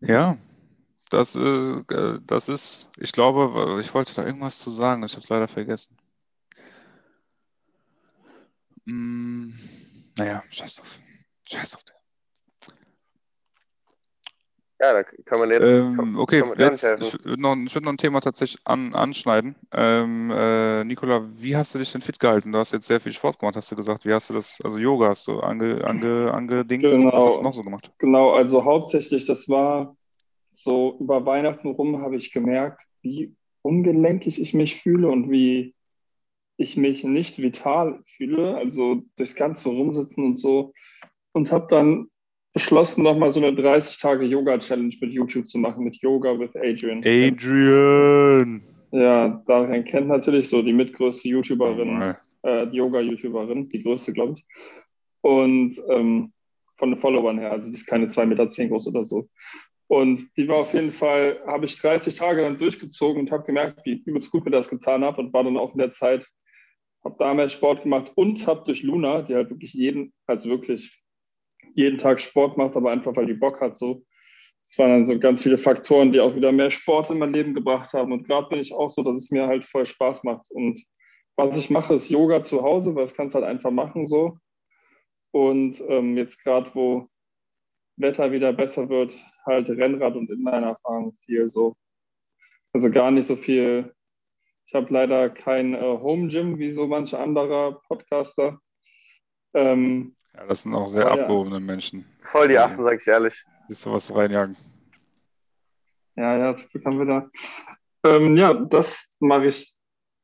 Ja, 0.00 0.36
das, 1.10 1.36
äh, 1.36 1.40
äh, 1.40 2.20
das 2.26 2.48
ist, 2.48 2.90
ich 2.98 3.12
glaube, 3.12 3.78
ich 3.80 3.94
wollte 3.94 4.14
da 4.14 4.24
irgendwas 4.24 4.58
zu 4.58 4.70
sagen, 4.70 5.04
ich 5.04 5.12
habe 5.12 5.22
es 5.22 5.28
leider 5.28 5.46
vergessen. 5.46 5.96
Mm, 8.84 9.52
naja, 10.18 10.42
scheiß 10.50 10.76
drauf. 10.76 10.98
Scheiß 11.44 11.70
drauf. 11.72 11.84
ja, 14.80 14.92
da 14.92 15.04
kann 15.04 15.38
man 15.38 15.50
jetzt. 15.50 15.62
Ähm, 15.62 15.96
kann- 15.96 16.16
okay, 16.16 16.40
kann 16.40 16.48
man 16.48 16.58
jetzt, 16.58 16.82
ich 16.82 17.24
würde 17.24 17.40
noch, 17.40 17.54
würd 17.54 17.84
noch 17.84 17.92
ein 17.92 17.98
Thema 17.98 18.20
tatsächlich 18.20 18.60
an, 18.64 18.94
anschneiden. 18.94 19.54
Ähm, 19.72 20.32
äh, 20.34 20.82
Nicola, 20.84 21.28
wie 21.34 21.54
hast 21.56 21.74
du 21.74 21.78
dich 21.78 21.92
denn 21.92 22.02
fit 22.02 22.18
gehalten? 22.18 22.50
Du 22.50 22.58
hast 22.58 22.72
jetzt 22.72 22.88
sehr 22.88 22.98
viel 23.00 23.12
Sport 23.12 23.38
gemacht, 23.38 23.54
hast 23.56 23.70
du 23.70 23.76
gesagt. 23.76 24.04
Wie 24.04 24.12
hast 24.12 24.30
du 24.30 24.34
das, 24.34 24.60
also 24.64 24.78
Yoga 24.78 25.10
hast 25.10 25.28
du 25.28 25.38
ange, 25.38 25.84
ange, 25.84 26.32
angedingst? 26.32 26.90
Genau. 26.90 27.12
Was 27.12 27.26
hast 27.26 27.38
du 27.38 27.44
noch 27.44 27.52
so 27.52 27.62
gemacht? 27.62 27.92
Genau, 27.98 28.30
also 28.32 28.64
hauptsächlich, 28.64 29.24
das 29.24 29.48
war 29.48 29.96
so 30.50 30.96
über 30.98 31.24
Weihnachten 31.24 31.68
rum, 31.68 32.02
habe 32.02 32.16
ich 32.16 32.32
gemerkt, 32.32 32.82
wie 33.02 33.34
ungelenkig 33.62 34.40
ich 34.40 34.52
mich 34.52 34.76
fühle 34.76 35.08
und 35.08 35.30
wie 35.30 35.74
ich 36.62 36.76
mich 36.76 37.04
nicht 37.04 37.40
vital 37.40 38.00
fühle, 38.06 38.56
also 38.56 39.02
durchs 39.16 39.34
ganze 39.34 39.68
Rumsitzen 39.68 40.24
und 40.24 40.38
so. 40.38 40.72
Und 41.32 41.50
habe 41.50 41.66
dann 41.68 42.08
beschlossen, 42.52 43.02
nochmal 43.02 43.30
so 43.30 43.40
eine 43.40 43.56
30-Tage-Yoga-Challenge 43.56 44.94
mit 45.00 45.12
YouTube 45.12 45.46
zu 45.46 45.58
machen, 45.58 45.84
mit 45.84 45.96
Yoga 45.96 46.38
with 46.38 46.54
Adrian. 46.56 46.98
Adrian! 47.04 48.62
Ja, 48.90 49.42
Darian 49.46 49.84
kennt 49.84 50.08
natürlich 50.08 50.48
so 50.48 50.60
die 50.62 50.72
mitgrößte 50.74 51.28
Oh, 51.28 51.32
YouTuberin, 51.32 51.98
Mal. 51.98 52.18
äh, 52.42 52.66
die 52.66 52.76
Yoga-YouTuberin, 52.76 53.68
die 53.70 53.82
größte, 53.82 54.12
glaube 54.12 54.34
ich. 54.36 54.44
Und 55.22 55.80
ähm, 55.88 56.30
von 56.76 56.90
den 56.90 56.98
Followern 56.98 57.38
her, 57.38 57.52
also 57.52 57.68
die 57.68 57.74
ist 57.74 57.86
keine 57.86 58.06
2,10 58.06 58.26
Meter 58.26 58.46
groß 58.68 58.88
oder 58.88 59.02
so. 59.02 59.28
Und 59.86 60.26
die 60.36 60.48
war 60.48 60.56
auf 60.56 60.74
jeden 60.74 60.90
Fall, 60.92 61.36
habe 61.46 61.64
ich 61.64 61.78
30 61.80 62.14
Tage 62.14 62.42
dann 62.42 62.58
durchgezogen 62.58 63.20
und 63.22 63.30
habe 63.30 63.44
gemerkt, 63.44 63.80
wie 63.84 64.02
übelst 64.04 64.30
gut 64.30 64.44
mir 64.44 64.50
das 64.50 64.68
getan 64.68 65.04
habe 65.04 65.20
und 65.22 65.32
war 65.32 65.44
dann 65.44 65.56
auch 65.56 65.72
in 65.72 65.78
der 65.78 65.90
Zeit, 65.90 66.26
habe 67.04 67.16
da 67.18 67.34
mehr 67.34 67.48
Sport 67.48 67.82
gemacht 67.82 68.12
und 68.14 68.46
habe 68.46 68.62
durch 68.64 68.82
Luna, 68.82 69.22
die 69.22 69.34
halt 69.34 69.50
wirklich 69.50 69.74
jeden, 69.74 70.12
also 70.26 70.48
wirklich 70.48 71.02
jeden 71.74 71.98
Tag 71.98 72.20
Sport 72.20 72.56
macht, 72.56 72.76
aber 72.76 72.90
einfach 72.90 73.16
weil 73.16 73.26
die 73.26 73.34
Bock 73.34 73.60
hat 73.60 73.76
so. 73.76 74.04
Es 74.64 74.78
waren 74.78 74.90
dann 74.90 75.06
so 75.06 75.18
ganz 75.18 75.42
viele 75.42 75.58
Faktoren, 75.58 76.12
die 76.12 76.20
auch 76.20 76.34
wieder 76.36 76.52
mehr 76.52 76.70
Sport 76.70 77.10
in 77.10 77.18
mein 77.18 77.32
Leben 77.32 77.54
gebracht 77.54 77.92
haben. 77.92 78.12
Und 78.12 78.24
gerade 78.24 78.48
bin 78.48 78.60
ich 78.60 78.72
auch 78.72 78.88
so, 78.88 79.02
dass 79.02 79.16
es 79.16 79.30
mir 79.30 79.46
halt 79.46 79.64
voll 79.64 79.84
Spaß 79.84 80.24
macht. 80.24 80.50
Und 80.50 80.80
was 81.36 81.56
ich 81.56 81.68
mache, 81.70 81.94
ist 81.94 82.10
Yoga 82.10 82.42
zu 82.42 82.62
Hause, 82.62 82.94
weil 82.94 83.04
das 83.04 83.14
kannst 83.14 83.34
du 83.34 83.40
halt 83.40 83.50
einfach 83.50 83.70
machen 83.70 84.06
so. 84.06 84.38
Und 85.32 85.82
ähm, 85.88 86.16
jetzt 86.16 86.42
gerade, 86.42 86.70
wo 86.74 87.08
Wetter 87.96 88.32
wieder 88.32 88.52
besser 88.52 88.88
wird, 88.88 89.14
halt 89.44 89.68
Rennrad 89.68 90.14
und 90.14 90.30
Inliner 90.30 90.76
fahren 90.76 91.16
viel 91.24 91.48
so. 91.48 91.74
Also 92.72 92.90
gar 92.90 93.10
nicht 93.10 93.26
so 93.26 93.36
viel. 93.36 93.92
Ich 94.72 94.74
habe 94.74 94.90
leider 94.90 95.28
kein 95.28 95.74
äh, 95.74 95.80
Home 95.82 96.28
Gym 96.28 96.58
wie 96.58 96.70
so 96.70 96.86
manche 96.86 97.18
anderer 97.18 97.82
Podcaster. 97.88 98.58
Ähm, 99.52 100.16
Ja, 100.34 100.46
das 100.46 100.62
sind 100.62 100.74
auch 100.74 100.88
sehr 100.88 101.04
Oh, 101.04 101.08
ja. 101.14 101.22
abgehobene 101.24 101.60
Menschen, 101.60 102.06
Voll 102.30 102.48
die 102.48 102.56
Achten, 102.58 102.82
sag 102.82 102.98
ich 102.98 103.06
ehrlich. 103.06 103.44
die 103.68 103.74
sowas 103.74 104.14
reinjagen. 104.14 104.56
Ja, 106.16 106.38
ja, 106.38 106.52
Glück 106.54 106.86
haben 106.86 106.98
wir 106.98 107.04
da. 107.04 107.30
Ähm, 108.02 108.34
ja, 108.38 108.54
das 108.54 109.14
mache 109.20 109.48
ich, 109.48 109.76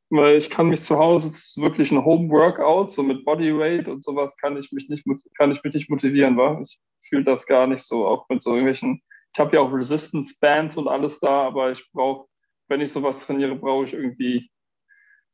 weil 0.09 0.37
ich 0.37 0.49
kann 0.49 0.69
mich 0.69 0.81
zu 0.81 0.97
Hause 0.97 1.29
das 1.29 1.55
wirklich 1.55 1.91
ein 1.91 2.03
Home-Workout, 2.03 2.89
so 2.89 3.03
mit 3.03 3.23
Bodyweight 3.25 3.87
und 3.87 4.03
sowas 4.03 4.35
kann 4.35 4.57
ich 4.57 4.71
mich 4.71 4.89
nicht, 4.89 5.05
kann 5.37 5.51
ich 5.51 5.63
mich 5.63 5.75
nicht 5.75 5.91
motivieren, 5.91 6.37
wa? 6.37 6.59
Ich 6.59 6.79
fühle 7.07 7.23
das 7.23 7.45
gar 7.45 7.67
nicht 7.67 7.83
so, 7.83 8.07
auch 8.07 8.27
mit 8.29 8.41
so 8.41 8.49
irgendwelchen, 8.49 9.03
ich 9.31 9.39
habe 9.39 9.55
ja 9.57 9.61
auch 9.61 9.71
Resistance-Bands 9.71 10.75
und 10.77 10.87
alles 10.87 11.19
da, 11.19 11.43
aber 11.43 11.69
ich 11.69 11.87
brauche, 11.91 12.27
wenn 12.69 12.81
ich 12.81 12.91
sowas 12.91 13.25
trainiere, 13.25 13.55
brauche 13.55 13.85
ich 13.85 13.93
irgendwie 13.93 14.49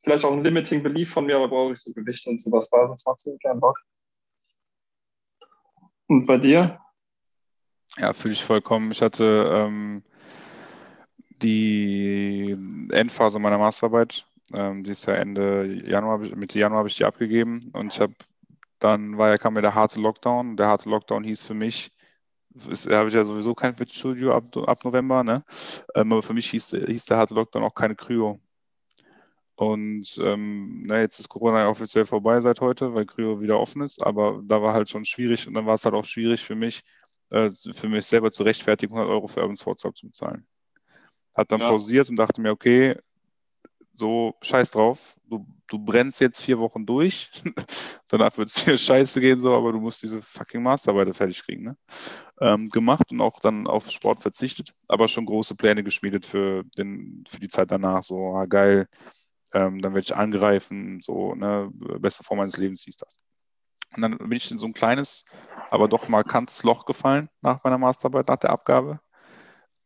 vielleicht 0.03 0.25
auch 0.25 0.33
ein 0.33 0.43
Limiting 0.43 0.81
Belief 0.81 1.11
von 1.11 1.25
mir, 1.25 1.35
aber 1.35 1.49
brauche 1.49 1.73
ich 1.73 1.79
so 1.79 1.91
Gewicht 1.93 2.25
und 2.27 2.41
sowas, 2.41 2.69
weil 2.71 2.87
sonst 2.87 3.05
macht 3.05 3.19
es 3.19 3.25
mir 3.25 3.37
keinen 3.39 3.59
Bock. 3.59 3.77
Und 6.07 6.25
bei 6.25 6.37
dir? 6.37 6.79
Ja, 7.97 8.13
fühle 8.13 8.33
ich 8.33 8.43
vollkommen. 8.43 8.91
Ich 8.91 9.01
hatte 9.01 9.49
ähm, 9.51 10.03
die 11.41 12.55
Endphase 12.91 13.39
meiner 13.39 13.57
Masterarbeit. 13.57 14.27
Ähm, 14.53 14.83
die 14.83 14.91
ist 14.91 15.05
ja 15.07 15.15
Ende 15.15 15.65
Januar, 15.65 16.19
Mitte 16.19 16.59
Januar 16.59 16.79
habe 16.79 16.89
ich 16.89 16.95
die 16.95 17.05
abgegeben 17.05 17.71
und 17.73 17.93
ich 17.93 17.99
habe 17.99 18.13
dann 18.79 19.17
war 19.17 19.29
ja 19.29 19.37
kam 19.37 19.55
ja 19.55 19.61
der 19.61 19.73
harte 19.73 19.99
Lockdown. 19.99 20.57
Der 20.57 20.67
harte 20.67 20.89
Lockdown 20.89 21.23
hieß 21.23 21.43
für 21.43 21.53
mich, 21.53 21.91
da 22.55 22.97
habe 22.97 23.09
ich 23.09 23.15
ja 23.15 23.23
sowieso 23.23 23.53
kein 23.53 23.75
Fitnessstudio 23.75 24.33
ab, 24.35 24.55
ab 24.57 24.83
November, 24.83 25.23
ne? 25.23 25.43
Ähm, 25.95 26.11
aber 26.13 26.23
für 26.23 26.33
mich 26.33 26.49
hieß, 26.49 26.71
hieß 26.87 27.05
der 27.05 27.17
harte 27.17 27.33
Lockdown 27.33 27.63
auch 27.63 27.73
keine 27.75 27.95
Kryo. 27.95 28.39
Und 29.55 30.17
ähm, 30.21 30.83
na, 30.85 30.99
jetzt 30.99 31.19
ist 31.19 31.29
Corona 31.29 31.59
ja 31.61 31.69
offiziell 31.69 32.05
vorbei 32.05 32.41
seit 32.41 32.59
heute, 32.59 32.93
weil 32.93 33.05
Kryo 33.05 33.39
wieder 33.39 33.59
offen 33.59 33.81
ist, 33.83 34.03
aber 34.03 34.41
da 34.43 34.61
war 34.61 34.73
halt 34.73 34.89
schon 34.89 35.05
schwierig 35.05 35.47
und 35.47 35.53
dann 35.53 35.65
war 35.65 35.75
es 35.75 35.85
halt 35.85 35.95
auch 35.95 36.03
schwierig 36.03 36.43
für 36.43 36.55
mich, 36.55 36.81
äh, 37.29 37.49
für 37.73 37.87
mich 37.87 38.05
selber 38.05 38.31
zu 38.31 38.43
rechtfertigen, 38.43 38.93
100 38.93 39.09
Euro 39.09 39.27
für 39.27 39.41
Urban 39.41 39.55
Sports 39.55 39.81
Club 39.83 39.95
zu 39.95 40.07
bezahlen. 40.07 40.45
Hat 41.33 41.51
dann 41.51 41.61
Ja. 41.61 41.69
pausiert 41.69 42.09
und 42.09 42.17
dachte 42.17 42.41
mir, 42.41 42.51
okay, 42.51 42.97
so 43.95 44.35
scheiß 44.41 44.71
drauf, 44.71 45.15
du, 45.29 45.45
du 45.67 45.79
brennst 45.79 46.21
jetzt 46.21 46.41
vier 46.41 46.59
Wochen 46.59 46.85
durch, 46.85 47.31
danach 48.07 48.37
wird 48.37 48.49
es 48.49 48.65
dir 48.65 48.77
scheiße 48.77 49.21
gehen, 49.21 49.39
so, 49.39 49.55
aber 49.55 49.71
du 49.71 49.79
musst 49.79 50.03
diese 50.03 50.21
fucking 50.21 50.63
Masterarbeit 50.63 51.15
fertig 51.15 51.43
kriegen. 51.43 51.63
Ne? 51.63 51.77
Ähm, 52.41 52.69
gemacht 52.69 53.11
und 53.11 53.21
auch 53.21 53.39
dann 53.39 53.67
auf 53.67 53.89
Sport 53.89 54.19
verzichtet, 54.19 54.73
aber 54.87 55.07
schon 55.07 55.25
große 55.25 55.55
Pläne 55.55 55.83
geschmiedet 55.83 56.25
für, 56.25 56.63
den, 56.77 57.23
für 57.27 57.39
die 57.39 57.47
Zeit 57.47 57.71
danach. 57.71 58.03
So, 58.03 58.35
ah, 58.35 58.45
geil, 58.45 58.87
ähm, 59.53 59.81
dann 59.81 59.93
werde 59.93 60.05
ich 60.05 60.15
angreifen, 60.15 61.01
so, 61.01 61.33
ne, 61.35 61.69
beste 61.99 62.23
Form 62.23 62.39
meines 62.39 62.57
Lebens 62.57 62.83
hieß 62.83 62.97
das. 62.97 63.19
Und 63.95 64.01
dann 64.01 64.17
bin 64.17 64.33
ich 64.33 64.51
in 64.51 64.57
so 64.57 64.67
ein 64.67 64.73
kleines, 64.73 65.25
aber 65.71 65.87
doch 65.87 66.09
markantes 66.09 66.63
Loch 66.63 66.85
gefallen 66.85 67.29
nach 67.41 67.63
meiner 67.63 67.77
Masterarbeit, 67.77 68.27
nach 68.27 68.37
der 68.37 68.49
Abgabe. 68.49 68.99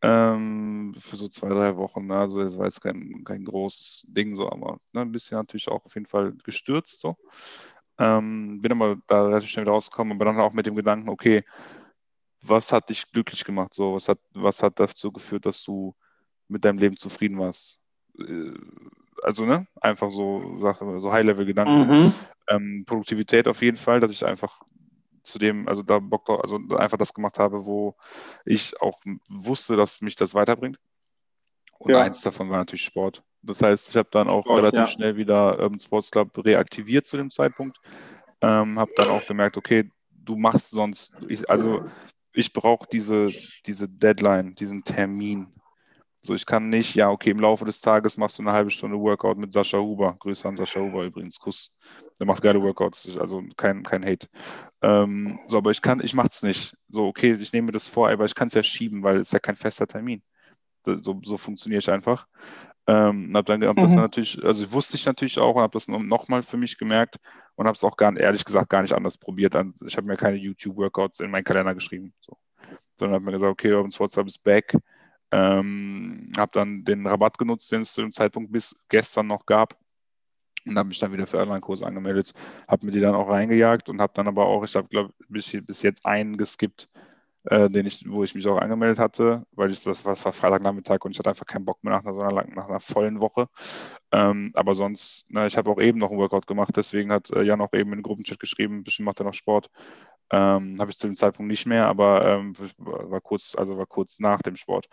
Ähm, 0.02 0.96
für 0.98 1.18
so 1.18 1.28
zwei, 1.28 1.50
drei 1.50 1.76
Wochen. 1.76 2.08
Ne? 2.08 2.16
Also 2.16 2.42
das 2.44 2.58
war 2.58 2.66
jetzt 2.66 2.82
kein, 2.82 3.24
kein 3.26 3.44
großes 3.44 4.06
Ding, 4.08 4.36
so, 4.36 4.50
aber 4.50 4.80
ne, 4.94 5.02
ein 5.02 5.12
bisschen 5.12 5.38
natürlich 5.38 5.68
auch 5.68 5.86
auf 5.86 5.94
jeden 5.94 6.08
Fall 6.08 6.34
gestürzt. 6.44 7.02
So. 7.02 7.18
Ähm, 7.98 8.62
bin 8.62 8.72
aber 8.72 8.98
da 9.08 9.26
relativ 9.26 9.50
schnell 9.50 9.66
wieder 9.66 9.74
rausgekommen, 9.74 10.14
aber 10.14 10.26
dann 10.26 10.40
auch 10.40 10.54
mit 10.54 10.66
dem 10.66 10.76
Gedanken, 10.76 11.10
okay, 11.10 11.44
was 12.42 12.72
hat 12.72 12.90
dich 12.90 13.12
glücklich 13.12 13.44
gemacht? 13.44 13.74
So, 13.74 13.96
was 13.96 14.08
hat, 14.08 14.20
was 14.34 14.64
hat 14.64 14.80
dazu 14.80 15.12
geführt, 15.12 15.46
dass 15.46 15.64
du 15.64 15.94
mit 16.48 16.64
deinem 16.64 16.78
Leben 16.78 16.96
zufrieden 16.96 17.38
warst? 17.38 17.78
Äh, 18.18 18.54
also, 19.22 19.46
ne, 19.46 19.68
einfach 19.82 20.10
so 20.10 20.58
so 20.60 21.12
High-Level-Gedanken. 21.12 21.88
Mhm. 21.88 22.14
Ähm, 22.48 22.84
Produktivität 22.86 23.50
auf 23.50 23.62
jeden 23.62 23.76
Fall, 23.76 24.00
dass 24.00 24.12
ich 24.12 24.26
einfach 24.26 24.62
zu 25.30 25.40
dem, 25.40 25.68
also 25.68 25.84
da 25.84 26.00
Bock 26.00 26.26
drauf, 26.26 26.42
also 26.42 26.58
einfach 26.76 26.98
das 26.98 27.14
gemacht 27.14 27.40
habe, 27.40 27.66
wo 27.66 27.96
ich 28.46 28.80
auch 28.82 29.00
wusste, 29.30 29.76
dass 29.76 30.02
mich 30.02 30.16
das 30.16 30.34
weiterbringt. 30.34 30.78
Und 31.80 31.92
ja. 31.92 32.02
eins 32.02 32.22
davon 32.22 32.50
war 32.50 32.58
natürlich 32.58 32.84
Sport. 32.84 33.24
Das 33.42 33.62
heißt, 33.62 33.90
ich 33.90 33.96
habe 33.96 34.10
dann 34.12 34.28
auch 34.28 34.44
Sport, 34.44 34.60
relativ 34.60 34.80
ja. 34.80 34.86
schnell 34.86 35.16
wieder 35.16 35.60
Urban 35.60 35.80
Sports 35.80 36.12
Club 36.12 36.38
reaktiviert 36.46 37.06
zu 37.06 37.18
dem 37.18 37.32
Zeitpunkt. 37.32 37.78
Ähm, 38.42 38.78
habe 38.78 38.92
dann 38.98 39.10
auch 39.10 39.26
gemerkt, 39.26 39.58
okay, 39.58 39.90
du 40.12 40.36
machst 40.36 40.72
sonst, 40.72 41.14
ich, 41.28 41.50
also 41.50 41.86
ich 42.34 42.54
brauche 42.54 42.88
diese, 42.92 43.32
diese 43.66 43.88
Deadline, 43.88 44.56
diesen 44.56 44.84
Termin. 44.84 45.48
So, 46.22 46.36
ich 46.36 46.46
kann 46.46 46.70
nicht, 46.70 46.96
ja, 46.96 47.10
okay, 47.10 47.30
im 47.30 47.40
Laufe 47.40 47.64
des 47.64 47.80
Tages 47.80 48.18
machst 48.18 48.38
du 48.38 48.44
eine 48.44 48.52
halbe 48.52 48.70
Stunde 48.70 49.00
Workout 49.00 49.38
mit 49.38 49.54
Sascha 49.54 49.78
Huber. 49.78 50.18
Grüße 50.20 50.48
an 50.48 50.56
Sascha 50.56 50.82
Huber 50.82 51.04
übrigens, 51.04 51.40
Kuss. 51.40 51.72
Der 52.20 52.28
macht 52.28 52.44
geile 52.44 52.62
Workouts, 52.62 53.18
also 53.18 53.42
kein, 53.56 53.84
kein 53.84 54.04
Hate. 54.06 54.28
Ähm, 54.82 55.40
so, 55.48 55.58
aber 55.58 55.72
ich 55.72 55.82
kann, 55.82 56.04
ich 56.04 56.14
mach's 56.14 56.44
nicht. 56.44 56.76
So, 56.90 57.08
okay, 57.08 57.38
ich 57.40 57.54
nehme 57.54 57.68
mir 57.68 57.72
das 57.72 57.88
vor, 57.88 58.10
aber 58.10 58.26
ich 58.26 58.36
kann 58.36 58.50
es 58.50 58.54
ja 58.54 58.64
schieben, 58.64 59.02
weil 59.04 59.20
es 59.20 59.32
ja 59.32 59.40
kein 59.40 59.56
fester 59.56 59.88
Termin. 59.88 60.22
So, 60.86 61.20
so 61.24 61.38
funktioniere 61.38 61.80
ich 61.80 61.90
einfach. 61.90 62.28
Ähm, 62.88 63.36
habe 63.36 63.46
dann 63.46 63.64
hab 63.64 63.78
mhm. 63.78 63.82
das 63.82 63.96
natürlich, 63.96 64.44
also 64.44 64.72
wusste 64.72 64.98
ich 64.98 65.06
natürlich 65.06 65.38
auch 65.38 65.56
und 65.56 65.62
habe 65.62 65.74
das 65.74 65.88
nochmal 65.88 66.42
für 66.42 66.58
mich 66.58 66.78
gemerkt 66.78 67.18
und 67.56 67.68
habe 67.68 67.76
es 67.76 67.84
auch 67.84 67.96
gar, 67.96 68.16
ehrlich 68.18 68.44
gesagt 68.44 68.70
gar 68.70 68.82
nicht 68.82 68.94
anders 68.94 69.18
probiert. 69.18 69.56
Ich 69.86 69.96
habe 69.96 70.08
mir 70.08 70.18
keine 70.18 70.38
YouTube-Workouts 70.38 71.20
in 71.20 71.30
meinen 71.30 71.44
Kalender 71.44 71.76
geschrieben, 71.76 72.14
so. 72.20 72.38
sondern 72.98 73.16
habe 73.16 73.26
mir 73.26 73.32
gesagt, 73.34 73.52
okay, 73.52 73.74
Urban 73.74 73.92
Sports 73.92 74.14
Club 74.16 74.28
ist 74.28 74.44
back. 74.44 74.76
Ähm, 75.32 76.32
habe 76.38 76.52
dann 76.54 76.84
den 76.86 77.06
Rabatt 77.06 77.38
genutzt, 77.38 77.72
den 77.72 77.82
es 77.82 77.94
zu 77.94 78.02
dem 78.02 78.12
Zeitpunkt 78.12 78.52
bis 78.52 78.86
gestern 78.90 79.28
noch 79.28 79.46
gab 79.46 79.78
und 80.66 80.78
habe 80.78 80.88
mich 80.88 81.00
dann 81.00 81.12
wieder 81.12 81.28
für 81.28 81.40
Online-Kurse 81.40 81.86
angemeldet, 81.86 82.34
habe 82.68 82.86
mir 82.86 82.92
die 82.92 83.00
dann 83.00 83.16
auch 83.16 83.30
reingejagt 83.30 83.90
und 83.90 84.02
habe 84.02 84.14
dann 84.16 84.28
aber 84.28 84.46
auch, 84.46 84.64
ich 84.64 84.76
habe 84.76 84.88
glaube 84.88 85.14
bis, 85.28 85.56
bis 85.66 85.82
jetzt 85.82 86.06
einen 86.06 86.38
geskippt, 86.38 86.90
äh, 87.46 87.70
den 87.70 87.86
ich, 87.86 88.10
wo 88.10 88.24
ich 88.24 88.36
mich 88.36 88.48
auch 88.48 88.58
angemeldet 88.58 89.00
hatte, 89.00 89.46
weil 89.52 89.72
ich 89.72 89.84
das, 89.84 90.06
was 90.06 90.26
war 90.26 90.34
Freitagnachmittag 90.34 91.04
und 91.06 91.12
ich 91.12 91.20
hatte 91.20 91.30
einfach 91.30 91.46
keinen 91.46 91.66
Bock 91.66 91.84
mehr 91.84 91.94
nach 91.94 92.04
einer, 92.04 92.14
so 92.14 92.22
nach 92.22 92.68
einer 92.68 92.80
vollen 92.80 93.22
Woche. 93.22 93.48
Ähm, 94.12 94.52
aber 94.56 94.76
sonst, 94.76 95.30
ne, 95.32 95.48
ich 95.48 95.58
habe 95.58 95.70
auch 95.70 95.80
eben 95.80 96.00
noch 96.00 96.10
einen 96.10 96.20
Workout 96.20 96.48
gemacht, 96.48 96.76
deswegen 96.76 97.12
hat 97.12 97.30
äh, 97.32 97.44
Jan 97.44 97.62
auch 97.62 97.74
eben 97.74 97.92
in 97.92 98.00
den 98.00 98.04
Gruppenchat 98.04 98.40
geschrieben, 98.40 98.84
bestimmt 98.84 99.06
macht 99.06 99.20
er 99.22 99.26
noch 99.26 99.34
Sport. 99.34 99.70
Ähm, 100.32 100.78
habe 100.80 100.92
ich 100.92 100.98
zu 100.98 101.08
dem 101.08 101.16
Zeitpunkt 101.16 101.50
nicht 101.50 101.66
mehr, 101.66 101.88
aber 101.88 102.26
ähm, 102.26 102.54
war 102.78 103.22
kurz, 103.22 103.56
also 103.56 103.78
war 103.78 103.88
kurz 103.88 104.20
nach 104.20 104.42
dem 104.42 104.56
Sport. 104.56 104.88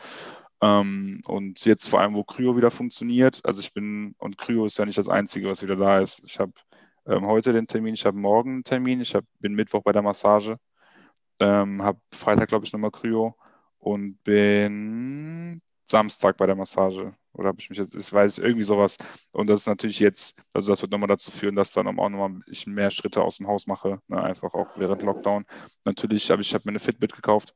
Ähm, 0.63 1.21
und 1.27 1.65
jetzt 1.67 1.89
vor 1.89 2.01
allem, 2.01 2.15
wo 2.15 2.25
Kryo 2.25 2.57
wieder 2.57 2.71
funktioniert, 2.71 3.41
also 3.45 3.61
ich 3.61 3.73
bin, 3.75 4.15
und 4.19 4.39
Kryo 4.39 4.67
ist 4.67 4.79
ja 4.79 4.87
nicht 4.87 4.99
das 4.99 5.09
Einzige, 5.09 5.49
was 5.49 5.63
wieder 5.63 5.77
da 5.77 5.99
ist. 5.99 6.23
Ich 6.25 6.39
habe 6.39 6.53
ähm, 7.07 7.27
heute 7.27 7.53
den 7.53 7.67
Termin, 7.67 7.95
ich 7.95 8.07
habe 8.07 8.19
morgen 8.19 8.51
einen 8.51 8.65
Termin, 8.65 9.01
ich 9.01 9.15
hab, 9.15 9.25
bin 9.41 9.55
Mittwoch 9.55 9.83
bei 9.83 9.93
der 9.93 10.03
Massage, 10.03 10.59
ähm, 11.41 11.83
habe 11.83 12.01
Freitag, 12.13 12.49
glaube 12.49 12.65
ich, 12.65 12.73
nochmal 12.73 12.91
Kryo 12.91 13.37
und 13.79 14.23
bin 14.25 15.61
Samstag 15.85 16.37
bei 16.39 16.47
der 16.47 16.57
Massage. 16.57 17.15
Oder 17.37 17.49
habe 17.49 17.61
ich 17.61 17.71
mich 17.71 17.79
jetzt, 17.79 17.95
ich 17.95 18.13
weiß 18.13 18.39
irgendwie 18.39 18.65
sowas. 18.65 18.99
Und 19.33 19.49
das 19.49 19.61
ist 19.63 19.67
natürlich 19.67 20.01
jetzt, 20.01 20.43
also 20.53 20.73
das 20.73 20.83
wird 20.83 20.93
nochmal 20.93 21.09
dazu 21.09 21.31
führen, 21.31 21.57
dass 21.57 21.73
dann 21.73 21.87
auch 21.87 22.09
nochmal 22.09 22.41
ich 22.47 22.67
mehr 22.67 22.91
Schritte 22.91 23.23
aus 23.23 23.39
dem 23.39 23.49
Haus 23.49 23.67
mache, 23.67 24.01
ne, 24.09 24.23
einfach 24.23 24.55
auch 24.55 24.77
während 24.77 25.03
Lockdown. 25.03 25.45
Natürlich 25.85 26.31
habe 26.31 26.43
ich 26.43 26.55
hab 26.55 26.65
mir 26.65 26.71
eine 26.71 26.81
Fitbit 26.81 27.15
gekauft 27.15 27.55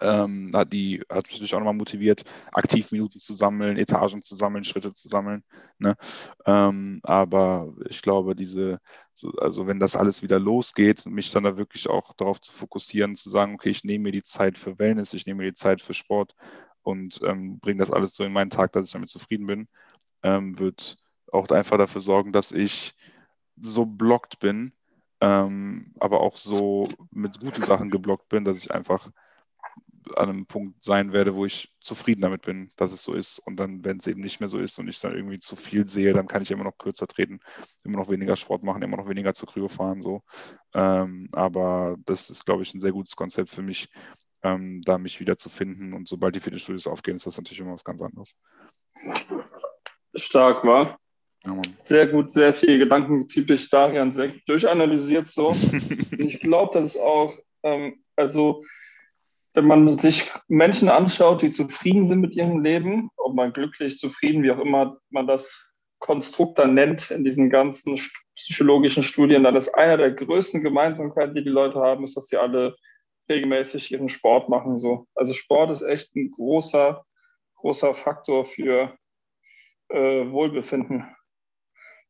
ähm, 0.00 0.50
die 0.70 1.02
hat 1.08 1.24
mich 1.26 1.34
natürlich 1.34 1.54
auch 1.54 1.58
nochmal 1.58 1.74
motiviert, 1.74 2.22
aktiv 2.52 2.92
Minuten 2.92 3.18
zu 3.18 3.34
sammeln, 3.34 3.76
Etagen 3.76 4.22
zu 4.22 4.34
sammeln, 4.36 4.64
Schritte 4.64 4.92
zu 4.92 5.08
sammeln. 5.08 5.44
Ne? 5.78 5.96
Ähm, 6.46 7.00
aber 7.02 7.74
ich 7.88 8.02
glaube, 8.02 8.34
diese, 8.34 8.78
so, 9.14 9.30
also 9.32 9.66
wenn 9.66 9.80
das 9.80 9.96
alles 9.96 10.22
wieder 10.22 10.38
losgeht, 10.38 11.06
mich 11.06 11.30
dann 11.32 11.44
da 11.44 11.56
wirklich 11.56 11.88
auch 11.88 12.14
darauf 12.14 12.40
zu 12.40 12.52
fokussieren, 12.52 13.16
zu 13.16 13.30
sagen, 13.30 13.54
okay, 13.54 13.70
ich 13.70 13.84
nehme 13.84 14.04
mir 14.04 14.12
die 14.12 14.22
Zeit 14.22 14.58
für 14.58 14.78
Wellness, 14.78 15.14
ich 15.14 15.26
nehme 15.26 15.42
mir 15.42 15.50
die 15.50 15.56
Zeit 15.56 15.82
für 15.82 15.94
Sport 15.94 16.34
und 16.82 17.20
ähm, 17.24 17.58
bringe 17.60 17.78
das 17.78 17.90
alles 17.90 18.14
so 18.14 18.24
in 18.24 18.32
meinen 18.32 18.50
Tag, 18.50 18.72
dass 18.72 18.86
ich 18.86 18.92
damit 18.92 19.08
zufrieden 19.08 19.46
bin, 19.46 19.68
ähm, 20.22 20.58
wird 20.58 20.96
auch 21.32 21.48
einfach 21.48 21.78
dafür 21.78 22.00
sorgen, 22.00 22.32
dass 22.32 22.52
ich 22.52 22.94
so 23.60 23.86
blockt 23.86 24.38
bin, 24.38 24.72
ähm, 25.20 25.94
aber 26.00 26.20
auch 26.20 26.36
so 26.36 26.84
mit 27.10 27.40
guten 27.40 27.62
Sachen 27.62 27.90
geblockt 27.90 28.28
bin, 28.28 28.44
dass 28.44 28.58
ich 28.58 28.70
einfach 28.72 29.10
an 30.16 30.28
einem 30.28 30.46
Punkt 30.46 30.82
sein 30.82 31.12
werde, 31.12 31.34
wo 31.34 31.46
ich 31.46 31.72
zufrieden 31.80 32.22
damit 32.22 32.42
bin, 32.42 32.70
dass 32.76 32.92
es 32.92 33.02
so 33.02 33.14
ist. 33.14 33.38
Und 33.38 33.56
dann, 33.56 33.84
wenn 33.84 33.98
es 33.98 34.06
eben 34.06 34.20
nicht 34.20 34.40
mehr 34.40 34.48
so 34.48 34.58
ist 34.58 34.78
und 34.78 34.88
ich 34.88 35.00
dann 35.00 35.14
irgendwie 35.14 35.38
zu 35.38 35.56
viel 35.56 35.86
sehe, 35.86 36.12
dann 36.12 36.26
kann 36.26 36.42
ich 36.42 36.50
immer 36.50 36.64
noch 36.64 36.78
kürzer 36.78 37.06
treten, 37.06 37.40
immer 37.84 37.98
noch 37.98 38.10
weniger 38.10 38.36
Sport 38.36 38.62
machen, 38.62 38.82
immer 38.82 38.96
noch 38.96 39.08
weniger 39.08 39.34
zur 39.34 39.48
Kryo 39.48 39.68
fahren. 39.68 40.02
So. 40.02 40.22
Ähm, 40.74 41.28
aber 41.32 41.96
das 42.04 42.30
ist, 42.30 42.44
glaube 42.44 42.62
ich, 42.62 42.74
ein 42.74 42.80
sehr 42.80 42.92
gutes 42.92 43.16
Konzept 43.16 43.50
für 43.50 43.62
mich, 43.62 43.88
ähm, 44.42 44.82
da 44.84 44.98
mich 44.98 45.20
wieder 45.20 45.36
zu 45.36 45.48
finden. 45.48 45.92
Und 45.92 46.08
sobald 46.08 46.34
die 46.34 46.40
Fitnessstudios 46.40 46.86
aufgehen, 46.86 47.16
ist 47.16 47.26
das 47.26 47.36
natürlich 47.36 47.60
immer 47.60 47.74
was 47.74 47.84
ganz 47.84 48.02
anderes. 48.02 48.34
Stark, 50.14 50.64
war. 50.64 50.98
Ja, 51.44 51.60
sehr 51.82 52.06
gut, 52.06 52.30
sehr 52.30 52.54
viel 52.54 52.78
Gedanken 52.78 53.26
typisch 53.26 53.68
Darian, 53.68 54.12
sehr 54.12 54.32
durchanalysiert 54.46 55.26
so. 55.26 55.50
ich 56.18 56.40
glaube, 56.40 56.70
das 56.74 56.94
ist 56.94 57.00
auch, 57.00 57.32
ähm, 57.64 58.04
also 58.14 58.64
wenn 59.54 59.66
man 59.66 59.98
sich 59.98 60.30
Menschen 60.48 60.88
anschaut, 60.88 61.42
die 61.42 61.50
zufrieden 61.50 62.06
sind 62.08 62.20
mit 62.20 62.34
ihrem 62.34 62.62
Leben, 62.62 63.10
ob 63.16 63.34
man 63.34 63.52
glücklich, 63.52 63.98
zufrieden, 63.98 64.42
wie 64.42 64.52
auch 64.52 64.60
immer 64.60 64.96
man 65.10 65.26
das 65.26 65.72
Konstrukt 65.98 66.58
dann 66.58 66.74
nennt 66.74 67.10
in 67.10 67.24
diesen 67.24 67.50
ganzen 67.50 67.98
psychologischen 68.34 69.02
Studien, 69.02 69.44
dann 69.44 69.56
ist 69.56 69.68
einer 69.74 69.96
der 69.96 70.12
größten 70.12 70.62
Gemeinsamkeiten, 70.62 71.34
die 71.34 71.44
die 71.44 71.50
Leute 71.50 71.80
haben, 71.80 72.04
ist, 72.04 72.16
dass 72.16 72.28
sie 72.28 72.36
alle 72.36 72.76
regelmäßig 73.28 73.92
ihren 73.92 74.08
Sport 74.08 74.48
machen. 74.48 74.78
So. 74.78 75.06
Also 75.14 75.32
Sport 75.32 75.70
ist 75.70 75.82
echt 75.82 76.14
ein 76.16 76.30
großer, 76.30 77.04
großer 77.56 77.94
Faktor 77.94 78.44
für 78.44 78.96
äh, 79.88 80.30
Wohlbefinden. 80.30 81.04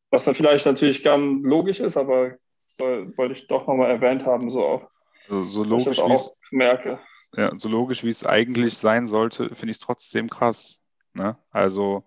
Was 0.09 0.25
dann 0.25 0.35
vielleicht 0.35 0.65
natürlich 0.65 1.03
ganz 1.03 1.43
logisch 1.43 1.79
ist, 1.79 1.97
aber 1.97 2.35
soll, 2.65 3.17
wollte 3.17 3.33
ich 3.33 3.47
doch 3.47 3.67
nochmal 3.67 3.91
erwähnt 3.91 4.25
haben, 4.25 4.49
so 4.49 4.65
auch. 4.65 4.89
Also 5.27 5.43
so 5.45 5.63
logisch, 5.63 5.97
wie 5.97 6.13
ich 6.13 6.13
es 6.13 6.37
merke 6.51 6.99
ja, 7.35 7.51
so 7.57 7.67
logisch 7.69 8.03
wie 8.03 8.09
es 8.09 8.25
eigentlich 8.25 8.77
sein 8.77 9.07
sollte, 9.07 9.49
finde 9.55 9.71
ich 9.71 9.77
es 9.77 9.79
trotzdem 9.79 10.29
krass. 10.29 10.81
Ne? 11.13 11.37
Also, 11.51 12.03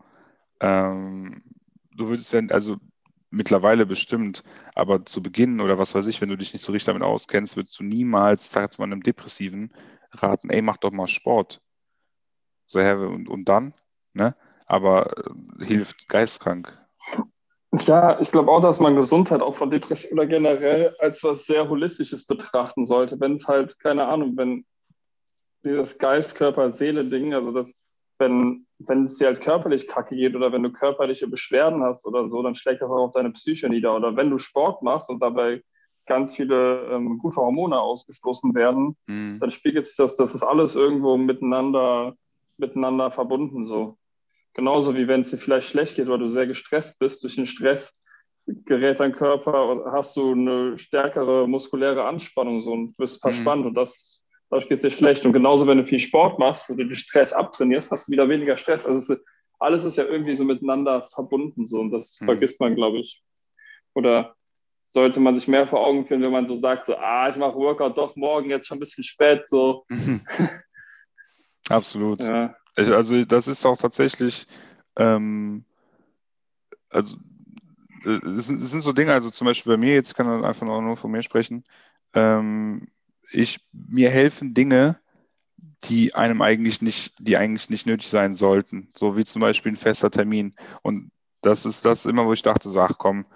ähm, 0.60 1.42
du 1.92 2.08
würdest 2.08 2.32
ja, 2.32 2.40
also 2.50 2.76
mittlerweile 3.36 3.86
bestimmt, 3.86 4.42
aber 4.74 5.04
zu 5.04 5.22
Beginn 5.22 5.60
oder 5.60 5.78
was 5.78 5.94
weiß 5.94 6.06
ich, 6.08 6.20
wenn 6.20 6.28
du 6.28 6.36
dich 6.36 6.52
nicht 6.52 6.64
so 6.64 6.72
richtig 6.72 6.86
damit 6.86 7.02
auskennst, 7.02 7.56
würdest 7.56 7.78
du 7.78 7.84
niemals, 7.84 8.46
ich 8.46 8.50
sag 8.50 8.62
jetzt 8.62 8.78
mal 8.78 8.86
einem 8.86 9.02
Depressiven, 9.02 9.72
raten, 10.12 10.50
ey, 10.50 10.62
mach 10.62 10.78
doch 10.78 10.90
mal 10.90 11.06
Sport. 11.06 11.60
So, 12.64 12.80
ja, 12.80 12.96
und, 12.96 13.28
und 13.28 13.44
dann, 13.48 13.74
ne? 14.12 14.34
Aber 14.66 15.16
äh, 15.18 15.64
hilft 15.64 16.08
geistkrank. 16.08 16.72
Ja, 17.84 18.18
ich 18.20 18.32
glaube 18.32 18.50
auch, 18.50 18.60
dass 18.60 18.80
man 18.80 18.96
Gesundheit 18.96 19.40
auch 19.40 19.54
von 19.54 19.70
Depression 19.70 20.18
oder 20.18 20.26
generell 20.26 20.94
als 20.98 21.22
was 21.22 21.44
sehr 21.44 21.68
Holistisches 21.68 22.26
betrachten 22.26 22.86
sollte. 22.86 23.20
Wenn 23.20 23.34
es 23.34 23.46
halt, 23.46 23.78
keine 23.78 24.06
Ahnung, 24.06 24.36
wenn 24.36 24.64
dieses 25.64 25.98
Geist, 25.98 26.36
Körper, 26.36 26.70
Seele-Ding, 26.70 27.34
also 27.34 27.52
das, 27.52 27.80
wenn, 28.18 28.65
wenn 28.78 29.04
es 29.04 29.16
dir 29.16 29.28
halt 29.28 29.40
körperlich 29.40 29.86
kacke 29.88 30.14
geht 30.16 30.36
oder 30.36 30.52
wenn 30.52 30.62
du 30.62 30.70
körperliche 30.70 31.28
Beschwerden 31.28 31.82
hast 31.82 32.06
oder 32.06 32.28
so, 32.28 32.42
dann 32.42 32.54
schlägt 32.54 32.82
das 32.82 32.90
auch 32.90 33.06
auf 33.06 33.12
deine 33.12 33.30
Psyche 33.30 33.68
nieder. 33.68 33.96
Oder 33.96 34.16
wenn 34.16 34.30
du 34.30 34.38
Sport 34.38 34.82
machst 34.82 35.08
und 35.08 35.20
dabei 35.22 35.62
ganz 36.06 36.36
viele 36.36 36.88
ähm, 36.90 37.18
gute 37.18 37.36
Hormone 37.36 37.80
ausgestoßen 37.80 38.54
werden, 38.54 38.96
mhm. 39.06 39.38
dann 39.40 39.50
spiegelt 39.50 39.86
sich 39.86 39.96
das, 39.96 40.16
das 40.16 40.34
ist 40.34 40.42
alles 40.42 40.76
irgendwo 40.76 41.16
miteinander, 41.16 42.14
miteinander 42.58 43.10
verbunden 43.10 43.64
so. 43.64 43.96
Genauso 44.54 44.94
wie 44.94 45.08
wenn 45.08 45.20
es 45.20 45.30
dir 45.30 45.38
vielleicht 45.38 45.68
schlecht 45.68 45.96
geht, 45.96 46.08
weil 46.08 46.18
du 46.18 46.28
sehr 46.28 46.46
gestresst 46.46 46.98
bist. 46.98 47.22
Durch 47.24 47.34
den 47.36 47.46
Stress 47.46 48.00
gerät 48.46 49.00
dein 49.00 49.12
Körper 49.12 49.68
und 49.68 49.84
hast 49.92 50.16
du 50.16 50.32
eine 50.32 50.78
stärkere 50.78 51.48
muskuläre 51.48 52.04
Anspannung 52.04 52.60
so, 52.62 52.72
und 52.72 52.98
wirst 52.98 53.16
mhm. 53.16 53.28
verspannt 53.28 53.62
mhm. 53.62 53.68
und 53.68 53.74
das 53.74 54.24
dadurch 54.50 54.68
geht 54.68 54.78
es 54.78 54.82
dir 54.82 54.90
schlecht. 54.90 55.24
Und 55.24 55.32
genauso, 55.32 55.66
wenn 55.66 55.78
du 55.78 55.84
viel 55.84 55.98
Sport 55.98 56.38
machst 56.38 56.70
und 56.70 56.78
du 56.78 56.84
den 56.84 56.94
Stress 56.94 57.32
abtrainierst, 57.32 57.90
hast 57.90 58.08
du 58.08 58.12
wieder 58.12 58.28
weniger 58.28 58.56
Stress. 58.56 58.86
Also 58.86 59.14
ist, 59.14 59.20
alles 59.58 59.84
ist 59.84 59.96
ja 59.96 60.04
irgendwie 60.04 60.34
so 60.34 60.44
miteinander 60.44 61.02
verbunden 61.02 61.66
so 61.66 61.80
und 61.80 61.90
das 61.90 62.18
mhm. 62.20 62.26
vergisst 62.26 62.60
man, 62.60 62.74
glaube 62.74 62.98
ich. 62.98 63.22
Oder 63.94 64.36
sollte 64.84 65.20
man 65.20 65.36
sich 65.36 65.48
mehr 65.48 65.66
vor 65.66 65.84
Augen 65.84 66.06
führen, 66.06 66.22
wenn 66.22 66.30
man 66.30 66.46
so 66.46 66.60
sagt, 66.60 66.86
so, 66.86 66.96
ah, 66.96 67.28
ich 67.28 67.36
mache 67.36 67.56
Workout 67.56 67.98
doch 67.98 68.14
morgen, 68.16 68.50
jetzt 68.50 68.66
schon 68.66 68.76
ein 68.76 68.80
bisschen 68.80 69.04
spät, 69.04 69.46
so. 69.46 69.84
Absolut. 71.68 72.20
Ja. 72.20 72.54
Ich, 72.76 72.90
also 72.90 73.24
das 73.24 73.48
ist 73.48 73.66
auch 73.66 73.76
tatsächlich, 73.76 74.46
ähm, 74.96 75.64
also 76.88 77.16
äh, 78.04 78.20
es 78.36 78.46
sind, 78.46 78.60
es 78.60 78.70
sind, 78.70 78.82
so 78.82 78.92
Dinge, 78.92 79.12
also 79.12 79.30
zum 79.30 79.46
Beispiel 79.46 79.72
bei 79.72 79.76
mir, 79.76 79.94
jetzt 79.94 80.14
kann 80.14 80.26
man 80.26 80.44
einfach 80.44 80.66
nur 80.66 80.96
von 80.96 81.10
mir 81.10 81.22
sprechen, 81.22 81.64
ähm, 82.14 82.86
ich, 83.30 83.60
mir 83.72 84.10
helfen 84.10 84.54
Dinge, 84.54 84.98
die 85.84 86.14
einem 86.14 86.42
eigentlich 86.42 86.82
nicht, 86.82 87.14
die 87.18 87.36
eigentlich 87.36 87.70
nicht 87.70 87.86
nötig 87.86 88.08
sein 88.08 88.34
sollten. 88.34 88.88
So 88.96 89.16
wie 89.16 89.24
zum 89.24 89.40
Beispiel 89.40 89.72
ein 89.72 89.76
fester 89.76 90.10
Termin. 90.10 90.54
Und 90.82 91.10
das 91.42 91.66
ist 91.66 91.84
das 91.84 92.06
immer, 92.06 92.26
wo 92.26 92.32
ich 92.32 92.42
dachte, 92.42 92.68
so, 92.68 92.80
ach 92.80 92.98
komm, 92.98 93.26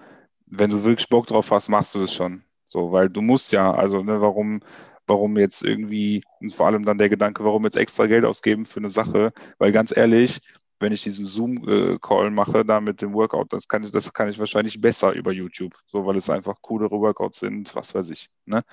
wenn 0.47 0.71
du 0.71 0.85
wirklich 0.85 1.09
Bock 1.09 1.27
drauf 1.27 1.51
hast, 1.51 1.69
machst 1.69 1.95
du 1.95 2.01
das 2.01 2.15
schon. 2.15 2.43
So, 2.65 2.93
weil 2.93 3.09
du 3.09 3.21
musst 3.21 3.53
ja, 3.53 3.73
also 3.73 4.03
ne, 4.03 4.21
warum, 4.21 4.61
warum 5.07 5.37
jetzt 5.39 5.63
irgendwie, 5.63 6.23
und 6.41 6.55
vor 6.55 6.67
allem 6.67 6.85
dann 6.85 6.99
der 6.99 7.09
Gedanke, 7.09 7.45
warum 7.45 7.65
jetzt 7.65 7.77
extra 7.77 8.07
Geld 8.07 8.25
ausgeben 8.25 8.65
für 8.65 8.81
eine 8.81 8.91
Sache, 8.91 9.33
weil 9.59 9.73
ganz 9.73 9.97
ehrlich, 9.97 10.41
wenn 10.81 10.93
ich 10.93 11.03
diesen 11.03 11.27
Zoom-Call 11.27 12.31
mache, 12.31 12.65
da 12.65 12.81
mit 12.81 13.03
dem 13.03 13.13
Workout, 13.13 13.53
das 13.53 13.69
kann 13.69 13.85
ich, 13.85 13.91
das 13.93 14.13
kann 14.13 14.29
ich 14.29 14.39
wahrscheinlich 14.39 14.81
besser 14.81 15.13
über 15.13 15.31
YouTube, 15.31 15.75
so 15.87 16.07
weil 16.07 16.17
es 16.17 16.31
einfach 16.31 16.57
coolere 16.63 16.99
Workouts 16.99 17.41
sind, 17.41 17.75
was 17.75 17.95
weiß 17.95 18.11
ich. 18.11 18.29
Ne? 18.47 18.65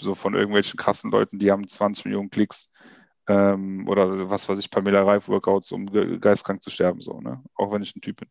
So 0.00 0.14
von 0.14 0.34
irgendwelchen 0.34 0.76
krassen 0.76 1.10
Leuten, 1.10 1.38
die 1.38 1.50
haben 1.50 1.66
20 1.66 2.04
Millionen 2.04 2.30
Klicks 2.30 2.70
ähm, 3.28 3.86
oder 3.88 4.30
was 4.30 4.48
weiß 4.48 4.58
ich, 4.58 4.70
Pamela 4.70 5.02
Reif 5.02 5.28
Workouts, 5.28 5.72
um 5.72 5.86
geistkrank 6.20 6.62
zu 6.62 6.70
sterben, 6.70 7.00
so, 7.00 7.20
ne? 7.20 7.42
Auch 7.54 7.72
wenn 7.72 7.82
ich 7.82 7.94
ein 7.94 8.00
Typ 8.00 8.20
bin. 8.20 8.28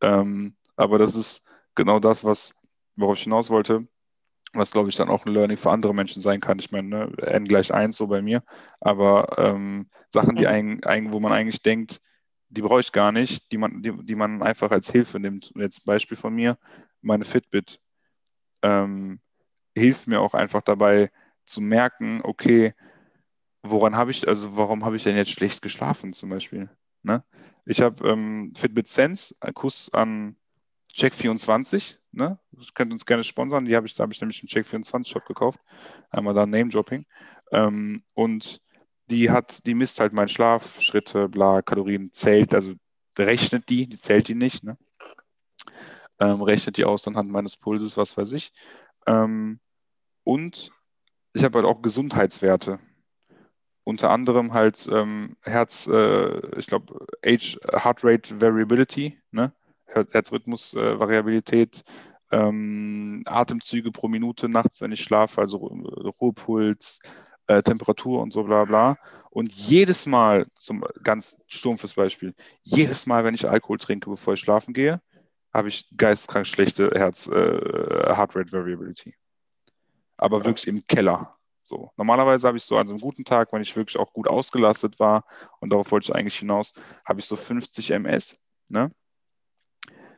Ähm, 0.00 0.56
aber 0.76 0.98
das 0.98 1.16
ist, 1.16 1.44
genau 1.78 2.00
das, 2.00 2.24
was, 2.24 2.54
worauf 2.96 3.16
ich 3.16 3.22
hinaus 3.22 3.48
wollte, 3.48 3.86
was 4.52 4.72
glaube 4.72 4.88
ich 4.88 4.96
dann 4.96 5.08
auch 5.08 5.24
ein 5.24 5.32
Learning 5.32 5.56
für 5.56 5.70
andere 5.70 5.94
Menschen 5.94 6.20
sein 6.20 6.40
kann. 6.40 6.58
Ich 6.58 6.72
meine, 6.72 6.88
ne, 6.88 7.12
n 7.18 7.44
gleich 7.44 7.72
1 7.72 7.96
so 7.96 8.06
bei 8.08 8.20
mir, 8.20 8.42
aber 8.80 9.38
ähm, 9.38 9.88
Sachen, 10.10 10.36
die 10.36 10.46
ein, 10.46 10.82
ein, 10.84 11.12
wo 11.12 11.20
man 11.20 11.32
eigentlich 11.32 11.62
denkt, 11.62 12.00
die 12.50 12.62
brauche 12.62 12.80
ich 12.80 12.92
gar 12.92 13.12
nicht, 13.12 13.52
die 13.52 13.58
man, 13.58 13.82
die, 13.82 13.92
die 14.04 14.14
man 14.14 14.42
einfach 14.42 14.70
als 14.70 14.90
Hilfe 14.90 15.20
nimmt. 15.20 15.52
Und 15.54 15.60
jetzt 15.60 15.80
ein 15.80 15.86
Beispiel 15.86 16.16
von 16.16 16.34
mir, 16.34 16.58
meine 17.02 17.24
Fitbit 17.24 17.80
ähm, 18.62 19.20
hilft 19.78 20.06
mir 20.06 20.20
auch 20.20 20.34
einfach 20.34 20.62
dabei 20.62 21.10
zu 21.44 21.60
merken, 21.60 22.20
okay, 22.22 22.74
woran 23.62 23.96
habe 23.96 24.10
ich, 24.10 24.28
also 24.28 24.56
warum 24.56 24.84
habe 24.84 24.96
ich 24.96 25.04
denn 25.04 25.16
jetzt 25.16 25.30
schlecht 25.30 25.62
geschlafen 25.62 26.12
zum 26.12 26.30
Beispiel? 26.30 26.68
Ne? 27.02 27.24
Ich 27.64 27.80
habe 27.80 28.08
ähm, 28.08 28.52
Fitbit 28.56 28.88
Sense, 28.88 29.34
ein 29.40 29.54
Kuss 29.54 29.92
an 29.92 30.36
Check24, 30.94 31.96
ne? 32.12 32.38
Das 32.52 32.74
könnt 32.74 32.92
uns 32.92 33.06
gerne 33.06 33.24
sponsern. 33.24 33.66
Die 33.66 33.76
habe 33.76 33.86
ich, 33.86 33.94
da 33.94 34.02
habe 34.02 34.12
ich 34.12 34.20
nämlich 34.20 34.40
einen 34.40 34.48
Check24-Shop 34.48 35.26
gekauft. 35.26 35.60
Einmal 36.10 36.34
da 36.34 36.46
Name-Dropping. 36.46 37.06
Ähm, 37.52 38.02
und 38.14 38.60
die 39.10 39.30
hat, 39.30 39.66
die 39.66 39.74
misst 39.74 40.00
halt 40.00 40.12
meinen 40.12 40.28
Schlaf, 40.28 40.80
Schritte, 40.80 41.28
bla, 41.28 41.62
Kalorien, 41.62 42.12
zählt, 42.12 42.54
also 42.54 42.74
rechnet 43.18 43.68
die, 43.68 43.86
die 43.86 43.96
zählt 43.96 44.28
die 44.28 44.34
nicht, 44.34 44.64
ne? 44.64 44.76
Ähm, 46.20 46.42
rechnet 46.42 46.76
die 46.76 46.84
aus 46.84 47.06
anhand 47.06 47.30
meines 47.30 47.56
Pulses, 47.56 47.96
was 47.96 48.16
weiß 48.16 48.32
ich. 48.32 48.52
Ähm, 49.06 49.60
und 50.28 50.70
ich 51.32 51.42
habe 51.42 51.58
halt 51.58 51.66
auch 51.66 51.80
Gesundheitswerte. 51.80 52.80
Unter 53.82 54.10
anderem 54.10 54.52
halt 54.52 54.86
ähm, 54.92 55.38
Herz, 55.40 55.86
äh, 55.86 56.58
ich 56.58 56.66
glaube, 56.66 57.06
Age, 57.24 57.58
Heart 57.72 58.04
Rate 58.04 58.38
Variability, 58.38 59.18
ne? 59.30 59.54
Herzrhythmusvariabilität, 59.86 61.82
ähm, 62.30 63.22
Atemzüge 63.24 63.90
pro 63.90 64.08
Minute 64.08 64.50
nachts, 64.50 64.82
wenn 64.82 64.92
ich 64.92 65.02
schlafe, 65.02 65.40
also 65.40 65.56
Ruhepuls, 66.20 67.00
äh, 67.46 67.62
Temperatur 67.62 68.20
und 68.20 68.34
so 68.34 68.44
bla 68.44 68.66
bla. 68.66 68.98
Und 69.30 69.54
jedes 69.54 70.04
Mal, 70.04 70.46
zum 70.56 70.84
ganz 71.02 71.38
stumpfes 71.46 71.94
Beispiel, 71.94 72.34
jedes 72.64 73.06
Mal, 73.06 73.24
wenn 73.24 73.34
ich 73.34 73.48
Alkohol 73.48 73.78
trinke, 73.78 74.10
bevor 74.10 74.34
ich 74.34 74.40
schlafen 74.40 74.74
gehe, 74.74 75.00
habe 75.54 75.68
ich 75.68 75.88
geisteskrank 75.96 76.46
schlechte 76.46 76.90
Herz, 76.94 77.28
äh, 77.28 77.32
Heart 78.14 78.36
Rate 78.36 78.52
Variability. 78.52 79.14
Aber 80.18 80.44
wirklich 80.44 80.66
im 80.66 80.86
Keller. 80.86 81.36
So. 81.62 81.92
Normalerweise 81.96 82.46
habe 82.46 82.58
ich 82.58 82.64
so 82.64 82.76
an 82.76 82.88
so 82.88 82.94
einem 82.94 83.00
guten 83.00 83.24
Tag, 83.24 83.52
wenn 83.52 83.62
ich 83.62 83.76
wirklich 83.76 83.98
auch 83.98 84.12
gut 84.12 84.28
ausgelastet 84.28 84.98
war, 84.98 85.24
und 85.60 85.70
darauf 85.70 85.90
wollte 85.90 86.10
ich 86.10 86.14
eigentlich 86.14 86.38
hinaus, 86.38 86.72
habe 87.04 87.20
ich 87.20 87.26
so 87.26 87.36
50 87.36 87.90
MS. 87.92 88.38
Ne? 88.68 88.90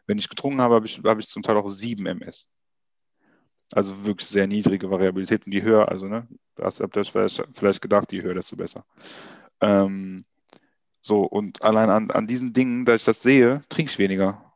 Wenn 0.06 0.18
ich 0.18 0.28
getrunken 0.28 0.60
habe, 0.60 0.76
habe 0.76 0.86
ich, 0.86 1.00
habe 1.04 1.20
ich 1.20 1.28
zum 1.28 1.42
Teil 1.42 1.56
auch 1.56 1.68
7 1.68 2.06
MS. 2.06 2.50
Also 3.72 4.04
wirklich 4.04 4.28
sehr 4.28 4.46
niedrige 4.46 4.90
Variabilität 4.90 5.46
und 5.46 5.52
die 5.52 5.62
höher, 5.62 5.88
also 5.88 6.06
ne, 6.06 6.26
das 6.56 6.80
habt 6.80 6.96
ihr 6.96 7.04
vielleicht 7.04 7.80
gedacht, 7.80 8.12
je 8.12 8.22
höher, 8.22 8.34
desto 8.34 8.56
besser. 8.56 8.84
Ähm, 9.60 10.24
so, 11.00 11.22
und 11.22 11.62
allein 11.62 11.88
an, 11.88 12.10
an 12.10 12.26
diesen 12.26 12.52
Dingen, 12.52 12.84
da 12.84 12.94
ich 12.94 13.04
das 13.04 13.22
sehe, 13.22 13.62
trinke 13.68 13.92
ich 13.92 13.98
weniger. 13.98 14.49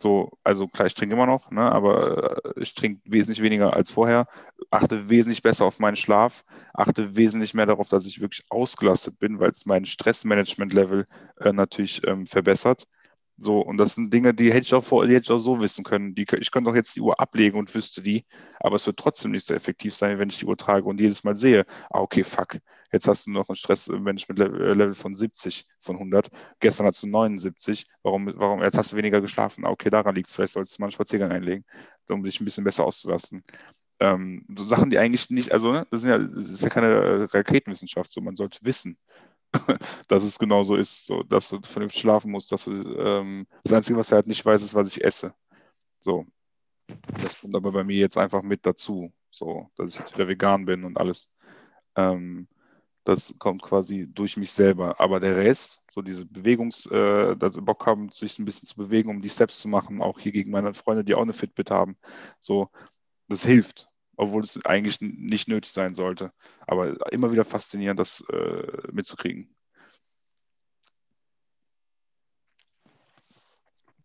So, 0.00 0.30
also 0.44 0.68
klar, 0.68 0.86
ich 0.86 0.94
trinke 0.94 1.14
immer 1.16 1.26
noch, 1.26 1.50
ne, 1.50 1.72
aber 1.72 2.44
äh, 2.56 2.60
ich 2.62 2.74
trinke 2.74 3.00
wesentlich 3.04 3.42
weniger 3.42 3.74
als 3.74 3.90
vorher, 3.90 4.26
achte 4.70 5.08
wesentlich 5.08 5.42
besser 5.42 5.64
auf 5.64 5.80
meinen 5.80 5.96
Schlaf, 5.96 6.44
achte 6.72 7.16
wesentlich 7.16 7.52
mehr 7.52 7.66
darauf, 7.66 7.88
dass 7.88 8.06
ich 8.06 8.20
wirklich 8.20 8.44
ausgelastet 8.48 9.18
bin, 9.18 9.40
weil 9.40 9.50
es 9.50 9.66
mein 9.66 9.84
Stressmanagement-Level 9.86 11.06
äh, 11.40 11.52
natürlich 11.52 12.06
ähm, 12.06 12.26
verbessert. 12.26 12.86
So, 13.40 13.60
und 13.60 13.78
das 13.78 13.94
sind 13.94 14.12
Dinge, 14.12 14.34
die 14.34 14.52
hätte 14.52 14.62
ich 14.62 14.74
auch, 14.74 14.82
vor, 14.82 15.06
die 15.06 15.14
hätte 15.14 15.26
ich 15.26 15.30
auch 15.30 15.38
so 15.38 15.60
wissen 15.60 15.84
können. 15.84 16.14
Die, 16.16 16.26
ich 16.40 16.50
könnte 16.50 16.70
auch 16.70 16.74
jetzt 16.74 16.96
die 16.96 17.00
Uhr 17.00 17.20
ablegen 17.20 17.56
und 17.56 17.72
wüsste 17.72 18.02
die, 18.02 18.26
aber 18.58 18.74
es 18.76 18.86
wird 18.86 18.98
trotzdem 18.98 19.30
nicht 19.30 19.46
so 19.46 19.54
effektiv 19.54 19.94
sein, 19.94 20.18
wenn 20.18 20.28
ich 20.28 20.40
die 20.40 20.44
Uhr 20.46 20.56
trage 20.56 20.84
und 20.86 21.00
jedes 21.00 21.22
Mal 21.22 21.36
sehe, 21.36 21.64
ah, 21.90 22.00
okay, 22.00 22.24
fuck, 22.24 22.58
jetzt 22.92 23.06
hast 23.06 23.26
du 23.26 23.30
noch 23.30 23.48
ein 23.48 23.54
Stressmanagement-Level 23.54 24.94
von 24.94 25.14
70 25.14 25.66
von 25.80 25.96
100, 25.96 26.30
gestern 26.58 26.86
hast 26.86 27.00
du 27.04 27.06
79, 27.06 27.86
warum, 28.02 28.32
warum, 28.34 28.60
jetzt 28.62 28.76
hast 28.76 28.92
du 28.92 28.96
weniger 28.96 29.20
geschlafen, 29.20 29.64
ah, 29.64 29.70
okay, 29.70 29.90
daran 29.90 30.16
liegt 30.16 30.28
es, 30.28 30.34
vielleicht 30.34 30.54
solltest 30.54 30.76
du 30.76 30.82
mal 30.82 30.86
einen 30.86 30.92
Spaziergang 30.92 31.30
einlegen, 31.30 31.64
um 32.08 32.24
dich 32.24 32.40
ein 32.40 32.44
bisschen 32.44 32.64
besser 32.64 32.84
auszulasten. 32.84 33.44
Ähm, 34.00 34.46
so 34.56 34.64
Sachen, 34.66 34.90
die 34.90 34.98
eigentlich 34.98 35.30
nicht, 35.30 35.52
also 35.52 35.72
ne, 35.72 35.86
das, 35.90 36.04
ja, 36.04 36.18
das 36.18 36.32
ist 36.50 36.62
ja 36.62 36.68
keine 36.70 37.32
Raketenwissenschaft, 37.32 38.10
so 38.12 38.20
man 38.20 38.36
sollte 38.36 38.58
wissen, 38.62 38.96
dass 40.08 40.24
es 40.24 40.38
genau 40.38 40.62
so 40.62 40.76
ist, 40.76 41.06
so, 41.06 41.22
dass 41.22 41.48
du 41.48 41.60
vernünftig 41.62 42.00
schlafen 42.00 42.30
musst. 42.30 42.52
Dass 42.52 42.64
du, 42.64 42.72
ähm, 42.72 43.46
das 43.64 43.72
Einzige, 43.72 43.98
was 43.98 44.12
er 44.12 44.16
halt 44.16 44.26
nicht 44.26 44.44
weiß, 44.44 44.62
ist, 44.62 44.74
was 44.74 44.88
ich 44.88 45.04
esse. 45.04 45.34
So. 46.00 46.26
Das 47.20 47.40
kommt 47.40 47.54
aber 47.56 47.72
bei 47.72 47.84
mir 47.84 47.96
jetzt 47.96 48.16
einfach 48.18 48.42
mit 48.42 48.64
dazu, 48.64 49.12
so, 49.30 49.70
dass 49.76 49.92
ich 49.92 50.00
jetzt 50.00 50.14
wieder 50.14 50.28
vegan 50.28 50.64
bin 50.64 50.84
und 50.84 50.96
alles. 50.96 51.30
Ähm, 51.96 52.48
das 53.04 53.34
kommt 53.38 53.62
quasi 53.62 54.06
durch 54.06 54.36
mich 54.36 54.52
selber. 54.52 55.00
Aber 55.00 55.20
der 55.20 55.36
Rest, 55.36 55.82
so 55.90 56.02
diese 56.02 56.26
Bewegungs, 56.26 56.86
äh, 56.86 57.36
dass 57.36 57.54
sie 57.54 57.62
Bock 57.62 57.86
haben, 57.86 58.10
sich 58.10 58.38
ein 58.38 58.44
bisschen 58.44 58.68
zu 58.68 58.76
bewegen, 58.76 59.10
um 59.10 59.22
die 59.22 59.30
Steps 59.30 59.60
zu 59.60 59.68
machen, 59.68 60.02
auch 60.02 60.18
hier 60.18 60.32
gegen 60.32 60.50
meine 60.50 60.74
Freunde, 60.74 61.04
die 61.04 61.14
auch 61.14 61.22
eine 61.22 61.32
Fitbit 61.32 61.70
haben, 61.70 61.96
so, 62.40 62.70
das 63.28 63.44
hilft 63.44 63.87
obwohl 64.18 64.42
es 64.42 64.64
eigentlich 64.66 65.00
nicht 65.00 65.48
nötig 65.48 65.72
sein 65.72 65.94
sollte. 65.94 66.32
Aber 66.66 66.96
immer 67.12 67.32
wieder 67.32 67.44
faszinierend, 67.44 68.00
das 68.00 68.24
äh, 68.30 68.92
mitzukriegen. 68.92 69.54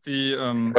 Wie, 0.03 0.33
ähm, 0.33 0.73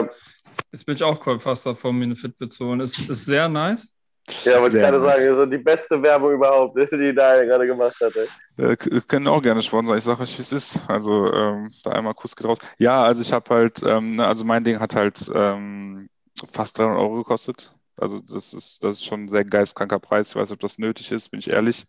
jetzt 0.71 0.87
bin 0.87 0.95
ich 0.95 1.03
auch 1.03 1.41
fast 1.41 1.67
davon, 1.67 1.99
mir 1.99 2.05
eine 2.05 2.17
Fitbit 2.17 2.53
zu 2.53 2.67
holen. 2.67 2.81
Ist, 2.81 3.09
ist 3.09 3.27
sehr 3.27 3.49
nice. 3.49 3.97
Ja, 4.45 4.61
wollte 4.61 4.79
ich 4.79 4.83
gerade 4.83 5.01
nice. 5.01 5.17
sagen, 5.17 5.29
also 5.31 5.47
die 5.47 5.59
beste 5.59 6.01
Werbung 6.03 6.33
überhaupt, 6.33 6.77
die 6.93 7.15
Daniel 7.15 7.47
gerade 7.47 7.67
gemacht 7.67 7.97
hat. 8.01 8.13
Äh, 8.57 8.77
können 8.77 9.27
auch 9.27 9.43
gerne 9.43 9.63
sponsern, 9.63 9.99
ich 9.99 10.05
sage 10.05 10.23
euch, 10.23 10.39
wie 10.39 10.43
es 10.43 10.53
ist. 10.53 10.81
Also 10.89 11.33
ähm, 11.33 11.73
da 11.83 11.91
einmal 11.91 12.15
Kuss 12.15 12.37
geht 12.37 12.47
raus. 12.47 12.59
Ja, 12.79 13.03
also 13.03 13.21
ich 13.21 13.33
habe 13.33 13.53
halt, 13.53 13.83
ähm, 13.83 14.13
ne, 14.13 14.27
also 14.27 14.45
mein 14.45 14.63
Ding 14.63 14.79
hat 14.79 14.95
halt 14.95 15.31
ähm, 15.35 16.09
fast 16.53 16.79
300 16.79 16.99
Euro 16.99 17.17
gekostet. 17.17 17.75
Also 17.97 18.21
das 18.21 18.53
ist, 18.53 18.83
das 18.83 18.97
ist 18.99 19.05
schon 19.05 19.25
ein 19.25 19.29
sehr 19.29 19.45
geistkranker 19.45 20.01
Preis. 20.01 20.31
Ich 20.31 20.37
weiß 20.37 20.49
nicht, 20.49 20.55
ob 20.55 20.61
das 20.61 20.79
nötig 20.79 21.13
ist, 21.13 21.31
bin 21.31 21.41
ich 21.41 21.51
ehrlich. 21.51 21.87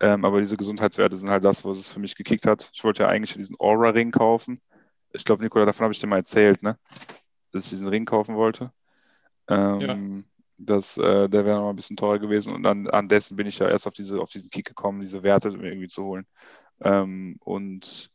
Ähm, 0.00 0.24
aber 0.24 0.40
diese 0.40 0.56
Gesundheitswerte 0.56 1.16
sind 1.16 1.30
halt 1.30 1.44
das, 1.44 1.64
was 1.64 1.78
es 1.78 1.92
für 1.92 2.00
mich 2.00 2.14
gekickt 2.14 2.46
hat. 2.46 2.70
Ich 2.74 2.84
wollte 2.84 3.04
ja 3.04 3.08
eigentlich 3.08 3.34
diesen 3.34 3.56
Aura-Ring 3.58 4.10
kaufen. 4.10 4.60
Ich 5.12 5.24
glaube, 5.24 5.42
Nikola, 5.42 5.64
davon 5.64 5.84
habe 5.84 5.94
ich 5.94 6.00
dir 6.00 6.06
mal 6.06 6.16
erzählt, 6.16 6.62
ne? 6.62 6.78
Dass 7.52 7.64
ich 7.64 7.70
diesen 7.70 7.88
Ring 7.88 8.04
kaufen 8.04 8.36
wollte. 8.36 8.72
Ähm, 9.48 9.80
ja. 9.80 10.22
das, 10.58 10.98
äh, 10.98 11.28
der 11.28 11.46
wäre 11.46 11.60
noch 11.60 11.70
ein 11.70 11.76
bisschen 11.76 11.96
teurer 11.96 12.18
gewesen. 12.18 12.54
Und 12.54 12.66
an, 12.66 12.88
an 12.88 13.08
dessen 13.08 13.36
bin 13.36 13.46
ich 13.46 13.58
ja 13.58 13.68
erst 13.68 13.86
auf, 13.86 13.94
diese, 13.94 14.20
auf 14.20 14.30
diesen 14.30 14.50
Kick 14.50 14.66
gekommen, 14.66 15.00
diese 15.00 15.22
Werte 15.22 15.48
irgendwie 15.48 15.88
zu 15.88 16.04
holen. 16.04 16.26
Ähm, 16.82 17.38
und 17.40 18.10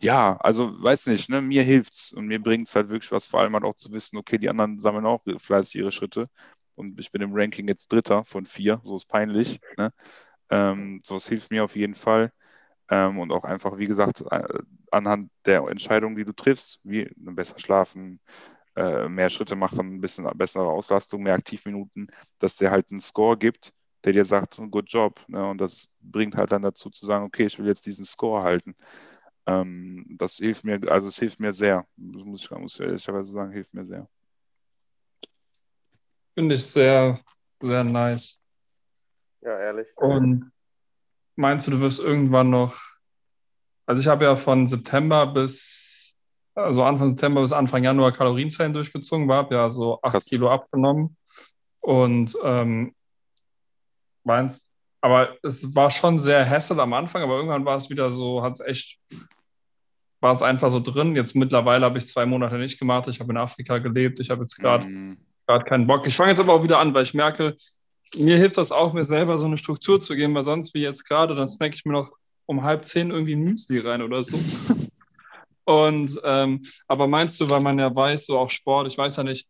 ja, 0.00 0.36
also 0.38 0.82
weiß 0.82 1.06
nicht, 1.06 1.28
ne, 1.28 1.42
mir 1.42 1.62
hilft's 1.62 2.12
und 2.12 2.26
mir 2.26 2.42
bringt's 2.42 2.74
halt 2.74 2.88
wirklich 2.88 3.12
was, 3.12 3.26
vor 3.26 3.40
allem 3.40 3.52
halt 3.54 3.64
auch 3.64 3.76
zu 3.76 3.92
wissen, 3.92 4.16
okay, 4.16 4.38
die 4.38 4.48
anderen 4.48 4.80
sammeln 4.80 5.06
auch 5.06 5.22
fleißig 5.38 5.76
ihre 5.76 5.92
Schritte 5.92 6.28
und 6.80 6.98
ich 7.00 7.12
bin 7.12 7.22
im 7.22 7.32
Ranking 7.34 7.68
jetzt 7.68 7.92
Dritter 7.92 8.24
von 8.24 8.46
vier, 8.46 8.80
so 8.84 8.96
ist 8.96 9.06
peinlich. 9.08 9.60
Ne? 9.78 9.92
Ähm, 10.50 11.00
so, 11.04 11.16
es 11.16 11.28
hilft 11.28 11.50
mir 11.50 11.64
auf 11.64 11.76
jeden 11.76 11.94
Fall. 11.94 12.32
Ähm, 12.90 13.18
und 13.20 13.32
auch 13.32 13.44
einfach, 13.44 13.78
wie 13.78 13.86
gesagt, 13.86 14.24
äh, 14.30 14.42
anhand 14.90 15.30
der 15.46 15.62
Entscheidungen, 15.68 16.16
die 16.16 16.24
du 16.24 16.32
triffst, 16.32 16.80
wie 16.84 17.10
besser 17.16 17.58
schlafen, 17.58 18.20
äh, 18.76 19.08
mehr 19.08 19.30
Schritte 19.30 19.56
machen, 19.56 19.96
ein 19.96 20.00
bisschen 20.00 20.28
bessere 20.36 20.68
Auslastung, 20.68 21.22
mehr 21.22 21.34
Aktivminuten, 21.34 22.08
dass 22.38 22.56
der 22.56 22.70
halt 22.72 22.90
einen 22.90 23.00
Score 23.00 23.36
gibt, 23.38 23.72
der 24.04 24.12
dir 24.12 24.24
sagt, 24.24 24.58
good 24.70 24.90
job. 24.90 25.24
Ne? 25.28 25.46
Und 25.46 25.60
das 25.60 25.92
bringt 26.00 26.36
halt 26.36 26.52
dann 26.52 26.62
dazu 26.62 26.90
zu 26.90 27.06
sagen, 27.06 27.24
okay, 27.24 27.46
ich 27.46 27.58
will 27.58 27.66
jetzt 27.66 27.86
diesen 27.86 28.04
Score 28.04 28.42
halten. 28.42 28.74
Ähm, 29.46 30.06
das 30.18 30.36
hilft 30.36 30.64
mir, 30.64 30.80
also 30.90 31.08
es 31.08 31.18
hilft 31.18 31.40
mir 31.40 31.52
sehr. 31.52 31.86
Das 31.96 32.24
muss 32.24 32.42
ich, 32.44 32.50
muss 32.50 32.74
ich 32.74 32.80
ehrlicherweise 32.80 33.30
sagen, 33.32 33.52
hilft 33.52 33.74
mir 33.74 33.84
sehr. 33.84 34.08
Finde 36.40 36.54
ich 36.54 36.64
sehr, 36.64 37.20
sehr 37.60 37.84
nice. 37.84 38.40
Ja, 39.42 39.58
ehrlich. 39.58 39.88
Und 39.96 40.50
meinst 41.36 41.66
du, 41.66 41.70
du 41.70 41.80
wirst 41.80 42.00
irgendwann 42.00 42.48
noch, 42.48 42.80
also 43.84 44.00
ich 44.00 44.08
habe 44.08 44.24
ja 44.24 44.36
von 44.36 44.66
September 44.66 45.26
bis, 45.26 46.18
also 46.54 46.82
Anfang 46.82 47.10
September 47.10 47.42
bis 47.42 47.52
Anfang 47.52 47.84
Januar 47.84 48.12
Kalorienzellen 48.12 48.72
durchgezogen, 48.72 49.28
war, 49.28 49.36
habe 49.36 49.54
ja 49.54 49.68
so 49.68 50.00
8 50.00 50.24
Kilo 50.24 50.50
abgenommen 50.50 51.14
und 51.80 52.34
ähm, 52.42 52.94
meinst, 54.24 54.66
aber 55.02 55.36
es 55.42 55.74
war 55.76 55.90
schon 55.90 56.18
sehr 56.18 56.42
hässlich 56.42 56.78
am 56.78 56.94
Anfang, 56.94 57.22
aber 57.22 57.36
irgendwann 57.36 57.66
war 57.66 57.76
es 57.76 57.90
wieder 57.90 58.10
so, 58.10 58.42
hat 58.42 58.54
es 58.54 58.60
echt, 58.60 58.98
war 60.20 60.34
es 60.34 60.40
einfach 60.40 60.70
so 60.70 60.80
drin. 60.80 61.14
Jetzt 61.14 61.36
mittlerweile 61.36 61.84
habe 61.84 61.98
ich 61.98 62.08
zwei 62.08 62.24
Monate 62.24 62.56
nicht 62.56 62.78
gemacht. 62.78 63.08
Ich 63.08 63.20
habe 63.20 63.30
in 63.30 63.36
Afrika 63.36 63.76
gelebt. 63.76 64.20
Ich 64.20 64.30
habe 64.30 64.40
jetzt 64.40 64.56
gerade 64.56 64.86
mm. 64.86 65.18
Keinen 65.58 65.86
Bock. 65.86 66.06
Ich 66.06 66.16
fange 66.16 66.30
jetzt 66.30 66.40
aber 66.40 66.54
auch 66.54 66.62
wieder 66.62 66.78
an, 66.78 66.94
weil 66.94 67.02
ich 67.02 67.14
merke, 67.14 67.56
mir 68.16 68.36
hilft 68.36 68.56
das 68.56 68.72
auch, 68.72 68.92
mir 68.92 69.04
selber 69.04 69.38
so 69.38 69.46
eine 69.46 69.56
Struktur 69.56 70.00
zu 70.00 70.14
geben, 70.14 70.34
weil 70.34 70.44
sonst 70.44 70.74
wie 70.74 70.82
jetzt 70.82 71.04
gerade, 71.04 71.34
dann 71.34 71.48
snack 71.48 71.74
ich 71.74 71.84
mir 71.84 71.92
noch 71.92 72.10
um 72.46 72.62
halb 72.62 72.84
zehn 72.84 73.10
irgendwie 73.10 73.34
ein 73.34 73.42
Müsli 73.42 73.78
rein 73.78 74.02
oder 74.02 74.24
so. 74.24 74.36
Und 75.64 76.20
ähm, 76.24 76.66
aber 76.88 77.06
meinst 77.06 77.40
du, 77.40 77.48
weil 77.48 77.60
man 77.60 77.78
ja 77.78 77.94
weiß, 77.94 78.26
so 78.26 78.38
auch 78.38 78.50
Sport, 78.50 78.88
ich 78.88 78.98
weiß 78.98 79.16
ja 79.16 79.22
nicht, 79.22 79.46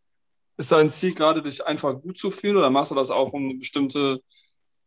ist 0.58 0.72
dein 0.72 0.90
Ziel 0.90 1.14
gerade, 1.14 1.42
dich 1.42 1.66
einfach 1.66 1.94
gut 1.94 2.18
zu 2.18 2.30
fühlen 2.30 2.58
oder 2.58 2.68
machst 2.68 2.90
du 2.90 2.94
das 2.94 3.10
auch, 3.10 3.32
um 3.32 3.48
eine 3.48 3.54
bestimmte 3.54 4.20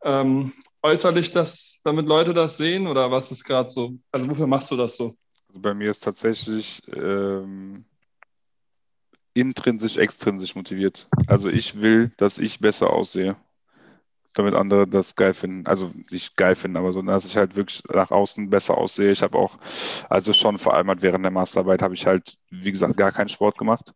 ähm, 0.03 0.53
äußerlich, 0.83 1.31
das, 1.31 1.79
damit 1.83 2.05
Leute 2.05 2.33
das 2.33 2.57
sehen 2.57 2.85
oder 2.85 3.09
was 3.09 3.31
ist 3.31 3.43
gerade 3.43 3.69
so? 3.69 3.93
Also 4.11 4.29
wofür 4.29 4.45
machst 4.45 4.69
du 4.69 4.77
das 4.77 4.95
so? 4.95 5.15
Also 5.47 5.61
bei 5.61 5.73
mir 5.73 5.89
ist 5.89 6.03
tatsächlich 6.03 6.81
ähm, 6.93 7.85
intrinsisch, 9.33 9.97
extrinsisch 9.97 10.55
motiviert. 10.55 11.07
Also 11.27 11.49
ich 11.49 11.81
will, 11.81 12.11
dass 12.17 12.37
ich 12.37 12.59
besser 12.59 12.91
aussehe 12.91 13.35
damit 14.33 14.55
andere 14.55 14.87
das 14.87 15.15
geil 15.15 15.33
finden. 15.33 15.65
Also 15.67 15.91
nicht 16.11 16.35
geil 16.35 16.55
finden, 16.55 16.77
aber 16.77 16.91
so, 16.91 17.01
dass 17.01 17.25
ich 17.25 17.37
halt 17.37 17.55
wirklich 17.55 17.83
nach 17.93 18.11
außen 18.11 18.49
besser 18.49 18.77
aussehe. 18.77 19.11
Ich 19.11 19.21
habe 19.23 19.37
auch, 19.37 19.57
also 20.09 20.33
schon 20.33 20.57
vor 20.57 20.73
allem 20.73 20.87
halt 20.87 21.01
während 21.01 21.23
der 21.23 21.31
Masterarbeit 21.31 21.81
habe 21.81 21.93
ich 21.93 22.05
halt, 22.05 22.35
wie 22.49 22.71
gesagt, 22.71 22.97
gar 22.97 23.11
keinen 23.11 23.29
Sport 23.29 23.57
gemacht. 23.57 23.93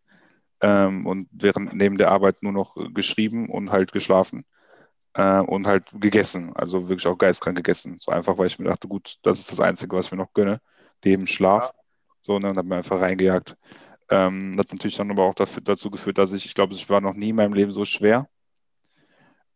Ähm, 0.62 1.06
und 1.06 1.28
während 1.32 1.74
neben 1.74 1.98
der 1.98 2.12
Arbeit 2.12 2.44
nur 2.44 2.52
noch 2.54 2.76
geschrieben 2.94 3.50
und 3.50 3.72
halt 3.72 3.92
geschlafen 3.92 4.46
äh, 5.14 5.40
und 5.40 5.68
halt 5.68 5.92
gegessen. 5.94 6.54
Also 6.56 6.90
wirklich 6.90 7.08
auch 7.08 7.18
geistkrank 7.18 7.58
gegessen. 7.58 7.98
So 8.00 8.12
einfach, 8.12 8.38
weil 8.38 8.48
ich 8.48 8.60
mir 8.60 8.66
dachte, 8.66 8.88
gut, 8.88 9.18
das 9.24 9.40
ist 9.40 9.52
das 9.52 9.60
Einzige, 9.60 9.96
was 9.96 10.08
ich 10.08 10.12
mir 10.12 10.18
noch 10.20 10.34
gönne. 10.34 10.62
Neben 11.04 11.28
Schlaf. 11.28 11.72
So, 12.22 12.36
und 12.36 12.44
dann 12.44 12.58
hat 12.58 12.66
mir 12.66 12.78
einfach 12.78 13.00
reingejagt. 13.00 13.56
Ähm, 14.10 14.58
hat 14.58 14.72
natürlich 14.72 14.98
dann 14.98 15.12
aber 15.12 15.24
auch 15.24 15.36
dafür, 15.36 15.62
dazu 15.64 15.92
geführt, 15.92 16.18
dass 16.18 16.32
ich, 16.32 16.46
ich 16.46 16.56
glaube, 16.56 16.74
ich 16.74 16.90
war 16.90 17.02
noch 17.02 17.14
nie 17.14 17.30
in 17.30 17.36
meinem 17.36 17.54
Leben 17.54 17.74
so 17.74 17.86
schwer. 17.86 18.30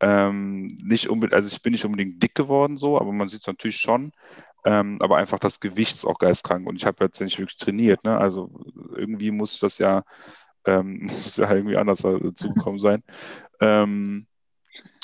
Ähm, 0.01 0.77
nicht 0.81 1.09
unbedingt, 1.09 1.35
also 1.35 1.47
ich 1.47 1.61
bin 1.61 1.73
nicht 1.73 1.85
unbedingt 1.85 2.21
dick 2.21 2.35
geworden 2.35 2.75
so, 2.75 2.99
aber 2.99 3.11
man 3.11 3.29
sieht 3.29 3.41
es 3.41 3.47
natürlich 3.47 3.77
schon. 3.77 4.11
Ähm, 4.65 4.97
aber 5.01 5.17
einfach 5.17 5.39
das 5.39 5.59
Gewicht 5.59 5.95
ist 5.95 6.05
auch 6.05 6.19
geistkrank 6.19 6.67
und 6.67 6.75
ich 6.75 6.85
habe 6.85 7.03
jetzt 7.05 7.21
nicht 7.21 7.39
wirklich 7.39 7.57
trainiert. 7.57 8.03
Ne? 8.03 8.17
Also 8.17 8.51
irgendwie 8.95 9.31
muss 9.31 9.59
das 9.59 9.77
ja, 9.77 10.03
ähm, 10.65 10.99
muss 11.03 11.25
es 11.27 11.37
ja 11.37 11.51
irgendwie 11.53 11.77
anders 11.77 12.01
dazugekommen 12.01 12.79
sein. 12.79 13.03
Ähm, 13.59 14.27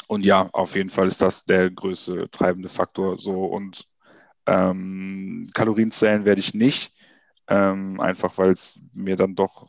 und 0.08 0.26
ja, 0.26 0.50
auf 0.54 0.76
jeden 0.76 0.90
Fall 0.90 1.08
ist 1.08 1.22
das 1.22 1.46
der 1.46 1.70
größte 1.70 2.30
treibende 2.32 2.70
Faktor 2.70 3.18
so 3.20 3.46
und 3.46 3.86
ähm, 4.46 5.50
Kalorienzählen 5.54 6.26
werde 6.26 6.40
ich 6.40 6.54
nicht, 6.54 6.94
ähm, 7.48 8.00
einfach 8.00 8.38
weil 8.38 8.52
es 8.52 8.80
mir 8.94 9.16
dann 9.16 9.36
doch, 9.36 9.68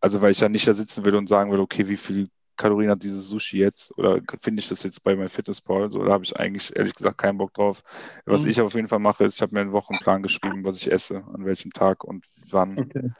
also 0.00 0.22
weil 0.22 0.32
ich 0.32 0.40
ja 0.40 0.48
nicht 0.48 0.66
da 0.66 0.74
sitzen 0.74 1.04
will 1.04 1.14
und 1.14 1.28
sagen 1.28 1.50
will, 1.52 1.60
okay, 1.60 1.88
wie 1.88 1.96
viel 1.96 2.28
Kalorien 2.56 2.90
hat 2.90 3.02
dieses 3.02 3.28
Sushi 3.28 3.58
jetzt 3.58 3.96
oder 3.96 4.20
finde 4.40 4.60
ich 4.60 4.68
das 4.68 4.82
jetzt 4.82 5.02
bei 5.02 5.16
meinem 5.16 5.30
Fitnesspal? 5.30 5.90
So, 5.90 6.04
da 6.04 6.12
habe 6.12 6.24
ich 6.24 6.36
eigentlich 6.36 6.76
ehrlich 6.76 6.94
gesagt 6.94 7.16
keinen 7.16 7.38
Bock 7.38 7.54
drauf. 7.54 7.82
Was 8.26 8.44
mhm. 8.44 8.50
ich 8.50 8.60
auf 8.60 8.74
jeden 8.74 8.88
Fall 8.88 8.98
mache, 8.98 9.24
ist, 9.24 9.36
ich 9.36 9.42
habe 9.42 9.54
mir 9.54 9.62
einen 9.62 9.72
Wochenplan 9.72 10.22
geschrieben, 10.22 10.64
was 10.64 10.76
ich 10.76 10.92
esse, 10.92 11.24
an 11.32 11.46
welchem 11.46 11.72
Tag 11.72 12.04
und 12.04 12.26
wann. 12.50 12.78
Okay. 12.78 13.10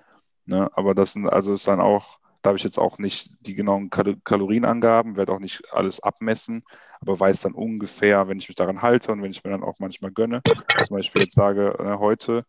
Ne? 0.45 0.71
Aber 0.75 0.95
das 0.95 1.15
sind, 1.15 1.27
also 1.27 1.55
ist 1.55 1.67
dann 1.67 1.81
auch, 1.81 2.19
da 2.43 2.49
habe 2.49 2.59
ich 2.59 2.65
jetzt 2.65 2.79
auch 2.79 2.99
nicht 2.99 3.31
die 3.41 3.55
genauen 3.55 3.89
Kal 3.89 4.17
Kalorienangaben, 4.25 5.17
werde 5.17 5.33
auch 5.33 5.39
nicht 5.39 5.63
alles 5.73 6.01
abmessen, 6.01 6.63
aber 7.01 7.19
weiß 7.19 7.41
dann 7.41 7.55
ungefähr, 7.55 8.29
wenn 8.29 8.39
ich 8.39 8.49
mich 8.49 8.57
daran 8.57 8.83
halte 8.83 9.13
und 9.13 9.23
wenn 9.23 9.31
ich 9.31 9.43
mir 9.43 9.51
dann 9.51 9.65
auch 9.65 9.79
manchmal 9.79 10.11
gönne. 10.11 10.43
Zum 10.85 10.97
Beispiel 10.97 11.23
jetzt 11.23 11.35
sage, 11.35 11.79
äh, 11.79 11.99
heute 11.99 12.45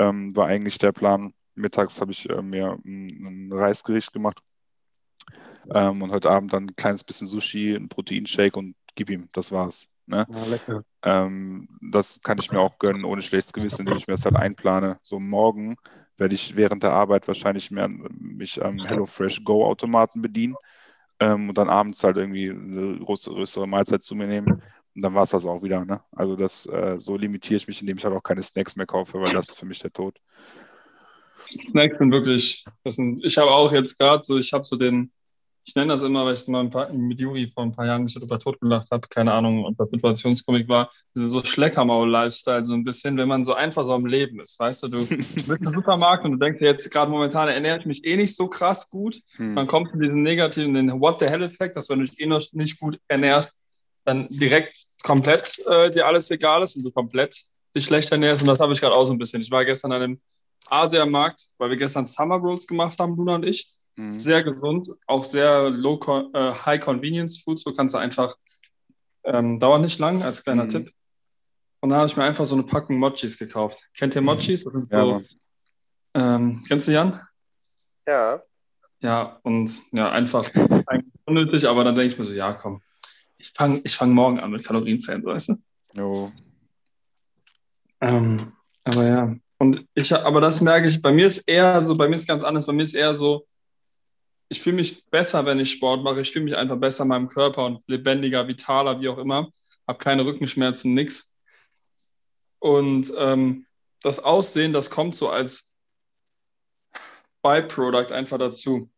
ähm, 0.00 0.34
war 0.34 0.46
eigentlich 0.46 0.78
der 0.78 0.92
Plan, 0.92 1.34
mittags 1.54 2.00
habe 2.00 2.12
ich 2.12 2.28
äh, 2.28 2.42
mir 2.42 2.78
ein, 2.84 3.48
ein 3.48 3.52
Reisgericht 3.52 4.12
gemacht 4.12 4.40
ähm, 5.72 6.02
und 6.02 6.10
heute 6.10 6.30
Abend 6.30 6.52
dann 6.52 6.64
ein 6.64 6.76
kleines 6.76 7.04
bisschen 7.04 7.26
Sushi, 7.26 7.74
ein 7.74 7.88
Proteinshake 7.88 8.58
und 8.58 8.74
gib 8.94 9.10
ihm, 9.10 9.28
das 9.32 9.52
war's. 9.52 9.88
Ne? 10.06 10.26
Ja, 10.66 10.82
ähm, 11.02 11.68
das 11.92 12.20
kann 12.22 12.38
ich 12.38 12.50
mir 12.50 12.60
auch 12.60 12.78
gönnen, 12.78 13.04
ohne 13.04 13.22
schlechtes 13.22 13.52
Gewissen, 13.52 13.82
indem 13.82 13.98
ich 13.98 14.08
mir 14.08 14.14
das 14.14 14.24
halt 14.24 14.36
einplane. 14.36 14.98
So 15.02 15.20
morgen 15.20 15.76
werde 16.16 16.34
ich 16.34 16.56
während 16.56 16.82
der 16.82 16.92
Arbeit 16.92 17.28
wahrscheinlich 17.28 17.70
mehr 17.70 17.88
mich 17.88 18.62
am 18.62 18.78
HelloFresh 18.78 19.44
Go 19.44 19.66
Automaten 19.66 20.22
bedienen 20.22 20.56
ähm, 21.20 21.48
und 21.50 21.58
dann 21.58 21.68
abends 21.68 22.02
halt 22.02 22.16
irgendwie 22.16 22.50
eine 22.50 22.98
größere 22.98 23.68
Mahlzeit 23.68 24.02
zu 24.02 24.14
mir 24.14 24.26
nehmen. 24.26 24.62
Und 24.94 25.02
dann 25.02 25.14
war 25.14 25.22
es 25.22 25.30
das 25.30 25.46
auch 25.46 25.62
wieder. 25.62 25.84
Ne? 25.84 26.00
Also 26.12 26.36
das 26.36 26.66
äh, 26.66 26.96
so 26.98 27.16
limitiere 27.16 27.56
ich 27.56 27.66
mich, 27.68 27.80
indem 27.80 27.96
ich 27.96 28.04
halt 28.04 28.14
auch 28.14 28.22
keine 28.22 28.42
Snacks 28.42 28.76
mehr 28.76 28.86
kaufe, 28.86 29.20
weil 29.20 29.32
das 29.32 29.50
ist 29.50 29.58
für 29.58 29.66
mich 29.66 29.78
der 29.78 29.92
Tod. 29.92 30.18
Snacks 31.70 31.98
sind 31.98 32.12
wirklich, 32.12 32.64
sind, 32.86 33.24
ich 33.24 33.38
habe 33.38 33.50
auch 33.50 33.72
jetzt 33.72 33.98
gerade 33.98 34.22
so, 34.24 34.38
ich 34.38 34.52
habe 34.52 34.64
so 34.64 34.76
den, 34.76 35.12
ich 35.64 35.74
nenne 35.74 35.92
das 35.92 36.02
immer, 36.02 36.24
weil 36.24 36.34
ich 36.34 36.40
es 36.40 36.48
mal 36.48 36.68
paar, 36.68 36.92
mit 36.92 37.20
Juri 37.20 37.50
vor 37.52 37.64
ein 37.64 37.72
paar 37.72 37.86
Jahren 37.86 38.04
mich 38.04 38.14
darüber 38.14 38.38
totgelacht 38.38 38.90
habe, 38.90 39.06
keine 39.08 39.32
Ahnung, 39.32 39.64
ob 39.64 39.76
das 39.76 39.90
Situationskomik 39.90 40.68
war, 40.68 40.90
diese 41.14 41.26
so 41.26 41.44
Schleckermaul-Lifestyle, 41.44 42.64
so 42.64 42.74
ein 42.74 42.84
bisschen, 42.84 43.16
wenn 43.16 43.28
man 43.28 43.44
so 43.44 43.54
einfach 43.54 43.84
so 43.84 43.94
am 43.94 44.06
Leben 44.06 44.40
ist, 44.40 44.58
weißt 44.58 44.84
du, 44.84 44.88
du 44.88 44.98
bist 45.08 45.48
im 45.48 45.72
Supermarkt 45.72 46.24
und 46.24 46.32
du 46.32 46.38
denkst 46.38 46.60
jetzt 46.60 46.90
gerade 46.90 47.10
momentan 47.10 47.48
ernähre 47.48 47.78
ich 47.78 47.86
mich 47.86 48.04
eh 48.04 48.16
nicht 48.16 48.34
so 48.34 48.48
krass 48.48 48.88
gut, 48.90 49.20
hm. 49.36 49.56
dann 49.56 49.66
kommt 49.66 49.90
diesen 49.94 50.22
negativen, 50.22 50.74
den 50.74 51.00
What 51.00 51.20
the 51.20 51.26
Hell-Effekt, 51.26 51.76
dass 51.76 51.88
wenn 51.88 52.00
du 52.00 52.06
dich 52.06 52.20
eh 52.20 52.26
noch 52.26 52.42
nicht 52.52 52.80
gut 52.80 52.98
ernährst, 53.08 53.59
dann 54.10 54.28
direkt 54.28 54.86
komplett 55.02 55.58
äh, 55.66 55.90
dir 55.90 56.06
alles 56.06 56.30
egal 56.30 56.62
ist 56.62 56.76
und 56.76 56.84
du 56.84 56.90
komplett 56.90 57.36
dich 57.74 57.84
schlecht 57.84 58.10
ernährst 58.12 58.42
und 58.42 58.48
das 58.48 58.60
habe 58.60 58.72
ich 58.72 58.80
gerade 58.80 58.94
auch 58.94 59.04
so 59.04 59.12
ein 59.12 59.18
bisschen. 59.18 59.42
Ich 59.42 59.50
war 59.50 59.64
gestern 59.64 59.92
an 59.92 60.02
einem 60.02 60.20
Asiamarkt, 60.66 61.40
weil 61.58 61.70
wir 61.70 61.76
gestern 61.76 62.06
Summer 62.06 62.36
Rolls 62.36 62.66
gemacht 62.66 62.98
haben, 62.98 63.16
Luna 63.16 63.36
und 63.36 63.44
ich, 63.46 63.80
Mhm. 64.00 64.18
Sehr 64.18 64.42
gesund, 64.42 64.88
auch 65.06 65.24
sehr 65.24 65.68
low, 65.68 66.00
äh, 66.32 66.52
high 66.52 66.80
convenience 66.80 67.42
Food. 67.42 67.60
So 67.60 67.72
kannst 67.72 67.94
du 67.94 67.98
einfach, 67.98 68.34
ähm, 69.24 69.58
dauert 69.58 69.82
nicht 69.82 69.98
lang, 69.98 70.22
als 70.22 70.42
kleiner 70.42 70.64
mhm. 70.64 70.70
Tipp. 70.70 70.92
Und 71.80 71.90
da 71.90 71.96
habe 71.96 72.06
ich 72.06 72.16
mir 72.16 72.24
einfach 72.24 72.46
so 72.46 72.54
eine 72.54 72.64
Packung 72.64 72.98
Mochis 72.98 73.38
gekauft. 73.38 73.90
Kennt 73.96 74.14
ihr 74.14 74.22
Mochis? 74.22 74.64
ja, 74.90 75.00
so, 75.00 75.22
ähm, 76.14 76.62
kennst 76.66 76.88
du 76.88 76.92
Jan? 76.92 77.20
Ja. 78.06 78.42
Ja, 79.02 79.38
und 79.42 79.82
ja, 79.92 80.10
einfach 80.10 80.48
unnötig, 81.26 81.66
aber 81.66 81.84
dann 81.84 81.94
denke 81.94 82.12
ich 82.12 82.18
mir 82.18 82.24
so, 82.26 82.32
ja, 82.32 82.54
komm, 82.54 82.82
ich 83.40 83.52
fange 83.56 83.80
ich 83.84 83.96
fang 83.96 84.12
morgen 84.12 84.38
an 84.38 84.50
mit 84.50 84.64
Kalorienzählen, 84.64 85.24
weißt 85.24 85.48
du? 85.48 85.56
Jo. 85.94 86.32
Ähm, 88.00 88.52
aber 88.84 89.06
ja, 89.06 89.36
und 89.58 89.84
ich, 89.94 90.14
aber 90.14 90.40
das 90.40 90.60
merke 90.60 90.88
ich, 90.88 91.02
bei 91.02 91.12
mir 91.12 91.26
ist 91.26 91.38
eher 91.38 91.82
so, 91.82 91.96
bei 91.96 92.08
mir 92.08 92.14
ist 92.14 92.26
ganz 92.26 92.42
anders, 92.42 92.66
bei 92.66 92.72
mir 92.72 92.82
ist 92.82 92.94
eher 92.94 93.14
so, 93.14 93.46
ich 94.48 94.60
fühle 94.62 94.76
mich 94.76 95.04
besser, 95.10 95.46
wenn 95.46 95.60
ich 95.60 95.70
Sport 95.70 96.02
mache. 96.02 96.20
Ich 96.20 96.32
fühle 96.32 96.44
mich 96.44 96.56
einfach 96.56 96.76
besser 96.76 97.04
in 97.04 97.08
meinem 97.08 97.28
Körper 97.28 97.64
und 97.66 97.88
lebendiger, 97.88 98.48
vitaler, 98.48 99.00
wie 99.00 99.08
auch 99.08 99.18
immer. 99.18 99.48
Habe 99.86 99.98
keine 99.98 100.24
Rückenschmerzen, 100.24 100.92
nichts. 100.92 101.32
Und 102.58 103.12
ähm, 103.16 103.66
das 104.02 104.18
Aussehen, 104.18 104.72
das 104.72 104.90
kommt 104.90 105.14
so 105.14 105.28
als 105.28 105.72
Byproduct 107.42 108.12
einfach 108.12 108.38
dazu. 108.38 108.90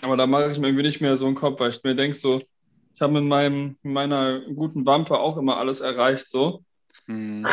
Aber 0.00 0.16
da 0.16 0.26
mache 0.26 0.52
ich 0.52 0.58
mir 0.58 0.68
irgendwie 0.68 0.84
nicht 0.84 1.00
mehr 1.00 1.16
so 1.16 1.26
einen 1.26 1.34
Kopf, 1.34 1.58
weil 1.58 1.70
ich 1.70 1.82
mir 1.82 1.96
denke, 1.96 2.16
so, 2.16 2.40
ich 2.96 3.02
habe 3.02 3.12
mit, 3.12 3.24
meinem, 3.24 3.76
mit 3.82 3.92
meiner 3.92 4.40
guten 4.40 4.86
Wampe 4.86 5.18
auch 5.18 5.36
immer 5.36 5.58
alles 5.58 5.80
erreicht, 5.80 6.30
so. 6.30 6.64
Mhm. 7.06 7.46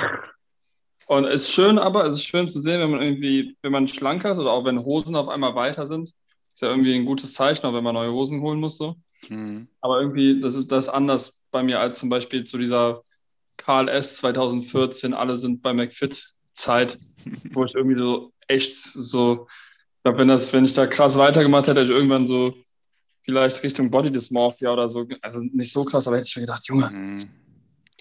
Und 1.07 1.25
es 1.25 1.43
ist 1.43 1.51
schön, 1.51 1.77
aber 1.77 2.05
es 2.05 2.15
ist 2.15 2.23
schön 2.23 2.47
zu 2.47 2.61
sehen, 2.61 2.79
wenn 2.79 2.91
man 2.91 3.01
irgendwie, 3.01 3.57
wenn 3.61 3.73
man 3.73 3.89
schlanker 3.89 4.31
ist 4.31 4.39
oder 4.39 4.53
auch 4.53 4.63
wenn 4.63 4.85
Hosen 4.85 5.17
auf 5.17 5.27
einmal 5.27 5.53
weiter 5.53 5.85
sind. 5.85 6.13
Ist 6.53 6.61
ja 6.61 6.69
irgendwie 6.69 6.95
ein 6.95 7.05
gutes 7.05 7.33
Zeichen, 7.33 7.65
auch 7.65 7.73
wenn 7.73 7.83
man 7.83 7.93
neue 7.93 8.13
Hosen 8.13 8.39
holen 8.39 8.61
muss. 8.61 8.77
So. 8.77 8.95
Mhm. 9.27 9.67
Aber 9.81 9.99
irgendwie, 9.99 10.39
das 10.39 10.55
ist 10.55 10.71
das 10.71 10.85
ist 10.85 10.93
anders 10.93 11.43
bei 11.51 11.61
mir 11.61 11.81
als 11.81 11.99
zum 11.99 12.07
Beispiel 12.07 12.45
zu 12.45 12.57
dieser 12.57 13.03
KLS 13.57 14.17
2014, 14.17 15.13
alle 15.13 15.35
sind 15.35 15.61
bei 15.61 15.73
McFit-Zeit, 15.73 16.97
wo 17.51 17.65
ich 17.65 17.75
irgendwie 17.75 17.99
so 17.99 18.31
echt 18.47 18.77
so, 18.77 19.47
ich 19.49 20.03
glaube, 20.03 20.19
wenn, 20.19 20.29
das, 20.29 20.53
wenn 20.53 20.63
ich 20.63 20.73
da 20.73 20.87
krass 20.87 21.17
weitergemacht 21.17 21.67
hätte, 21.67 21.81
hätte 21.81 21.91
ich 21.91 21.95
irgendwann 21.97 22.27
so 22.27 22.53
vielleicht 23.23 23.63
Richtung 23.63 23.89
Body 23.89 24.09
Dysmorphia 24.11 24.71
oder 24.71 24.89
so, 24.89 25.07
also 25.21 25.39
nicht 25.41 25.71
so 25.71 25.83
krass, 25.85 26.07
aber 26.07 26.17
hätte 26.17 26.27
ich 26.27 26.35
mir 26.35 26.41
gedacht, 26.43 26.67
Junge, 26.67 26.89
Mhm. 26.91 27.29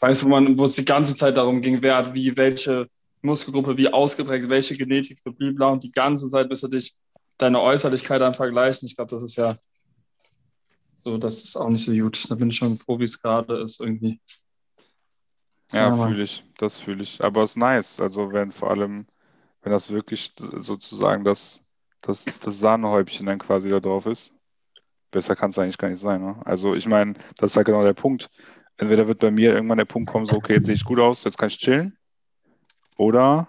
weißt 0.01 0.23
du, 0.23 0.29
wo 0.31 0.65
es 0.65 0.75
die 0.75 0.85
ganze 0.85 1.15
Zeit 1.17 1.37
darum 1.37 1.61
ging, 1.63 1.81
wer 1.83 1.97
hat 1.97 2.15
wie, 2.15 2.37
welche 2.37 2.89
Muskelgruppe, 3.23 3.77
wie 3.77 3.89
ausgeprägt, 3.89 4.49
welche 4.49 4.77
Genetik, 4.77 5.19
so 5.19 5.33
blibla 5.33 5.69
und 5.69 5.83
die 5.83 5.93
ganze 5.93 6.29
Zeit 6.29 6.49
müsste 6.49 6.69
dich 6.69 6.95
deine 7.39 7.61
Äußerlichkeit 7.61 8.21
dann 8.21 8.35
vergleichen. 8.35 8.87
Ich 8.87 8.97
glaube, 8.97 9.11
das 9.11 9.23
ist 9.23 9.37
ja 9.37 9.57
so, 10.95 11.19
das 11.19 11.43
ist 11.43 11.57
auch 11.57 11.69
nicht 11.69 11.85
so 11.85 11.93
gut. 11.93 12.31
Da 12.31 12.35
bin 12.35 12.51
ich 12.51 12.57
schon 12.57 12.77
froh, 12.77 12.99
wie 12.99 13.05
es 13.05 13.21
gerade 13.21 13.61
ist 13.63 13.81
irgendwie. 13.81 14.21
Ja, 15.73 15.89
Ja, 15.89 15.97
fühle 15.97 16.23
ich, 16.23 16.45
das 16.59 16.79
fühle 16.79 17.03
ich. 17.03 17.23
Aber 17.23 17.43
es 17.43 17.53
ist 17.53 17.57
nice. 17.57 18.01
Also 18.01 18.33
wenn 18.33 18.53
vor 18.53 18.71
allem, 18.71 19.07
wenn 19.63 19.73
das 19.73 19.91
wirklich 19.91 20.33
sozusagen 20.37 21.25
das, 21.25 21.65
das, 22.01 22.25
das 22.41 22.61
Sahnehäubchen 22.61 23.27
dann 23.27 23.39
quasi 23.39 23.69
da 23.69 23.81
drauf 23.81 24.07
ist, 24.07 24.35
besser 25.13 25.37
kann 25.37 25.51
es 25.51 25.59
eigentlich 25.59 25.79
gar 25.79 25.89
nicht 25.89 26.01
sein. 26.01 26.21
Ne? 26.21 26.37
Also 26.45 26.75
ich 26.75 26.89
meine, 26.89 27.15
das 27.37 27.53
ist 27.53 27.57
halt 27.57 27.67
genau 27.67 27.85
der 27.85 27.93
Punkt. 27.93 28.29
Entweder 28.77 29.07
wird 29.07 29.21
bei 29.21 29.31
mir 29.31 29.55
irgendwann 29.55 29.79
der 29.79 29.85
Punkt 29.85 30.11
kommen, 30.11 30.27
so, 30.27 30.35
okay, 30.35 30.55
jetzt 30.55 30.67
sehe 30.67 30.75
ich 30.75 30.85
gut 30.85 30.99
aus, 30.99 31.23
jetzt 31.23 31.39
kann 31.39 31.49
ich 31.49 31.59
chillen. 31.59 31.97
Oder, 32.97 33.49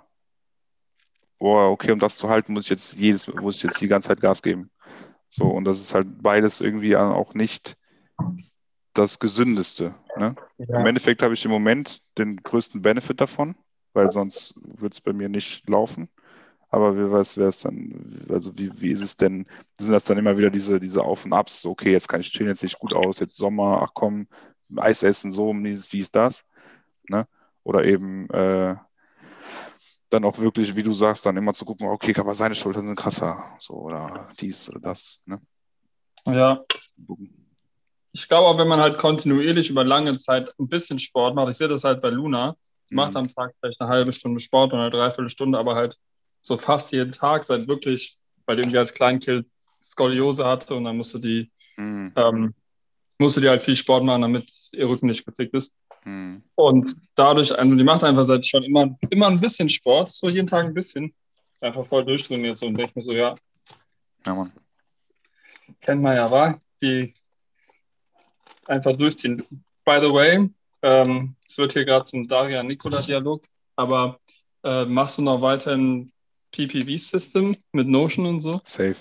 boah, 1.40 1.72
okay, 1.72 1.92
um 1.92 2.00
das 2.00 2.18
zu 2.18 2.30
halten, 2.30 2.54
muss 2.54 2.66
ich 2.66 2.70
jetzt 2.70 2.94
jedes, 2.94 3.28
muss 3.34 3.56
ich 3.56 3.64
jetzt 3.64 3.82
die 3.82 3.88
ganze 3.88 4.10
Zeit 4.10 4.22
Gas 4.22 4.42
geben. 4.44 4.70
So, 5.30 5.46
und 5.46 5.66
das 5.66 5.80
ist 5.80 5.96
halt 5.96 6.22
beides 6.22 6.62
irgendwie 6.62 6.96
auch 6.96 7.34
nicht 7.34 7.76
das 8.94 9.18
Gesündeste. 9.18 9.96
Ne? 10.18 10.36
Im 10.60 10.86
Endeffekt 10.86 11.24
habe 11.24 11.34
ich 11.34 11.44
im 11.46 11.52
Moment 11.52 12.04
den 12.18 12.38
größten 12.38 12.82
Benefit 12.82 13.20
davon, 13.20 13.56
weil 13.94 14.12
sonst 14.12 14.54
würde 14.64 14.94
es 14.94 15.02
bei 15.02 15.14
mir 15.14 15.30
nicht 15.30 15.68
laufen. 15.68 16.10
Aber 16.74 16.98
wer 16.98 17.12
weiß, 17.12 17.38
wer 17.38 17.50
es 17.50 17.60
dann, 17.60 18.26
also 18.30 18.58
wie, 18.58 18.82
wie 18.82 18.90
ist 18.90 19.04
es 19.04 19.16
denn, 19.16 19.46
sind 19.78 19.92
das 19.92 20.06
dann 20.06 20.18
immer 20.18 20.40
wieder 20.40 20.50
diese, 20.50 20.80
diese 20.80 21.04
Auf 21.04 21.24
und 21.24 21.32
Abs, 21.32 21.62
so, 21.62 21.70
okay, 21.70 21.92
jetzt 21.92 22.08
kann 22.08 22.20
ich 22.20 22.32
chillen, 22.32 22.48
jetzt 22.50 22.62
sehe 22.62 22.68
ich 22.68 22.80
gut 22.80 22.96
aus, 22.96 23.20
jetzt 23.20 23.38
Sommer, 23.38 23.84
ach 23.84 23.92
komm, 23.94 24.28
Eis 24.78 25.04
essen, 25.04 25.32
so, 25.32 25.54
dies, 25.54 25.88
dies, 25.88 26.10
das. 26.10 26.44
Ne? 27.08 27.28
Oder 27.62 27.84
eben 27.84 28.28
äh, 28.32 28.76
dann 30.10 30.26
auch 30.26 30.40
wirklich, 30.40 30.76
wie 30.76 30.82
du 30.82 30.94
sagst, 30.94 31.28
dann 31.28 31.38
immer 31.38 31.54
zu 31.54 31.64
gucken, 31.64 31.86
okay, 31.86 32.16
aber 32.18 32.34
seine 32.34 32.56
Schultern 32.56 32.88
sind 32.88 32.98
krasser, 32.98 33.56
so, 33.60 33.76
oder 33.76 34.28
dies 34.40 34.68
oder 34.68 34.80
das. 34.80 35.22
Ne? 35.28 35.40
Ja, 36.26 36.66
ich 38.14 38.28
glaube 38.28 38.60
wenn 38.60 38.68
man 38.68 38.80
halt 38.80 38.98
kontinuierlich 38.98 39.70
über 39.70 39.84
lange 39.84 40.18
Zeit 40.18 40.52
ein 40.58 40.70
bisschen 40.70 40.98
Sport 40.98 41.36
macht, 41.36 41.52
ich 41.52 41.58
sehe 41.58 41.68
das 41.68 41.84
halt 41.84 42.02
bei 42.02 42.10
Luna, 42.10 42.56
macht 42.90 43.12
Mhm. 43.12 43.18
am 43.18 43.30
Tag 43.30 43.54
vielleicht 43.60 43.80
eine 43.80 43.92
halbe 43.92 44.12
Stunde 44.12 44.40
Sport 44.40 44.74
oder 44.74 44.82
eine 44.82 44.92
Dreiviertelstunde, 44.92 45.60
aber 45.60 45.76
halt 45.76 46.00
so 46.44 46.58
fast 46.58 46.92
jeden 46.92 47.12
Tag, 47.12 47.44
seit 47.46 47.68
wirklich, 47.68 48.20
weil 48.46 48.58
die 48.58 48.62
irgendwie 48.64 48.78
als 48.78 48.94
Kleinkind 48.94 49.48
Skoliose 49.82 50.46
hatte 50.46 50.76
und 50.76 50.84
dann 50.84 50.98
musste 50.98 51.20
die, 51.20 51.50
Mhm. 51.78 52.12
ähm, 52.16 52.54
musste 53.18 53.42
die 53.42 53.50
halt 53.50 53.64
viel 53.64 53.76
Sport 53.76 54.04
machen, 54.04 54.22
damit 54.22 54.52
ihr 54.74 54.88
Rücken 54.88 55.08
nicht 55.08 55.26
gefickt 55.26 55.56
ist. 55.56 55.76
Mhm. 56.06 56.44
Und 56.56 56.96
dadurch, 57.16 57.58
also 57.58 57.76
die 57.76 57.84
macht 57.84 58.04
einfach 58.04 58.26
seit 58.26 58.46
schon 58.46 58.64
immer, 58.64 58.96
immer 59.10 59.28
ein 59.28 59.40
bisschen 59.40 59.70
Sport, 59.70 60.12
so 60.14 60.30
jeden 60.30 60.48
Tag 60.48 60.66
ein 60.66 60.74
bisschen. 60.74 61.14
Einfach 61.62 61.86
voll 61.86 62.06
durchtrainiert 62.06 62.58
so 62.60 62.68
und 62.68 62.76
denke 62.78 62.94
mir 63.00 63.04
so, 63.06 63.12
ja, 63.14 63.36
Ja, 64.26 64.36
Mann. 64.36 64.52
kennt 65.82 66.02
man 66.02 66.16
ja, 66.16 66.30
war 66.30 66.60
die 66.82 67.14
einfach 68.68 68.96
durchziehen. 68.96 69.40
By 69.86 70.00
the 70.02 70.14
way, 70.14 70.50
ähm, 70.82 71.36
es 71.46 71.58
wird 71.58 71.74
hier 71.74 71.86
gerade 71.86 72.06
zum 72.06 72.28
Daria-Nikola-Dialog, 72.28 73.44
aber 73.76 74.20
äh, 74.64 74.86
machst 74.86 75.18
du 75.18 75.22
noch 75.24 75.42
weiterhin 75.42 76.12
PPV-System 76.54 77.58
mit 77.74 77.88
Notion 77.88 78.26
und 78.26 78.42
so? 78.42 78.62
Safe. 78.64 78.96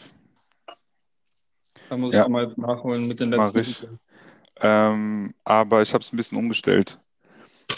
Da 1.88 1.96
muss 1.96 2.14
Ja. 2.14 2.24
ich 2.24 2.28
mal 2.28 2.52
nachholen 2.56 3.06
mit 3.06 3.20
den 3.20 3.30
Mach 3.30 3.52
letzten. 3.52 3.60
ich. 3.60 3.86
Ähm, 4.60 5.34
aber 5.44 5.82
ich 5.82 5.92
habe 5.94 6.02
es 6.02 6.12
ein 6.12 6.16
bisschen 6.16 6.38
umgestellt. 6.38 6.98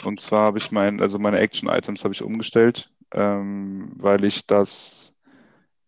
Und 0.04 0.20
zwar 0.20 0.42
habe 0.42 0.58
ich 0.58 0.70
mein, 0.70 1.00
also 1.00 1.18
meine 1.18 1.38
Action-Items 1.38 2.04
habe 2.04 2.14
ich 2.14 2.22
umgestellt, 2.22 2.90
ähm, 3.12 3.92
weil 3.96 4.24
ich 4.24 4.46
das, 4.46 5.14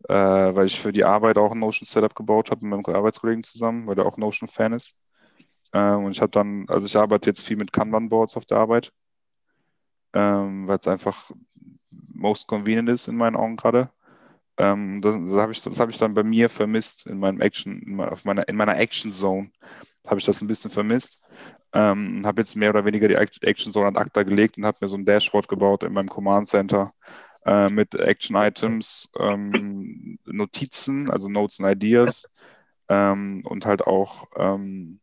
äh, 0.09 0.15
weil 0.15 0.67
ich 0.67 0.81
für 0.81 0.93
die 0.93 1.05
Arbeit 1.05 1.39
auch 1.39 1.53
ein 1.53 1.59
Notion-Setup 1.59 2.15
gebaut 2.15 2.51
habe 2.51 2.67
mit 2.67 2.71
meinem 2.85 2.97
Arbeitskollegen 2.97 3.45
zusammen, 3.45 3.87
weil 3.87 3.95
der 3.95 4.07
auch 4.07 4.17
Notion-Fan 4.17 4.73
ist. 4.73 4.97
Ähm, 5.73 6.05
und 6.05 6.13
ich 6.13 6.21
habe 6.21 6.31
dann, 6.31 6.67
also 6.69 6.87
ich 6.87 6.97
arbeite 6.97 7.29
jetzt 7.29 7.43
viel 7.43 7.57
mit 7.57 7.73
Kanban-Boards 7.73 8.37
auf 8.37 8.47
der 8.47 8.59
Arbeit, 8.59 8.93
ähm, 10.15 10.67
weil 10.67 10.79
es 10.79 10.89
einfach 10.89 11.31
most 12.17 12.47
convenient 12.49 12.89
ist 12.89 13.09
in 13.09 13.17
meinen 13.17 13.37
Augen 13.37 13.57
gerade. 13.57 13.91
Ähm, 14.59 15.03
das 15.03 15.15
das 15.15 15.41
habe 15.41 15.53
ich, 15.53 15.79
habe 15.79 15.91
ich 15.91 15.99
dann 15.99 16.15
bei 16.15 16.23
mir 16.23 16.49
vermisst 16.49 17.07
in 17.07 17.19
meinem 17.19 17.41
Action, 17.41 17.83
in 17.83 17.97
meiner, 17.97 18.49
in 18.49 18.57
meiner 18.57 18.79
Action 18.79 19.13
Zone 19.13 19.51
habe 20.07 20.21
ich 20.21 20.27
das 20.27 20.41
ein 20.41 20.47
bisschen 20.49 20.71
vermisst. 20.71 21.23
Ähm, 21.73 22.19
und 22.19 22.27
habe 22.27 22.41
jetzt 22.41 22.57
mehr 22.57 22.71
oder 22.71 22.85
weniger 22.85 23.09
die 23.09 23.15
Act- 23.17 23.43
Action 23.43 23.73
Zone 23.73 23.89
an 23.89 23.97
Acta 23.97 24.23
gelegt 24.23 24.57
und 24.57 24.65
habe 24.65 24.79
mir 24.81 24.89
so 24.89 24.97
ein 24.97 25.05
Dashboard 25.05 25.49
gebaut 25.49 25.83
in 25.83 25.93
meinem 25.93 26.09
Command 26.09 26.47
Center 26.47 26.95
äh, 27.45 27.69
mit 27.69 27.95
Action 27.95 28.37
Items, 28.37 29.09
ähm, 29.19 30.19
Notizen, 30.25 31.11
also 31.11 31.29
Notes 31.29 31.61
and 31.61 31.71
Ideas 31.71 32.27
ähm, 32.89 33.43
und 33.45 33.67
halt 33.67 33.87
auch 33.87 34.27
ähm, 34.37 35.01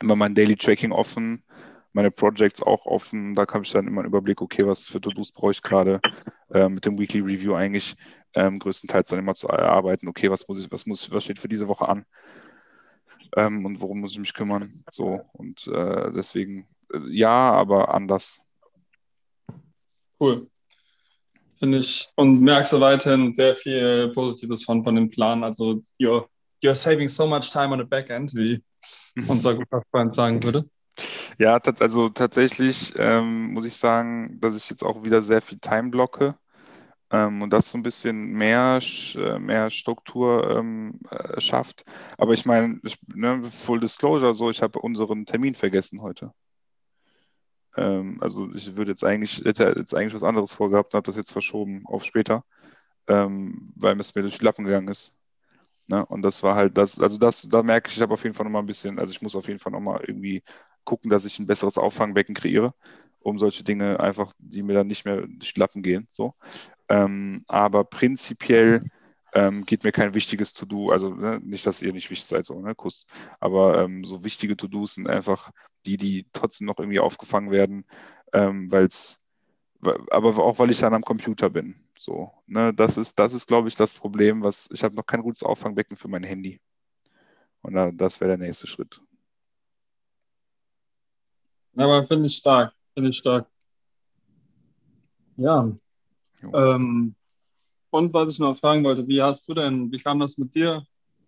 immer 0.00 0.16
mein 0.16 0.34
Daily 0.34 0.56
Tracking 0.56 0.92
offen, 0.92 1.42
meine 1.96 2.10
Projects 2.10 2.62
auch 2.62 2.84
offen. 2.84 3.34
Da 3.34 3.46
habe 3.50 3.64
ich 3.64 3.72
dann 3.72 3.86
immer 3.86 4.02
einen 4.02 4.08
Überblick, 4.08 4.42
okay, 4.42 4.66
was 4.66 4.86
für 4.86 5.00
To-Dos 5.00 5.32
brauche 5.32 5.52
ich 5.52 5.62
gerade 5.62 5.98
äh, 6.50 6.68
mit 6.68 6.84
dem 6.84 6.98
Weekly 6.98 7.20
Review 7.20 7.54
eigentlich 7.54 7.96
ähm, 8.34 8.58
größtenteils 8.58 9.08
dann 9.08 9.18
immer 9.18 9.34
zu 9.34 9.48
erarbeiten, 9.48 10.06
okay, 10.06 10.30
was 10.30 10.46
muss 10.46 10.62
ich, 10.62 10.70
was 10.70 10.84
muss, 10.84 11.10
was 11.10 11.24
steht 11.24 11.38
für 11.38 11.48
diese 11.48 11.68
Woche 11.68 11.88
an 11.88 12.04
ähm, 13.34 13.64
und 13.64 13.80
worum 13.80 14.00
muss 14.00 14.12
ich 14.12 14.18
mich 14.18 14.34
kümmern. 14.34 14.84
So 14.90 15.22
und 15.32 15.66
äh, 15.68 16.12
deswegen 16.12 16.68
äh, 16.92 16.98
ja, 17.08 17.52
aber 17.52 17.94
anders. 17.94 18.42
Cool. 20.20 20.50
Finde 21.58 21.78
ich. 21.78 22.08
Und 22.14 22.42
merkst 22.42 22.74
du 22.74 22.80
weiterhin 22.80 23.32
sehr 23.32 23.56
viel 23.56 24.12
Positives 24.12 24.64
von, 24.64 24.84
von 24.84 24.94
dem 24.96 25.08
Plan. 25.08 25.42
Also, 25.42 25.80
you're, 25.98 26.26
you're 26.62 26.74
saving 26.74 27.08
so 27.08 27.26
much 27.26 27.50
time 27.50 27.72
on 27.72 27.78
the 27.78 27.86
backend, 27.86 28.34
wie 28.34 28.62
unser 29.28 29.54
guter 29.54 29.82
Freund 29.90 30.14
sagen 30.14 30.42
würde. 30.42 30.68
Ja, 31.38 31.58
also 31.80 32.08
tatsächlich 32.08 32.94
ähm, 32.96 33.52
muss 33.52 33.66
ich 33.66 33.76
sagen, 33.76 34.40
dass 34.40 34.56
ich 34.56 34.70
jetzt 34.70 34.82
auch 34.82 35.04
wieder 35.04 35.20
sehr 35.22 35.42
viel 35.42 35.58
Time 35.58 35.90
blocke 35.90 36.34
ähm, 37.10 37.42
und 37.42 37.52
das 37.52 37.70
so 37.70 37.78
ein 37.78 37.84
bisschen 37.84 38.32
mehr, 38.34 38.80
äh, 39.16 39.38
mehr 39.40 39.70
Struktur 39.70 40.50
ähm, 40.58 41.00
äh, 41.10 41.40
schafft. 41.40 41.84
Aber 42.18 42.34
ich 42.34 42.46
meine, 42.46 42.80
ne, 43.08 43.50
Full 43.50 43.80
Disclosure, 43.80 44.34
so, 44.34 44.50
ich 44.50 44.62
habe 44.62 44.80
unseren 44.80 45.26
Termin 45.26 45.54
vergessen 45.56 46.02
heute. 46.02 46.32
Ähm, 47.76 48.18
also 48.20 48.52
ich 48.54 48.76
würde 48.76 48.90
jetzt 48.92 49.04
eigentlich, 49.04 49.38
hätte 49.44 49.74
jetzt 49.76 49.94
eigentlich 49.94 50.14
was 50.14 50.22
anderes 50.22 50.52
vorgehabt 50.52 50.94
und 50.94 50.98
habe 50.98 51.06
das 51.06 51.16
jetzt 51.16 51.32
verschoben 51.32 51.82
auf 51.86 52.04
später, 52.04 52.44
ähm, 53.08 53.72
weil 53.76 53.98
es 54.00 54.14
mir 54.14 54.22
durch 54.22 54.38
die 54.38 54.44
Lappen 54.44 54.64
gegangen 54.64 54.88
ist. 54.88 55.16
Ne? 55.88 56.06
Und 56.06 56.22
das 56.22 56.42
war 56.42 56.56
halt 56.56 56.78
das, 56.78 57.00
also 57.00 57.18
das, 57.18 57.42
da 57.50 57.62
merke 57.62 57.90
ich, 57.90 57.96
ich 57.96 58.02
habe 58.02 58.14
auf 58.14 58.24
jeden 58.24 58.34
Fall 58.34 58.44
nochmal 58.46 58.62
ein 58.62 58.66
bisschen, 58.66 58.98
also 58.98 59.12
ich 59.12 59.22
muss 59.22 59.36
auf 59.36 59.48
jeden 59.48 59.60
Fall 59.60 59.72
nochmal 59.72 60.02
irgendwie 60.06 60.42
gucken, 60.86 61.10
dass 61.10 61.26
ich 61.26 61.38
ein 61.38 61.46
besseres 61.46 61.76
Auffangbecken 61.76 62.34
kreiere, 62.34 62.74
um 63.20 63.38
solche 63.38 63.64
Dinge 63.64 64.00
einfach, 64.00 64.32
die 64.38 64.62
mir 64.62 64.74
dann 64.74 64.86
nicht 64.86 65.04
mehr 65.04 65.26
durch 65.26 65.52
die 65.52 65.60
Lappen 65.60 65.82
gehen. 65.82 66.08
So. 66.12 66.34
Ähm, 66.88 67.44
aber 67.48 67.84
prinzipiell 67.84 68.82
ähm, 69.34 69.66
geht 69.66 69.84
mir 69.84 69.92
kein 69.92 70.14
wichtiges 70.14 70.54
To-Do, 70.54 70.90
also 70.90 71.14
ne, 71.14 71.40
nicht, 71.42 71.66
dass 71.66 71.82
ihr 71.82 71.92
nicht 71.92 72.10
wichtig 72.10 72.26
seid, 72.26 72.46
so, 72.46 72.60
ne, 72.60 72.74
Kuss, 72.74 73.06
aber 73.38 73.82
ähm, 73.82 74.04
so 74.04 74.24
wichtige 74.24 74.56
To-Dos 74.56 74.94
sind 74.94 75.10
einfach 75.10 75.50
die, 75.84 75.98
die 75.98 76.26
trotzdem 76.32 76.66
noch 76.66 76.78
irgendwie 76.78 77.00
aufgefangen 77.00 77.50
werden, 77.50 77.84
ähm, 78.32 78.70
weil 78.70 78.86
es, 78.86 79.24
aber 80.10 80.38
auch 80.38 80.58
weil 80.58 80.70
ich 80.70 80.80
dann 80.80 80.94
am 80.94 81.02
Computer 81.02 81.50
bin. 81.50 81.76
So, 81.98 82.32
ne, 82.46 82.72
das 82.74 82.96
ist, 82.96 83.18
das 83.18 83.34
ist, 83.34 83.46
glaube 83.46 83.68
ich, 83.68 83.76
das 83.76 83.94
Problem, 83.94 84.42
was 84.42 84.70
ich 84.72 84.82
habe 84.82 84.94
noch 84.94 85.06
kein 85.06 85.22
gutes 85.22 85.42
Auffangbecken 85.42 85.96
für 85.96 86.08
mein 86.08 86.24
Handy. 86.24 86.60
Und 87.62 87.74
da, 87.74 87.90
das 87.92 88.20
wäre 88.20 88.36
der 88.36 88.46
nächste 88.46 88.66
Schritt. 88.66 89.02
Aber 91.76 92.06
finde 92.06 92.26
ich 92.26 92.36
stark. 92.36 92.72
Finde 92.94 93.10
ich 93.10 93.18
stark. 93.18 93.46
Ja. 95.36 95.70
Ähm, 96.42 97.14
und 97.90 98.12
was 98.12 98.32
ich 98.32 98.38
noch 98.38 98.56
fragen 98.56 98.84
wollte, 98.84 99.06
wie 99.06 99.22
hast 99.22 99.48
du 99.48 99.54
denn, 99.54 99.90
wie 99.92 99.98
kam 99.98 100.18
das 100.18 100.38
mit 100.38 100.54
dir, 100.54 100.86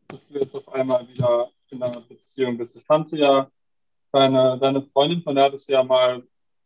dass 0.08 0.26
du 0.28 0.34
jetzt 0.34 0.54
auf 0.54 0.68
einmal 0.72 1.06
wieder 1.08 1.50
in 1.70 1.82
einer 1.82 2.00
Beziehung 2.00 2.56
bist? 2.56 2.76
Ich 2.76 2.86
kannte 2.86 3.16
ja 3.18 3.50
deine, 4.12 4.58
deine 4.58 4.82
Freundin, 4.82 5.22
von 5.22 5.34
der 5.34 5.44
hattest 5.44 5.68
du 5.68 5.72
ja 5.72 5.82
mal 5.82 6.22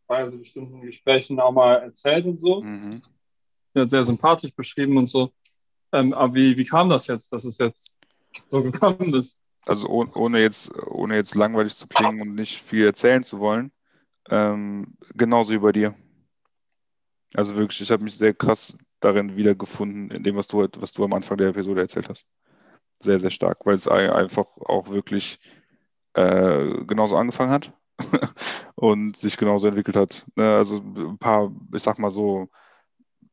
bei 0.06 0.30
so 0.30 0.38
bestimmten 0.38 0.80
Gesprächen 0.82 1.40
auch 1.40 1.52
mal 1.52 1.74
erzählt 1.76 2.26
und 2.26 2.40
so. 2.40 2.62
Mhm. 2.62 3.00
Hat 3.74 3.90
sehr 3.90 4.04
sympathisch 4.04 4.54
beschrieben 4.54 4.96
und 4.96 5.08
so. 5.08 5.32
Ähm, 5.92 6.12
aber 6.12 6.34
wie, 6.34 6.56
wie 6.56 6.64
kam 6.64 6.88
das 6.88 7.06
jetzt, 7.06 7.32
dass 7.32 7.44
es 7.44 7.58
jetzt 7.58 7.96
so 8.48 8.62
gekommen 8.62 9.14
ist? 9.14 9.38
Also 9.66 9.88
oh, 9.88 10.04
ohne 10.14 10.40
jetzt, 10.40 10.72
ohne 10.86 11.14
jetzt 11.16 11.34
langweilig 11.34 11.76
zu 11.76 11.86
klingen 11.86 12.20
und 12.20 12.34
nicht 12.34 12.62
viel 12.62 12.84
erzählen 12.86 13.22
zu 13.22 13.38
wollen, 13.38 13.72
ähm, 14.30 14.96
genauso 15.14 15.52
wie 15.52 15.58
bei 15.58 15.72
dir. 15.72 15.94
Also 17.34 17.56
wirklich, 17.56 17.80
ich 17.80 17.90
habe 17.90 18.04
mich 18.04 18.16
sehr 18.16 18.34
krass 18.34 18.76
darin 19.00 19.36
wiedergefunden, 19.36 20.10
in 20.10 20.22
dem, 20.22 20.36
was 20.36 20.48
du, 20.48 20.66
was 20.78 20.92
du 20.92 21.04
am 21.04 21.12
Anfang 21.12 21.38
der 21.38 21.48
Episode 21.48 21.80
erzählt 21.80 22.08
hast. 22.08 22.26
Sehr, 23.00 23.18
sehr 23.20 23.30
stark, 23.30 23.64
weil 23.64 23.74
es 23.74 23.88
einfach 23.88 24.46
auch 24.58 24.88
wirklich 24.90 25.38
äh, 26.14 26.84
genauso 26.84 27.16
angefangen 27.16 27.50
hat 27.50 27.72
und 28.74 29.16
sich 29.16 29.36
genauso 29.36 29.68
entwickelt 29.68 29.96
hat. 29.96 30.26
Ne? 30.36 30.56
Also 30.56 30.78
ein 30.78 31.18
paar, 31.18 31.50
ich 31.74 31.82
sag 31.82 31.98
mal 31.98 32.10
so, 32.10 32.48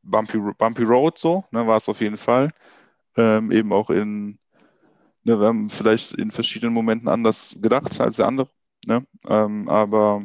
Bumpy, 0.02 0.38
Bumpy 0.58 0.82
Road 0.84 1.18
so, 1.18 1.44
ne, 1.50 1.66
war 1.66 1.76
es 1.76 1.88
auf 1.88 2.00
jeden 2.00 2.16
Fall. 2.16 2.52
Ähm, 3.16 3.50
eben 3.50 3.72
auch 3.72 3.90
in, 3.90 4.38
ne, 5.24 5.40
wir 5.40 5.46
haben 5.46 5.70
vielleicht 5.70 6.14
in 6.14 6.30
verschiedenen 6.30 6.74
Momenten 6.74 7.08
anders 7.08 7.56
gedacht 7.60 8.00
als 8.00 8.16
der 8.16 8.26
andere. 8.26 8.48
Ne? 8.86 9.06
Ähm, 9.26 9.68
aber 9.68 10.24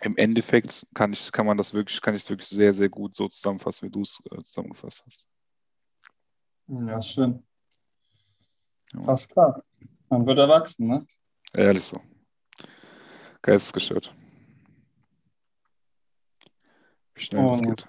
im 0.00 0.16
Endeffekt 0.16 0.86
kann 0.94 1.12
ich, 1.12 1.30
kann 1.30 1.46
man 1.46 1.56
das 1.56 1.72
wirklich, 1.74 2.00
kann 2.00 2.14
ich 2.14 2.22
es 2.22 2.30
wirklich 2.30 2.48
sehr, 2.48 2.74
sehr 2.74 2.88
gut 2.88 3.14
so 3.14 3.28
zusammenfassen, 3.28 3.86
wie 3.86 3.92
du 3.92 4.02
es 4.02 4.22
äh, 4.30 4.42
zusammengefasst 4.42 5.04
hast. 5.06 5.24
Ja, 6.66 7.00
schön. 7.00 7.42
Ja. 8.92 9.02
Fast 9.02 9.30
klar. 9.30 9.62
Man 10.08 10.26
wird 10.26 10.38
erwachsen, 10.38 10.86
ne? 10.88 11.06
Ehrlich 11.54 11.84
so. 11.84 12.00
Geistesgestört. 13.42 14.14
Wie 17.14 17.20
schnell 17.20 17.44
oh. 17.44 17.50
das 17.52 17.62
geht. 17.62 17.88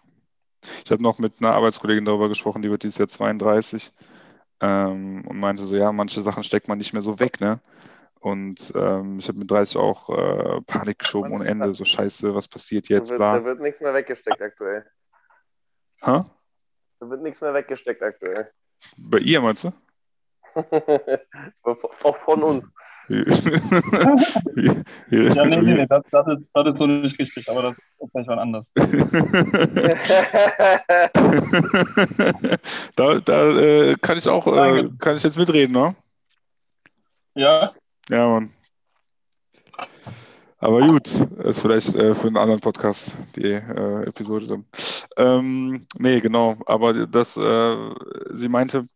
Ich 0.86 0.92
habe 0.92 1.04
noch 1.04 1.20
mit 1.20 1.34
einer 1.40 1.54
Arbeitskollegin 1.54 2.06
darüber 2.06 2.30
gesprochen, 2.30 2.62
die 2.62 2.70
wird 2.70 2.84
dieses 2.84 2.98
Jahr 2.98 3.08
32 3.08 3.92
ähm, 4.64 5.28
und 5.28 5.40
meinte 5.40 5.64
so, 5.64 5.76
ja, 5.76 5.92
manche 5.92 6.22
Sachen 6.22 6.44
steckt 6.44 6.70
man 6.70 6.78
nicht 6.78 6.94
mehr 6.94 7.02
so 7.02 7.20
weg, 7.20 7.42
ne? 7.42 7.60
Und 8.22 8.72
ähm, 8.76 9.20
ich 9.20 9.28
habe 9.28 9.38
mit 9.38 9.52
30 9.52 9.76
auch 9.76 10.10
äh, 10.10 10.62
Panik 10.62 11.00
geschoben 11.00 11.34
ohne 11.34 11.46
Ende, 11.46 11.74
so 11.74 11.84
scheiße, 11.84 12.34
was 12.34 12.48
passiert 12.48 12.88
jetzt, 12.88 13.10
da 13.10 13.12
wird, 13.12 13.20
bla. 13.20 13.38
Da 13.40 13.46
wird 13.46 13.60
nichts 13.60 13.82
mehr 13.82 13.94
weggesteckt 13.94 14.42
aktuell. 14.42 14.86
Hä? 16.02 16.24
Da 17.00 17.10
wird 17.10 17.22
nichts 17.22 17.42
mehr 17.42 17.54
weggesteckt 17.54 18.02
aktuell. 18.02 18.50
Bei 18.96 19.18
ihr 19.18 19.42
meinst 19.42 19.66
du? 19.66 19.74
auch 22.04 22.18
von 22.20 22.44
uns. 22.44 22.72
Ja, 23.10 23.26
nee, 25.46 25.58
nee, 25.58 25.74
nee, 25.74 25.86
das, 25.88 26.04
das, 26.10 26.28
ist, 26.28 26.44
das 26.54 26.68
ist 26.68 26.78
so 26.78 26.88
nicht 26.88 27.20
richtig, 27.20 27.50
aber 27.50 27.64
das 27.64 27.78
ist 27.78 28.12
vielleicht 28.12 28.30
mal 28.30 28.40
anders. 28.40 28.72
da 32.96 33.16
da 33.20 33.60
äh, 33.60 33.96
kann 34.02 34.18
ich 34.18 34.28
auch, 34.30 34.48
äh, 34.48 34.90
kann 35.00 35.18
ich 35.18 35.24
jetzt 35.24 35.38
mitreden, 35.38 35.74
ne? 35.74 35.96
Ja. 37.36 37.74
Ja, 38.10 38.28
Mann. 38.28 38.52
Aber 40.60 40.80
gut, 40.80 41.08
ist 41.10 41.60
vielleicht 41.60 41.94
äh, 41.96 42.14
für 42.14 42.28
einen 42.28 42.38
anderen 42.38 42.62
Podcast 42.62 43.18
die 43.36 43.52
äh, 43.52 44.08
Episode 44.08 44.48
dann. 44.48 44.66
Ähm, 45.18 45.86
nee, 45.98 46.22
genau. 46.22 46.56
Aber 46.68 47.06
das, 47.06 47.36
äh, 47.36 47.76
sie 48.30 48.48
meinte, 48.48 48.88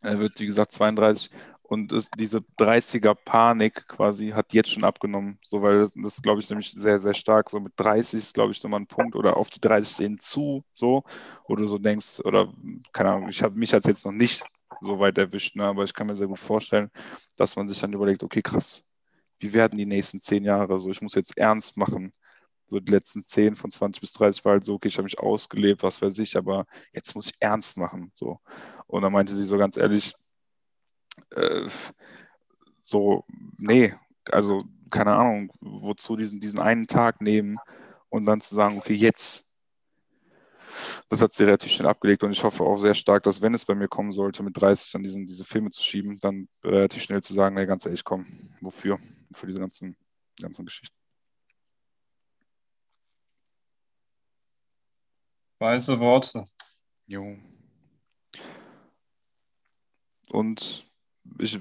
er 0.00 0.18
wird, 0.18 0.40
wie 0.40 0.46
gesagt, 0.46 0.72
32 0.72 1.30
und 1.66 1.92
es, 1.92 2.10
diese 2.10 2.38
30er 2.58 3.14
Panik 3.14 3.88
quasi 3.88 4.30
hat 4.30 4.52
jetzt 4.52 4.70
schon 4.70 4.84
abgenommen. 4.84 5.38
So, 5.44 5.62
weil 5.62 5.78
das, 5.78 5.92
das 5.94 6.22
glaube 6.22 6.40
ich, 6.40 6.50
nämlich 6.50 6.70
sehr, 6.72 7.00
sehr 7.00 7.14
stark. 7.14 7.48
So 7.50 7.58
mit 7.58 7.72
30 7.76 8.18
ist, 8.18 8.34
glaube 8.34 8.52
ich, 8.52 8.62
nochmal 8.62 8.80
ein 8.80 8.86
Punkt 8.86 9.16
oder 9.16 9.36
auf 9.36 9.48
die 9.50 9.60
30 9.60 9.96
hinzu, 9.96 10.62
so, 10.72 11.04
wo 11.48 11.56
du 11.56 11.66
so 11.66 11.78
denkst, 11.78 12.20
oder 12.24 12.52
keine 12.92 13.12
Ahnung, 13.12 13.28
ich 13.30 13.42
habe 13.42 13.58
mich 13.58 13.72
als 13.72 13.86
jetzt 13.86 14.04
noch 14.04 14.12
nicht 14.12 14.44
so 14.82 14.98
weit 15.00 15.16
erwischt, 15.16 15.56
ne, 15.56 15.64
aber 15.64 15.84
ich 15.84 15.94
kann 15.94 16.06
mir 16.06 16.16
sehr 16.16 16.26
gut 16.26 16.38
vorstellen, 16.38 16.90
dass 17.36 17.56
man 17.56 17.66
sich 17.66 17.80
dann 17.80 17.92
überlegt, 17.92 18.22
okay, 18.22 18.42
krass, 18.42 18.84
wie 19.38 19.52
werden 19.52 19.78
die 19.78 19.86
nächsten 19.86 20.20
zehn 20.20 20.44
Jahre? 20.44 20.78
So, 20.80 20.90
ich 20.90 21.00
muss 21.00 21.14
jetzt 21.14 21.36
ernst 21.38 21.76
machen. 21.76 22.12
So 22.66 22.80
die 22.80 22.92
letzten 22.92 23.22
zehn 23.22 23.56
von 23.56 23.70
20 23.70 24.00
bis 24.00 24.12
30 24.14 24.44
war 24.44 24.52
halt 24.52 24.64
so, 24.64 24.74
okay, 24.74 24.88
ich 24.88 24.96
habe 24.96 25.04
mich 25.04 25.18
ausgelebt, 25.18 25.82
was 25.82 26.00
weiß 26.02 26.18
ich, 26.18 26.36
aber 26.36 26.66
jetzt 26.92 27.14
muss 27.14 27.26
ich 27.26 27.34
ernst 27.40 27.76
machen. 27.76 28.10
So. 28.14 28.38
Und 28.86 29.02
dann 29.02 29.12
meinte 29.12 29.34
sie 29.34 29.44
so 29.44 29.58
ganz 29.58 29.76
ehrlich, 29.76 30.14
äh, 31.30 31.68
so, 32.82 33.24
nee, 33.56 33.94
also 34.30 34.64
keine 34.90 35.14
Ahnung, 35.14 35.52
wozu 35.60 36.16
diesen, 36.16 36.40
diesen 36.40 36.60
einen 36.60 36.86
Tag 36.86 37.20
nehmen 37.20 37.58
und 38.08 38.26
dann 38.26 38.40
zu 38.40 38.54
sagen, 38.54 38.78
okay, 38.78 38.94
jetzt. 38.94 39.50
Das 41.08 41.20
hat 41.20 41.32
sie 41.32 41.44
relativ 41.44 41.70
schnell 41.70 41.88
abgelegt 41.88 42.24
und 42.24 42.32
ich 42.32 42.42
hoffe 42.42 42.64
auch 42.64 42.76
sehr 42.76 42.94
stark, 42.94 43.22
dass 43.22 43.40
wenn 43.40 43.54
es 43.54 43.64
bei 43.64 43.74
mir 43.74 43.88
kommen 43.88 44.12
sollte, 44.12 44.42
mit 44.42 44.60
30 44.60 44.90
dann 44.92 45.02
diesen, 45.02 45.26
diese 45.26 45.44
Filme 45.44 45.70
zu 45.70 45.82
schieben, 45.82 46.18
dann 46.20 46.48
relativ 46.64 47.02
schnell 47.02 47.22
zu 47.22 47.32
sagen, 47.32 47.54
nee, 47.54 47.66
ganz 47.66 47.86
ehrlich, 47.86 48.02
komm, 48.04 48.26
wofür? 48.60 48.98
Für 49.32 49.46
diese 49.46 49.60
ganzen, 49.60 49.96
ganzen 50.40 50.64
Geschichten. 50.64 50.96
Weise 55.60 55.98
Worte. 56.00 56.44
Jo. 57.06 57.36
Und 60.30 60.86
ich, 61.38 61.58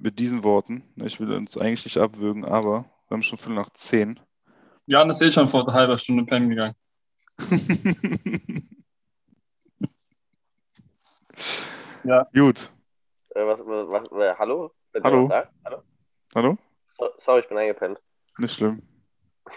mit 0.00 0.18
diesen 0.18 0.44
Worten, 0.44 0.82
ne, 0.94 1.06
ich 1.06 1.18
will 1.20 1.32
uns 1.32 1.56
eigentlich 1.56 1.84
nicht 1.84 1.98
abwürgen, 1.98 2.44
aber 2.44 2.84
wir 3.08 3.14
haben 3.16 3.22
schon 3.22 3.38
Viertel 3.38 3.56
nach 3.56 3.70
zehn. 3.70 4.20
Jan 4.86 5.10
ist 5.10 5.22
eh 5.22 5.30
schon 5.30 5.48
vor 5.48 5.62
einer 5.62 5.72
halben 5.72 5.98
Stunde 5.98 6.24
pennen 6.24 6.48
gegangen. 6.50 6.74
ja. 12.04 12.26
Gut. 12.32 12.72
Äh, 13.34 13.46
was, 13.46 13.58
was, 13.60 13.88
was, 13.88 14.12
äh, 14.20 14.34
hallo? 14.38 14.72
Hallo? 15.02 15.28
hallo? 15.64 15.82
Hallo? 16.34 16.56
So, 16.98 17.08
sorry, 17.18 17.40
ich 17.40 17.48
bin 17.48 17.58
eingepennt. 17.58 18.00
Nicht 18.38 18.54
schlimm. 18.54 18.82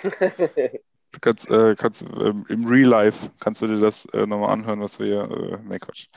Du 0.01 0.09
kannst, 1.21 1.49
äh, 1.49 1.75
kannst 1.75 2.03
ähm, 2.03 2.45
im 2.49 2.65
Real 2.67 2.89
Life 2.89 3.29
kannst 3.39 3.61
du 3.61 3.67
dir 3.67 3.79
das 3.79 4.05
äh, 4.07 4.25
nochmal 4.25 4.51
anhören, 4.51 4.81
was 4.81 4.99
wir 4.99 5.05
hier. 5.05 5.23
Äh, 5.31 5.57
nee, 5.63 5.79
Quatsch. 5.79 6.07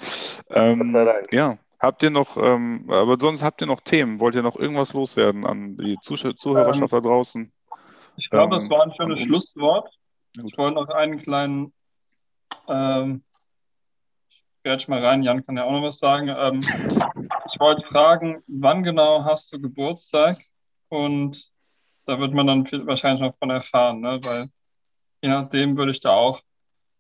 Ähm, 0.50 0.96
ja, 1.30 1.58
Habt 1.82 2.04
ihr 2.04 2.10
noch, 2.10 2.36
ähm, 2.36 2.88
aber 2.88 3.18
sonst 3.18 3.42
habt 3.42 3.60
ihr 3.60 3.66
noch 3.66 3.80
Themen? 3.80 4.20
Wollt 4.20 4.36
ihr 4.36 4.42
noch 4.42 4.54
irgendwas 4.54 4.92
loswerden 4.92 5.44
an 5.44 5.76
die 5.76 5.98
Zuh 6.00 6.14
Zuhörerschaft 6.14 6.92
ähm, 6.92 7.02
da 7.02 7.08
draußen? 7.08 7.52
Ich 8.16 8.30
glaube, 8.30 8.54
ähm, 8.54 8.68
das 8.68 8.70
war 8.70 8.84
ein 8.84 8.94
schönes 8.94 9.26
Schlusswort. 9.26 9.92
Ich 10.44 10.56
wollte 10.56 10.76
noch 10.76 10.88
einen 10.90 11.20
kleinen, 11.20 11.72
ähm, 12.68 13.24
ich 14.28 14.44
werde 14.62 14.84
mal 14.92 15.04
rein, 15.04 15.24
Jan 15.24 15.44
kann 15.44 15.56
ja 15.56 15.64
auch 15.64 15.72
noch 15.72 15.82
was 15.82 15.98
sagen. 15.98 16.28
Ähm, 16.28 16.60
ich 16.60 17.58
wollte 17.58 17.82
fragen, 17.88 18.44
wann 18.46 18.84
genau 18.84 19.24
hast 19.24 19.52
du 19.52 19.60
Geburtstag? 19.60 20.38
Und 20.88 21.50
da 22.06 22.20
wird 22.20 22.32
man 22.32 22.46
dann 22.46 22.64
wahrscheinlich 22.86 23.22
noch 23.22 23.36
von 23.38 23.50
erfahren, 23.50 24.00
ne? 24.00 24.20
weil 24.22 24.48
je 25.20 25.30
nachdem 25.30 25.76
würde 25.76 25.90
ich 25.90 26.00
da 26.00 26.10
auch 26.10 26.42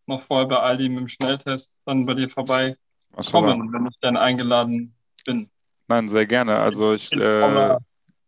noch 0.06 0.22
vorher 0.22 0.48
bei 0.48 0.58
Aldi 0.58 0.88
mit 0.88 0.98
dem 0.98 1.08
Schnelltest 1.08 1.82
dann 1.86 2.04
bei 2.04 2.14
dir 2.14 2.28
vorbei 2.28 2.76
kommen, 3.12 3.72
wenn 3.72 3.86
ich 3.86 3.98
dann 4.00 4.16
eingeladen 4.16 4.94
bin. 5.24 5.50
Nein, 5.88 6.08
sehr 6.08 6.26
gerne. 6.26 6.58
Also 6.58 6.92
ich, 6.92 7.12
äh, 7.12 7.76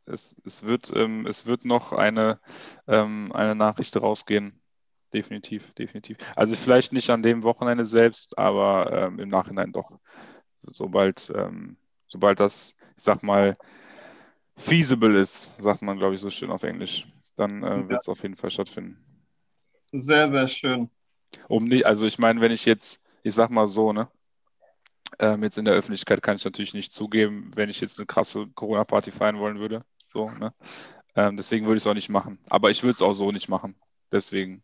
es, 0.06 0.36
es, 0.44 0.65
wird, 0.65 0.93
ähm, 0.94 1.27
es 1.27 1.47
wird 1.47 1.65
noch 1.65 1.93
eine, 1.93 2.40
ähm, 2.86 3.32
eine 3.32 3.55
Nachricht 3.55 3.97
rausgehen. 3.97 4.61
Definitiv, 5.12 5.73
definitiv. 5.74 6.19
Also 6.35 6.56
vielleicht 6.56 6.93
nicht 6.93 7.09
an 7.11 7.23
dem 7.23 7.44
Wochenende 7.44 7.86
selbst, 7.86 8.36
aber 8.36 8.93
ähm, 8.93 9.19
im 9.20 9.28
Nachhinein 9.28 9.73
doch. 9.73 9.98
Sobald, 10.70 11.32
ähm, 11.35 11.77
sobald 12.06 12.40
das, 12.40 12.77
ich 12.97 13.02
sag 13.05 13.23
mal, 13.23 13.56
feasible 14.56 15.19
ist, 15.19 15.61
sagt 15.61 15.82
man, 15.82 15.98
glaube 15.98 16.15
ich, 16.15 16.20
so 16.20 16.31
schön 16.31 16.51
auf 16.51 16.65
Englisch, 16.65 17.06
dann 17.36 17.62
äh, 17.62 17.89
wird 17.89 18.01
es 18.01 18.06
ja. 18.06 18.12
auf 18.12 18.23
jeden 18.23 18.36
Fall 18.36 18.51
stattfinden. 18.51 18.98
Sehr, 19.93 20.31
sehr 20.31 20.48
schön. 20.48 20.90
Um 21.48 21.65
nicht, 21.65 21.86
also 21.86 22.06
ich 22.06 22.19
meine, 22.19 22.40
wenn 22.40 22.52
ich 22.52 22.65
jetzt, 22.65 23.01
ich 23.23 23.35
sag 23.35 23.51
mal 23.51 23.66
so, 23.66 23.93
ne, 23.93 24.09
ähm, 25.19 25.43
jetzt 25.43 25.59
in 25.59 25.65
der 25.65 25.74
Öffentlichkeit 25.74 26.23
kann 26.23 26.36
ich 26.36 26.45
natürlich 26.45 26.74
nicht 26.74 26.93
zugeben, 26.93 27.51
wenn 27.55 27.69
ich 27.69 27.81
jetzt 27.81 27.99
eine 27.99 28.07
krasse 28.07 28.47
Corona-Party 28.55 29.11
feiern 29.11 29.39
wollen 29.39 29.59
würde. 29.59 29.85
So, 30.09 30.31
ne? 30.31 30.55
Ähm, 31.16 31.36
deswegen 31.36 31.66
würde 31.66 31.77
ich 31.77 31.82
es 31.82 31.86
auch 31.86 31.95
nicht 31.95 32.09
machen. 32.09 32.39
Aber 32.49 32.70
ich 32.70 32.82
würde 32.82 32.93
es 32.93 33.03
auch 33.03 33.12
so 33.12 33.31
nicht 33.31 33.49
machen. 33.49 33.77
Deswegen 34.11 34.62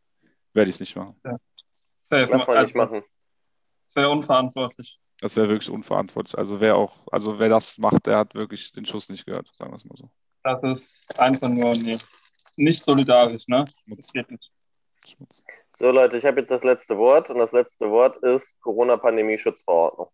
werde 0.53 0.69
ich 0.69 0.77
es 0.77 0.81
nicht 0.81 0.97
machen. 0.97 1.21
Ja. 1.25 1.39
Nicht 2.63 2.75
machen. 2.75 3.03
Das 3.87 3.97
wäre 3.97 4.11
unverantwortlich. 4.11 5.01
Das 5.21 5.37
wäre 5.37 5.49
wirklich 5.49 5.71
unverantwortlich. 5.71 6.37
Also 6.39 6.61
wer 6.61 6.77
auch, 6.77 7.07
also 7.13 7.39
wer 7.39 7.49
das 7.49 7.79
macht, 7.79 8.07
der 8.07 8.19
hat 8.19 8.35
wirklich 8.35 8.73
den 8.73 8.85
Schuss 8.87 9.09
nicht 9.09 9.27
gehört, 9.27 9.51
sagen 9.59 9.71
wir 9.71 9.77
es 9.77 9.85
mal 9.85 9.97
so. 9.97 10.11
Das 10.43 10.63
ist 10.63 11.19
einfach 11.19 11.49
nur 11.49 11.77
nicht 12.57 12.85
solidarisch, 12.85 13.47
ne? 13.47 13.65
Das 13.87 14.13
geht 14.13 14.31
nicht. 14.31 14.51
Schmutz. 15.07 15.43
So 15.81 15.91
Leute, 15.91 16.19
ich 16.19 16.27
habe 16.27 16.41
jetzt 16.41 16.51
das 16.51 16.63
letzte 16.63 16.99
Wort 16.99 17.31
und 17.31 17.39
das 17.39 17.53
letzte 17.53 17.91
Wort 17.91 18.23
ist 18.23 18.45
Corona-Pandemie-Schutzverordnung. 18.61 20.09